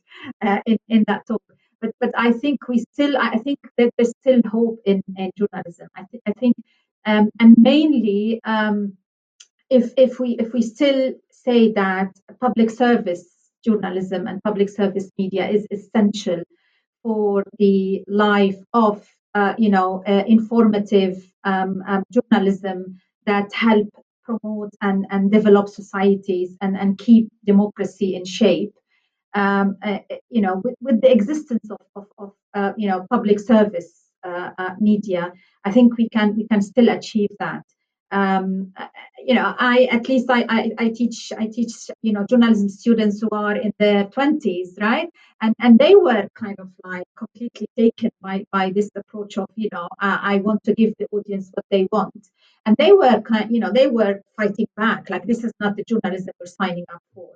uh, 0.41 0.61
in, 0.67 0.79
in 0.89 1.05
that 1.09 1.27
talk. 1.27 1.43
But, 1.83 1.91
but 2.01 2.11
I 2.17 2.33
think 2.33 2.69
we 2.69 2.79
still, 2.79 3.19
I 3.19 3.39
think 3.39 3.59
that 3.79 3.91
there's 3.99 4.15
still 4.23 4.41
hope 4.51 4.79
in, 4.87 5.03
in 5.17 5.31
journalism. 5.37 5.89
I, 5.97 6.05
th- 6.11 6.23
I 6.27 6.33
think, 6.33 6.57
um, 7.05 7.31
and 7.41 7.57
mainly 7.59 8.41
um, 8.45 8.97
if, 9.69 9.93
if 9.99 10.21
we 10.21 10.37
if 10.39 10.53
we 10.55 10.63
still 10.63 11.15
say 11.31 11.73
that 11.73 12.13
public 12.41 12.71
service 12.71 13.27
journalism 13.65 14.29
and 14.29 14.43
public 14.45 14.71
service 14.71 15.11
media 15.19 15.49
is 15.49 15.67
essential 15.71 16.43
for 17.03 17.45
the 17.59 18.05
life 18.09 18.59
of 18.73 19.05
uh, 19.35 19.55
you 19.59 19.71
know, 19.71 20.03
uh, 20.07 20.25
informative 20.27 21.17
um, 21.45 21.83
um, 21.87 22.05
journalism 22.13 23.01
that 23.27 23.53
help 23.53 23.89
promote 24.25 24.71
and, 24.83 25.07
and 25.11 25.33
develop 25.33 25.69
societies 25.69 26.57
and, 26.61 26.77
and 26.77 26.99
keep 26.99 27.29
democracy 27.45 28.15
in 28.15 28.25
shape. 28.25 28.73
Um, 29.35 29.77
uh, 29.83 29.99
you 30.29 30.43
know, 30.43 30.61
with, 30.63 30.75
with, 30.83 31.01
the 31.01 31.11
existence 31.11 31.71
of, 31.71 31.79
of, 31.97 32.07
of 32.19 32.33
uh, 32.55 32.73
you 32.77 32.89
know 32.89 33.07
public 33.11 33.41
service 33.41 33.93
uh, 34.25 34.51
uh, 34.59 34.75
media, 34.79 35.33
I 35.65 35.73
think 35.73 35.97
we 35.97 36.09
can 36.11 36.37
we 36.37 36.47
can 36.47 36.61
still 36.61 36.91
achieve 36.91 37.31
that 37.39 37.65
um, 38.13 38.73
you 39.25 39.35
know, 39.35 39.55
I 39.59 39.89
at 39.91 40.09
least 40.09 40.27
I, 40.29 40.45
I, 40.49 40.71
I 40.79 40.89
teach 40.91 41.33
I 41.37 41.47
teach 41.47 41.73
you 42.03 42.13
know 42.13 42.27
journalism 42.27 42.69
students 42.69 43.21
who 43.21 43.29
are 43.33 43.57
in 43.57 43.73
their 43.79 44.05
twenties, 44.05 44.77
right? 44.81 45.09
And 45.41 45.55
and 45.59 45.79
they 45.79 45.95
were 45.95 46.29
kind 46.35 46.57
of 46.59 46.69
like 46.85 47.07
completely 47.17 47.69
taken 47.77 48.11
by 48.21 48.45
by 48.53 48.71
this 48.71 48.91
approach 48.95 49.39
of 49.39 49.49
you 49.57 49.71
know 49.73 49.89
I, 49.99 50.35
I 50.35 50.37
want 50.39 50.63
to 50.65 50.75
give 50.75 50.95
the 50.99 51.07
audience 51.11 51.51
what 51.55 51.65
they 51.71 51.89
want, 51.91 52.29
and 52.67 52.77
they 52.77 52.93
were 52.93 53.21
kind 53.23 53.51
you 53.51 53.61
know 53.61 53.73
they 53.73 53.87
were 53.87 54.21
fighting 54.37 54.69
back 54.77 55.09
like 55.09 55.27
this 55.27 55.43
is 55.43 55.53
not 55.59 55.77
the 55.77 55.85
journalism 55.85 56.35
we're 56.39 56.47
signing 56.47 56.85
up 56.93 57.03
for. 57.15 57.31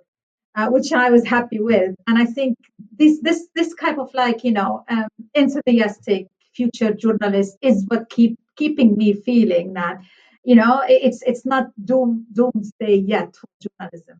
Uh, 0.56 0.68
which 0.70 0.90
I 0.90 1.10
was 1.10 1.22
happy 1.26 1.60
with, 1.60 1.94
and 2.06 2.16
I 2.16 2.24
think 2.24 2.56
this 2.98 3.20
this 3.20 3.46
this 3.54 3.74
type 3.74 3.98
of 3.98 4.12
like 4.14 4.42
you 4.42 4.52
know 4.52 4.84
um, 4.88 5.08
enthusiastic 5.34 6.28
future 6.54 6.94
journalist 6.94 7.58
is 7.60 7.84
what 7.88 8.08
keep 8.08 8.38
keeping 8.56 8.96
me 8.96 9.12
feeling 9.12 9.74
that 9.74 10.00
you 10.44 10.54
know 10.54 10.82
it's 10.88 11.22
it's 11.26 11.44
not 11.44 11.66
doom 11.84 12.26
doomsday 12.32 12.96
yet 12.96 13.36
for 13.36 13.48
journalism 13.64 14.18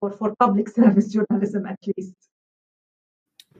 or 0.00 0.10
for 0.10 0.34
public 0.40 0.68
service 0.78 1.12
journalism 1.12 1.66
at 1.66 1.78
least 1.96 2.16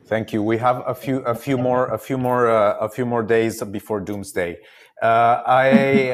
thank 0.07 0.33
you 0.33 0.43
we 0.43 0.59
have 0.59 0.83
a 0.87 0.95
few 0.95 1.19
a 1.20 1.35
few 1.35 1.59
more 1.59 1.87
a 1.89 1.99
few 1.99 2.19
more 2.19 2.49
uh, 2.49 2.77
a 2.78 2.89
few 2.89 3.07
more 3.07 3.23
days 3.23 3.62
before 3.65 4.01
doomsday 4.01 4.57
uh, 5.03 5.43
I 5.47 5.66